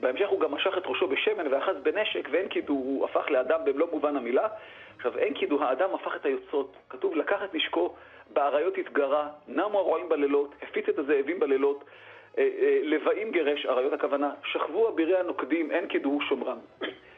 בהמשך 0.00 0.28
הוא 0.28 0.40
גם 0.40 0.54
משך 0.54 0.78
את 0.78 0.82
ראשו 0.86 1.08
בשמן 1.08 1.52
ואחז 1.52 1.76
בנשק, 1.82 2.28
ואנקידו 2.30 2.72
הוא 2.72 3.04
הפך 3.04 3.30
לאדם 3.30 3.60
במלוא 3.64 3.88
מובן 3.92 4.16
המילה. 4.16 4.48
עכשיו, 4.96 5.12
אנקידו, 5.28 5.62
האדם 5.62 5.94
הפך 5.94 6.16
את 6.16 6.26
היוצרות. 6.26 6.76
כתוב, 6.88 7.16
לקח 7.16 7.42
את 7.44 7.54
נשקו, 7.54 7.94
באריות 8.32 8.78
התגרה, 8.78 9.28
נמו 9.48 9.78
הרועים 9.78 10.08
בלילות, 10.08 10.54
הפיץ 10.62 10.88
את 10.88 10.98
הזאבים 10.98 11.40
בלילות, 11.40 11.84
אה, 12.38 12.48
אה, 12.60 12.78
לבאים 12.82 13.30
גירש, 13.30 13.66
אריות 13.66 13.92
הכוונה, 13.92 14.30
שכבו 14.44 14.88
אבירי 14.88 15.18
הנוקדים, 15.18 15.70
אנקידו 15.72 16.08
הוא 16.08 16.22
שומרם. 16.22 16.58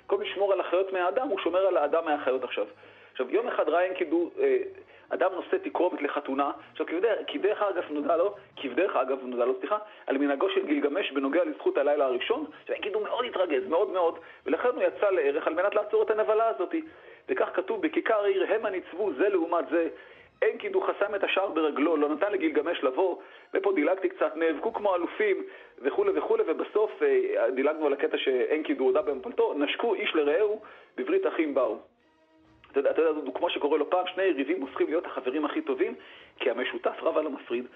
במקום 0.03 0.23
לשמור 0.23 0.53
על 0.53 0.61
החיות 0.61 0.93
מהאדם, 0.93 1.29
הוא 1.29 1.39
שומר 1.39 1.67
על 1.67 1.77
האדם 1.77 2.05
מהחיות 2.05 2.45
עכשיו. 2.45 2.67
עכשיו, 3.13 3.31
יום 3.31 3.49
אחד 3.49 3.69
ראה 3.69 3.89
אנקידו 3.89 4.31
אדם 5.11 5.31
נושא 5.35 5.57
תקרובת 5.57 6.03
לחתונה, 6.03 6.51
עכשיו 6.73 6.87
כבדרך 7.27 7.63
אגב 7.63 7.85
נודע 7.91 8.17
לו, 8.17 8.35
כבדרך 8.57 8.97
אגב 8.97 9.19
נודע 9.23 9.45
לו, 9.45 9.55
סליחה, 9.61 9.79
על 10.07 10.19
מנהגו 10.19 10.51
של 10.51 10.67
גילגמש 10.67 11.13
בנוגע 11.13 11.45
לזכות 11.45 11.79
הלילה 11.79 12.05
הראשון, 12.05 12.45
שהגיד 12.67 12.95
הוא 12.95 13.03
מאוד 13.03 13.25
התרגז, 13.25 13.69
מאוד 13.69 13.91
מאוד, 13.91 14.19
ולכן 14.47 14.69
הוא 14.69 14.83
יצא 14.83 15.11
לערך 15.11 15.47
על 15.47 15.55
מנת 15.55 15.75
לעצור 15.75 16.03
את 16.03 16.11
הנבלה 16.11 16.49
הזאת. 16.49 16.75
וכך 17.29 17.49
כתוב, 17.55 17.83
בכיכר 17.83 18.25
העיר 18.25 18.55
המה 18.55 18.71
ניצבו 18.71 19.13
זה 19.13 19.29
לעומת 19.29 19.65
זה, 19.71 19.89
אין 20.43 20.59
קידו 20.59 20.81
חסם 20.81 21.15
את 21.15 21.25
השער 21.25 21.49
ברגלו, 21.49 21.97
לא 21.97 22.09
נתן 22.09 22.33
לגילגמש 22.33 22.85
לבוא, 22.85 23.17
ופה 23.55 23.73
דילגתי 23.73 24.09
קצת, 24.09 24.37
נאבקו 24.37 24.73
כמו 24.73 24.95
אלופים 24.95 25.37
וכולי 25.79 26.19
וכולי, 26.19 26.43
ובסוף 26.47 27.03
אה, 27.03 27.51
דילגנו 27.51 27.87
על 27.87 27.93
הקטע 27.93 28.19
שאין 28.19 28.63
קידו 28.63 28.85
הודה 28.85 29.03
במפלתו, 29.03 29.55
נשקו 29.55 29.95
איש 29.95 30.15
לרעהו, 30.15 30.61
בברית 30.97 31.27
אחים 31.27 31.55
באו. 31.55 31.79
אתה 32.71 32.81
יודע, 32.81 32.91
אתה 32.91 33.03
יודע, 33.03 33.31
כמו 33.35 33.51
שקורה 33.51 33.79
לו 33.79 33.91
פעם, 33.91 34.07
שני 34.07 34.23
יריבים 34.23 34.61
הופכים 34.61 34.87
להיות 34.87 35.07
החברים 35.07 35.45
הכי 35.45 35.63
טובים, 35.63 35.95
כי 36.41 36.51
המשותף 36.51 37.03
רב 37.03 37.19
על 37.19 37.27
המפריד. 37.27 37.67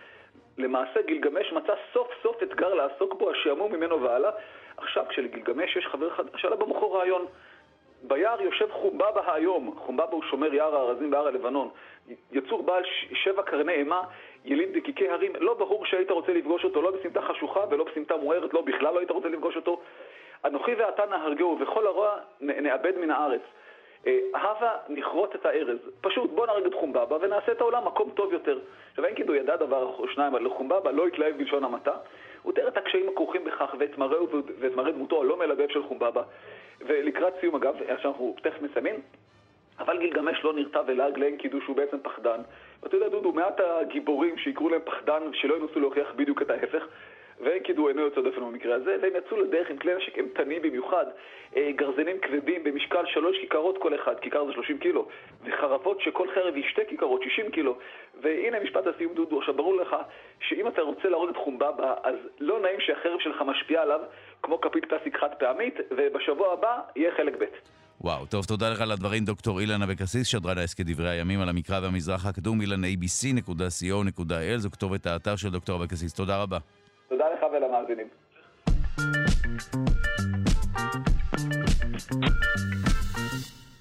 למעשה 0.59 1.03
גילגמש 1.03 1.53
מצא 1.53 1.73
סוף 1.93 2.09
סוף 2.23 2.43
אתגר 2.43 2.75
לעסוק 2.75 3.15
בו, 3.15 3.31
השעמום 3.31 3.73
ממנו 3.73 4.03
והלאה. 4.03 4.31
עכשיו 4.77 5.05
כשלגילגמש 5.09 5.77
יש 5.77 5.87
חבר 5.87 6.09
אחד, 6.09 6.25
שעלה 6.37 6.57
במוחו 6.57 6.93
רעיון. 6.93 7.27
ביער 8.03 8.43
יושב 8.43 8.71
חומבבא 8.71 9.33
היום, 9.33 9.75
חומבבא 9.77 10.13
הוא 10.13 10.23
שומר 10.23 10.55
יער 10.55 10.77
הארזים 10.77 11.11
בהר 11.11 11.27
הלבנון. 11.27 11.69
יצור 12.33 12.63
בעל 12.63 12.83
שבע 13.13 13.43
קרני 13.43 13.73
אימה, 13.73 14.03
יליד 14.45 14.79
דקיקי 14.79 15.09
הרים, 15.09 15.33
לא 15.41 15.55
ברור 15.55 15.87
שהיית 15.87 16.11
רוצה 16.11 16.33
לפגוש 16.33 16.65
אותו, 16.65 16.83
לא 16.83 16.91
בסמטה 16.91 17.23
חשוכה 17.23 17.61
ולא 17.71 17.85
בסמטה 17.85 18.17
מוארת, 18.17 18.55
לא 18.55 18.61
בכלל 18.61 18.95
לא 18.95 18.99
היית 18.99 19.11
רוצה 19.11 19.29
לפגוש 19.29 19.57
אותו. 19.57 19.81
אנוכי 20.45 20.75
ואתה 20.75 21.07
נהרגהו, 21.07 21.59
וכל 21.61 21.87
הרוע 21.87 22.17
נאבד 22.41 22.99
מן 22.99 23.11
הארץ. 23.11 23.41
אה, 24.07 24.19
הבה 24.35 24.77
נכרות 24.89 25.35
את 25.35 25.47
הארז. 25.47 25.79
פשוט 26.01 26.31
בוא 26.31 26.47
נהרג 26.47 26.67
את 26.67 26.75
חומבבא 26.75 27.15
ונעשה 27.21 27.53
את 27.53 27.61
העולם 27.61 27.85
מקום 27.85 28.11
טוב 28.15 28.33
יותר. 28.33 28.59
עכשיו 28.91 29.05
אין 29.05 29.15
כאילו 29.15 29.35
ידע 29.35 29.57
דבר 29.57 29.83
או 29.99 30.09
שניים, 30.09 30.35
אבל 30.35 30.49
חומבבא 30.49 30.91
לא 30.91 31.07
התלהב 31.07 31.39
בלשון 31.39 31.65
המעטה. 31.65 31.93
הוא 32.43 32.53
תיאר 32.53 32.69
את 32.69 32.77
הקשיים 32.77 33.09
הכרוכים 33.09 33.45
בכך 33.45 33.75
ואת 33.79 33.99
מראהו 33.99 34.29
ואת 34.59 34.75
מראה 34.77 34.93
דמותו 34.93 35.23
הלא 35.23 35.37
מלבב 35.37 35.69
של 35.69 35.83
חומבבא. 35.83 36.23
ולקראת 36.81 37.33
סיום 37.41 37.55
אגב, 37.55 37.75
עכשיו 37.89 38.11
אנחנו 38.11 38.37
תכף 38.43 38.63
מסיימים, 38.63 39.01
אבל 39.79 39.99
גילגמש 39.99 40.45
לא 40.45 40.53
נרתע 40.53 40.81
ולעג 40.87 41.19
לאין 41.19 41.37
קידוש, 41.37 41.67
הוא 41.67 41.77
בעצם 41.77 41.97
פחדן. 42.03 42.41
ואתה 42.83 42.97
יודע, 42.97 43.09
דודו, 43.09 43.33
מעט 43.33 43.61
הגיבורים 43.61 44.39
שיקראו 44.39 44.69
להם 44.69 44.81
פחדן, 44.85 45.23
שלא 45.33 45.55
ינסו 45.55 45.81
להוכיח 45.81 46.13
בדיוק 46.17 46.43
את 46.43 46.51
ההפך. 46.51 46.87
וקידו 47.41 47.89
אינו 47.89 48.01
יוצא 48.01 48.21
דופן 48.21 48.41
במקרה 48.41 48.75
הזה, 48.75 48.97
והם 49.03 49.13
יצאו 49.19 49.37
לדרך 49.37 49.71
עם 49.71 49.77
כלי 49.77 49.95
נשק 49.97 50.19
אימתניים 50.19 50.63
במיוחד, 50.63 51.07
אה, 51.57 51.71
גרזנים 51.77 52.17
כבדים 52.23 52.65
במשקל 52.65 53.07
שלוש 53.07 53.37
כיכרות 53.41 53.79
כל 53.79 53.95
אחד, 53.95 54.15
כיכר 54.21 54.47
זה 54.47 54.53
30 54.53 54.79
קילו, 54.79 55.09
וחרבות 55.45 56.01
שכל 56.01 56.29
חרב 56.35 56.55
היא 56.55 56.65
שתי 56.71 56.83
כיכרות, 56.89 57.23
60 57.23 57.51
קילו, 57.51 57.77
והנה 58.23 58.61
משפט 58.61 58.87
הסיום 58.87 59.15
דודו, 59.15 59.39
עכשיו 59.39 59.55
ברור 59.55 59.77
לך 59.77 59.97
שאם 60.41 60.69
אתה 60.69 60.83
רוצה 60.83 61.09
להרוג 61.09 61.29
את 61.29 61.37
חומבבא, 61.37 61.95
אז 62.03 62.15
לא 62.41 62.61
נעים 62.61 62.81
שהחרב 62.81 63.21
שלך 63.21 63.43
משפיעה 63.47 63.83
עליו 63.83 64.01
כמו 64.43 64.61
כפית 64.61 64.85
פלסטיק 64.85 65.17
חד 65.17 65.35
פעמית, 65.39 65.75
ובשבוע 65.91 66.53
הבא 66.53 66.81
יהיה 66.97 67.13
חלק 67.17 67.35
ב'. 67.41 67.45
וואו, 68.01 68.27
טוב, 68.27 68.45
תודה 68.45 68.71
לך 68.71 68.81
על 68.81 68.91
הדברים, 68.91 69.25
דוקטור 69.25 69.61
אילן 69.61 69.83
אבקסיס, 69.83 70.27
שדרן 70.27 70.59
העסק 70.59 70.81
דברי 70.81 71.09
הימים 71.09 71.41
על 71.41 71.49
המקרא 71.49 71.81
והמזרח 71.83 72.27
הקדום, 72.27 72.61
אילן 72.61 72.85
abc.co.il, 72.85 74.57
זו 74.57 74.71
כתובת 74.71 75.07
האתר 75.07 75.37
של 75.37 75.51
דוקטור 75.51 75.83
אבקסיס. 75.83 76.15
תודה 76.15 76.43
רבה. 76.43 76.59
ולמאזינים. 77.55 78.09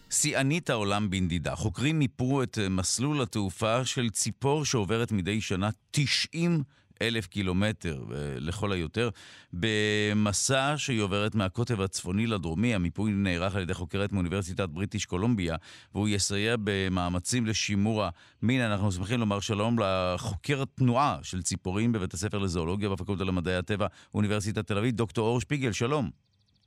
שיאנית 0.09 0.69
העולם 0.69 1.09
בנדידה. 1.09 1.55
חוקרים 1.55 1.99
מיפרו 1.99 2.43
את 2.43 2.57
מסלול 2.69 3.21
התעופה 3.21 3.85
של 3.85 4.09
ציפור 4.09 4.65
שעוברת 4.65 5.11
מדי 5.11 5.41
שנה 5.41 5.69
90 5.91 6.63
אלף 7.01 7.27
קילומטר 7.27 8.03
לכל 8.37 8.71
היותר, 8.71 9.09
במסע 9.53 10.73
שהיא 10.77 11.01
עוברת 11.01 11.35
מהקוטב 11.35 11.81
הצפוני 11.81 12.27
לדרומי. 12.27 12.75
המיפוי 12.75 13.11
נערך 13.11 13.55
על 13.55 13.61
ידי 13.61 13.73
חוקרת 13.73 14.11
מאוניברסיטת 14.11 14.69
בריטיש 14.69 15.05
קולומביה, 15.05 15.55
והוא 15.95 16.07
יסייע 16.07 16.55
במאמצים 16.63 17.45
לשימור 17.45 18.03
המין. 18.41 18.61
אנחנו 18.61 18.91
שמחים 18.91 19.19
לומר 19.19 19.39
שלום 19.39 19.79
לחוקר 19.79 20.63
תנועה 20.65 21.19
של 21.23 21.41
ציפורים 21.41 21.91
בבית 21.91 22.13
הספר 22.13 22.37
לזואולוגיה 22.37 22.89
בפקולטה 22.89 23.23
למדעי 23.23 23.55
הטבע, 23.55 23.87
אוניברסיטת 24.13 24.67
תל 24.67 24.77
אביב, 24.77 24.95
דוקטור 24.95 25.27
אור 25.27 25.41
שפיגל, 25.41 25.71
שלום. 25.71 26.09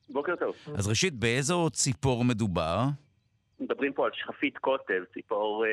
בוקר 0.09 0.32
טוב. 0.36 0.74
אז 0.74 0.89
ראשית, 0.89 1.15
באיזו 1.15 1.70
ציפור 1.73 2.24
מדובר? 2.24 2.86
מדברים 3.60 3.92
פה 3.92 4.06
על 4.06 4.10
שכפית 4.14 4.58
קוטב, 4.58 5.04
ציפור 5.14 5.66
אה, 5.66 5.70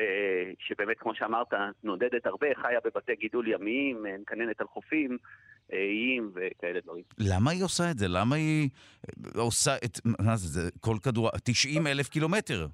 שבאמת, 0.58 0.98
כמו 0.98 1.14
שאמרת, 1.14 1.52
נודדת 1.84 2.26
הרבה, 2.26 2.46
חיה 2.62 2.78
בבתי 2.84 3.14
גידול 3.16 3.48
ימיים, 3.48 4.06
אה, 4.06 4.16
מקננת 4.18 4.60
על 4.60 4.66
חופים, 4.66 5.18
אה, 5.72 5.78
איים 5.78 6.30
וכאלה 6.34 6.80
דברים. 6.80 7.04
למה 7.18 7.50
היא 7.50 7.64
עושה 7.64 7.90
את 7.90 7.98
זה? 7.98 8.06
למה 8.08 8.36
היא 8.36 8.68
עושה 9.34 9.76
את... 9.84 9.98
מה 10.04 10.36
זה, 10.36 10.48
זה 10.48 10.70
כל 10.80 10.96
כדור... 11.02 11.30
90 11.44 11.86
אלף 11.86 12.08
קילומטר. 12.08 12.66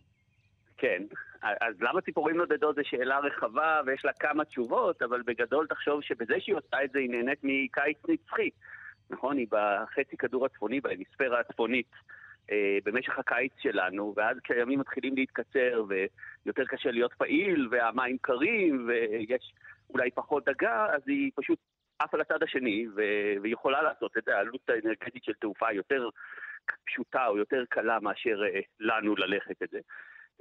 כן, 0.79 1.03
אז 1.43 1.75
למה 1.81 2.01
ציפורים 2.01 2.37
נודדות 2.37 2.77
זו 2.77 2.83
שאלה 2.85 3.19
רחבה 3.19 3.81
ויש 3.87 4.05
לה 4.05 4.13
כמה 4.13 4.45
תשובות, 4.45 5.03
אבל 5.03 5.23
בגדול 5.23 5.67
תחשוב 5.67 6.03
שבזה 6.03 6.35
שהיא 6.39 6.55
עושה 6.55 6.85
את 6.85 6.91
זה 6.93 6.99
היא 6.99 7.11
נהנית 7.11 7.39
מקיץ 7.43 7.99
נצחי. 8.09 8.51
נכון? 9.11 9.37
היא 9.37 9.47
בחצי 9.51 10.17
כדור 10.17 10.47
הצפוני, 10.47 10.81
בהמיספירה 10.81 11.41
הצפונית. 11.41 11.91
אה, 12.51 12.79
במשך 12.85 13.19
הקיץ 13.19 13.53
שלנו, 13.59 14.15
ואז 14.17 14.37
כשהימים 14.45 14.79
מתחילים 14.79 15.15
להתקצר 15.17 15.85
ויותר 15.89 16.65
קשה 16.65 16.91
להיות 16.91 17.13
פעיל, 17.13 17.69
והמים 17.71 18.17
קרים, 18.21 18.89
ויש 18.89 19.53
אולי 19.91 20.11
פחות 20.11 20.45
דגה, 20.49 20.87
אז 20.95 21.03
היא 21.07 21.31
פשוט 21.35 21.59
עפה 21.99 22.17
לצד 22.17 22.43
השני, 22.43 22.87
והיא 23.43 23.53
יכולה 23.53 23.83
לעשות 23.83 24.19
את. 24.19 24.29
העלות 24.29 24.71
האנרגטית 24.71 25.25
של 25.25 25.33
תעופה 25.41 25.73
יותר 25.73 26.09
פשוטה 26.87 27.27
או 27.27 27.37
יותר 27.37 27.65
קלה 27.69 28.01
מאשר 28.01 28.43
אה, 28.45 28.61
לנו 28.81 29.17
ללכת 29.17 29.63
את 29.63 29.71
זה. 29.71 29.79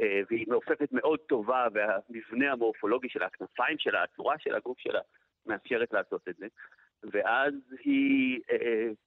אה, 0.01 0.21
והיא 0.29 0.45
מעופפת 0.47 0.89
מאוד 0.91 1.19
טובה, 1.19 1.67
והמבנה 1.73 2.51
המורפולוגי 2.51 3.09
של 3.09 3.23
הכנפיים 3.23 3.77
שלה, 3.79 4.03
הצורה 4.03 4.35
של 4.39 4.55
הגוף 4.55 4.79
שלה, 4.79 4.99
מאפשרת 5.45 5.93
לעשות 5.93 6.27
את 6.29 6.35
זה. 6.35 6.47
ואז 7.03 7.53
היא 7.83 8.39
אה, 8.51 8.57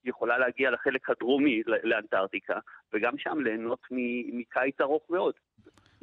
יכולה 0.05 0.39
להגיע 0.39 0.71
לחלק 0.71 1.11
הדרומי, 1.11 1.63
לאנטארקטיקה, 1.83 2.59
וגם 2.93 3.19
שם 3.19 3.39
ליהנות 3.45 3.87
מקיץ 4.33 4.81
ארוך 4.81 5.03
מאוד. 5.11 5.35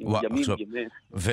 וואו, 0.00 0.24
ימים, 0.24 0.40
עכשיו, 0.40 0.56
ימי... 0.58 0.84
ו... 1.12 1.30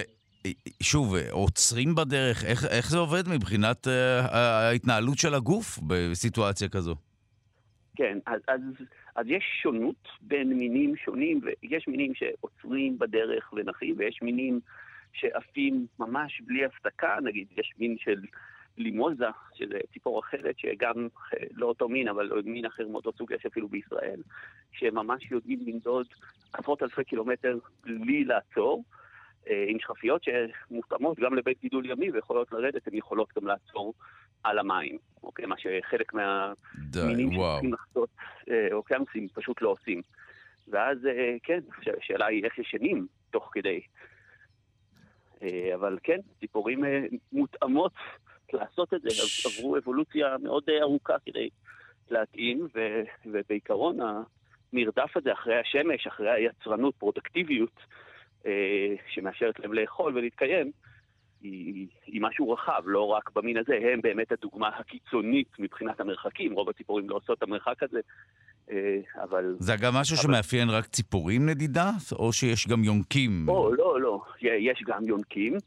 שוב, 0.84 1.15
עוצרים 1.31 1.95
בדרך, 1.95 2.45
איך, 2.45 2.65
איך 2.65 2.89
זה 2.89 2.97
עובד 2.97 3.23
מבחינת 3.35 3.88
uh, 3.88 3.89
ההתנהלות 4.35 5.17
של 5.17 5.34
הגוף 5.34 5.79
בסיטואציה 5.88 6.69
כזו? 6.69 6.95
כן, 7.95 8.17
אז, 8.25 8.41
אז, 8.47 8.61
אז 9.15 9.25
יש 9.27 9.43
שונות 9.61 10.07
בין 10.21 10.53
מינים 10.53 10.95
שונים, 10.95 11.41
ויש 11.43 11.88
מינים 11.88 12.13
שעוצרים 12.15 12.99
בדרך 12.99 13.53
ונחים, 13.53 13.95
ויש 13.97 14.19
מינים 14.21 14.59
שעפים 15.13 15.85
ממש 15.99 16.41
בלי 16.45 16.65
הפסקה, 16.65 17.17
נגיד, 17.23 17.47
יש 17.57 17.73
מין 17.79 17.95
של 17.99 18.21
לימוזה, 18.77 19.25
שזה 19.53 19.79
ציפור 19.93 20.19
אחרת, 20.19 20.59
שגם 20.59 21.07
לא 21.53 21.65
אותו 21.65 21.89
מין, 21.89 22.07
אבל 22.07 22.41
מין 22.45 22.65
אחר 22.65 22.87
מאותו 22.87 23.11
סוג 23.17 23.31
יש 23.31 23.45
אפילו 23.45 23.67
בישראל, 23.67 24.21
שממש 24.71 25.31
יודעים 25.31 25.59
לנדוד 25.65 26.07
עשרות 26.53 26.83
אלפי 26.83 27.03
קילומטר 27.03 27.57
בלי 27.83 28.23
לעצור. 28.23 28.83
אה, 29.49 29.65
עם 29.67 29.79
שכפיות 29.79 30.21
שמותאמות 30.23 31.19
גם 31.19 31.35
לבית 31.35 31.61
גידול 31.61 31.89
ימי 31.89 32.11
ויכולות 32.11 32.51
לרדת, 32.51 32.87
הן 32.87 32.93
יכולות 32.95 33.33
גם 33.37 33.47
לעצור 33.47 33.93
על 34.43 34.59
המים, 34.59 34.97
אוקיי? 35.23 35.45
מה 35.45 35.55
שחלק 35.57 36.13
מהמינים 36.13 37.31
שצריכים 37.31 37.73
לחצות 37.73 38.09
אה, 38.49 38.67
אוקיינוסים 38.71 39.27
פשוט 39.33 39.61
לא 39.61 39.69
עושים. 39.69 40.01
ואז 40.67 41.05
אה, 41.05 41.35
כן, 41.43 41.59
השאלה 41.97 42.25
היא 42.25 42.43
איך 42.43 42.59
ישנים 42.59 43.07
תוך 43.31 43.49
כדי. 43.51 43.81
אבל 45.75 45.97
כן, 46.03 46.17
ציפורים 46.39 46.83
מותאמות 47.33 47.93
לעשות 48.53 48.94
את 48.94 49.02
זה, 49.02 49.10
עברו 49.45 49.78
אבולוציה 49.78 50.36
מאוד 50.44 50.64
ארוכה 50.82 51.15
כדי 51.26 51.49
להתאים, 52.10 52.68
ו, 52.76 52.80
ובעיקרון 53.26 53.98
המרדף 53.99 55.18
הזה 55.18 55.34
אחרי 55.34 55.60
השמש, 55.60 56.07
אחרי 56.07 56.32
היצרנות, 56.32 56.95
פרודקטיביות, 56.95 57.80
אה, 58.45 58.95
שמאפשרת 59.14 59.60
להם 59.60 59.74
לאכול 59.74 60.18
ולהתקיים, 60.18 60.72
היא, 61.41 61.88
היא 62.06 62.22
משהו 62.22 62.52
רחב, 62.52 62.82
לא 62.86 63.07
רק 63.07 63.30
במין 63.36 63.57
הזה, 63.57 63.80
הם 63.94 64.02
באמת 64.02 64.32
הדוגמה 64.32 64.68
הקיצונית 64.68 65.48
מבחינת 65.60 65.99
המרחקים, 65.99 66.53
רוב 66.53 66.69
הציפורים 66.69 67.10
לא 67.10 67.15
עושות 67.15 67.38
את 67.38 67.44
המרחק 67.44 67.84
הזה, 67.84 67.99
אה, 68.72 69.24
אבל... 69.24 69.56
זה 69.60 69.74
גם 69.82 69.94
משהו 69.94 70.15
אבל... 70.15 70.24
שמאפיין 70.24 70.69
רק 70.69 70.86
ציפורים 70.86 71.49
נדידה, 71.49 71.90
או 72.11 72.34
שיש 72.34 72.68
גם 72.68 72.84
יונקים? 72.84 73.45
או, 73.48 73.74
לא, 73.74 74.02
לא, 74.02 74.22
יש 74.41 74.84
גם 74.88 75.03
יונקים. 75.03 75.57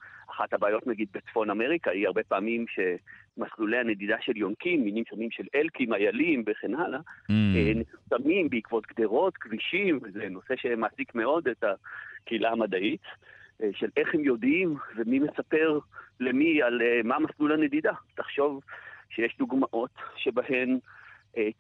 אחת 0.40 0.52
הבעיות 0.52 0.86
נגיד 0.86 1.08
בצפון 1.12 1.50
אמריקה 1.50 1.90
היא 1.90 2.06
הרבה 2.06 2.22
פעמים 2.22 2.64
שמסלולי 2.68 3.78
הנדידה 3.78 4.16
של 4.20 4.36
יונקים, 4.36 4.84
מינים 4.84 5.04
שונים 5.08 5.30
של 5.30 5.44
אלקים, 5.54 5.94
איילים 5.94 6.42
וכן 6.46 6.74
הלאה, 6.74 6.98
mm. 6.98 7.32
אה, 7.56 7.72
נחסמים 7.74 8.50
בעקבות 8.50 8.86
גדרות, 8.86 9.36
כבישים, 9.36 9.98
וזה 10.02 10.28
נושא 10.28 10.54
שמעסיק 10.56 11.14
מאוד 11.14 11.48
את 11.48 11.64
הקהילה 11.64 12.50
המדעית, 12.50 13.02
אה, 13.62 13.68
של 13.72 13.88
איך 13.96 14.14
הם 14.14 14.24
יודעים 14.24 14.76
ומי 14.96 15.18
מספר 15.18 15.78
למי 16.20 16.62
על 16.62 16.82
אה, 16.82 17.00
מה 17.04 17.18
מסלול 17.18 17.52
הנדידה. 17.52 17.92
תחשוב 18.14 18.60
שיש 19.10 19.36
דוגמאות 19.38 19.94
שבהן 20.16 20.78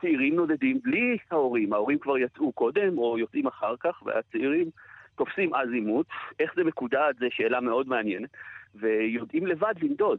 צעירים 0.00 0.36
נודדים 0.36 0.80
בלי 0.82 1.18
ההורים, 1.30 1.72
ההורים 1.72 1.98
כבר 1.98 2.18
יצאו 2.18 2.52
קודם 2.52 2.98
או 2.98 3.18
יוצאים 3.18 3.46
אחר 3.46 3.74
כך, 3.80 4.02
והצעירים 4.06 4.70
תופסים 5.16 5.54
אז 5.54 5.68
עימות. 5.72 6.06
איך 6.40 6.52
זה 6.56 6.64
מקודד, 6.64 7.12
זו 7.20 7.26
שאלה 7.30 7.60
מאוד 7.60 7.88
מעניינת. 7.88 8.30
ויודעים 8.74 9.46
לבד 9.46 9.74
לנדוד. 9.82 10.18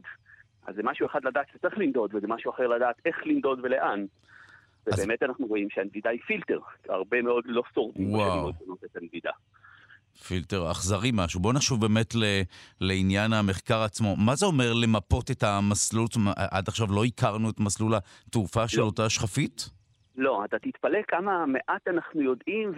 אז 0.66 0.74
זה 0.74 0.82
משהו 0.84 1.06
אחד 1.06 1.24
לדעת 1.24 1.46
שצריך 1.52 1.78
לנדוד, 1.78 2.14
וזה 2.14 2.26
משהו 2.26 2.50
אחר 2.50 2.66
לדעת 2.66 2.96
איך 3.04 3.16
לנדוד 3.26 3.60
ולאן. 3.62 4.04
אז... 4.86 4.94
ובאמת 4.94 5.22
אנחנו 5.22 5.46
רואים 5.46 5.70
שהנדידה 5.70 6.10
היא 6.10 6.20
פילטר. 6.26 6.58
הרבה 6.88 7.22
מאוד 7.22 7.44
לא 7.46 7.62
שורדים 7.74 8.16
את 8.84 8.96
הנדידה. 8.96 9.30
פילטר 10.28 10.70
אכזרי 10.70 11.10
משהו. 11.14 11.40
בואו 11.40 11.52
נשוב 11.52 11.80
באמת 11.80 12.14
ל, 12.14 12.24
לעניין 12.80 13.32
המחקר 13.32 13.82
עצמו. 13.82 14.16
מה 14.16 14.34
זה 14.34 14.46
אומר 14.46 14.72
למפות 14.72 15.30
את 15.30 15.42
המסלול? 15.42 16.06
עד 16.36 16.68
עכשיו 16.68 16.86
לא 16.90 17.04
הכרנו 17.04 17.50
את 17.50 17.60
מסלול 17.60 17.92
התעופה 18.26 18.68
של 18.68 18.80
לא. 18.80 18.84
אותה 18.84 19.08
שכפית? 19.10 19.70
לא, 20.16 20.44
אתה 20.44 20.58
תתפלא 20.58 20.98
כמה 21.08 21.46
מעט 21.46 21.88
אנחנו 21.88 22.22
יודעים, 22.22 22.72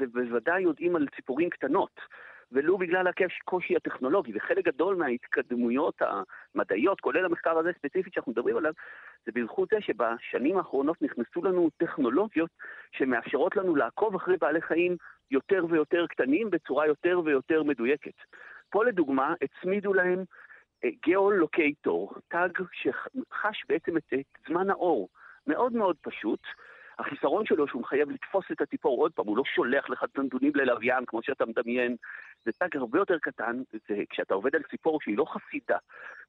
ובוודאי 0.00 0.62
יודעים 0.62 0.96
על 0.96 1.06
ציפורים 1.16 1.50
קטנות. 1.50 2.00
ולו 2.52 2.78
בגלל 2.78 3.06
הקושי 3.06 3.76
הטכנולוגי. 3.76 4.32
וחלק 4.36 4.64
גדול 4.64 4.96
מההתקדמויות 4.96 6.02
המדעיות, 6.54 7.00
כולל 7.00 7.24
המחקר 7.24 7.58
הזה 7.58 7.70
ספציפית 7.78 8.14
שאנחנו 8.14 8.32
מדברים 8.32 8.56
עליו, 8.56 8.72
זה 9.26 9.32
בזכות 9.34 9.68
זה 9.68 9.76
שבשנים 9.80 10.56
האחרונות 10.56 11.02
נכנסו 11.02 11.42
לנו 11.44 11.70
טכנולוגיות 11.76 12.50
שמאפשרות 12.92 13.56
לנו 13.56 13.76
לעקוב 13.76 14.14
אחרי 14.14 14.36
בעלי 14.36 14.60
חיים 14.60 14.96
יותר 15.30 15.64
ויותר 15.70 16.06
קטנים 16.06 16.50
בצורה 16.50 16.86
יותר 16.86 17.20
ויותר 17.24 17.62
מדויקת. 17.62 18.14
פה 18.70 18.84
לדוגמה, 18.84 19.34
הצמידו 19.42 19.94
להם 19.94 20.24
geolocator, 20.86 22.14
tag 22.28 22.58
שחש 22.72 23.64
בעצם 23.68 23.96
את 23.96 24.02
זמן 24.48 24.70
האור. 24.70 25.08
מאוד 25.46 25.72
מאוד 25.72 25.96
פשוט. 26.00 26.40
החיסרון 27.00 27.46
שלו 27.46 27.68
שהוא 27.68 27.82
מחייב 27.82 28.10
לתפוס 28.10 28.44
את 28.52 28.60
הציפור 28.60 29.02
עוד 29.02 29.12
פעם, 29.12 29.26
הוא 29.26 29.36
לא 29.36 29.42
שולח 29.44 29.90
לך 29.90 30.04
את 30.04 30.18
הנתונים 30.18 30.52
ללוויין 30.54 31.04
כמו 31.06 31.22
שאתה 31.22 31.46
מדמיין. 31.46 31.96
זה 32.44 32.52
tag 32.52 32.76
הרבה 32.76 32.98
יותר 32.98 33.18
קטן, 33.18 33.62
זה 33.88 34.02
כשאתה 34.10 34.34
עובד 34.34 34.56
על 34.56 34.62
ציפור 34.70 35.00
שהיא 35.00 35.18
לא 35.18 35.24
חסידה, 35.24 35.78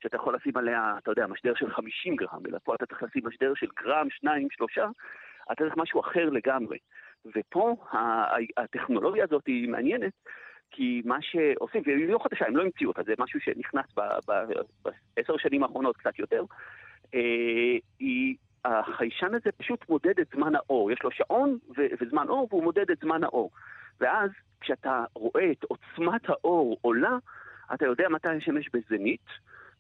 שאתה 0.04 0.16
יכול 0.16 0.36
לשים 0.36 0.58
עליה, 0.58 0.96
אתה 0.98 1.12
יודע, 1.12 1.28
משדר 1.28 1.54
של 1.56 1.72
50 1.72 2.16
גרם, 2.16 2.46
אלא 2.50 2.58
פה 2.64 2.76
אתה 2.76 2.86
צריך 2.86 3.04
לשים 3.04 3.22
משדר 3.26 3.54
של 3.56 3.68
גרם, 3.84 4.08
שניים, 4.10 4.48
שלושה, 4.52 4.90
אתה 5.52 5.64
צריך 5.64 5.78
משהו 5.78 6.00
אחר 6.00 6.30
לגמרי. 6.30 6.78
ופה 7.36 7.76
הטכנולוגיה 8.58 9.24
הזאת 9.24 9.48
היא 9.48 9.70
מעניינת, 9.70 10.14
כי 10.72 11.02
מה 11.06 11.18
שעושים, 11.22 11.82
והיא 11.86 12.10
לא 12.10 12.20
חדשה, 12.24 12.46
הם 12.48 12.58
לא 12.58 12.64
המציאו 12.64 12.90
אותה, 12.90 13.04
זה 13.04 13.14
משהו 13.20 13.40
שנכנס 13.40 13.86
בעשר 15.16 15.38
שנים 15.38 15.64
האחרונות 15.64 15.98
קצת 15.98 16.20
יותר, 16.20 16.44
אה, 17.14 17.78
היא 18.00 18.36
החיישן 18.66 19.34
הזה 19.36 19.52
פשוט 19.58 19.90
מודד 19.90 20.20
את 20.20 20.28
זמן 20.36 20.56
האור. 20.56 20.92
יש 20.92 21.04
לו 21.04 21.12
שעון 21.12 21.58
ו- 21.78 21.94
וזמן 22.02 22.28
אור, 22.30 22.48
והוא 22.52 22.64
מודד 22.64 22.92
את 22.92 23.00
זמן 23.00 23.24
האור. 23.24 23.52
ואז 24.00 24.30
כשאתה 24.62 25.04
רואה 25.16 25.52
את 25.52 25.64
עוצמת 25.64 26.30
האור 26.30 26.78
עולה, 26.82 27.18
אתה 27.74 27.86
יודע 27.86 28.10
מתי 28.10 28.30
השמש 28.30 28.70
בזנית, 28.74 29.26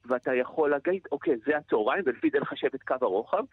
ואתה 0.05 0.35
יכול 0.35 0.69
להגיד, 0.69 1.01
אוקיי, 1.11 1.37
זה 1.45 1.57
הצהריים, 1.57 2.03
ולפי 2.05 2.29
זה 2.29 2.39
לחשב 2.39 2.67
את 2.75 2.83
קו 2.83 2.95
הרוחב, 3.01 3.43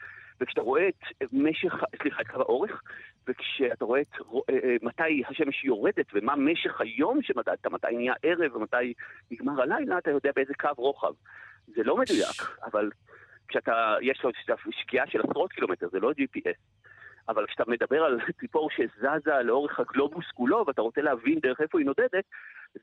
וכשאתה 0.41 0.61
רואה 0.61 0.89
את 0.89 1.33
משך, 1.33 1.75
סליחה, 2.03 2.21
את 2.21 2.29
קו 2.29 2.41
האורך, 2.41 2.83
וכשאתה 3.29 3.85
רואה 3.85 4.01
את 4.01 4.15
אה, 4.51 4.55
אה, 4.65 4.77
מתי 4.83 5.23
השמש 5.29 5.65
יורדת, 5.65 6.07
ומה 6.15 6.37
משך 6.37 6.81
היום 6.81 7.23
שמדדת, 7.23 7.67
מתי 7.67 7.97
נהיה 7.97 8.15
ערב 8.23 8.57
ומתי 8.57 8.95
נגמר 9.31 9.63
הלילה, 9.63 9.99
אתה 9.99 10.11
יודע 10.11 10.31
באיזה 10.37 10.55
קו 10.55 10.69
רוחב. 10.77 11.13
זה 11.67 11.83
לא 11.83 11.97
מדויק, 11.97 12.43
אבל 12.65 12.91
כשאתה, 13.49 13.97
יש 14.03 14.21
לו 14.25 14.31
שקיעה 14.71 15.07
של 15.07 15.21
עשרות 15.21 15.53
קילומטר, 15.53 15.89
זה 15.93 15.99
לא 15.99 16.11
GPS. 16.11 16.59
אבל 17.29 17.47
כשאתה 17.47 17.63
מדבר 17.67 18.03
על 18.03 18.19
ציפור 18.41 18.69
שזזה 18.71 19.31
לאורך 19.45 19.81
הגלובוס 19.81 20.25
כולו, 20.35 20.65
ואתה 20.67 20.83
רוצה 20.83 21.01
להבין 21.01 21.39
דרך 21.43 21.61
איפה 21.61 21.79
היא 21.79 21.87
נודדת, 21.87 22.25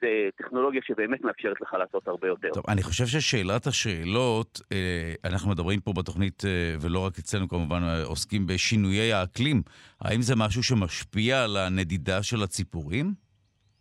זה 0.02 0.30
טכנולוגיה 0.38 0.82
שבאמת 0.84 1.22
מאפשרת 1.24 1.62
לך 1.62 1.74
לעשות 1.74 2.08
הרבה 2.08 2.28
יותר. 2.28 2.50
טוב, 2.54 2.64
אני 2.68 2.84
חושב 2.84 3.06
ששאלת 3.06 3.68
השאלות, 3.68 4.62
אה, 4.72 5.14
אנחנו 5.26 5.52
מדברים 5.52 5.80
פה 5.80 5.94
בתוכנית, 5.98 6.46
אה, 6.46 6.76
ולא 6.82 7.00
רק 7.00 7.20
אצלנו 7.20 7.48
כמובן, 7.48 7.84
אה, 7.84 8.04
עוסקים 8.04 8.48
בשינויי 8.48 9.14
האקלים. 9.14 9.62
האם 10.02 10.22
זה 10.22 10.36
משהו 10.36 10.64
שמשפיע 10.64 11.44
על 11.44 11.58
הנדידה 11.58 12.24
של 12.24 12.44
הציפורים? 12.44 13.25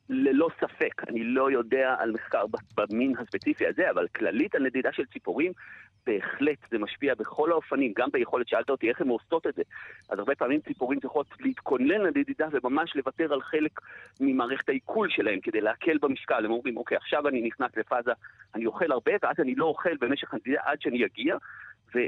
ללא 0.08 0.48
ספק, 0.60 1.08
אני 1.08 1.24
לא 1.24 1.50
יודע 1.50 1.94
על 1.98 2.10
מחקר 2.10 2.44
במין 2.76 3.14
הספציפי 3.18 3.66
הזה, 3.66 3.90
אבל 3.90 4.06
כללית 4.08 4.54
הנדידה 4.54 4.92
של 4.92 5.04
ציפורים 5.04 5.52
בהחלט 6.06 6.58
זה 6.70 6.78
משפיע 6.78 7.14
בכל 7.14 7.52
האופנים, 7.52 7.92
גם 7.96 8.08
ביכולת, 8.12 8.48
שאלת 8.48 8.70
אותי 8.70 8.88
איך 8.88 9.00
הן 9.00 9.08
עושות 9.08 9.46
את 9.46 9.54
זה. 9.54 9.62
אז 10.10 10.18
הרבה 10.18 10.34
פעמים 10.34 10.60
ציפורים 10.60 11.00
צריכות 11.00 11.26
להתכונן 11.40 12.00
לנדידה 12.00 12.48
וממש 12.52 12.96
לוותר 12.96 13.32
על 13.32 13.40
חלק 13.40 13.80
ממערכת 14.20 14.68
העיכול 14.68 15.08
שלהם 15.10 15.40
כדי 15.40 15.60
להקל 15.60 15.98
במשקל. 15.98 16.44
הם 16.44 16.50
אומרים, 16.50 16.76
אוקיי, 16.76 16.96
עכשיו 16.96 17.28
אני 17.28 17.42
נכנס 17.42 17.70
לפאזה, 17.76 18.12
אני 18.54 18.66
אוכל 18.66 18.92
הרבה, 18.92 19.12
ואז 19.22 19.36
אני 19.38 19.54
לא 19.54 19.64
אוכל 19.64 19.96
במשך 20.00 20.34
הנדידה 20.34 20.60
עד 20.64 20.80
שאני 20.80 21.04
אגיע, 21.04 21.36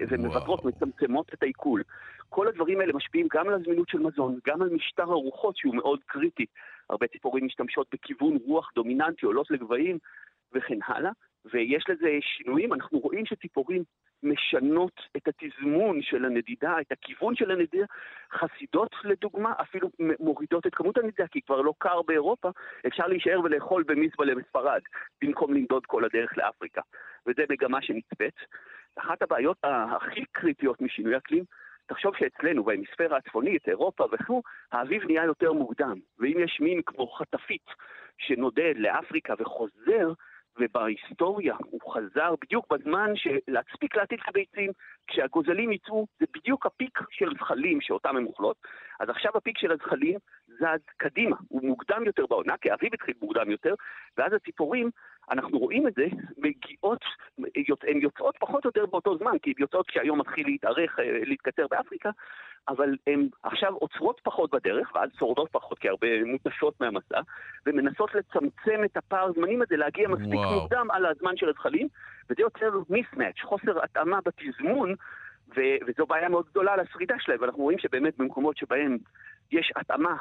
ומוותרות, 0.09 0.65
מצמצמות 0.65 1.35
את 1.35 1.43
העיכול. 1.43 1.83
כל 2.29 2.49
הדברים 2.49 2.81
האלה 2.81 2.93
משפיעים 2.93 3.27
גם 3.33 3.49
על 3.49 3.55
הזמינות 3.55 3.89
של 3.89 3.99
מזון, 3.99 4.39
גם 4.47 4.63
על 4.63 4.69
משטר 4.69 5.03
הרוחות 5.03 5.57
שהוא 5.57 5.75
מאוד 5.75 6.01
קריטי. 6.07 6.47
הרבה 6.91 7.07
ציפורים 7.07 7.47
משתמשות 7.47 7.87
בכיוון 7.93 8.39
רוח 8.47 8.71
דומיננטי, 8.75 9.27
עולות 9.27 9.51
לגבהים 9.51 9.99
וכן 10.53 10.79
הלאה, 10.87 11.11
ויש 11.53 11.85
לזה 11.89 12.19
שינויים. 12.21 12.73
אנחנו 12.73 12.99
רואים 12.99 13.27
שציפורים 13.27 13.83
משנות 14.23 15.01
את 15.17 15.29
התזמון 15.29 16.03
של 16.03 16.25
הנדידה, 16.25 16.81
את 16.81 16.93
הכיוון 16.93 17.35
של 17.35 17.51
הנדידה. 17.51 17.85
חסידות, 18.33 18.91
לדוגמה, 19.05 19.53
אפילו 19.61 19.91
מורידות 20.21 20.67
את 20.67 20.75
כמות 20.75 20.99
הנדידה, 20.99 21.29
כי 21.29 21.41
כבר 21.43 21.61
לא 21.61 21.75
קר 21.79 22.03
באירופה, 22.03 22.51
אפשר 22.87 23.07
להישאר 23.07 23.41
ולאכול 23.41 23.83
במזבלה 23.87 24.35
בספרד, 24.35 24.81
במקום 25.23 25.55
לנדוד 25.55 25.87
כל 25.87 26.05
הדרך 26.05 26.39
לאפריקה. 26.39 26.81
וזה 27.27 27.45
מגמה 27.51 27.83
שנצפית. 27.83 28.35
אחת 28.99 29.23
הבעיות 29.23 29.57
הכי 29.63 30.25
קריטיות 30.33 30.81
משינוי 30.81 31.17
אקלים, 31.17 31.45
תחשוב 31.87 32.17
שאצלנו, 32.17 32.65
בהמיספירה 32.65 33.17
הצפונית, 33.17 33.69
אירופה 33.69 34.05
וכו', 34.13 34.43
האביב 34.73 35.05
נהיה 35.05 35.25
יותר 35.25 35.53
מוקדם. 35.53 35.99
ואם 36.19 36.37
יש 36.45 36.61
מין 36.61 36.81
כמו 36.87 37.07
חטפית 37.07 37.67
שנודד 38.19 38.75
לאפריקה 38.77 39.35
וחוזר, 39.39 40.13
ובהיסטוריה 40.59 41.57
הוא 41.59 41.81
חזר 41.95 42.35
בדיוק 42.43 42.73
בזמן 42.73 43.11
להספיק 43.49 43.97
להטיל 43.97 44.19
את 44.23 44.29
הביצים. 44.29 44.71
כשהגוזלים 45.07 45.73
יצאו, 45.73 46.07
זה 46.21 46.27
בדיוק 46.35 46.67
הפיק 46.67 46.99
של 47.11 47.33
זחלים 47.41 47.81
שאותם 47.81 48.17
הם 48.17 48.27
אוכלות. 48.27 48.57
אז 49.01 49.09
עכשיו 49.09 49.33
הפיק 49.35 49.59
של 49.59 49.73
הזחלים 49.73 50.19
זז 50.49 50.81
קדימה, 50.97 51.37
הוא 51.49 51.67
מוקדם 51.67 52.03
יותר 52.07 52.27
בעונה, 52.27 52.57
כי 52.57 52.71
האביב 52.71 52.95
התחיל 52.95 53.15
מוקדם 53.23 53.51
יותר, 53.51 53.75
ואז 54.19 54.33
הציפורים, 54.33 54.91
אנחנו 55.31 55.59
רואים 55.59 55.89
את 55.89 55.95
זה, 55.95 56.07
מגיעות, 56.39 57.05
הן 57.89 58.01
יוצאות 58.03 58.37
פחות 58.39 58.65
או 58.65 58.69
יותר 58.69 58.87
באותו 58.87 59.19
זמן, 59.19 59.39
כי 59.43 59.51
הן 59.51 59.57
יוצאות 59.59 59.87
כשהיום 59.87 60.21
מתחיל 60.21 60.47
להתארך, 60.47 60.99
אה, 60.99 61.21
להתקצר 61.25 61.67
באפריקה, 61.71 62.11
אבל 62.69 62.97
הן 63.07 63.29
עכשיו 63.43 63.75
עוצרות 63.75 64.21
פחות 64.23 64.51
בדרך, 64.51 64.93
ואז 64.95 65.11
שורדות 65.19 65.49
פחות, 65.53 65.79
כי 65.79 65.89
הרבה 65.89 66.25
מותשות 66.25 66.81
מהמסע, 66.81 67.21
ומנסות 67.67 68.15
לצמצם 68.15 68.85
את 68.85 68.97
הפער 68.97 69.25
הזמנים 69.25 69.63
הזה, 69.63 69.77
להגיע 69.77 70.09
מספיק 70.09 70.35
וואו. 70.35 70.61
מוקדם 70.61 70.91
על 70.91 71.07
הזמן 71.07 71.37
של 71.37 71.49
הזחלים, 71.49 71.89
וזה 72.31 72.43
יוצר 72.43 72.71
מיסמץ', 72.91 73.41
חוסר 73.43 73.85
התאמה 73.85 74.19
בתזמון, 74.25 74.95
ו- 75.49 75.79
וזו 75.87 76.07
בעיה 76.07 76.29
מאוד 76.29 76.47
גדולה 76.51 76.77
לשרידה 76.77 77.15
שלהם, 77.19 77.39
ואנחנו 77.41 77.63
רואים 77.63 77.79
שבאמת 77.79 78.17
במקומות 78.19 78.57
שבהם 78.57 78.99
יש 79.53 79.73
התאמה, 79.77 80.17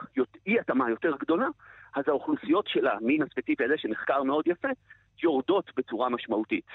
אי 0.48 0.60
התאמה 0.60 0.90
יותר 0.90 1.16
גדולה, 1.20 1.48
אז 1.96 2.04
האוכלוסיות 2.08 2.68
של 2.68 2.88
המין 2.88 3.22
הספציפי 3.22 3.64
הזה, 3.64 3.74
שנחקר 3.78 4.24
מאוד 4.24 4.48
יפה, 4.48 4.68
יורדות 5.24 5.72
בצורה 5.78 6.10
משמעותית. 6.10 6.66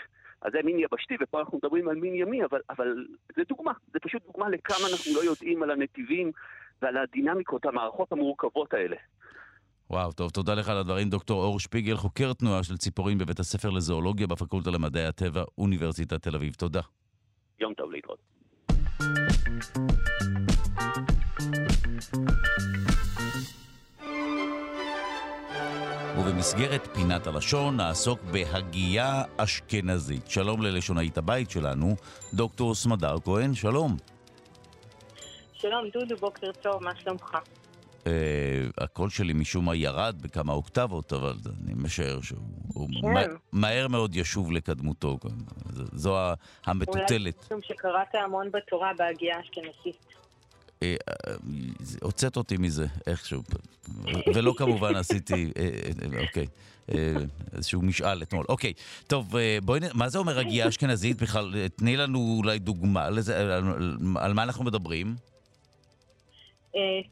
אז 0.43 0.53
זה 0.53 0.59
מין 0.65 0.79
יבשתי, 0.79 1.15
ופה 1.21 1.41
אנחנו 1.41 1.59
מדברים 1.59 1.89
על 1.89 1.97
מין 1.97 2.15
ימי, 2.15 2.45
אבל, 2.45 2.61
אבל 2.71 3.07
זה 3.37 3.43
דוגמה, 3.49 3.73
זה 3.93 3.99
פשוט 4.03 4.23
דוגמה 4.27 4.49
לכמה 4.49 4.87
אנחנו 4.93 5.13
לא 5.15 5.25
יודעים 5.25 5.63
על 5.63 5.71
הנתיבים 5.71 6.33
ועל 6.83 6.97
הדינמיקות, 6.97 7.65
המערכות 7.67 8.13
המורכבות 8.13 8.75
האלה. 8.75 8.97
וואו, 9.91 10.13
טוב, 10.13 10.31
תודה 10.31 10.55
לך 10.55 10.69
על 10.69 10.77
הדברים. 10.77 11.09
דוקטור 11.09 11.45
אור 11.45 11.61
שפיגל, 11.61 11.95
חוקר 11.95 12.33
תנועה 12.33 12.63
של 12.63 12.77
ציפורים 12.77 13.19
בבית 13.19 13.39
הספר 13.39 13.71
לזואולוגיה 13.71 14.27
בפקולטה 14.27 14.71
למדעי 14.71 15.07
הטבע, 15.07 15.43
אוניברסיטת 15.59 16.23
תל 16.23 16.37
אביב. 16.37 16.55
תודה. 16.55 16.81
יום 17.61 17.75
טוב 17.75 17.93
להתראות. 17.93 18.40
ובמסגרת 26.19 26.89
פינת 26.95 27.27
הלשון 27.27 27.77
נעסוק 27.77 28.21
בהגייה 28.23 29.23
אשכנזית. 29.37 30.31
שלום 30.31 30.63
ללשונאית 30.63 31.19
הבית 31.19 31.51
שלנו, 31.51 31.97
דוקטור 32.35 32.75
סמדר 32.75 33.17
כהן, 33.25 33.55
שלום. 33.55 33.97
שלום 35.53 35.89
דודו, 35.93 36.17
בוקר 36.17 36.53
טוב, 36.63 36.83
מה 36.83 36.91
שלומך? 37.03 37.37
Uh, 38.05 38.07
הקול 38.79 39.11
שלי 39.11 39.33
משום 39.33 39.65
מה 39.65 39.75
ירד 39.77 40.17
בכמה 40.23 40.53
אוקטבות, 40.53 41.13
אבל 41.13 41.35
אני 41.65 41.75
משער 41.77 42.21
שהוא 42.21 42.39
כן. 42.75 43.09
מה, 43.13 43.21
מהר 43.53 43.89
מאוד 43.89 44.17
ישוב 44.17 44.53
לקדמותו. 44.53 45.19
זו 45.93 46.19
המטוטלת. 46.67 47.11
אולי 47.11 47.31
משום 47.47 47.61
שקראת 47.63 48.15
המון 48.15 48.51
בתורה 48.53 48.93
בהגייה 48.99 49.37
האשכנזית. 49.37 50.11
אה, 50.83 50.97
אה, 51.09 51.35
הוצאת 52.03 52.37
אותי 52.37 52.57
מזה 52.57 52.87
איכשהו, 53.07 53.43
ולא 54.35 54.55
כמובן 54.57 54.97
עשיתי, 55.03 55.53
אה, 55.59 56.21
אוקיי, 56.23 56.47
איזשהו 57.53 57.83
משאל 57.83 58.23
אתמול. 58.23 58.45
אוקיי, 58.49 58.73
טוב, 59.07 59.35
בואי, 59.65 59.81
מה 59.95 60.09
זה 60.09 60.19
אומר 60.19 60.39
הגייה 60.39 60.69
אשכנזית 60.69 61.23
בכלל? 61.23 61.69
תני 61.77 61.97
לנו 61.97 62.37
אולי 62.39 62.59
דוגמה 62.59 63.05
על 64.17 64.33
מה 64.33 64.43
אנחנו 64.43 64.65
מדברים. 64.65 65.17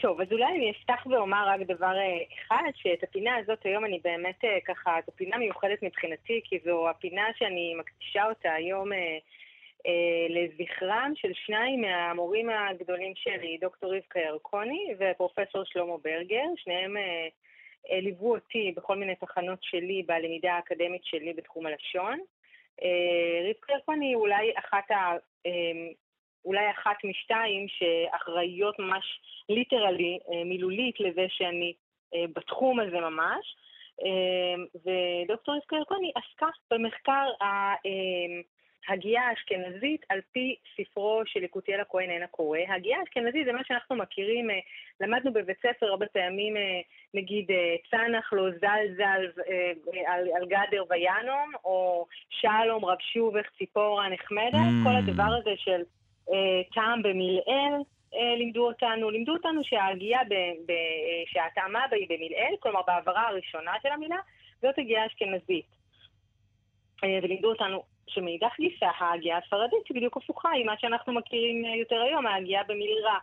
טוב, 0.01 0.21
אז 0.21 0.33
אולי 0.33 0.45
אני 0.45 0.71
אפתח 0.71 1.07
ואומר 1.07 1.45
רק 1.49 1.61
דבר 1.61 1.93
אחד, 2.35 2.71
שאת 2.75 3.03
הפינה 3.03 3.37
הזאת 3.37 3.59
היום 3.65 3.85
אני 3.85 4.01
באמת 4.05 4.41
ככה, 4.65 4.97
זו 5.07 5.13
פינה 5.17 5.39
מיוחדת 5.39 5.83
מבחינתי, 5.83 6.41
כי 6.45 6.59
זו 6.65 6.89
הפינה 6.89 7.25
שאני 7.39 7.75
מקדישה 7.79 8.29
אותה 8.29 8.53
היום 8.53 8.93
אה, 9.87 10.27
לזכרם 10.29 11.13
של 11.15 11.33
שניים 11.35 11.81
מהמורים 11.81 12.51
הגדולים 12.51 13.13
שלי, 13.17 13.59
דוקטור 13.61 13.95
רבקה 13.95 14.21
ירקוני 14.21 14.95
ופרופסור 14.99 15.65
שלמה 15.65 15.97
ברגר, 16.05 16.47
שניהם 16.57 16.97
אה, 16.97 17.29
אה, 17.91 18.01
ליוו 18.01 18.35
אותי 18.35 18.73
בכל 18.77 18.97
מיני 18.97 19.15
תחנות 19.15 19.59
שלי 19.63 20.03
בלמידה 20.07 20.53
האקדמית 20.53 21.05
שלי 21.05 21.33
בתחום 21.33 21.67
הלשון. 21.67 22.19
רבקה 23.49 23.73
ירקוני 23.73 24.07
היא 24.07 24.17
אולי 24.17 24.53
אחת 24.59 24.91
ה... 24.91 25.17
אולי 26.45 26.71
אחת 26.71 26.97
משתיים 27.05 27.67
שאחראיות 27.69 28.79
ממש 28.79 29.21
ליטרלי, 29.49 30.19
מילולית, 30.45 31.01
לזה 31.01 31.27
שאני 31.29 31.75
בתחום 32.15 32.81
הזה 32.81 33.01
ממש. 33.01 33.57
ודוקטור 34.75 35.55
רבקה 35.55 35.77
ירקוני 35.77 36.13
עסקה 36.15 36.47
במחקר 36.71 37.27
הגייה 38.89 39.23
האשכנזית 39.23 40.07
על 40.09 40.21
פי 40.33 40.57
ספרו 40.77 41.23
של 41.27 41.43
יקותיאל 41.43 41.81
הכהן 41.81 42.11
עין 42.11 42.23
הקורא. 42.23 42.59
הגייה 42.69 42.99
האשכנזית 42.99 43.47
זה 43.47 43.53
מה 43.53 43.61
שאנחנו 43.65 43.97
מכירים, 43.97 44.51
אה, 44.51 44.59
למדנו 45.01 45.33
בבית 45.33 45.59
ספר 45.59 45.87
הרבה 45.87 46.07
פעמים, 46.07 46.57
אה, 46.57 46.81
נגיד 47.15 47.51
אה, 47.51 47.75
צנח 47.91 48.33
לא 48.33 48.51
זל 48.51 48.95
זל 48.97 49.43
על, 50.07 50.29
על 50.37 50.47
גדר 50.47 50.85
וינום, 50.91 51.53
או 51.65 52.07
שלום 52.31 52.85
רב 52.85 52.99
שובך 53.13 53.47
ציפורה 53.59 54.09
נחמדת, 54.09 54.55
mm. 54.55 54.85
כל 54.85 54.97
הדבר 54.97 55.33
הזה 55.41 55.51
של 55.57 55.83
טעם 56.75 57.03
במלעיל. 57.03 57.75
לימדו 58.39 58.67
אותנו, 58.67 59.11
לימדו 59.11 59.33
אותנו 59.33 59.61
שההגייה, 59.65 60.21
ב, 60.29 60.73
שההטעמה 61.27 61.81
בה 61.91 61.97
היא 61.97 62.07
במלעיל, 62.09 62.57
כלומר 62.61 62.81
בהעברה 62.87 63.29
הראשונה 63.29 63.73
של 63.83 63.89
המילה, 63.89 64.17
זאת 64.63 64.79
הגייה 64.79 65.07
אשכנזית. 65.07 65.67
ולימדו 67.03 67.49
אותנו 67.49 67.83
שמאידך 68.07 68.53
גיסא 68.61 68.87
ההגייה 68.99 69.39
הספרדית 69.39 69.89
היא 69.89 69.97
בדיוק 69.97 70.17
הפוכה 70.17 70.51
היא 70.51 70.67
מה 70.67 70.75
שאנחנו 70.79 71.13
מכירים 71.13 71.65
יותר 71.65 71.97
היום, 71.97 72.27
ההגייה 72.27 72.63
במלרע. 72.69 73.19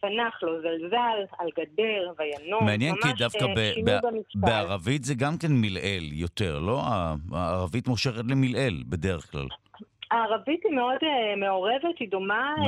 צנח 0.00 0.42
לו 0.42 0.60
זלזל, 0.62 1.24
על 1.38 1.48
גדר 1.58 2.12
וינום. 2.18 2.64
מעניין 2.64 2.94
כי 3.02 3.08
דווקא 3.18 3.46
ב- 3.46 3.90
ב- 3.90 3.98
בערבית 4.34 5.04
זה 5.04 5.14
גם 5.14 5.32
כן 5.40 5.48
מלעיל 5.50 6.12
יותר, 6.12 6.58
לא? 6.58 6.80
הערבית 7.32 7.88
מושכת 7.88 8.24
למלעיל 8.30 8.82
בדרך 8.88 9.30
כלל. 9.32 9.46
הערבית 10.10 10.64
היא 10.64 10.72
מאוד 10.72 10.96
uh, 11.02 11.36
מעורבת, 11.36 11.98
היא 11.98 12.08
דומה, 12.08 12.54
uh, 12.58 12.64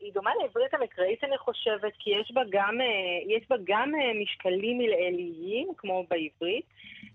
היא 0.00 0.12
דומה 0.12 0.30
לעברית 0.42 0.74
המקראית 0.74 1.24
אני 1.24 1.38
חושבת, 1.38 1.92
כי 1.98 2.10
יש 2.10 2.32
בה 2.32 2.42
גם, 2.50 2.80
uh, 2.80 3.32
יש 3.32 3.42
בה 3.50 3.56
גם 3.64 3.92
uh, 3.94 4.22
משקלים 4.22 4.78
מלעיליים, 4.78 5.68
כמו 5.76 6.04
בעברית, 6.10 6.64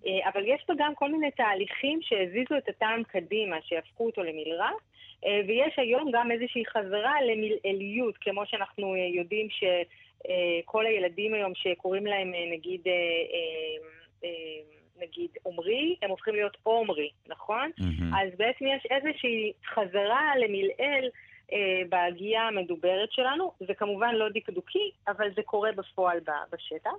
uh, 0.03 0.07
אבל 0.33 0.47
יש 0.47 0.63
בה 0.67 0.73
גם 0.77 0.95
כל 0.95 1.11
מיני 1.11 1.31
תהליכים 1.31 1.99
שהזיזו 2.01 2.57
את 2.57 2.69
הטעם 2.69 3.03
קדימה, 3.03 3.57
שהפכו 3.61 4.05
אותו 4.05 4.23
למלרע, 4.23 4.69
uh, 4.69 5.27
ויש 5.47 5.73
היום 5.77 6.11
גם 6.11 6.31
איזושהי 6.31 6.63
חזרה 6.65 7.13
למלעיליות, 7.21 8.17
כמו 8.17 8.45
שאנחנו 8.45 8.95
uh, 8.95 8.97
יודעים 8.97 9.47
שכל 9.49 10.85
uh, 10.85 10.87
הילדים 10.87 11.33
היום 11.33 11.51
שקוראים 11.55 12.05
להם 12.05 12.33
uh, 12.33 12.53
נגיד... 12.53 12.81
Uh, 12.81 12.89
uh, 12.89 14.25
uh, 14.25 14.80
נגיד 15.01 15.29
עומרי, 15.43 15.95
הם 16.01 16.09
הופכים 16.09 16.35
להיות 16.35 16.57
עומרי, 16.63 17.09
נכון? 17.27 17.71
Mm-hmm. 17.79 18.15
אז 18.21 18.29
בעצם 18.37 18.65
יש 18.65 18.85
איזושהי 18.85 19.53
חזרה 19.73 20.33
למלעיל 20.35 21.09
אה, 21.53 21.81
בהגייה 21.89 22.41
המדוברת 22.41 23.11
שלנו. 23.11 23.51
זה 23.59 23.73
כמובן 23.73 24.15
לא 24.15 24.29
דקדוקי, 24.29 24.91
אבל 25.07 25.29
זה 25.35 25.41
קורה 25.43 25.71
בפועל 25.71 26.19
בשטח. 26.51 26.91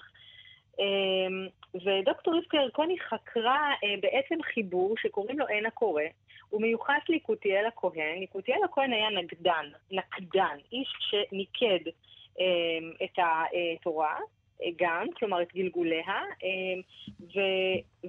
אה, 0.80 1.46
ודוקטור 1.74 2.34
רבקה 2.36 2.56
ירקוני 2.56 3.00
חקרה 3.00 3.70
אה, 3.84 3.94
בעצם 4.00 4.42
חיבור 4.42 4.94
שקוראים 4.98 5.38
לו 5.38 5.46
עין 5.46 5.66
הקורא. 5.66 6.02
הוא 6.50 6.62
מיוחס 6.62 7.02
ליקותיאל 7.08 7.66
הכהן. 7.66 8.22
יקותיאל 8.22 8.64
הכהן 8.64 8.92
היה 8.92 9.10
נגדן, 9.10 9.66
נקדן, 9.90 10.56
איש 10.72 10.92
שניקד 11.00 11.90
אה, 12.40 13.04
את 13.04 13.18
התורה. 13.18 14.16
גם, 14.76 15.06
כלומר 15.16 15.42
את 15.42 15.52
גלגוליה, 15.54 16.20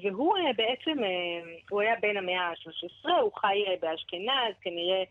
והוא 0.02 0.36
בעצם, 0.56 0.98
הוא 1.70 1.82
היה 1.82 1.96
בן 2.02 2.18
המאה 2.18 2.42
ה-13, 2.42 3.12
הוא 3.22 3.32
חי 3.34 3.64
באשכנז, 3.82 4.56
כנראה, 4.62 5.04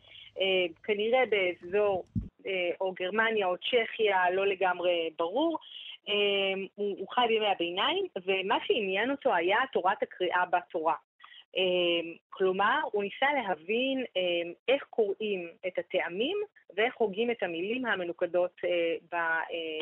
כנראה 0.85 1.23
באזור 1.27 2.05
או 2.81 2.93
גרמניה 2.93 3.47
או 3.47 3.56
צ'כיה, 3.56 4.31
לא 4.31 4.47
לגמרי 4.47 5.10
ברור. 5.19 5.59
הוא, 6.74 6.97
הוא 6.98 7.09
חי 7.10 7.24
בימי 7.28 7.47
הביניים, 7.47 8.06
ומה 8.27 8.59
שעניין 8.66 9.10
אותו 9.10 9.35
היה 9.35 9.59
תורת 9.73 10.02
הקריאה 10.02 10.44
בתורה. 10.47 10.94
כלומר, 12.31 12.78
הוא 12.93 13.02
ניסה 13.02 13.27
להבין 13.32 14.05
איך 14.69 14.82
קוראים 14.90 15.48
את 15.66 15.78
הטעמים 15.78 16.36
ואיך 16.77 16.97
הוגים 16.97 17.31
את 17.31 17.43
המילים 17.43 17.86
המנוקדות 17.86 18.60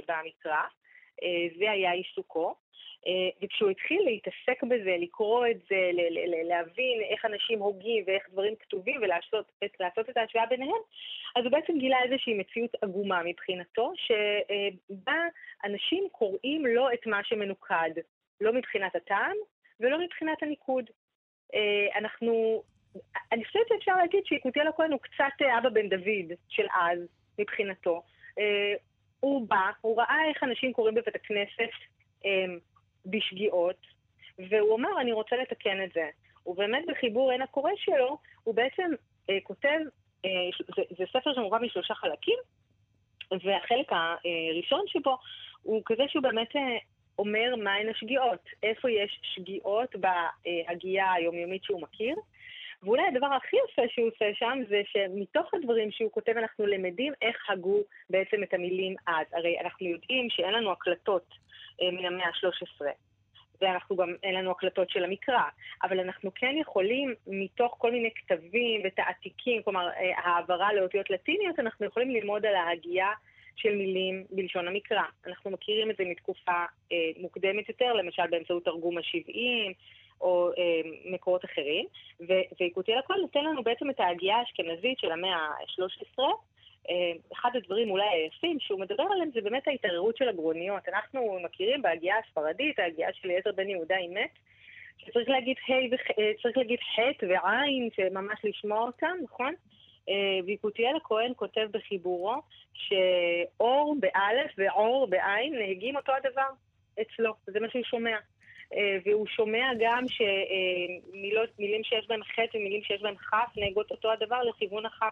במקרא. 0.08 0.62
זה 1.58 1.70
היה 1.70 1.92
עיסוקו. 1.92 2.54
וכשהוא 3.42 3.70
התחיל 3.70 4.02
להתעסק 4.04 4.62
בזה, 4.62 4.96
לקרוא 4.98 5.46
את 5.46 5.56
זה, 5.70 5.90
להבין 6.48 7.00
איך 7.10 7.24
אנשים 7.24 7.58
הוגים 7.58 8.04
ואיך 8.06 8.28
דברים 8.30 8.54
כתובים 8.56 9.00
ולעשות 9.02 10.10
את 10.10 10.16
ההשוואה 10.16 10.46
ביניהם, 10.46 10.80
אז 11.36 11.44
הוא 11.44 11.52
בעצם 11.52 11.78
גילה 11.78 11.96
איזושהי 12.04 12.34
מציאות 12.34 12.70
עגומה 12.82 13.22
מבחינתו, 13.24 13.92
שבה 13.96 15.18
אנשים 15.64 16.08
קוראים 16.12 16.66
לא 16.66 16.92
את 16.92 17.06
מה 17.06 17.24
שמנוקד, 17.24 17.90
לא 18.40 18.52
מבחינת 18.52 18.96
הטעם 18.96 19.36
ולא 19.80 19.98
מבחינת 19.98 20.42
הניקוד. 20.42 20.90
אנחנו, 21.96 22.62
אני 23.32 23.44
חושבת 23.44 23.68
שאפשר 23.68 23.96
להגיד 23.96 24.26
שיקותיאל 24.26 24.66
הכהן 24.66 24.92
הוא 24.92 25.00
קצת 25.00 25.46
אבא 25.58 25.68
בן 25.68 25.88
דוד 25.88 26.36
של 26.48 26.66
אז, 26.80 26.98
מבחינתו. 27.38 28.02
הוא 29.20 29.48
בא, 29.48 29.70
הוא 29.80 30.00
ראה 30.00 30.28
איך 30.28 30.42
אנשים 30.42 30.72
קוראים 30.72 30.94
בבית 30.94 31.14
הכנסת 31.14 31.70
בשגיאות, 33.06 33.86
והוא 34.38 34.76
אמר, 34.76 35.00
אני 35.00 35.12
רוצה 35.12 35.36
לתקן 35.36 35.84
את 35.84 35.92
זה. 35.94 36.08
ובאמת 36.46 36.84
בחיבור 36.88 37.30
עין 37.30 37.42
הקורא 37.42 37.70
שלו, 37.76 38.18
הוא 38.44 38.54
בעצם 38.54 38.90
אה, 39.30 39.38
כותב, 39.42 39.78
אה, 40.24 40.30
זה, 40.76 40.82
זה 40.98 41.04
ספר 41.12 41.34
שמורכב 41.34 41.62
משלושה 41.62 41.94
חלקים, 41.94 42.38
והחלק 43.30 43.92
הראשון 43.92 44.84
שבו 44.86 45.18
הוא 45.62 45.82
כזה 45.86 46.02
שהוא 46.08 46.22
באמת 46.22 46.56
אה, 46.56 46.78
אומר 47.18 47.56
מהן 47.56 47.88
השגיאות, 47.88 48.44
איפה 48.62 48.90
יש 48.90 49.20
שגיאות 49.22 49.96
בהגייה 49.96 51.12
היומיומית 51.12 51.64
שהוא 51.64 51.82
מכיר. 51.82 52.16
ואולי 52.82 53.02
הדבר 53.02 53.26
הכי 53.26 53.56
יפה 53.56 53.82
שהוא 53.88 54.08
עושה 54.08 54.34
שם 54.34 54.58
זה 54.68 54.82
שמתוך 54.84 55.54
הדברים 55.54 55.90
שהוא 55.90 56.12
כותב 56.12 56.32
אנחנו 56.36 56.66
למדים 56.66 57.12
איך 57.22 57.50
הגו 57.50 57.82
בעצם 58.10 58.42
את 58.42 58.54
המילים 58.54 58.94
אז. 59.06 59.26
הרי 59.32 59.60
אנחנו 59.60 59.86
יודעים 59.86 60.30
שאין 60.30 60.54
לנו 60.54 60.72
הקלטות 60.72 61.34
אה, 61.82 61.90
מן 61.90 62.04
המאה 62.04 62.26
ה-13. 62.26 62.86
ואנחנו 63.60 63.96
גם, 63.96 64.14
אין 64.22 64.34
לנו 64.34 64.50
הקלטות 64.50 64.90
של 64.90 65.04
המקרא, 65.04 65.42
אבל 65.82 66.00
אנחנו 66.00 66.30
כן 66.34 66.54
יכולים, 66.60 67.14
מתוך 67.26 67.74
כל 67.78 67.92
מיני 67.92 68.10
כתבים 68.14 68.80
ותעתיקים, 68.84 69.62
כלומר 69.62 69.88
אה, 69.88 70.18
העברה 70.18 70.72
לאותיות 70.72 71.10
לטיניות, 71.10 71.58
אנחנו 71.58 71.86
יכולים 71.86 72.10
ללמוד 72.10 72.46
על 72.46 72.54
ההגייה 72.54 73.08
של 73.56 73.76
מילים 73.76 74.24
בלשון 74.30 74.68
המקרא. 74.68 75.02
אנחנו 75.26 75.50
מכירים 75.50 75.90
את 75.90 75.96
זה 75.96 76.04
מתקופה 76.06 76.64
אה, 76.92 76.96
מוקדמת 77.16 77.68
יותר, 77.68 77.92
למשל 77.92 78.26
באמצעות 78.30 78.64
תרגום 78.64 78.98
ה-70, 78.98 79.74
או 80.20 80.50
אה, 80.58 80.90
מקורות 81.04 81.44
אחרים, 81.44 81.86
ויקותיאל 82.60 82.98
הכהן 82.98 83.20
נותן 83.20 83.44
לנו 83.44 83.62
בעצם 83.62 83.90
את 83.90 84.00
ההגייה 84.00 84.36
האשכנזית 84.36 84.98
של 84.98 85.12
המאה 85.12 85.36
ה-13, 85.36 86.18
אה, 86.90 87.12
אחד 87.32 87.50
הדברים 87.54 87.90
אולי 87.90 88.08
היפים 88.08 88.60
שהוא 88.60 88.80
מדבר 88.80 89.04
עליהם 89.12 89.30
זה 89.34 89.40
באמת 89.40 89.68
ההתערערות 89.68 90.16
של 90.16 90.28
הגרוניות. 90.28 90.88
אנחנו 90.88 91.38
מכירים 91.44 91.82
בהגייה 91.82 92.14
הספרדית, 92.18 92.78
ההגייה 92.78 93.08
של 93.12 93.28
אליעזר 93.28 93.52
בן 93.52 93.68
יהודה 93.68 93.96
עם 93.96 94.14
מת, 94.14 94.30
שצריך 94.98 95.28
להגיד 95.28 95.56
ה'. 95.68 95.72
אה, 96.18 96.32
צריך 96.42 96.56
להגיד 96.56 96.78
ח' 96.80 97.22
ועין, 97.22 97.88
שממש 97.96 98.38
לשמוע 98.44 98.80
אותם, 98.80 99.16
נכון? 99.22 99.54
אה, 100.08 100.38
ויקותיאל 100.46 100.96
הכהן 100.96 101.32
כותב 101.36 101.68
בחיבורו 101.70 102.34
שאור 102.72 103.96
באלף 104.00 104.50
ועור 104.58 105.06
בעין 105.06 105.54
נהגים 105.58 105.96
אותו 105.96 106.12
הדבר 106.12 106.48
אצלו, 107.00 107.34
זה 107.46 107.60
מה 107.60 107.70
שהוא 107.70 107.84
שומע. 107.84 108.16
והוא 109.04 109.26
שומע 109.26 109.66
גם 109.80 110.04
שמילים 110.08 111.84
שיש 111.84 112.06
בהם 112.08 112.22
ח' 112.24 112.38
ומילים 112.54 112.82
שיש 112.82 113.02
בהם 113.02 113.16
כ' 113.16 113.56
נהגות 113.56 113.90
אותו 113.90 114.12
הדבר 114.12 114.42
לכיוון 114.42 114.86
הכ'. 114.86 115.02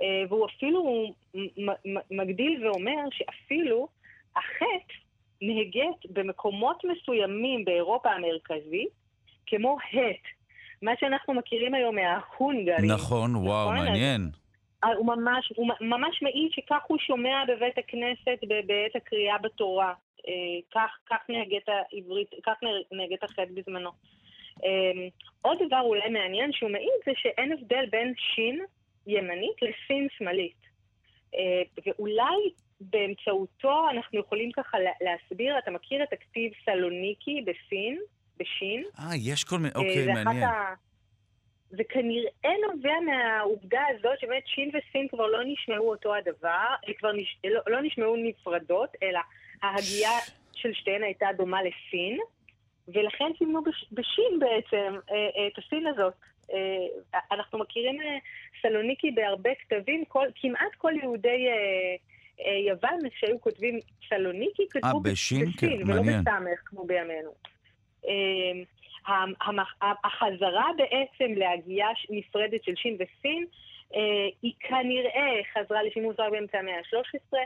אה, 0.00 0.22
והוא 0.28 0.46
אפילו 0.46 1.12
מגדיל 2.10 2.66
ואומר 2.66 3.00
שאפילו 3.10 3.88
החטא 4.36 4.94
נהגית 5.42 6.10
במקומות 6.10 6.82
מסוימים 6.84 7.64
באירופה 7.64 8.10
המרכזית 8.10 8.88
כמו 9.46 9.76
הט, 9.92 10.24
מה 10.82 10.92
שאנחנו 11.00 11.34
מכירים 11.34 11.74
היום 11.74 11.96
מההונגרים. 11.96 12.90
נכון, 12.90 13.36
וואו, 13.36 13.72
נכון? 13.72 13.86
מעניין. 13.86 14.41
אז, 14.82 14.96
הוא 14.96 15.06
ממש, 15.06 15.52
הוא 15.56 15.66
ממש 15.80 16.22
מעיד 16.22 16.52
שכך 16.52 16.82
הוא 16.86 16.98
שומע 16.98 17.44
בבית 17.48 17.78
הכנסת 17.78 18.38
בעת 18.66 18.96
הקריאה 18.96 19.38
בתורה. 19.38 19.94
אה, 20.28 20.32
כך, 20.74 20.98
כך 21.10 21.18
נהגת 21.28 21.68
העברית, 21.68 22.30
כך 22.46 22.54
נהגת 22.92 23.22
החטא 23.22 23.44
בזמנו. 23.54 23.90
אה, 24.64 25.08
עוד 25.42 25.58
דבר 25.66 25.80
אולי 25.80 26.08
מעניין 26.08 26.52
שהוא 26.52 26.70
מעיד 26.70 27.00
זה 27.06 27.12
שאין 27.16 27.52
הבדל 27.52 27.86
בין 27.90 28.14
שין 28.16 28.60
ימנית 29.06 29.56
לסין 29.62 30.08
שמאלית. 30.18 30.62
אה, 31.34 31.62
ואולי 31.86 32.50
באמצעותו 32.80 33.90
אנחנו 33.90 34.18
יכולים 34.18 34.52
ככה 34.52 34.78
להסביר, 35.00 35.58
אתה 35.58 35.70
מכיר 35.70 36.02
את 36.02 36.12
הכתיב 36.12 36.52
סלוניקי 36.64 37.44
בסין, 37.46 37.98
בשין? 38.36 38.84
אה, 38.98 39.16
יש 39.16 39.44
כל 39.44 39.56
מיני, 39.56 39.74
אוקיי, 39.74 40.06
מעניין. 40.06 40.42
ה... 40.42 40.74
זה 41.72 41.84
כנראה 41.88 42.54
נובע 42.68 43.00
מהעובדה 43.06 43.82
הזאת 43.90 44.20
שבאמת 44.20 44.46
שין 44.46 44.68
וסין 44.68 45.08
כבר 45.08 45.26
לא 45.26 45.38
נשמעו 45.44 45.90
אותו 45.90 46.14
הדבר, 46.14 46.66
כבר 46.98 47.12
נש... 47.12 47.36
לא, 47.44 47.60
לא 47.66 47.82
נשמעו 47.82 48.16
נפרדות, 48.16 48.90
אלא 49.02 49.20
ההגייה 49.62 50.18
של 50.52 50.72
שתיהן 50.72 51.02
הייתה 51.02 51.26
דומה 51.36 51.58
לסין, 51.62 52.18
ולכן 52.88 53.30
סימנו 53.38 53.62
בש... 53.62 53.86
בשין 53.92 54.38
בעצם 54.38 54.98
אה, 55.10 55.46
את 55.46 55.58
הסין 55.58 55.86
הזאת. 55.86 56.14
אה, 56.52 57.18
אנחנו 57.32 57.58
מכירים 57.58 58.00
אה, 58.00 58.18
סלוניקי 58.62 59.10
בהרבה 59.10 59.50
כתבים, 59.54 60.04
כל, 60.08 60.26
כמעט 60.34 60.74
כל 60.78 60.92
יהודי 61.02 61.46
אה, 61.48 62.58
יוון 62.68 62.98
שהיו 63.18 63.40
כותבים 63.40 63.78
סלוניקי, 64.08 64.62
כתבו 64.70 65.00
בשין, 65.00 65.46
בסין, 65.46 65.68
כן, 65.68 65.90
ולא 65.90 66.02
בסמך 66.02 66.60
כמו 66.64 66.84
בימינו. 66.84 67.30
החזרה 70.04 70.66
בעצם 70.76 71.32
להגייה 71.36 71.88
נפרדת 72.10 72.64
של 72.64 72.76
שין 72.76 72.94
וסין, 72.94 73.44
היא 74.42 74.52
כנראה 74.60 75.40
חזרה 75.54 75.82
לשימוש 75.82 76.16
רק 76.18 76.32
באמצע 76.32 76.58
המאה 76.58 76.78
ה-13. 76.78 77.36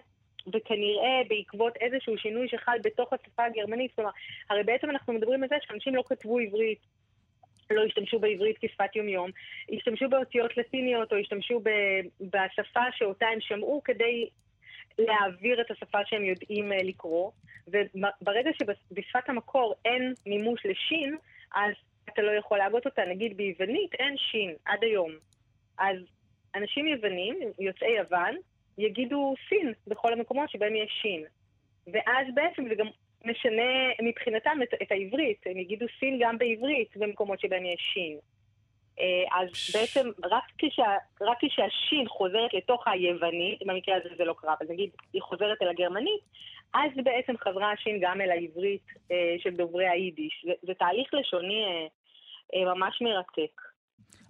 וכנראה 0.52 1.22
בעקבות 1.28 1.76
איזשהו 1.80 2.18
שינוי 2.18 2.48
שחל 2.48 2.76
בתוך 2.84 3.12
השפה 3.12 3.44
הגרמנית, 3.44 3.94
כלומר, 3.94 4.10
הרי 4.50 4.62
בעצם 4.62 4.90
אנחנו 4.90 5.12
מדברים 5.12 5.42
על 5.42 5.48
זה 5.48 5.56
שאנשים 5.60 5.94
לא 5.94 6.02
כתבו 6.06 6.38
עברית 6.38 6.78
לא 7.70 7.84
השתמשו 7.84 8.18
בעברית 8.18 8.56
כשפת 8.58 8.96
יומיום, 8.96 9.30
השתמשו 9.72 10.08
באותיות 10.08 10.56
לטיניות 10.56 11.12
או 11.12 11.16
השתמשו 11.16 11.60
בשפה 12.20 12.80
שאותה 12.92 13.26
הם 13.26 13.40
שמעו 13.40 13.82
כדי 13.84 14.28
להעביר 14.98 15.60
את 15.60 15.70
השפה 15.70 15.98
שהם 16.06 16.24
יודעים 16.24 16.72
אה, 16.72 16.82
לקרוא, 16.82 17.30
וברגע 17.68 18.50
שבשפת 18.58 19.28
המקור 19.28 19.74
אין 19.84 20.14
מימוש 20.26 20.66
לשין, 20.66 21.16
אז 21.54 21.72
אתה 22.08 22.22
לא 22.22 22.30
יכול 22.30 22.58
להגות 22.58 22.86
אותה. 22.86 23.02
נגיד 23.04 23.36
ביוונית 23.36 23.94
אין 23.94 24.16
שין 24.16 24.54
עד 24.64 24.78
היום. 24.82 25.12
אז 25.78 25.96
אנשים 26.54 26.88
יוונים, 26.88 27.38
יוצאי 27.58 27.96
יוון, 27.96 28.36
יגידו 28.78 29.34
סין 29.48 29.72
בכל 29.86 30.12
המקומות 30.12 30.50
שבהם 30.50 30.76
יש 30.76 30.98
שין. 31.02 31.24
ואז 31.86 32.26
בעצם 32.34 32.68
זה 32.68 32.74
גם 32.74 32.86
משנה 33.24 33.72
מבחינתם 34.02 34.58
את, 34.62 34.74
את 34.82 34.92
העברית, 34.92 35.46
הם 35.46 35.58
יגידו 35.58 35.86
סין 36.00 36.18
גם 36.20 36.38
בעברית 36.38 36.96
במקומות 36.96 37.40
שבהם 37.40 37.64
יש 37.66 37.90
שין. 37.94 38.18
אה, 39.00 39.40
אז 39.40 39.48
בעצם 39.74 40.10
רק, 40.24 40.44
כשה, 40.58 40.96
רק 41.20 41.38
כשהשין 41.40 42.08
חוזרת 42.08 42.54
לתוך 42.54 42.88
היוונית, 42.88 43.62
במקרה 43.66 43.96
הזה 43.96 44.08
זה 44.16 44.24
לא 44.24 44.34
קרה, 44.38 44.54
אבל 44.58 44.72
נגיד 44.72 44.90
היא 45.12 45.22
חוזרת 45.22 45.62
אל 45.62 45.68
הגרמנית, 45.68 46.20
אז 46.74 46.90
בעצם 47.04 47.32
חזרה 47.38 47.72
השין 47.72 47.98
גם 48.00 48.20
אל 48.20 48.30
העברית 48.30 48.86
אה, 49.12 49.36
של 49.38 49.50
דוברי 49.50 49.88
היידיש. 49.88 50.44
זה, 50.46 50.52
זה 50.62 50.74
תהליך 50.74 51.14
לשוני 51.14 51.64
אה, 52.54 52.64
ממש 52.74 53.02
מרתק. 53.02 53.60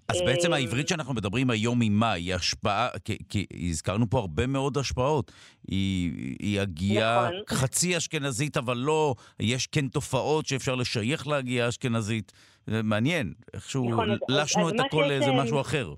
אז 0.08 0.22
בעצם 0.22 0.52
אה, 0.52 0.58
העברית 0.58 0.88
שאנחנו 0.88 1.14
מדברים 1.14 1.50
היום 1.50 1.80
היא 1.80 1.90
מה? 1.90 2.12
היא 2.12 2.34
השפעה, 2.34 2.88
כי, 3.04 3.18
כי 3.28 3.46
הזכרנו 3.68 4.10
פה 4.10 4.18
הרבה 4.18 4.46
מאוד 4.46 4.78
השפעות. 4.78 5.32
היא, 5.68 6.12
היא 6.38 6.60
הגייה 6.60 7.28
נכון. 7.28 7.56
חצי 7.56 7.96
אשכנזית, 7.96 8.56
אבל 8.56 8.76
לא, 8.76 9.14
יש 9.40 9.66
כן 9.66 9.88
תופעות 9.88 10.46
שאפשר 10.46 10.74
לשייך 10.74 11.28
להגייה 11.28 11.68
אשכנזית. 11.68 12.32
זה 12.66 12.82
מעניין, 12.82 13.32
איכשהו 13.54 13.90
נכון, 13.90 14.08
לשנו 14.28 14.68
את 14.68 14.74
הכל 14.80 15.04
לאיזה 15.08 15.32
משהו 15.32 15.60
אחר. 15.60 15.94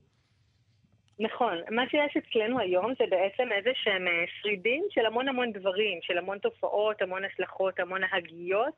נכון. 1.20 1.54
מה 1.70 1.82
שיש 1.90 2.16
אצלנו 2.16 2.58
היום 2.58 2.92
זה 2.98 3.04
בעצם 3.10 3.52
איזה 3.52 3.70
שהם 3.74 4.04
שרידים 4.42 4.84
של 4.90 5.06
המון 5.06 5.28
המון 5.28 5.52
דברים, 5.52 5.98
של 6.02 6.18
המון 6.18 6.38
תופעות, 6.38 7.02
המון 7.02 7.22
השלכות, 7.24 7.80
המון 7.80 8.00
הגיות, 8.12 8.74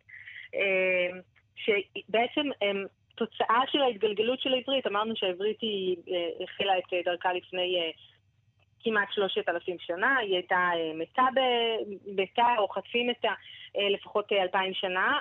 שבעצם 1.56 2.46
הם 2.60 2.86
תוצאה 3.24 3.60
של 3.72 3.82
ההתגלגלות 3.82 4.40
של 4.40 4.54
העברית. 4.54 4.86
אמרנו 4.86 5.16
שהעברית 5.16 5.60
היא 5.60 5.96
החלה 6.44 6.78
את 6.78 7.04
דרכה 7.04 7.32
לפני 7.32 7.92
כמעט 8.82 9.08
שלושת 9.12 9.48
אלפים 9.48 9.76
שנה, 9.78 10.16
היא 10.18 10.34
הייתה 10.34 10.70
מתה, 10.94 11.22
מתה 12.06 12.54
או 12.58 12.68
חצי 12.68 13.04
מתה 13.04 13.32
לפחות 13.90 14.32
אלפיים 14.32 14.74
שנה, 14.74 15.18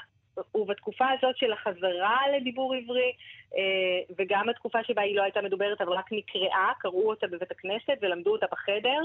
ובתקופה 0.55 1.05
הזאת 1.17 1.37
של 1.37 1.51
החזרה 1.53 2.19
לדיבור 2.35 2.75
עברי, 2.75 3.11
אה, 3.57 4.13
וגם 4.17 4.47
בתקופה 4.47 4.83
שבה 4.83 5.01
היא 5.01 5.15
לא 5.15 5.23
הייתה 5.23 5.41
מדוברת, 5.41 5.81
אבל 5.81 5.93
רק 5.93 6.11
נקראה, 6.11 6.71
קראו 6.79 7.09
אותה 7.09 7.27
בבית 7.27 7.51
הכנסת 7.51 7.97
ולמדו 8.01 8.31
אותה 8.31 8.45
בחדר, 8.51 9.01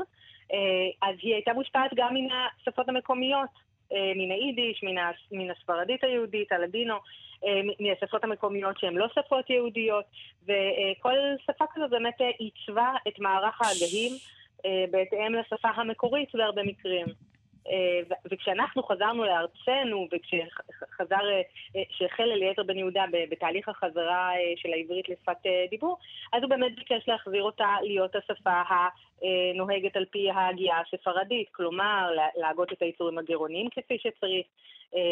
אה, 0.52 1.08
אז 1.08 1.16
היא 1.22 1.34
הייתה 1.34 1.52
מושפעת 1.52 1.90
גם 1.94 2.14
מן 2.14 2.28
השפות 2.60 2.88
המקומיות, 2.88 3.50
אה, 3.92 4.12
מן 4.16 4.30
היידיש, 4.30 4.84
מן 5.32 5.50
הספרדית 5.50 6.04
היהודית, 6.04 6.52
הלדינו, 6.52 6.94
מהשפות 7.80 8.24
המקומיות 8.24 8.78
שהן 8.78 8.94
לא 8.94 9.06
שפות 9.08 9.50
יהודיות, 9.50 10.04
וכל 10.42 11.14
שפה 11.46 11.64
כזאת 11.74 11.90
באמת 11.90 12.20
עיצבה 12.38 12.92
את 13.08 13.18
מערך 13.18 13.60
ההגהים 13.62 14.12
בהתאם 14.90 15.34
לשפה 15.34 15.68
המקורית 15.68 16.28
בהרבה 16.34 16.62
מקרים. 16.62 17.06
אה, 17.70 18.16
וכשאנחנו 18.30 18.82
חזרנו 18.82 19.24
לארצנו, 19.24 20.08
וכשחזר, 20.12 21.30
אה, 21.30 21.42
אה, 21.76 21.82
שהחל 21.90 22.22
אליעזר 22.22 22.62
בן 22.62 22.78
יהודה 22.78 23.04
בתהליך 23.30 23.68
החזרה 23.68 24.30
של 24.56 24.72
העברית 24.72 25.08
לשפת 25.08 25.36
דיבור, 25.70 25.98
אז 26.32 26.42
הוא 26.42 26.50
באמת 26.50 26.76
ביקש 26.76 27.08
להחזיר 27.08 27.42
אותה 27.42 27.76
להיות 27.82 28.16
השפה 28.16 28.62
הנוהגת 28.70 29.96
על 29.96 30.04
פי 30.04 30.30
ההגייה 30.30 30.76
הספרדית, 30.80 31.48
כלומר 31.52 32.10
להגות 32.36 32.72
את 32.72 32.82
היצורים 32.82 33.18
הגרעוניים 33.18 33.68
כפי 33.70 33.98
שצריך, 33.98 34.46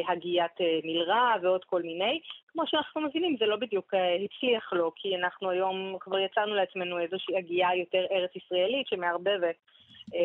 הגיית 0.09 0.59
מלרע 0.85 1.35
ועוד 1.43 1.65
כל 1.65 1.83
מיני. 1.83 2.21
כמו 2.53 2.63
שאנחנו 2.67 3.01
מבינים, 3.01 3.37
זה 3.41 3.47
לא 3.47 3.57
בדיוק 3.57 3.95
הצליח 4.25 4.73
לו, 4.73 4.93
כי 4.97 5.17
אנחנו 5.17 5.51
היום 5.51 5.97
כבר 6.01 6.19
יצרנו 6.19 6.55
לעצמנו 6.55 6.99
איזושהי 6.99 7.37
הגייה 7.37 7.69
יותר 7.77 8.05
ארץ 8.11 8.31
ישראלית 8.37 8.87
שמערבבת 8.87 9.55
אה, 9.55 9.82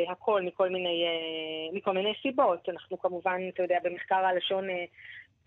הכל 0.10 0.42
מכל 0.42 0.70
מיני, 0.70 1.04
אה, 1.06 1.78
מכל 1.78 1.92
מיני 1.92 2.14
סיבות. 2.22 2.70
אנחנו 2.70 3.00
כמובן, 3.00 3.42
אתה 3.54 3.64
יודע, 3.64 3.78
במחקר 3.84 4.16
הלשון 4.16 4.70
אה, 4.70 4.86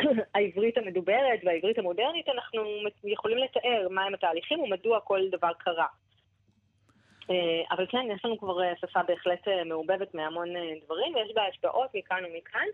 העברית 0.34 0.78
המדוברת 0.78 1.40
והעברית 1.44 1.78
המודרנית, 1.78 2.28
אנחנו 2.28 2.62
יכולים 3.04 3.38
לתאר 3.38 3.88
מהם 3.90 4.14
התהליכים 4.14 4.60
ומדוע 4.60 5.00
כל 5.00 5.20
דבר 5.30 5.52
קרה. 5.58 5.86
אבל 7.70 7.86
כן, 7.86 8.06
יש 8.14 8.24
לנו 8.24 8.38
כבר 8.38 8.74
שפה 8.80 9.02
בהחלט 9.02 9.48
מעובבת 9.66 10.14
מהמון 10.14 10.48
דברים, 10.84 11.14
ויש 11.14 11.32
בה 11.34 11.42
השפעות 11.46 11.90
מכאן 11.94 12.22
ומכאן, 12.24 12.66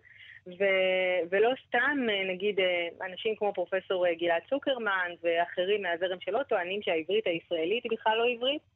ו- 0.47 1.21
ולא 1.31 1.51
סתם, 1.67 1.97
נגיד, 2.29 2.61
אנשים 3.05 3.37
כמו 3.37 3.53
פרופסור 3.55 4.07
גלעד 4.13 4.43
צוקרמן 4.51 5.11
ואחרים 5.23 5.83
מהזרם 5.83 6.21
שלו 6.21 6.45
טוענים 6.45 6.83
שהעברית 6.83 7.27
הישראלית 7.27 7.85
היא 7.85 7.93
בכלל 7.93 8.19
לא 8.19 8.27
עברית, 8.29 8.63
אה, 8.63 8.76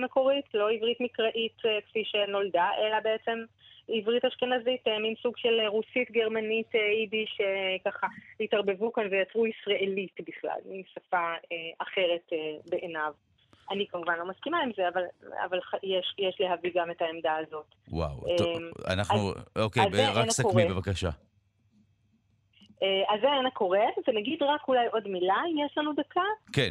מקורית, 0.00 0.44
לא 0.54 0.70
עברית 0.70 1.00
מקראית 1.00 1.56
אה, 1.64 1.78
כפי 1.88 2.04
שנולדה, 2.04 2.68
אלא 2.78 3.00
בעצם 3.00 3.44
עברית 3.88 4.24
אשכנזית, 4.24 4.88
אה, 4.88 4.98
מין 4.98 5.14
סוג 5.22 5.36
של 5.36 5.60
רוסית, 5.66 6.10
גרמנית, 6.10 6.74
יידיש, 6.74 7.38
ככה 7.84 8.06
התערבבו 8.40 8.92
כאן 8.92 9.06
ויצרו 9.10 9.46
ישראלית 9.46 10.20
בכלל, 10.28 10.58
מין 10.64 10.82
שפה 10.94 11.32
אחרת 11.78 12.32
בעיניו. 12.70 13.12
אני 13.70 13.86
כמובן 13.86 14.18
לא 14.18 14.28
מסכימה 14.28 14.60
עם 14.62 14.70
זה, 14.76 14.88
אבל, 14.88 15.02
אבל 15.44 15.58
יש, 15.82 16.14
יש 16.18 16.36
להביא 16.40 16.70
גם 16.74 16.90
את 16.90 17.02
העמדה 17.02 17.36
הזאת. 17.36 17.66
וואו, 17.88 18.36
טוב, 18.38 18.48
אנחנו, 18.88 19.30
אז, 19.30 19.62
אוקיי, 19.62 19.82
אז 19.82 20.16
רק 20.16 20.30
סכמי 20.30 20.64
בבקשה. 20.64 21.10
אז 22.82 23.20
זה 23.20 23.26
אינה 23.36 23.50
קורה, 23.50 23.84
ונגיד 24.08 24.42
רק 24.42 24.68
אולי 24.68 24.86
עוד 24.92 25.08
מילה, 25.08 25.36
אם 25.52 25.66
יש 25.66 25.78
לנו 25.78 25.92
דקה. 25.92 26.20
כן. 26.52 26.70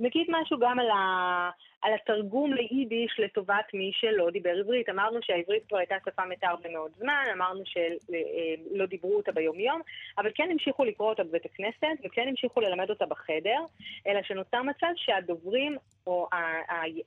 נגיד 0.00 0.26
משהו 0.28 0.58
גם 0.58 0.78
על, 0.78 0.90
ה, 0.90 1.50
על 1.82 1.92
התרגום 1.94 2.52
ליידיש 2.52 3.20
לטובת 3.20 3.74
מי 3.74 3.90
שלא 3.94 4.30
דיבר 4.30 4.50
עברית. 4.50 4.88
אמרנו 4.88 5.18
שהעברית 5.22 5.62
כבר 5.68 5.78
הייתה 5.78 5.94
שפה 6.06 6.22
מתה 6.24 6.48
הרבה 6.48 6.68
מאוד 6.68 6.90
זמן, 6.98 7.24
אמרנו 7.32 7.62
שלא 7.64 8.82
אה, 8.82 8.86
דיברו 8.86 9.16
אותה 9.16 9.32
ביומיום, 9.32 9.80
אבל 10.18 10.30
כן 10.34 10.48
המשיכו 10.50 10.84
לקרוא 10.84 11.08
אותה 11.08 11.24
בבית 11.24 11.44
הכנסת, 11.44 12.04
וכן 12.04 12.28
המשיכו 12.28 12.60
ללמד 12.60 12.90
אותה 12.90 13.06
בחדר, 13.06 13.58
אלא 14.06 14.22
שנוצר 14.22 14.62
מצב 14.62 14.92
שהדוברים, 14.96 15.76
או 16.06 16.28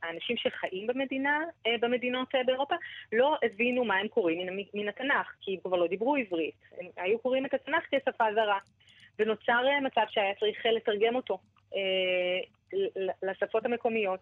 האנשים 0.04 0.38
שחיים 0.38 0.88
במדינה, 0.88 1.40
אה, 1.68 1.76
במדינות 1.82 2.36
אה, 2.36 2.44
באירופה, 2.44 2.76
לא 3.14 3.38
הבינו 3.44 3.86
מה 3.86 3.96
הם 3.96 4.08
קוראים 4.08 4.48
מן 4.74 4.90
התנ"ך, 4.90 5.36
כי 5.42 5.52
הם 5.52 5.58
כבר 5.64 5.78
לא 5.78 5.88
דיברו 5.88 6.16
עברית. 6.16 6.56
הם 6.80 6.88
היו 6.98 7.20
קוראים 7.20 7.46
את 7.46 7.54
התנ"ך 7.54 7.84
כשפה 7.92 8.26
זרה. 8.34 8.60
ונוצר 9.20 9.62
מצב 9.82 10.02
שהיה 10.10 10.36
צריך 10.40 10.66
לתרגם 10.66 11.16
אותו. 11.16 11.38
לשפות 13.24 13.66
המקומיות. 13.66 14.20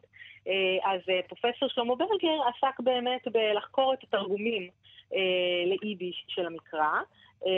אה, 0.47 0.91
אז 0.91 1.01
אה, 1.09 1.19
פרופסור 1.27 1.69
שלמה 1.69 1.95
ברגר 1.95 2.39
עסק 2.47 2.79
באמת 2.79 3.27
בלחקור 3.27 3.93
את 3.93 4.03
התרגומים 4.03 4.69
אה, 5.13 5.19
ליידיש 5.65 6.25
של 6.27 6.45
המקרא. 6.45 6.91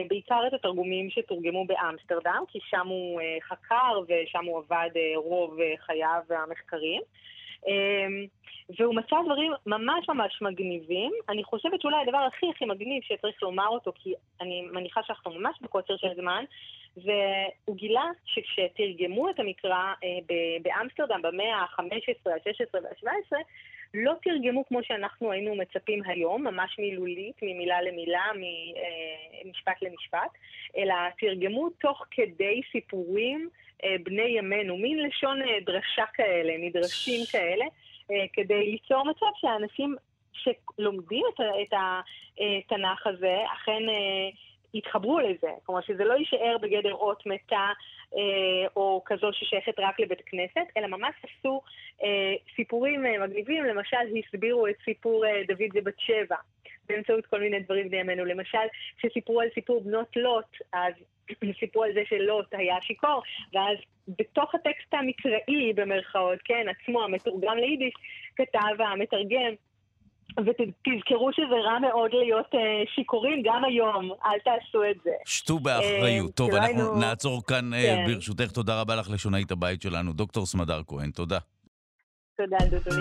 בעיקר 0.07 0.47
את 0.47 0.53
התרגומים 0.53 1.09
שתורגמו 1.09 1.65
באמסטרדם, 1.65 2.43
כי 2.47 2.59
שם 2.69 2.87
הוא 2.87 3.21
חקר 3.47 3.99
ושם 4.07 4.45
הוא 4.45 4.59
עבד 4.59 4.89
רוב 5.15 5.57
חייו 5.85 6.21
והמחקרים. 6.29 7.01
והוא 8.79 8.95
מצא 8.95 9.15
דברים 9.25 9.51
ממש 9.65 10.09
ממש 10.09 10.41
מגניבים. 10.41 11.11
אני 11.29 11.43
חושבת 11.43 11.81
שאולי 11.81 11.97
הדבר 12.01 12.17
הכי 12.17 12.45
הכי 12.49 12.65
מגניב 12.65 13.03
שצריך 13.03 13.43
לומר 13.43 13.67
אותו, 13.67 13.91
כי 13.95 14.13
אני 14.41 14.61
מניחה 14.61 15.01
שאנחנו 15.03 15.31
ממש 15.33 15.57
בקוצר 15.61 15.97
של 15.97 16.15
זמן, 16.15 16.43
והוא 16.97 17.75
גילה 17.75 18.05
שכשתרגמו 18.25 19.29
את 19.29 19.39
המקרא 19.39 19.93
אה, 20.03 20.35
באמסטרדם 20.61 21.21
במאה 21.21 21.55
ה-15, 21.55 22.31
ה-16 22.31 22.83
וה-17, 22.83 23.35
לא 23.93 24.13
תרגמו 24.23 24.65
כמו 24.67 24.79
שאנחנו 24.83 25.31
היינו 25.31 25.55
מצפים 25.55 26.01
היום, 26.05 26.47
ממש 26.47 26.75
מילולית, 26.79 27.35
ממילה 27.41 27.81
למילה, 27.81 28.23
ממשפט 29.45 29.81
למשפט, 29.81 30.31
אלא 30.77 30.95
תרגמו 31.19 31.69
תוך 31.69 32.05
כדי 32.11 32.61
סיפורים 32.71 33.49
אה, 33.83 33.95
בני 34.03 34.37
ימינו, 34.37 34.77
מין 34.77 34.99
לשון 34.99 35.41
אה, 35.41 35.59
דרשה 35.65 36.05
כאלה, 36.13 36.53
מדרשים 36.59 37.25
כאלה, 37.31 37.65
כדי 38.33 38.71
ליצור 38.71 39.05
מצב 39.05 39.25
שהאנשים 39.35 39.95
שלומדים 40.33 41.23
את 41.61 41.73
התנ"ך 41.73 43.07
הזה, 43.07 43.37
אכן 43.53 43.83
יתחברו 44.75 45.19
לזה. 45.19 45.49
כלומר, 45.65 45.81
שזה 45.81 46.03
לא 46.03 46.13
יישאר 46.13 46.57
בגדר 46.61 46.93
אות 46.93 47.25
מתה 47.25 47.69
אה, 48.15 48.67
או 48.75 49.01
כזו 49.05 49.29
ששייכת 49.33 49.79
רק 49.79 49.99
לבית 49.99 50.21
כנסת, 50.25 50.67
אלא 50.77 50.87
ממש 50.87 51.15
עשו 51.23 51.61
אה, 52.03 52.33
סיפורים 52.55 53.05
אה, 53.05 53.27
מגניבים. 53.27 53.63
למשל, 53.63 53.97
הסבירו 54.19 54.67
את 54.67 54.75
סיפור 54.85 55.25
אה, 55.25 55.41
דוד 55.47 55.69
ובת 55.73 55.99
שבע. 55.99 56.35
באמצעות 56.89 57.25
כל 57.25 57.39
מיני 57.39 57.59
דברים 57.59 57.89
בימינו. 57.89 58.25
למשל, 58.25 58.67
כשסיפרו 58.97 59.41
על 59.41 59.47
סיפור 59.53 59.81
בנות 59.81 60.15
לוט, 60.15 60.57
אז 60.73 60.93
סיפרו 61.59 61.83
על 61.83 61.93
זה 61.93 62.01
שלוט 62.05 62.53
היה 62.53 62.75
שיכור, 62.81 63.21
ואז 63.53 63.77
בתוך 64.07 64.55
הטקסט 64.55 64.93
המקראי, 64.93 65.73
במרכאות, 65.75 66.39
כן, 66.45 66.65
עצמו, 66.69 67.03
המתורגם 67.03 67.57
ליידיש, 67.57 67.93
כתב 68.35 68.81
המתרגם 68.81 69.53
ותזכרו 70.37 71.29
שזה 71.33 71.55
רע 71.65 71.79
מאוד 71.79 72.11
להיות 72.13 72.45
uh, 72.45 72.57
שיכורים 72.95 73.41
גם 73.45 73.63
היום, 73.63 74.11
אל 74.25 74.39
תעשו 74.43 74.83
את 74.91 74.95
זה. 75.03 75.11
שתו 75.25 75.59
באחריות. 75.59 76.29
Uh, 76.29 76.33
טוב, 76.33 76.53
אנחנו. 76.53 76.99
נעצור 76.99 77.45
כאן 77.45 77.73
uh, 77.73 77.75
כן. 77.75 78.05
ברשותך. 78.07 78.51
תודה 78.51 78.81
רבה 78.81 78.95
לך 78.95 79.09
לשונאית 79.09 79.51
הבית 79.51 79.81
שלנו, 79.81 80.13
דוקטור 80.13 80.45
סמדר 80.45 80.81
כהן. 80.87 81.11
תודה. 81.11 81.37
תודה, 82.37 82.57
דודו. 82.69 82.91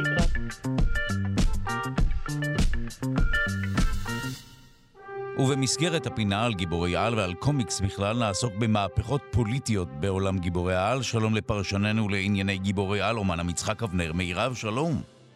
ובמסגרת 5.38 6.06
הפינה 6.06 6.44
על 6.44 6.54
גיבורי 6.54 6.96
על 6.96 7.14
ועל 7.14 7.34
קומיקס 7.34 7.80
בכלל 7.80 8.16
נעסוק 8.18 8.52
במהפכות 8.58 9.22
פוליטיות 9.30 9.88
בעולם 10.00 10.38
גיבורי 10.38 10.74
העל. 10.74 11.02
שלום 11.02 11.34
לפרשננו 11.34 12.08
לענייני 12.08 12.58
גיבורי 12.58 13.00
על, 13.00 13.16
אומן 13.16 13.40
המצחק 13.40 13.82
אבנר 13.82 14.12
מאירב, 14.12 14.54
שלום. 14.54 14.92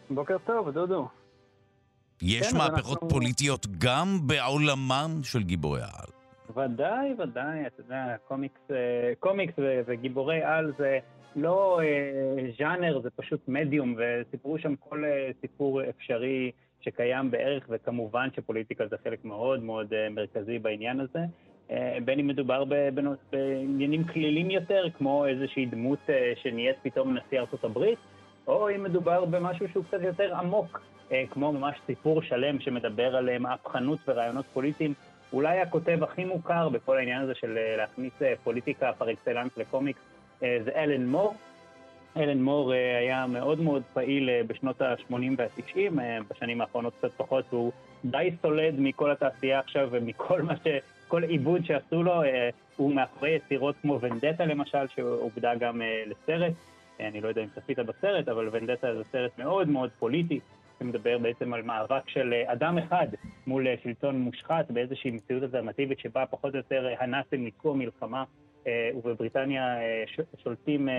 בוקר 0.09 0.37
טוב, 0.45 0.69
דודו. 0.69 1.18
יש 2.21 2.51
כן, 2.51 2.57
מהפכות 2.57 2.97
אנחנו... 2.97 3.09
פוליטיות 3.09 3.67
גם 3.77 4.07
בעולמם 4.27 5.19
של 5.23 5.43
גיבורי 5.43 5.81
העל. 5.81 6.09
ודאי, 6.55 7.13
ודאי, 7.17 7.67
אתה 7.67 7.81
יודע, 7.81 8.15
קומיקס, 8.27 8.61
אה, 8.71 9.13
קומיקס 9.19 9.53
וגיבורי 9.57 10.43
על 10.43 10.73
זה 10.77 10.99
לא 11.35 11.81
אה, 11.83 12.49
ז'אנר, 12.59 12.99
זה 13.03 13.09
פשוט 13.09 13.47
מדיום, 13.47 13.95
וסיפרו 13.97 14.59
שם 14.59 14.75
כל 14.75 15.05
אה, 15.05 15.29
סיפור 15.41 15.81
אפשרי 15.89 16.51
שקיים 16.81 17.31
בערך, 17.31 17.63
וכמובן 17.69 18.27
שפוליטיקה 18.35 18.87
זה 18.87 18.95
חלק 19.03 19.25
מאוד 19.25 19.63
מאוד 19.63 19.93
מרכזי 20.11 20.59
בעניין 20.59 20.99
הזה. 20.99 21.19
בין 22.05 22.19
אם 22.19 22.27
מדובר 22.27 22.63
בעניינים 23.31 24.03
כלילים 24.03 24.51
יותר, 24.51 24.83
כמו 24.97 25.25
איזושהי 25.25 25.65
דמות 25.65 25.99
שנהיית 26.35 26.75
פתאום 26.83 27.17
נשיא 27.17 27.39
ארצות 27.39 27.63
הברית, 27.63 27.99
או 28.47 28.69
אם 28.75 28.83
מדובר 28.83 29.25
במשהו 29.25 29.65
שהוא 29.71 29.83
קצת 29.83 30.01
יותר 30.01 30.35
עמוק, 30.35 30.79
כמו 31.31 31.51
ממש 31.51 31.75
סיפור 31.85 32.21
שלם 32.21 32.59
שמדבר 32.59 33.15
על 33.15 33.37
מהפכנות 33.37 33.99
ורעיונות 34.07 34.45
פוליטיים. 34.53 34.93
אולי 35.33 35.59
הכותב 35.59 36.03
הכי 36.03 36.25
מוכר 36.25 36.69
בכל 36.69 36.97
העניין 36.97 37.21
הזה 37.21 37.35
של 37.35 37.57
להכניס 37.77 38.13
פוליטיקה 38.43 38.91
פר 38.97 39.11
אקסלנס 39.11 39.57
לקומיקס 39.57 39.99
זה 40.39 40.71
אלן 40.75 41.05
מור. 41.05 41.35
אלן 42.17 42.41
מור 42.41 42.71
היה 42.71 43.27
מאוד 43.27 43.59
מאוד 43.61 43.83
פעיל 43.93 44.29
בשנות 44.47 44.81
ה-80 44.81 45.13
וה-90, 45.37 46.01
בשנים 46.29 46.61
האחרונות 46.61 46.93
קצת 46.97 47.11
פחות, 47.17 47.45
והוא 47.49 47.71
די 48.05 48.31
סולד 48.41 48.75
מכל 48.79 49.11
התעשייה 49.11 49.59
עכשיו 49.59 49.87
ומכל 49.91 50.41
מה 50.41 50.53
ש... 50.55 50.67
כל 51.07 51.23
עיבוד 51.23 51.65
שעשו 51.65 52.03
לו, 52.03 52.21
הוא 52.77 52.93
מאחורי 52.95 53.29
יצירות 53.29 53.75
כמו 53.81 53.99
ונדטה 54.01 54.45
למשל, 54.45 54.87
שעובדה 54.95 55.55
גם 55.55 55.81
לסרט. 56.05 56.53
אני 56.99 57.21
לא 57.21 57.27
יודע 57.27 57.41
אם 57.41 57.47
צפית 57.55 57.79
בסרט, 57.79 58.27
אבל 58.27 58.49
ונדטה 58.51 58.95
זה 58.95 59.03
סרט 59.11 59.31
מאוד 59.37 59.69
מאוד 59.69 59.89
פוליטי, 59.99 60.39
שמדבר 60.79 61.17
בעצם 61.17 61.53
על 61.53 61.61
מאבק 61.61 62.09
של 62.09 62.33
אדם 62.47 62.77
אחד 62.77 63.07
מול 63.47 63.67
שלטון 63.83 64.19
מושחת 64.19 64.71
באיזושהי 64.71 65.11
מציאות 65.11 65.43
אלטרנטיבית 65.43 65.99
שבה 65.99 66.25
פחות 66.25 66.53
או 66.53 66.57
יותר 66.57 66.87
הנאצים 66.99 67.43
ניצחו 67.43 67.73
מלחמה, 67.73 68.23
ובבריטניה 68.95 69.77
שולטים, 70.43 70.89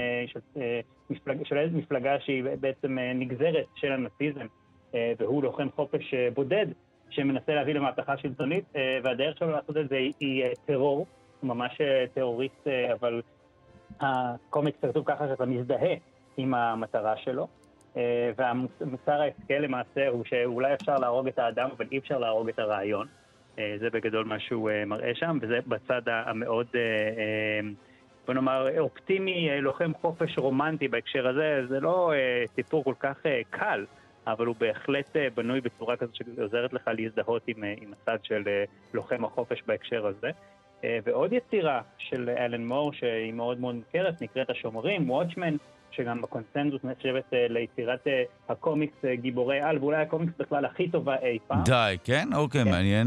שולטת 1.45 1.73
מפלגה 1.73 2.21
שהיא 2.21 2.45
בעצם 2.61 2.99
נגזרת 3.15 3.67
של 3.75 3.93
הנאציזם, 3.93 4.47
והוא 4.95 5.43
לוחם 5.43 5.69
חופש 5.77 6.15
בודד. 6.35 6.67
שמנסה 7.13 7.55
להביא 7.55 7.75
למהפכה 7.75 8.17
שלטונית, 8.17 8.65
והדרך 9.03 9.39
שלו 9.39 9.51
לעשות 9.51 9.77
את 9.77 9.89
זה 9.89 9.97
היא 10.21 10.45
טרור, 10.67 11.07
הוא 11.41 11.49
ממש 11.49 11.81
טרוריסט, 12.15 12.67
אבל 12.93 13.23
הקומיקס 14.01 14.79
כתוב 14.83 15.05
ככה 15.07 15.29
שאתה 15.29 15.47
מזדהה 15.47 15.95
עם 16.37 16.55
המטרה 16.55 17.17
שלו, 17.17 17.49
והמוסר 18.37 19.21
ההשכל 19.21 19.55
למעשה 19.55 20.09
הוא 20.09 20.25
שאולי 20.25 20.75
אפשר 20.75 20.97
להרוג 20.97 21.29
את 21.29 21.39
האדם, 21.39 21.69
אבל 21.77 21.87
אי 21.93 21.99
אפשר 21.99 22.19
להרוג 22.19 22.49
את 22.49 22.59
הרעיון. 22.59 23.07
זה 23.57 23.91
בגדול 23.93 24.25
מה 24.25 24.41
שהוא 24.41 24.71
מראה 24.87 25.15
שם, 25.15 25.39
וזה 25.43 25.59
בצד 25.67 26.03
המאוד, 26.07 26.67
בוא 28.27 28.35
נאמר, 28.35 28.79
אופטימי, 28.79 29.61
לוחם 29.61 29.93
חופש 30.01 30.39
רומנטי 30.39 30.89
בהקשר 30.89 31.29
הזה, 31.29 31.67
זה 31.69 31.81
לא 31.81 32.13
סיפור 32.55 32.85
כל 32.85 32.95
כך 33.01 33.17
קל. 33.51 33.87
אבל 34.27 34.47
הוא 34.47 34.55
בהחלט 34.59 35.17
בנוי 35.35 35.61
בצורה 35.61 35.97
כזו 35.97 36.13
שעוזרת 36.15 36.73
לך 36.73 36.91
להזדהות 36.99 37.43
עם, 37.47 37.65
עם 37.81 37.93
הצד 37.93 38.19
של 38.23 38.43
לוחם 38.95 39.25
החופש 39.25 39.63
בהקשר 39.67 40.07
הזה. 40.07 40.31
ועוד 41.05 41.33
יצירה 41.33 41.83
של 41.99 42.31
אלן 42.39 42.65
מור 42.65 42.93
שהיא 42.93 43.33
מאוד 43.33 43.61
מאוד 43.61 43.75
מוכרת, 43.75 44.23
נקראת 44.23 44.51
השומרים, 44.51 45.11
וואטשמן, 45.11 45.57
שגם 45.91 46.23
בקונסנזוס 46.23 46.85
נחשבת 46.85 47.25
ליצירת 47.33 48.07
הקומיקס 48.49 49.05
גיבורי 49.15 49.61
על, 49.61 49.79
ואולי 49.79 50.03
הקומיקס 50.03 50.33
בכלל 50.39 50.65
הכי 50.65 50.91
טובה 50.91 51.17
אי 51.17 51.39
פעם. 51.47 51.63
די, 51.65 51.97
כן? 52.05 52.29
אוקיי, 52.35 52.65
כן. 52.65 52.71
מעניין. 52.71 53.07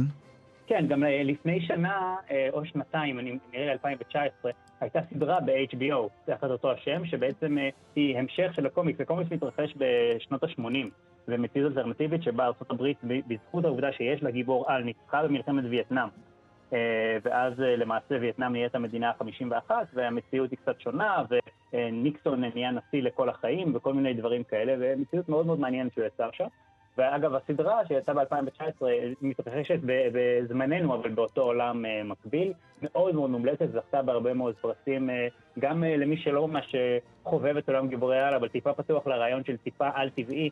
כן, 0.67 0.85
גם 0.87 1.03
לפני 1.03 1.61
שנה 1.61 2.15
או 2.53 2.65
שנתיים, 2.65 3.19
אני 3.19 3.37
נראה 3.53 3.71
2019, 3.71 4.51
הייתה 4.81 4.99
סדרה 5.13 5.39
ב-HBO, 5.39 6.09
תחת 6.25 6.43
אותו 6.43 6.71
השם, 6.71 7.05
שבעצם 7.05 7.57
היא 7.95 8.17
המשך 8.17 8.51
של 8.55 8.65
הקומיקס. 8.65 9.01
הקומיקס 9.01 9.31
מתרחש 9.31 9.73
בשנות 9.77 10.43
ה-80, 10.43 10.63
ומציאות 11.27 11.71
אלטרנטיבית 11.71 12.23
שבה 12.23 12.45
ארה"ב, 12.45 12.83
בזכות 13.03 13.65
העובדה 13.65 13.91
שיש 13.91 14.23
לה 14.23 14.31
גיבור 14.31 14.65
על, 14.67 14.83
ניצחה 14.83 15.23
במלחמת 15.23 15.63
וייטנאם. 15.69 16.07
ואז 17.23 17.53
למעשה 17.59 18.15
וייטנאם 18.21 18.51
נהיית 18.51 18.75
המדינה 18.75 19.09
ה-51, 19.09 19.71
והמציאות 19.93 20.51
היא 20.51 20.57
קצת 20.57 20.79
שונה, 20.79 21.23
וניקסון 21.73 22.43
נהיה 22.43 22.71
נשיא 22.71 23.01
לכל 23.01 23.29
החיים, 23.29 23.75
וכל 23.75 23.93
מיני 23.93 24.13
דברים 24.13 24.43
כאלה, 24.43 24.75
ומציאות 24.79 25.29
מאוד 25.29 25.45
מאוד 25.45 25.59
מעניינת 25.59 25.93
שהוא 25.93 26.05
יצר 26.05 26.29
שם. 26.33 26.47
ואגב, 26.97 27.35
הסדרה 27.35 27.85
שיצאה 27.87 28.15
ב-2019 28.15 28.83
מתרחשת 29.21 29.79
בזמננו, 29.83 30.95
אבל 30.95 31.09
באותו 31.09 31.41
עולם 31.41 31.85
מקביל, 32.05 32.53
מאוד 32.81 33.15
מאוד 33.15 33.29
מומלצת, 33.29 33.71
זכתה 33.71 34.01
בהרבה 34.01 34.33
מאוד 34.33 34.55
פרסים, 34.55 35.09
גם 35.59 35.83
למי 35.83 36.17
שלא 36.17 36.47
ממש 36.47 36.75
חובב 37.23 37.57
את 37.57 37.69
עולם 37.69 37.87
גיבורי 37.87 38.19
על, 38.19 38.33
אבל 38.33 38.47
טיפה 38.47 38.73
פתוח 38.73 39.07
לרעיון 39.07 39.43
של 39.43 39.57
טיפה 39.57 39.89
על-טבעי, 39.93 40.49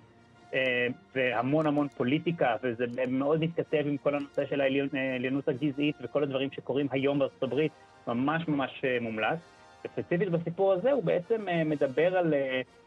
והמון 1.15 1.67
המון 1.67 1.87
פוליטיקה, 1.87 2.55
וזה 2.63 2.85
מאוד 3.07 3.41
מתכתב 3.41 3.83
עם 3.85 3.97
כל 3.97 4.15
הנושא 4.15 4.45
של 4.45 4.61
העליונות 4.61 5.47
הגזעית 5.47 5.95
וכל 6.01 6.23
הדברים 6.23 6.51
שקורים 6.51 6.87
היום 6.91 7.19
בארצות 7.19 7.43
הברית, 7.43 7.71
ממש 8.07 8.47
ממש 8.47 8.81
מומלץ. 9.01 9.39
ספציפית 9.83 10.29
בסיפור 10.29 10.73
הזה 10.73 10.91
הוא 10.91 11.03
בעצם 11.03 11.45
מדבר 11.65 12.17
על 12.17 12.33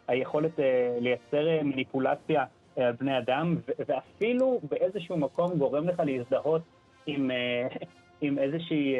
היכולת 0.09 0.53
לייצר 1.01 1.63
מניפולציה 1.63 2.45
על 2.77 2.93
בני 3.01 3.19
אדם, 3.19 3.57
ואפילו 3.89 4.61
באיזשהו 4.63 5.17
מקום 5.17 5.59
גורם 5.59 5.89
לך 5.89 6.03
להזדהות 6.07 6.63
עם, 7.07 7.31
עם 8.21 8.39
איזושהי 8.39 8.95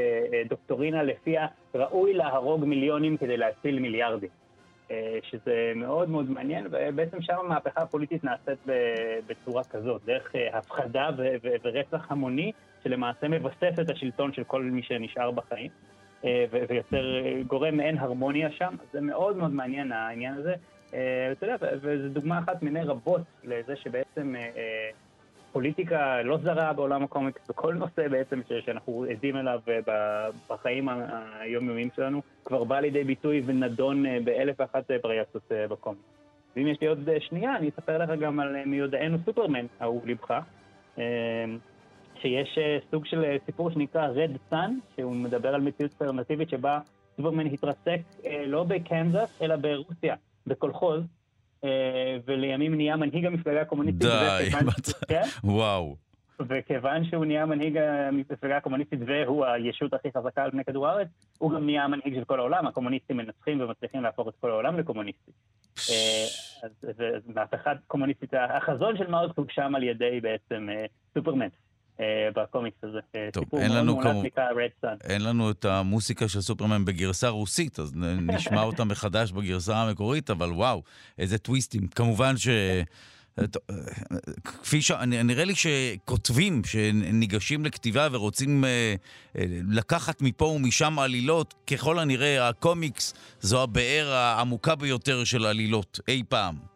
דוקטורינה 0.49 1.03
לפיה 1.03 1.47
ראוי 1.75 2.13
להרוג 2.13 2.65
מיליונים 2.65 3.17
כדי 3.17 3.37
להציל 3.37 3.79
מיליארדים. 3.79 4.44
שזה 5.23 5.73
מאוד 5.77 6.09
מאוד 6.11 6.31
מעניין, 6.31 6.67
ובעצם 6.71 7.23
שם 7.23 7.37
המהפכה 7.39 7.83
הפוליטית 7.83 8.25
נעשית 8.25 8.59
בצורה 9.27 9.65
כזאת, 9.65 10.05
דרך 10.05 10.33
הפחדה 10.53 11.11
ורצח 11.63 12.07
המוני, 12.11 12.53
שלמעשה 12.85 13.29
מבסס 13.29 13.79
את 13.81 13.91
השלטון 13.91 14.33
של 14.33 14.45
כל 14.45 14.63
מי 14.63 14.83
שנשאר 14.83 15.31
בחיים, 15.31 15.71
ויוצר, 16.69 17.05
גורם 17.47 17.77
מעין 17.77 17.99
הרמוניה 17.99 18.51
שם, 18.51 18.77
זה 18.93 19.01
מאוד 19.01 19.37
מאוד 19.37 19.51
מעניין 19.51 19.93
העניין 19.93 20.35
הזה. 20.35 20.55
אתה 20.89 21.47
יודע, 21.47 21.57
וזו 21.61 22.09
דוגמה 22.09 22.39
אחת 22.39 22.63
מיני 22.63 22.83
רבות 22.83 23.21
לזה 23.45 23.77
שבעצם 23.77 24.35
פוליטיקה 25.55 26.23
לא 26.23 26.39
זרה 26.39 26.73
בעולם 26.73 27.03
הקומיקס, 27.03 27.49
בכל 27.49 27.75
נושא 27.75 28.09
בעצם 28.09 28.41
שאנחנו 28.61 29.05
עדים 29.11 29.37
אליו 29.37 29.61
בחיים 30.51 30.89
היומיומיים 31.41 31.89
שלנו, 31.97 32.23
כבר 32.45 32.65
בא 32.65 32.81
לידי 32.81 33.05
ביטוי 33.05 33.43
ונדון 33.47 34.05
באלף 34.25 34.57
ואחת 34.59 34.91
וריאציות 35.05 35.53
בקומיקס. 35.71 36.05
ואם 36.57 36.67
יש 36.67 36.81
לי 36.81 36.87
עוד 36.87 37.09
שנייה, 37.19 37.57
אני 37.57 37.69
אספר 37.69 37.99
לך 37.99 38.11
גם 38.21 38.41
על 38.41 38.65
מיודענו 38.67 39.19
סופרמן, 39.25 39.67
אהוב 39.83 40.07
לבך, 40.07 40.41
שיש 42.15 42.59
סוג 42.91 43.07
של 43.07 43.37
סיפור 43.47 43.71
שנקרא 43.71 44.09
Red 44.09 44.53
Sun, 44.53 44.71
שהוא 44.97 45.17
מדבר 45.17 45.55
על 45.55 45.61
מציאות 45.61 45.93
אלטרנטיבית 46.03 46.49
שבה 46.49 46.79
סופרמן 47.17 47.47
התרסק 47.47 48.01
לא 48.47 48.65
בקנזס, 48.65 49.43
אלא 49.43 49.57
ברוסיה. 49.57 50.15
בקולחוז, 50.47 51.03
ולימים 52.27 52.75
נהיה 52.75 52.97
מנהיג 52.97 53.27
המפלגה 53.27 53.61
הקומוניסטית. 53.61 54.03
די, 54.03 54.51
כן? 55.09 55.23
וואו. 55.45 55.97
וכיוון 56.49 57.05
שהוא 57.05 57.25
נהיה 57.25 57.47
מנהיג 57.47 57.77
המפלגה 57.77 58.57
הקומוניסטית 58.57 59.01
והוא 59.07 59.47
הישות 59.47 59.95
הכי 59.95 60.09
חזקה 60.17 60.45
על 60.45 60.51
פני 60.51 60.65
כדור 60.65 60.89
הארץ, 60.89 61.09
הוא 61.39 61.53
גם 61.53 61.67
נהיה 61.67 61.85
המנהיג 61.85 62.15
של 62.15 62.25
כל 62.25 62.39
העולם, 62.39 62.67
הקומוניסטים 62.67 63.17
מנצחים 63.17 63.61
ומצליחים 63.61 64.03
להפוך 64.03 64.29
את 64.29 64.35
כל 64.41 64.51
העולם 64.51 64.79
לקומוניסטי. 64.79 65.31
אז 66.73 67.33
מהפכה 67.35 67.73
קומוניסטית, 67.87 68.35
החזון 68.35 68.97
של 68.97 69.11
מרקס 69.11 69.37
הוגשם 69.37 69.75
על 69.75 69.83
ידי 69.83 70.21
בעצם 70.23 70.69
סופרמן. 71.15 71.49
בקומיקס 72.37 72.77
הזה. 72.83 72.99
טוב, 73.33 73.45
אין 73.57 73.73
לנו 73.73 74.01
כמו... 74.01 74.23
אין 75.05 75.25
לנו 75.25 75.51
את 75.51 75.65
המוסיקה 75.65 76.29
של 76.29 76.41
סופרמן 76.41 76.85
בגרסה 76.85 77.29
רוסית, 77.29 77.79
אז 77.79 77.93
נשמע 78.35 78.63
אותה 78.63 78.85
מחדש 78.85 79.33
בגרסה 79.33 79.77
המקורית, 79.77 80.31
אבל 80.31 80.51
וואו, 80.51 80.83
איזה 81.19 81.39
טוויסטים. 81.39 81.87
כמובן 81.87 82.37
ש... 82.37 82.49
כפי 84.45 84.83
ש... 84.83 84.91
נראה 84.91 85.45
לי 85.45 85.53
שכותבים 85.55 86.63
שניגשים 86.65 87.65
לכתיבה 87.65 88.09
ורוצים 88.13 88.65
לקחת 89.69 90.23
מפה 90.23 90.45
ומשם 90.45 90.99
עלילות, 90.99 91.55
ככל 91.67 91.99
הנראה 91.99 92.49
הקומיקס 92.49 93.15
זו 93.41 93.63
הבאר 93.63 94.13
העמוקה 94.13 94.75
ביותר 94.75 95.25
של 95.25 95.47
עלילות 95.47 96.01
אי 96.09 96.23
פעם. 96.29 96.74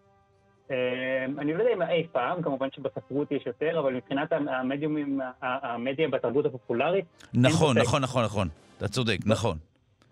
אני 1.39 1.55
לא 1.55 1.62
יודע 1.62 1.73
אם 1.73 1.82
אי 1.82 2.07
פעם, 2.12 2.43
כמובן 2.43 2.69
שבספרות 2.70 3.32
יש 3.32 3.47
יותר, 3.47 3.78
אבל 3.78 3.95
מבחינת 3.95 4.32
המדיומים, 4.32 5.20
המדיה 5.43 6.09
בתרבות 6.09 6.47
הפופולרית... 6.47 7.05
נכון, 7.35 7.78
נכון, 7.78 8.03
נכון, 8.03 8.24
נכון. 8.24 8.49
אתה 8.78 8.89
צודק, 8.89 9.19
נכון. 9.27 9.57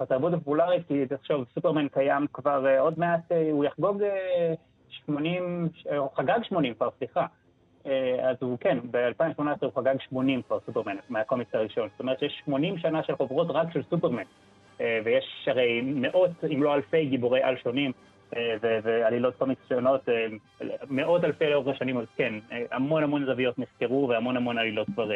בתרבות 0.00 0.32
הפופולרית, 0.32 0.88
כי 0.88 1.06
תחשוב, 1.06 1.44
סופרמן 1.54 1.88
קיים 1.88 2.26
כבר 2.32 2.76
עוד 2.78 2.98
מעט, 2.98 3.32
הוא 3.52 3.64
יחגוג 3.64 4.02
80, 4.88 5.68
הוא 5.98 6.08
חגג 6.16 6.38
80 6.48 6.74
כבר, 6.74 6.88
סליחה. 6.98 7.26
אז 8.22 8.36
הוא, 8.40 8.58
כן, 8.60 8.78
ב-2018 8.90 9.42
הוא 9.60 9.72
חגג 9.76 9.94
80 10.08 10.42
כבר 10.42 10.58
סופרמן, 10.66 10.96
מהקומיקס 11.08 11.54
הראשון. 11.54 11.88
זאת 11.92 12.00
אומרת 12.00 12.18
שיש 12.18 12.42
80 12.44 12.78
שנה 12.78 13.02
של 13.02 13.16
חוברות 13.16 13.46
רק 13.50 13.72
של 13.72 13.82
סופרמן. 13.90 14.22
ויש 14.78 15.48
הרי 15.50 15.80
מאות, 15.84 16.30
אם 16.54 16.62
לא 16.62 16.74
אלפי, 16.74 17.06
גיבורי 17.06 17.42
על 17.42 17.56
שונים. 17.62 17.92
ועלילות 18.82 19.34
קומיקס 19.38 19.62
שונות, 19.68 20.08
מאות 20.90 21.24
אלפי 21.24 21.44
לאורך 21.50 21.76
השנים, 21.76 21.98
אז 21.98 22.06
כן, 22.16 22.34
המון 22.72 23.02
המון 23.02 23.26
זוויות 23.26 23.58
נחקרו 23.58 24.08
והמון 24.08 24.36
המון 24.36 24.58
עלילות 24.58 24.86
כבר 24.94 25.08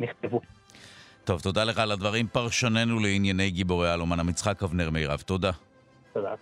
נכתבו. 0.00 0.40
טוב, 1.24 1.40
תודה 1.40 1.64
לך 1.64 1.78
על 1.78 1.92
הדברים. 1.92 2.26
פרשננו 2.26 3.00
לענייני 3.00 3.50
גיבורי 3.50 3.90
על 3.90 4.00
אומן 4.00 4.20
המצחק 4.20 4.62
אבנר 4.62 4.90
מירב. 4.90 5.22
תודה. 5.26 5.50
תודה. 6.12 6.34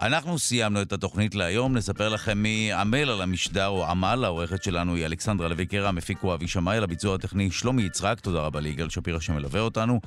אנחנו 0.00 0.38
סיימנו 0.38 0.82
את 0.82 0.92
התוכנית 0.92 1.34
להיום, 1.34 1.76
נספר 1.76 2.08
לכם 2.08 2.38
מי 2.38 2.72
עמל 2.72 3.10
על 3.10 3.22
המשדר, 3.22 3.66
או 3.66 3.86
עמל, 3.86 4.24
העורכת 4.24 4.62
שלנו 4.62 4.94
היא 4.94 5.06
אלכסנדרה 5.06 5.48
לוי 5.48 5.66
קרע, 5.66 5.88
המפיק 5.88 6.18
הוא 6.20 6.34
אבי 6.34 6.48
שמאי, 6.48 6.76
על 6.76 6.84
הביצוע 6.84 7.14
הטכני 7.14 7.50
שלומי 7.50 7.82
יצחק, 7.82 8.20
תודה 8.20 8.40
רבה 8.40 8.60
ליגאל 8.60 8.88
שפירא 8.88 9.20
שמלווה 9.20 9.60
אותנו. 9.60 10.00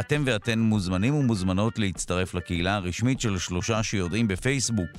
אתם 0.00 0.22
ואתן 0.26 0.58
מוזמנים 0.58 1.14
ומוזמנות 1.14 1.78
להצטרף 1.78 2.34
לקהילה 2.34 2.74
הרשמית 2.74 3.20
של 3.20 3.38
שלושה 3.38 3.82
שיודעים 3.82 4.28
בפייסבוק. 4.28 4.90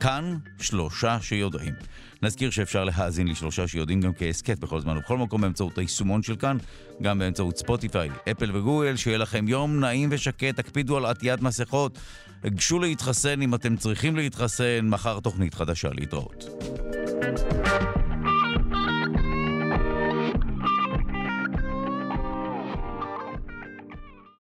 כאן 0.00 0.36
שלושה 0.60 1.18
שיודעים. 1.20 1.74
נזכיר 2.22 2.50
שאפשר 2.50 2.84
להאזין 2.84 3.28
לשלושה 3.28 3.68
שיודעים 3.68 4.00
גם 4.00 4.12
כהסכת 4.14 4.58
בכל 4.58 4.80
זמן 4.80 4.96
ובכל 4.96 5.18
מקום 5.18 5.40
באמצעות 5.40 5.78
היישומון 5.78 6.22
של 6.22 6.36
כאן, 6.36 6.56
גם 7.02 7.18
באמצעות 7.18 7.56
ספוטיפיי, 7.56 8.08
אפל 8.30 8.56
וגוגל, 8.56 8.96
שיהיה 8.96 9.18
לכם 9.18 9.48
יום 9.48 9.80
נעים 9.80 10.08
ושקט, 10.12 10.56
תקפידו 10.56 10.96
על 10.96 11.06
עטיית 11.06 11.40
מסכות, 11.40 11.98
גשו 12.46 12.78
להתחסן 12.78 13.42
אם 13.42 13.54
אתם 13.54 13.76
צריכים 13.76 14.16
להתחסן, 14.16 14.88
מחר 14.88 15.20
תוכנית 15.20 15.54
חדשה 15.54 15.88
להתראות. 15.92 16.48
thank 17.20 17.96
you 17.96 18.05